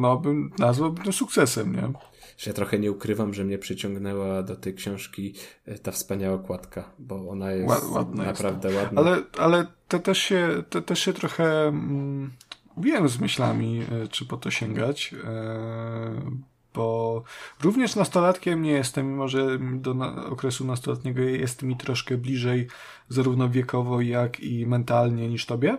no, 0.00 0.16
bym, 0.16 0.50
nazwałbym 0.58 1.04
to 1.04 1.12
sukcesem, 1.12 1.76
nie? 1.76 1.92
Że 2.40 2.50
ja 2.50 2.54
trochę 2.54 2.78
nie 2.78 2.92
ukrywam, 2.92 3.34
że 3.34 3.44
mnie 3.44 3.58
przyciągnęła 3.58 4.42
do 4.42 4.56
tej 4.56 4.74
książki 4.74 5.34
e, 5.66 5.78
ta 5.78 5.92
wspaniała 5.92 6.34
okładka, 6.34 6.90
bo 6.98 7.28
ona 7.28 7.52
jest 7.52 7.90
ładna 7.90 8.24
naprawdę 8.24 8.68
jest. 8.68 8.80
ładna. 8.82 9.00
Ale, 9.00 9.22
ale 9.38 9.66
to 9.88 9.98
też 9.98 10.18
się, 10.18 10.62
to 10.70 10.82
też 10.82 11.00
się 11.00 11.12
trochę 11.12 11.68
mm, 11.68 12.30
wiem 12.76 13.08
z 13.08 13.18
myślami, 13.18 13.82
e, 14.04 14.08
czy 14.08 14.26
po 14.26 14.36
to 14.36 14.50
sięgać, 14.50 15.14
e, 15.24 16.20
bo 16.74 17.22
również 17.62 17.96
nastolatkiem 17.96 18.62
nie 18.62 18.72
jestem, 18.72 19.10
mimo 19.10 19.28
że 19.28 19.58
do 19.74 19.94
na 19.94 20.26
okresu 20.26 20.64
nastoletniego 20.64 21.22
jest 21.22 21.62
mi 21.62 21.76
troszkę 21.76 22.16
bliżej 22.16 22.68
zarówno 23.08 23.48
wiekowo, 23.48 24.00
jak 24.00 24.40
i 24.40 24.66
mentalnie 24.66 25.28
niż 25.28 25.46
tobie. 25.46 25.78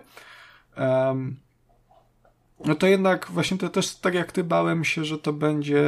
Um, 0.78 1.40
no 2.66 2.76
to 2.76 2.88
jednak 2.88 3.28
właśnie 3.32 3.58
to 3.58 3.70
też 3.70 3.96
tak 3.96 4.14
jak 4.14 4.32
ty 4.32 4.44
bałem 4.44 4.84
się, 4.84 5.06
że 5.06 5.18
to 5.18 5.34
będzie 5.34 5.84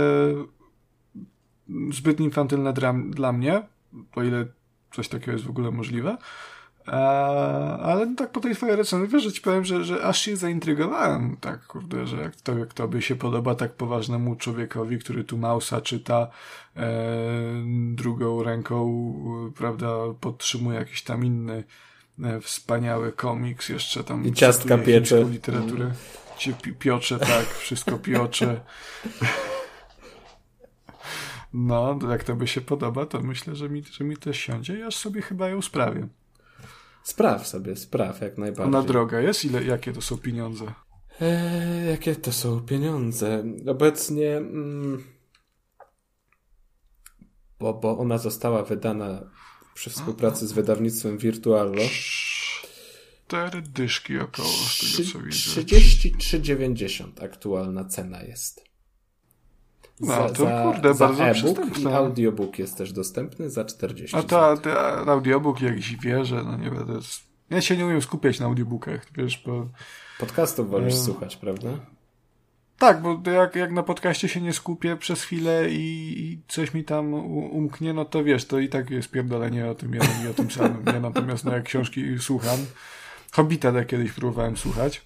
zbyt 1.91 2.19
infantylne 2.19 2.73
dla, 2.73 2.93
dla 2.93 3.33
mnie, 3.33 3.63
o 4.15 4.23
ile 4.23 4.45
coś 4.91 5.07
takiego 5.07 5.31
jest 5.31 5.43
w 5.43 5.49
ogóle 5.49 5.71
możliwe. 5.71 6.17
E, 6.87 6.91
ale 7.81 8.15
tak 8.15 8.31
po 8.31 8.39
tej 8.39 8.55
twojej 8.55 8.75
recenzji, 8.75 9.09
wiesz, 9.09 9.23
że 9.23 9.31
ci 9.31 9.41
powiem, 9.41 9.65
że, 9.65 9.83
że 9.83 10.03
aż 10.03 10.21
się 10.21 10.37
zaintrygowałem, 10.37 11.37
tak, 11.41 11.67
kurde, 11.67 12.07
że 12.07 12.17
jak 12.17 12.35
to, 12.35 12.57
jak 12.57 12.73
to 12.73 12.87
by 12.87 13.01
się 13.01 13.15
podoba 13.15 13.55
tak 13.55 13.73
poważnemu 13.73 14.35
człowiekowi, 14.35 14.99
który 14.99 15.23
tu 15.23 15.37
Mausa 15.37 15.81
czyta 15.81 16.27
e, 16.75 16.91
drugą 17.95 18.43
ręką, 18.43 19.13
prawda, 19.57 19.87
podtrzymuje 20.19 20.79
jakiś 20.79 21.01
tam 21.01 21.25
inny 21.25 21.63
e, 22.23 22.41
wspaniały 22.41 23.11
komiks, 23.11 23.69
jeszcze 23.69 24.03
tam 24.03 24.25
i 24.25 24.33
ciastka 24.33 24.77
piecze. 24.77 25.23
literaturę. 25.23 25.91
Cię 26.37 26.53
piocze, 26.79 27.19
tak, 27.19 27.45
wszystko 27.45 27.97
piocze. 27.97 28.61
No, 31.53 31.99
jak 32.09 32.23
to 32.23 32.35
by 32.35 32.47
się 32.47 32.61
podoba, 32.61 33.05
to 33.05 33.21
myślę, 33.21 33.55
że 33.55 33.69
mi, 33.69 33.83
że 33.83 34.03
mi 34.03 34.17
też 34.17 34.37
siądzie 34.37 34.85
aż 34.85 34.95
sobie 34.95 35.21
chyba 35.21 35.49
ją 35.49 35.61
sprawię. 35.61 36.07
Spraw 37.03 37.47
sobie, 37.47 37.75
spraw 37.75 38.21
jak 38.21 38.37
najbardziej. 38.37 38.75
Ona 38.75 38.81
droga 38.81 39.19
jest? 39.19 39.45
Ile, 39.45 39.63
jakie 39.63 39.93
to 39.93 40.01
są 40.01 40.17
pieniądze? 40.17 40.73
Eee, 41.21 41.89
jakie 41.89 42.15
to 42.15 42.31
są 42.31 42.61
pieniądze? 42.61 43.43
Obecnie... 43.67 44.37
Mm, 44.37 45.03
bo, 47.59 47.73
bo 47.73 47.97
ona 47.97 48.17
została 48.17 48.63
wydana 48.63 49.31
przy 49.73 49.89
współpracy 49.89 50.47
z 50.47 50.51
wydawnictwem 50.51 51.17
Virtuallo. 51.17 51.81
Cztery 53.27 53.61
dyszki 53.61 54.19
około, 54.19 54.47
z 54.47 54.97
tego 54.97 55.09
co 55.11 55.19
widzę. 55.19 55.61
33,90 55.61 57.23
aktualna 57.23 57.85
cena 57.85 58.23
jest. 58.23 58.72
No, 59.99 60.07
za, 60.07 60.29
to 60.29 60.45
kurde, 60.63 60.93
za 60.93 61.07
bardzo 61.07 61.49
e-book 61.49 61.79
i 61.79 61.87
audiobook 61.87 62.59
jest 62.59 62.77
też 62.77 62.93
dostępny 62.93 63.49
za 63.49 63.65
40 63.65 64.17
A 64.17 64.23
to, 64.23 64.57
to 64.57 65.11
audiobook 65.11 65.61
jakiś 65.61 65.97
wie, 65.97 66.25
że 66.25 66.43
no 66.43 66.57
nie 66.57 66.71
będę... 66.71 66.93
Ja 67.49 67.61
się 67.61 67.77
nie 67.77 67.85
umiem 67.85 68.01
skupiać 68.01 68.39
na 68.39 68.45
audiobookach, 68.45 69.05
wiesz, 69.17 69.43
bo... 69.45 69.69
Podcastów 70.19 70.69
wolisz 70.69 70.93
e... 70.93 70.97
słuchać, 70.97 71.35
prawda? 71.35 71.69
Tak, 72.77 73.01
bo 73.01 73.31
jak, 73.31 73.55
jak 73.55 73.71
na 73.71 73.83
podcaście 73.83 74.27
się 74.27 74.41
nie 74.41 74.53
skupię 74.53 74.97
przez 74.97 75.23
chwilę 75.23 75.69
i, 75.69 76.13
i 76.19 76.41
coś 76.47 76.73
mi 76.73 76.83
tam 76.83 77.13
umknie, 77.13 77.93
no 77.93 78.05
to 78.05 78.23
wiesz, 78.23 78.45
to 78.45 78.59
i 78.59 78.69
tak 78.69 78.89
jest 78.89 79.11
pierdolenie 79.11 79.69
o 79.69 79.75
tym 79.75 79.93
jednym 79.93 80.25
i 80.25 80.29
o 80.29 80.33
tym 80.33 80.51
samym. 80.51 80.85
Ja 80.85 80.99
natomiast 80.99 81.45
no, 81.45 81.53
jak 81.53 81.63
książki 81.63 82.19
słucham, 82.19 82.59
Hobbita 83.31 83.85
kiedyś 83.85 84.11
próbowałem 84.11 84.57
słuchać 84.57 85.01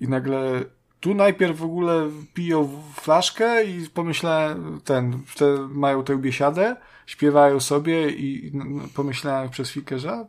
i 0.00 0.08
nagle 0.08 0.64
tu 1.00 1.14
najpierw 1.14 1.58
w 1.58 1.64
ogóle 1.64 2.10
piją 2.34 2.68
flaszkę 2.94 3.64
i 3.64 3.88
pomyślałem, 3.94 4.80
ten, 4.84 5.22
te, 5.38 5.68
mają 5.70 6.04
tę 6.04 6.18
biesiadę, 6.18 6.76
śpiewają 7.06 7.60
sobie 7.60 8.10
i 8.10 8.52
pomyślałem 8.94 9.50
przez 9.50 9.70
chwilkę, 9.70 9.98
że 9.98 10.24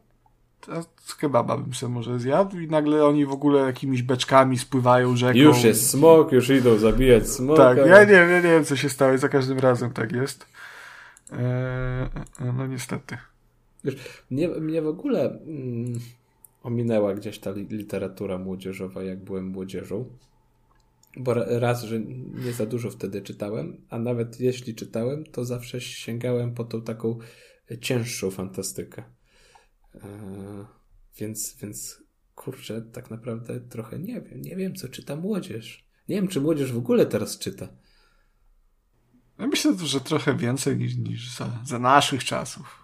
z 0.97 1.15
kebaba 1.15 1.57
bym 1.57 1.73
sobie 1.73 1.93
może 1.93 2.19
zjadł 2.19 2.59
i 2.59 2.67
nagle 2.67 3.05
oni 3.05 3.25
w 3.25 3.31
ogóle 3.31 3.61
jakimiś 3.61 4.01
beczkami 4.01 4.57
spływają 4.57 5.15
rzeką. 5.15 5.39
Już 5.39 5.63
jest 5.63 5.89
smok, 5.89 6.31
już 6.31 6.49
idą 6.49 6.77
zabijać 6.77 7.29
smok. 7.29 7.57
Tak, 7.57 7.77
ja 7.77 8.03
nie, 8.03 8.13
ja 8.13 8.35
nie 8.35 8.41
wiem 8.41 8.65
co 8.65 8.75
się 8.75 8.89
stało 8.89 9.17
za 9.17 9.29
każdym 9.29 9.59
razem 9.59 9.91
tak 9.91 10.11
jest. 10.11 10.45
Eee, 11.31 12.09
no 12.57 12.67
niestety. 12.67 13.17
Wiesz, 13.83 13.95
mnie, 14.31 14.47
mnie 14.47 14.81
w 14.81 14.87
ogóle 14.87 15.39
mm, 15.47 15.99
ominęła 16.63 17.13
gdzieś 17.13 17.39
ta 17.39 17.51
literatura 17.51 18.37
młodzieżowa, 18.37 19.03
jak 19.03 19.19
byłem 19.23 19.47
młodzieżą. 19.47 20.05
Bo 21.17 21.33
raz, 21.33 21.83
że 21.83 21.99
nie 22.45 22.53
za 22.53 22.65
dużo 22.65 22.91
wtedy 22.91 23.21
czytałem, 23.21 23.85
a 23.89 23.99
nawet 23.99 24.39
jeśli 24.39 24.75
czytałem, 24.75 25.23
to 25.23 25.45
zawsze 25.45 25.81
sięgałem 25.81 26.53
po 26.53 26.63
tą 26.63 26.81
taką 26.81 27.17
cięższą 27.81 28.31
fantastykę. 28.31 29.03
Eee, 29.95 30.01
więc, 31.17 31.57
więc 31.61 32.03
kurczę, 32.35 32.81
tak 32.81 33.11
naprawdę 33.11 33.59
trochę 33.59 33.99
nie 33.99 34.21
wiem. 34.21 34.41
Nie 34.41 34.55
wiem, 34.55 34.75
co 34.75 34.89
czyta 34.89 35.15
młodzież. 35.15 35.85
Nie 36.09 36.15
wiem, 36.15 36.27
czy 36.27 36.41
młodzież 36.41 36.73
w 36.73 36.77
ogóle 36.77 37.05
teraz 37.05 37.39
czyta. 37.39 37.67
Ja 39.39 39.47
myślę, 39.47 39.77
że 39.83 40.01
trochę 40.01 40.37
więcej 40.37 40.77
niż, 40.77 40.95
niż 40.95 41.35
za, 41.35 41.59
za 41.65 41.79
naszych 41.79 42.23
czasów. 42.23 42.80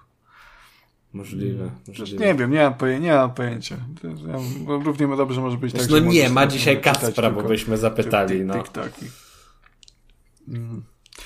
Możliwe. 1.17 1.63
Mm. 1.63 1.75
możliwe. 1.87 2.25
Nie 2.25 2.35
wiem, 2.35 2.51
nie 2.51 2.59
mam, 2.59 2.73
poje, 2.73 2.99
nie 2.99 3.11
mam 3.11 3.33
pojęcia. 3.33 3.77
Ja, 4.03 4.35
równie 4.83 5.07
dobrze 5.07 5.41
może 5.41 5.57
być 5.57 5.73
tak, 5.73 5.89
No 5.89 5.99
nie, 5.99 6.29
ma 6.29 6.47
dzisiaj 6.47 6.81
Kacpra, 6.81 7.31
bo 7.31 7.43
byśmy 7.43 7.77
zapytali. 7.77 8.45
No. 8.45 8.53
TikToki. 8.53 9.05
Mm. 10.47 10.83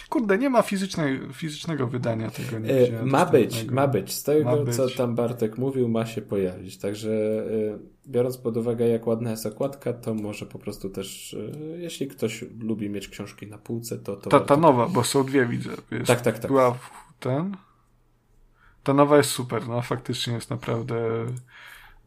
Kurde, 0.10 0.38
nie 0.38 0.50
ma 0.50 0.62
fizycznej, 0.62 1.20
fizycznego 1.34 1.88
wydania 1.88 2.32
tego. 2.32 2.60
Nie 2.60 3.00
e, 3.00 3.06
ma 3.06 3.26
być, 3.26 3.66
ma 3.66 3.88
być. 3.88 4.14
Z 4.14 4.24
tego, 4.24 4.46
ma 4.46 4.58
być. 4.58 4.76
co 4.76 4.90
tam 4.90 5.16
Bartek 5.16 5.58
mówił, 5.58 5.90
ma 5.90 6.06
się 6.06 6.22
pojawić. 6.22 6.78
Także 6.78 7.12
e, 7.74 7.80
biorąc 8.08 8.38
pod 8.38 8.58
uwagę, 8.58 8.88
jak 8.88 9.08
ładna 9.08 9.32
jest 9.32 9.46
okładka, 9.46 9.94
to 9.94 10.14
może 10.14 10.46
po 10.46 10.60
prostu 10.60 10.90
też, 10.90 11.34
e, 11.34 11.78
jeśli 11.78 12.08
ktoś 12.08 12.46
lubi 12.60 12.90
mieć 12.90 13.08
książki 13.08 13.48
na 13.48 13.58
półce, 13.58 13.98
to... 13.98 14.16
to 14.16 14.30
ta, 14.30 14.40
ta 14.40 14.58
nowa, 14.58 14.88
bo 14.88 15.04
są 15.04 15.24
dwie, 15.24 15.46
widzę. 15.46 15.70
Jest, 15.92 16.08
tak, 16.08 16.22
tak, 16.22 16.40
tak. 16.40 16.52
Była 16.52 16.78
ten... 17.20 17.58
Ta 18.84 18.94
nowa 18.94 19.18
jest 19.18 19.30
super, 19.30 19.68
no 19.68 19.82
faktycznie 19.82 20.34
jest 20.34 20.50
naprawdę 20.50 21.26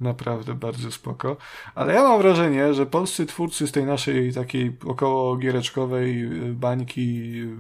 naprawdę 0.00 0.54
bardzo 0.54 0.92
spoko. 0.92 1.36
Ale 1.74 1.94
ja 1.94 2.02
mam 2.02 2.22
wrażenie, 2.22 2.74
że 2.74 2.86
polscy 2.86 3.26
twórcy 3.26 3.66
z 3.66 3.72
tej 3.72 3.84
naszej 3.84 4.32
takiej 4.32 4.76
około 4.86 5.36
giereczkowej 5.36 6.24
y, 6.24 6.52
bańki 6.52 7.34
y, 7.40 7.56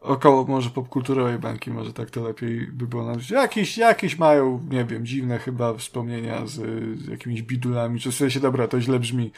około 0.00 0.44
może 0.44 0.70
popkulturowej 0.70 1.38
bańki, 1.38 1.70
może 1.70 1.92
tak 1.92 2.10
to 2.10 2.22
lepiej 2.22 2.66
by 2.66 2.86
było 2.86 3.06
nazwać. 3.06 3.30
Jakieś, 3.30 3.78
jakieś 3.78 4.18
mają, 4.18 4.66
nie 4.70 4.84
wiem, 4.84 5.06
dziwne 5.06 5.38
chyba 5.38 5.74
wspomnienia 5.74 6.46
z, 6.46 6.54
z 7.00 7.06
jakimiś 7.06 7.42
bidulami, 7.42 8.00
czy 8.00 8.12
w 8.12 8.14
sensie, 8.14 8.40
dobra, 8.40 8.68
to 8.68 8.80
źle 8.80 8.98
brzmi, 8.98 9.32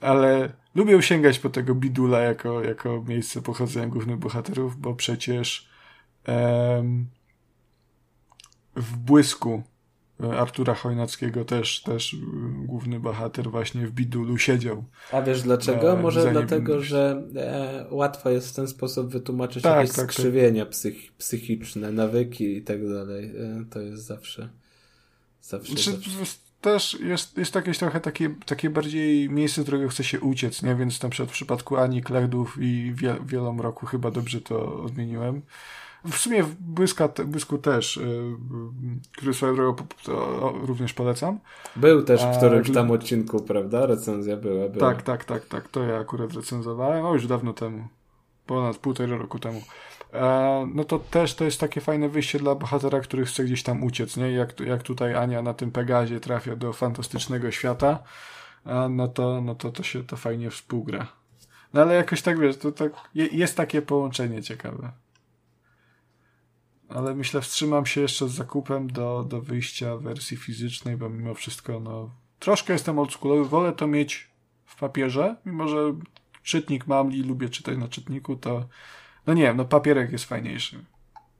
ale 0.00 0.52
lubią 0.74 1.00
sięgać 1.00 1.38
po 1.38 1.50
tego 1.50 1.74
bidula 1.74 2.20
jako, 2.20 2.64
jako 2.64 3.04
miejsce 3.08 3.42
pochodzenia 3.42 3.86
głównych 3.86 4.16
bohaterów, 4.16 4.80
bo 4.80 4.94
przecież 4.94 5.68
em, 6.24 7.06
w 8.76 8.96
błysku 8.96 9.62
e, 10.24 10.38
Artura 10.38 10.74
Chojnackiego 10.74 11.44
też, 11.44 11.82
też 11.82 12.14
e, 12.14 12.16
główny 12.64 13.00
bohater 13.00 13.50
właśnie 13.50 13.86
w 13.86 13.92
Bidulu 13.92 14.38
siedział. 14.38 14.84
A 15.12 15.22
wiesz 15.22 15.42
dlaczego? 15.42 15.92
E, 15.92 16.02
Może 16.02 16.32
dlatego, 16.32 16.82
że 16.82 17.22
e, 17.36 17.86
łatwo 17.90 18.30
jest 18.30 18.50
w 18.50 18.54
ten 18.54 18.68
sposób 18.68 19.12
wytłumaczyć 19.12 19.62
tak, 19.62 19.76
jakieś 19.76 19.96
tak, 19.96 20.06
tak. 20.06 20.14
skrzywienia 20.14 20.64
tak. 20.64 20.72
Psych, 20.72 21.12
psychiczne, 21.18 21.92
nawyki 21.92 22.56
i 22.56 22.62
tak 22.62 22.88
dalej. 22.88 23.24
E, 23.24 23.64
to 23.70 23.80
jest 23.80 24.04
zawsze 24.04 24.48
zawsze, 25.48 25.74
Czy, 25.74 25.92
zawsze. 25.92 26.36
Też 26.60 27.00
jest, 27.00 27.38
jest 27.38 27.54
jakieś 27.54 27.78
trochę 27.78 28.00
takie, 28.00 28.34
takie 28.46 28.70
bardziej 28.70 29.30
miejsce, 29.30 29.60
z 29.62 29.64
którego 29.64 29.88
chce 29.88 30.04
się 30.04 30.20
uciec, 30.20 30.62
nie? 30.62 30.74
Więc 30.74 31.02
na 31.02 31.08
przykład 31.08 31.30
w 31.30 31.32
przypadku 31.32 31.76
Ani 31.76 32.02
Klerdów 32.02 32.56
i 32.60 32.92
Wiel 32.94 33.16
Wielomroku 33.26 33.86
chyba 33.86 34.10
dobrze 34.10 34.40
to 34.40 34.82
odmieniłem 34.82 35.42
w 36.10 36.16
sumie 36.16 36.42
w 36.42 36.54
Błyska, 36.54 37.08
Błysku 37.24 37.58
też, 37.58 37.96
yy, 37.96 38.36
który 39.16 39.34
swoją 39.34 39.54
drogą 39.54 39.86
również 40.62 40.92
polecam. 40.92 41.38
Był 41.76 42.02
też 42.02 42.22
w 42.22 42.36
którymś 42.36 42.70
tam 42.72 42.90
odcinku, 42.90 43.42
prawda? 43.42 43.86
Recenzja 43.86 44.36
była, 44.36 44.68
była. 44.68 44.94
Tak, 44.94 45.02
tak, 45.02 45.24
tak, 45.24 45.44
tak. 45.46 45.68
To 45.68 45.82
ja 45.82 45.98
akurat 45.98 46.34
recenzowałem, 46.34 47.04
o 47.04 47.14
już 47.14 47.26
dawno 47.26 47.52
temu. 47.52 47.88
Ponad 48.46 48.76
półtora 48.76 49.16
roku 49.16 49.38
temu. 49.38 49.62
E, 50.12 50.68
no 50.74 50.84
to 50.84 50.98
też 50.98 51.34
to 51.34 51.44
jest 51.44 51.60
takie 51.60 51.80
fajne 51.80 52.08
wyjście 52.08 52.38
dla 52.38 52.54
bohatera, 52.54 53.00
który 53.00 53.24
chce 53.24 53.44
gdzieś 53.44 53.62
tam 53.62 53.84
uciec, 53.84 54.16
nie? 54.16 54.32
Jak, 54.32 54.60
jak 54.60 54.82
tutaj 54.82 55.14
Ania 55.14 55.42
na 55.42 55.54
tym 55.54 55.70
Pegazie 55.70 56.20
trafia 56.20 56.56
do 56.56 56.72
fantastycznego 56.72 57.50
świata, 57.50 57.98
e, 58.66 58.88
no 58.88 59.08
to, 59.08 59.40
no 59.40 59.54
to 59.54 59.72
to 59.72 59.82
się 59.82 60.04
to 60.04 60.16
fajnie 60.16 60.50
współgra. 60.50 61.06
No 61.72 61.82
ale 61.82 61.94
jakoś 61.94 62.22
tak 62.22 62.38
wiesz, 62.38 62.56
to 62.56 62.72
tak 62.72 62.92
jest 63.14 63.56
takie 63.56 63.82
połączenie 63.82 64.42
ciekawe 64.42 64.92
ale 66.88 67.14
myślę, 67.14 67.40
wstrzymam 67.40 67.86
się 67.86 68.00
jeszcze 68.00 68.28
z 68.28 68.32
zakupem 68.32 68.90
do, 68.90 69.26
do 69.28 69.40
wyjścia 69.40 69.96
wersji 69.96 70.36
fizycznej, 70.36 70.96
bo 70.96 71.10
mimo 71.10 71.34
wszystko, 71.34 71.80
no, 71.80 72.10
troszkę 72.38 72.72
jestem 72.72 72.98
oldschoolowy, 72.98 73.48
wolę 73.48 73.72
to 73.72 73.86
mieć 73.86 74.30
w 74.64 74.78
papierze, 74.78 75.36
mimo 75.46 75.68
że 75.68 75.94
czytnik 76.42 76.86
mam 76.86 77.12
i 77.12 77.22
lubię 77.22 77.48
czytać 77.48 77.78
na 77.78 77.88
czytniku, 77.88 78.36
to, 78.36 78.68
no 79.26 79.34
nie 79.34 79.42
wiem, 79.42 79.56
no 79.56 79.64
papierek 79.64 80.12
jest 80.12 80.24
fajniejszy. 80.24 80.84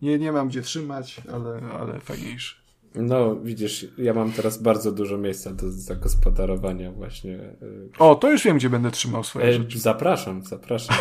Nie, 0.03 0.19
nie 0.19 0.33
mam 0.33 0.49
gdzie 0.49 0.63
trzymać, 0.63 1.21
ale, 1.33 1.61
ale 1.73 2.01
fajniejszy. 2.01 2.57
No, 2.95 3.37
widzisz, 3.37 3.87
ja 3.99 4.15
mam 4.15 4.33
teraz 4.33 4.63
bardzo 4.63 4.93
dużo 4.93 5.19
miejsca 5.19 5.53
do 5.53 5.73
zagospodarowania 5.73 6.93
właśnie. 6.93 7.35
Y, 7.35 7.91
o, 7.99 8.15
to 8.15 8.31
już 8.31 8.45
wiem, 8.45 8.57
gdzie 8.57 8.71
będę 8.71 8.91
trzymał 8.91 9.25
swoje 9.25 9.47
e, 9.47 9.53
rzeczy. 9.53 9.79
Zapraszam, 9.79 10.43
zapraszam. 10.43 10.97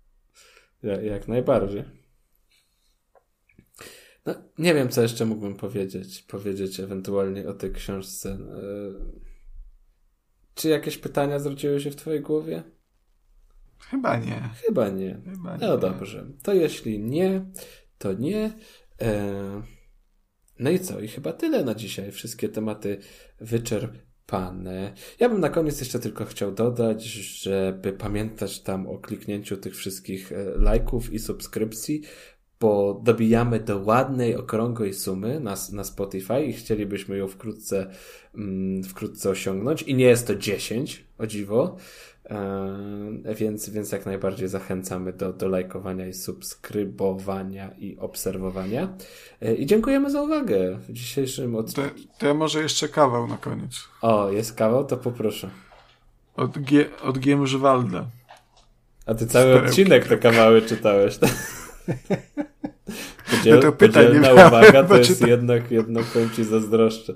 ja, 0.82 1.00
jak 1.00 1.28
najbardziej. 1.28 1.99
No, 4.26 4.34
nie 4.58 4.74
wiem, 4.74 4.88
co 4.88 5.02
jeszcze 5.02 5.26
mógłbym 5.26 5.54
powiedzieć, 5.54 6.22
powiedzieć 6.22 6.80
ewentualnie 6.80 7.48
o 7.48 7.54
tej 7.54 7.72
książce. 7.72 8.30
E, 8.30 8.40
czy 10.54 10.68
jakieś 10.68 10.98
pytania 10.98 11.38
zwróciły 11.38 11.80
się 11.80 11.90
w 11.90 11.96
twojej 11.96 12.20
głowie? 12.20 12.62
Chyba 13.78 14.16
nie. 14.16 14.50
Chyba 14.66 14.88
nie. 14.88 15.20
Chyba 15.24 15.50
no 15.50 15.56
nie. 15.56 15.66
No 15.66 15.78
dobrze. 15.78 16.26
To 16.42 16.54
jeśli 16.54 17.00
nie, 17.00 17.46
to 17.98 18.12
nie. 18.12 18.52
E, 19.02 19.62
no 20.58 20.70
i 20.70 20.78
co? 20.78 21.00
I 21.00 21.08
chyba 21.08 21.32
tyle 21.32 21.64
na 21.64 21.74
dzisiaj. 21.74 22.12
Wszystkie 22.12 22.48
tematy 22.48 22.98
wyczerpane. 23.40 24.94
Ja 25.18 25.28
bym 25.28 25.40
na 25.40 25.48
koniec 25.48 25.80
jeszcze 25.80 25.98
tylko 25.98 26.24
chciał 26.24 26.52
dodać, 26.52 27.04
żeby 27.04 27.92
pamiętać 27.92 28.62
tam 28.62 28.86
o 28.86 28.98
kliknięciu 28.98 29.56
tych 29.56 29.76
wszystkich 29.76 30.32
e, 30.32 30.44
lajków 30.56 31.12
i 31.12 31.18
subskrypcji, 31.18 32.02
bo 32.60 33.00
dobijamy 33.04 33.60
do 33.60 33.78
ładnej, 33.78 34.36
okrągłej 34.36 34.94
sumy 34.94 35.40
na, 35.40 35.54
na 35.72 35.84
Spotify 35.84 36.44
i 36.44 36.52
chcielibyśmy 36.52 37.16
ją 37.16 37.28
wkrótce, 37.28 37.90
mm, 38.34 38.84
wkrótce 38.84 39.30
osiągnąć. 39.30 39.82
I 39.82 39.94
nie 39.94 40.04
jest 40.04 40.26
to 40.26 40.34
10, 40.34 41.04
o 41.18 41.26
dziwo. 41.26 41.76
E, 42.30 43.34
więc, 43.34 43.70
więc 43.70 43.92
jak 43.92 44.06
najbardziej 44.06 44.48
zachęcamy 44.48 45.12
do, 45.12 45.32
do 45.32 45.48
lajkowania 45.48 46.06
i 46.06 46.14
subskrybowania 46.14 47.70
i 47.78 47.96
obserwowania. 47.98 48.96
E, 49.42 49.54
I 49.54 49.66
dziękujemy 49.66 50.10
za 50.10 50.22
uwagę 50.22 50.78
w 50.88 50.92
dzisiejszym 50.92 51.56
odcinku. 51.56 51.90
To, 51.90 52.18
to 52.18 52.26
ja 52.26 52.34
może 52.34 52.62
jeszcze 52.62 52.88
kawał 52.88 53.26
na 53.26 53.36
koniec. 53.36 53.88
O, 54.02 54.30
jest 54.30 54.54
kawał? 54.54 54.84
To 54.84 54.96
poproszę. 54.96 55.50
Od, 56.36 56.58
G, 56.58 56.84
od 57.02 57.18
Giemżwalda. 57.18 58.06
A 59.06 59.14
ty 59.14 59.26
cały 59.26 59.44
Sterełki. 59.44 59.68
odcinek 59.68 60.08
te 60.08 60.18
kawały 60.18 60.62
czytałeś, 60.62 61.18
tak? 61.18 61.30
Podziel, 63.30 63.56
no 63.56 63.62
to 63.62 63.72
pytań 63.72 64.20
nie 64.20 64.34
uwaga, 64.34 64.82
to 64.84 64.96
jest 64.96 65.26
jednak, 65.26 65.70
jednak 65.70 66.04
powiem 66.04 66.30
ci 66.30 66.44
zazdroszczę. 66.44 67.12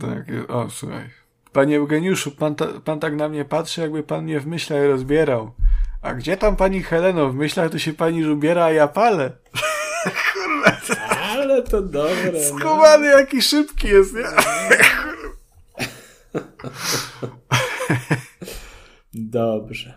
Tak, 0.00 0.26
o 0.48 0.70
słuchaj. 0.70 1.10
Panie 1.52 1.76
Eugeniuszu, 1.76 2.30
pan, 2.30 2.54
ta, 2.54 2.66
pan 2.66 3.00
tak 3.00 3.16
na 3.16 3.28
mnie 3.28 3.44
patrzy, 3.44 3.80
jakby 3.80 4.02
pan 4.02 4.24
mnie 4.24 4.40
w 4.40 4.46
myślach 4.46 4.84
rozbierał. 4.86 5.52
A 6.02 6.14
gdzie 6.14 6.36
tam 6.36 6.56
pani 6.56 6.82
Heleno? 6.82 7.28
W 7.28 7.34
myślach 7.34 7.70
to 7.70 7.78
się 7.78 7.92
pani 7.92 8.26
ubiera, 8.26 8.64
a 8.64 8.72
ja 8.72 8.88
palę. 8.88 9.32
Kurwa. 10.32 10.96
Ale 11.32 11.62
to 11.62 11.82
dobre. 11.82 12.44
Skumany 12.44 13.10
no. 13.10 13.18
jaki 13.18 13.42
szybki 13.42 13.88
jest, 13.88 14.14
nie? 14.14 14.24
Dobrze. 19.14 19.94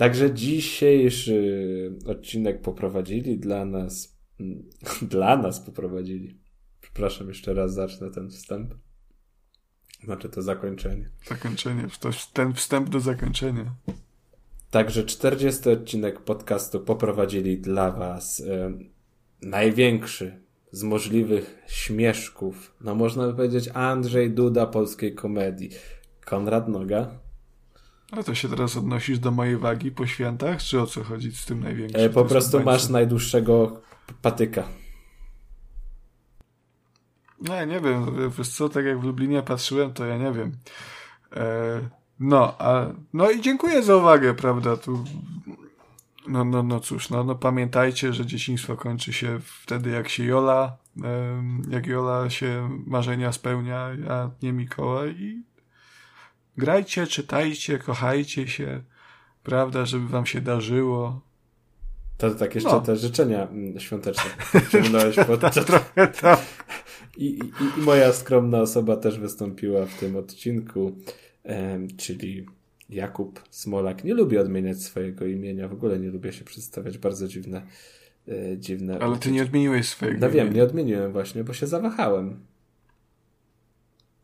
Także 0.00 0.34
dzisiejszy 0.34 1.92
odcinek 2.06 2.60
poprowadzili 2.60 3.38
dla 3.38 3.64
nas, 3.64 4.18
dla 5.02 5.36
nas 5.36 5.60
poprowadzili. 5.60 6.38
Przepraszam, 6.80 7.28
jeszcze 7.28 7.54
raz 7.54 7.74
zacznę 7.74 8.10
ten 8.10 8.30
wstęp. 8.30 8.74
Znaczy 10.04 10.28
to 10.28 10.42
zakończenie. 10.42 11.08
Zakończenie, 11.26 11.86
to 12.00 12.10
ten 12.32 12.52
wstęp 12.52 12.88
do 12.88 13.00
zakończenia. 13.00 13.74
Także 14.70 15.04
40 15.04 15.68
odcinek 15.68 16.20
podcastu 16.20 16.80
poprowadzili 16.80 17.58
dla 17.58 17.90
Was 17.90 18.40
e, 18.40 18.72
największy 19.42 20.40
z 20.72 20.82
możliwych 20.82 21.58
śmieszków. 21.66 22.74
No 22.80 22.94
można 22.94 23.26
by 23.26 23.34
powiedzieć 23.34 23.68
Andrzej 23.74 24.30
Duda 24.30 24.66
polskiej 24.66 25.14
komedii. 25.14 25.70
Konrad 26.24 26.68
Noga. 26.68 27.29
A 28.10 28.22
to 28.22 28.34
się 28.34 28.48
teraz 28.48 28.76
odnosisz 28.76 29.18
do 29.18 29.30
mojej 29.30 29.56
wagi 29.56 29.90
po 29.90 30.06
świętach, 30.06 30.62
czy 30.62 30.80
o 30.80 30.86
co 30.86 31.04
chodzi 31.04 31.32
z 31.32 31.44
tym 31.44 31.60
największym? 31.60 32.00
E, 32.00 32.10
po 32.10 32.24
prostu 32.24 32.60
masz 32.60 32.88
najdłuższego 32.88 33.80
patyka. 34.22 34.68
Nie, 37.40 37.66
nie 37.66 37.80
wiem. 37.80 38.30
Wiesz 38.38 38.48
co, 38.48 38.68
tak 38.68 38.84
jak 38.84 39.00
w 39.00 39.04
Lublinie 39.04 39.42
patrzyłem, 39.42 39.92
to 39.92 40.06
ja 40.06 40.16
nie 40.16 40.32
wiem. 40.32 40.52
E, 41.36 41.80
no, 42.20 42.54
a, 42.58 42.86
no 43.12 43.30
i 43.30 43.40
dziękuję 43.40 43.82
za 43.82 43.96
uwagę, 43.96 44.34
prawda? 44.34 44.76
Tu, 44.76 45.04
no, 46.28 46.44
no, 46.44 46.62
no 46.62 46.80
cóż, 46.80 47.10
no, 47.10 47.24
no 47.24 47.34
pamiętajcie, 47.34 48.12
że 48.12 48.26
dzieciństwo 48.26 48.76
kończy 48.76 49.12
się 49.12 49.40
wtedy, 49.44 49.90
jak 49.90 50.08
się 50.08 50.24
Jola, 50.24 50.76
e, 51.04 51.42
jak 51.70 51.86
Jola 51.86 52.30
się 52.30 52.78
marzenia 52.86 53.32
spełnia, 53.32 53.90
a 54.10 54.30
nie 54.42 54.52
Mikołaj 54.52 55.14
i 55.18 55.42
grajcie, 56.56 57.06
czytajcie, 57.06 57.78
kochajcie 57.78 58.48
się, 58.48 58.82
prawda, 59.42 59.86
żeby 59.86 60.08
wam 60.08 60.26
się 60.26 60.40
darzyło. 60.40 61.20
To 62.18 62.30
tak 62.30 62.54
jeszcze 62.54 62.70
no. 62.70 62.80
te 62.80 62.96
życzenia 62.96 63.48
mm, 63.48 63.80
świąteczne 63.80 64.30
ciągnąłeś 64.72 65.16
podczas... 65.26 65.66
Trochę 65.66 66.08
tak. 66.08 66.40
I, 67.16 67.24
i, 67.24 67.78
I 67.78 67.82
moja 67.82 68.12
skromna 68.12 68.60
osoba 68.60 68.96
też 68.96 69.18
wystąpiła 69.18 69.86
w 69.86 69.98
tym 69.98 70.16
odcinku, 70.16 70.96
czyli 71.96 72.46
Jakub 72.90 73.42
Smolak. 73.50 74.04
Nie 74.04 74.14
lubię 74.14 74.40
odmieniać 74.40 74.82
swojego 74.82 75.26
imienia, 75.26 75.68
w 75.68 75.72
ogóle 75.72 75.98
nie 75.98 76.10
lubię 76.10 76.32
się 76.32 76.44
przedstawiać, 76.44 76.98
bardzo 76.98 77.28
dziwne. 77.28 77.62
E, 78.28 78.58
dziwne 78.58 78.98
Ale 78.98 79.16
ty 79.16 79.30
nie 79.30 79.42
odmieniłeś 79.42 79.88
swojego 79.88 80.20
No 80.20 80.30
wiem, 80.30 80.52
nie 80.52 80.62
odmieniłem 80.62 81.12
właśnie, 81.12 81.44
bo 81.44 81.52
się 81.52 81.66
zawahałem. 81.66 82.40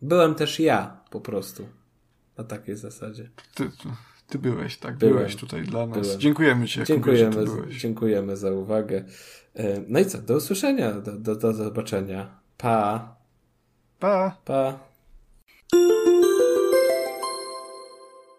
Byłem 0.03 0.35
też 0.35 0.61
ja, 0.61 1.01
po 1.11 1.21
prostu. 1.21 1.67
Na 2.39 2.45
takiej 2.45 2.77
zasadzie. 2.77 3.31
Ty, 3.55 3.71
ty 4.27 4.39
byłeś, 4.39 4.77
tak? 4.77 4.97
Byłem. 4.97 5.15
Byłeś 5.15 5.37
tutaj 5.37 5.63
dla 5.63 5.87
nas. 5.87 5.99
Byłem. 5.99 6.21
Dziękujemy 6.21 6.69
Ci, 6.69 6.85
dziękujemy, 6.85 7.45
dziękujemy 7.69 8.37
za 8.37 8.53
uwagę. 8.53 9.05
E, 9.55 9.81
no 9.89 10.01
i 10.01 10.07
co? 10.07 10.19
Do 10.19 10.37
usłyszenia, 10.37 10.93
do, 10.93 11.13
do, 11.13 11.37
do 11.37 11.53
zobaczenia. 11.53 12.41
Pa. 12.59 13.17
Pa. 13.99 14.37
Pa. 14.45 14.79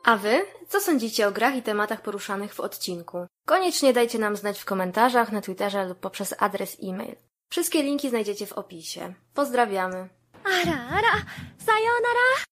A 0.04 0.18
wy? 0.18 0.42
Co 0.68 0.82
sądzicie 0.82 1.28
o 1.28 1.32
grach 1.32 1.56
i 1.56 1.62
tematach 1.62 2.02
poruszanych 2.02 2.54
w 2.54 2.60
odcinku? 2.60 3.28
Koniecznie 3.46 3.94
dajcie 3.94 4.20
nam 4.20 4.36
znać 4.36 4.60
w 4.60 4.66
komentarzach, 4.66 5.32
na 5.32 5.42
Twitterze 5.42 5.86
lub 5.86 6.00
poprzez 6.00 6.36
adres 6.40 6.78
e-mail. 6.84 7.16
Wszystkie 7.50 7.84
linki 7.84 8.10
znajdziecie 8.10 8.46
w 8.46 8.54
opisie. 8.54 9.14
Pozdrawiamy. 9.34 10.10
Ara, 10.44 10.88
ara, 10.90 11.26
sayonara! 11.58 12.38